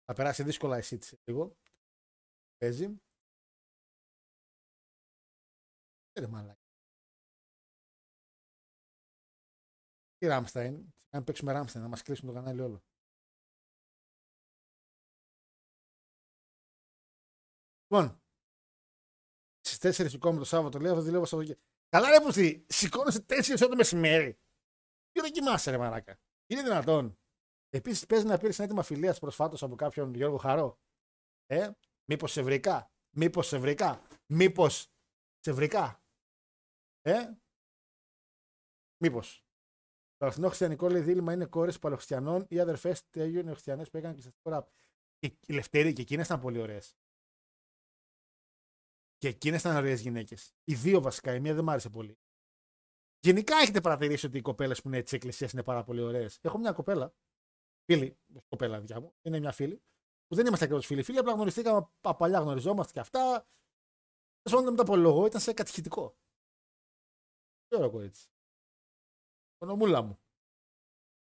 Θα 0.06 0.14
περάσει 0.14 0.44
δύσκολα 0.44 0.78
η 0.78 0.82
City 0.84 1.04
σε 1.04 1.20
λίγο. 1.24 1.58
Παίζει. 2.58 3.02
Ε, 6.14 6.20
Ρε 6.20 6.28
μαλάκα. 6.28 6.60
Τι 10.18 10.28
Ράμσταϊν. 10.28 10.94
Αν 11.10 11.24
παίξουμε 11.24 11.52
Ράμσταϊν, 11.52 11.84
να 11.84 11.90
μας 11.90 12.02
κλείσουν 12.04 12.28
το 12.28 12.34
κανάλι 12.34 12.62
όλο. 12.62 12.84
Λοιπόν, 17.88 18.22
στις 19.60 20.02
4 20.02 20.10
σηκώνουμε 20.10 20.40
το 20.40 20.46
Σάββατο, 20.46 20.80
λέω, 20.80 20.94
θα 20.96 21.02
δουλεύω 21.02 21.26
Σαββατοκύριακο. 21.26 21.70
Καλά, 21.90 22.10
ρε 22.10 22.20
Πουθή, 22.26 22.66
σηκώνεσαι 22.70 23.26
4 23.28 23.56
ώρα 23.56 23.68
το 23.68 23.76
μεσημέρι. 23.76 24.34
Τι 25.12 25.22
δεν 25.22 25.32
κοιμάσαι, 25.32 25.72
ρε 25.72 25.78
Μαράκα. 25.78 26.20
Είναι 26.46 26.62
δυνατόν. 26.62 27.21
Επίσης, 27.74 28.06
παίζει 28.06 28.26
να 28.26 28.38
πήρες 28.38 28.56
ένα 28.56 28.68
έτοιμα 28.68 28.84
φιλίας 28.84 29.20
προσφάτως 29.20 29.64
από 29.64 29.76
κάποιον 29.76 30.14
Γιώργο 30.14 30.38
Χαρό. 30.38 30.80
Ε, 31.46 31.72
μήπως 32.06 32.32
σε 32.32 32.42
βρήκα. 32.42 32.92
Μήπως 33.10 33.48
σε 33.48 33.58
βρήκα. 33.58 34.02
Μήπως 34.26 34.92
σε 35.40 35.52
βρήκα. 35.52 36.04
Ε, 37.02 37.32
μήπως. 38.98 39.46
Το 40.18 40.26
αληθινό 40.26 40.48
χριστιανικό 40.48 40.90
λέει 40.90 41.02
δίλημα 41.02 41.34
είναι 41.34 41.46
κόρες 41.46 41.80
παλαιοχριστιανών 41.80 42.46
ή 42.50 42.60
αδερφές 42.60 43.10
Τέγιων 43.10 43.46
χριστιανές 43.46 43.90
που 43.90 43.98
έκαναν 43.98 44.16
πιστευτικό 44.16 44.50
ραπ. 44.50 44.68
Και 45.18 45.38
η 45.46 45.54
Λευτέρη 45.54 45.94
και 45.94 46.02
εκείνες 46.02 46.26
ήταν 46.26 46.40
πολύ 46.40 46.60
ωραίες. 46.60 46.98
Και 49.18 49.28
εκείνες 49.28 49.60
ήταν 49.60 49.76
ωραίες 49.76 50.02
γυναίκες. 50.02 50.54
Οι 50.64 50.76
δύο 50.76 51.02
βασικά, 51.02 51.34
η 51.34 51.40
μία 51.40 51.54
δεν 51.54 51.64
μ' 51.64 51.70
άρεσε 51.70 51.90
πολύ. 51.90 52.18
Γενικά 53.20 53.58
έχετε 53.58 53.82
παρατηρήσει 53.82 54.26
ότι 54.26 54.38
οι 54.38 54.42
κοπέλες 54.42 54.82
που 54.82 54.88
είναι 54.88 55.02
τη 55.02 55.16
εκκλησία 55.16 55.50
είναι 55.54 55.64
πάρα 55.64 55.84
πολύ 55.84 56.02
ωραίες. 56.02 56.40
Έχω 56.42 56.58
μια 56.58 56.72
κοπέλα, 56.72 57.14
φίλη, 57.86 58.20
όχι 58.36 58.46
κοπέλα 58.50 58.80
δικιά 58.80 59.00
μου, 59.00 59.14
είναι 59.22 59.40
μια 59.40 59.52
φίλη, 59.52 59.84
που 60.28 60.36
δεν 60.36 60.46
είμαστε 60.46 60.66
ακριβώς 60.66 60.86
φίλοι. 60.86 61.04
Φίλοι, 61.04 61.18
απλά 61.18 61.34
γνωριστήκαμε 61.34 61.90
από 62.02 62.18
παλιά, 62.18 62.40
γνωριζόμαστε 62.40 62.94
και 62.94 63.00
αυτά. 63.00 63.48
Δεν 64.42 64.58
σου 64.60 64.64
μετά 64.64 64.82
από 64.82 64.96
λόγο, 64.96 65.26
ήταν 65.26 65.42
σε 65.42 65.54
κατηχητικό. 65.54 66.18
Τι 67.68 67.76
ωραίο 67.76 67.92
κορίτσι. 67.92 68.30
Ονομούλα 69.58 70.02
μου. 70.02 70.20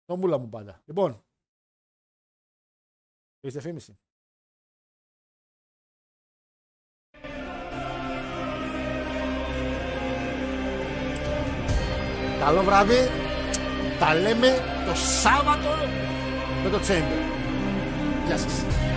Ονομούλα 0.05 0.37
μου 0.37 0.49
πάντα. 0.49 0.81
Λοιπόν. 0.85 1.25
Έχεις 3.39 3.53
διαφήμιση. 3.53 3.99
Καλό 12.39 12.63
βράδυ. 12.63 13.07
Τα 13.99 14.15
λέμε 14.15 14.47
το 14.85 14.95
Σάββατο 14.95 16.06
με 16.69 16.77
το 16.77 16.83
Chamber. 16.87 17.21
Γεια 18.27 18.37
σας. 18.37 18.96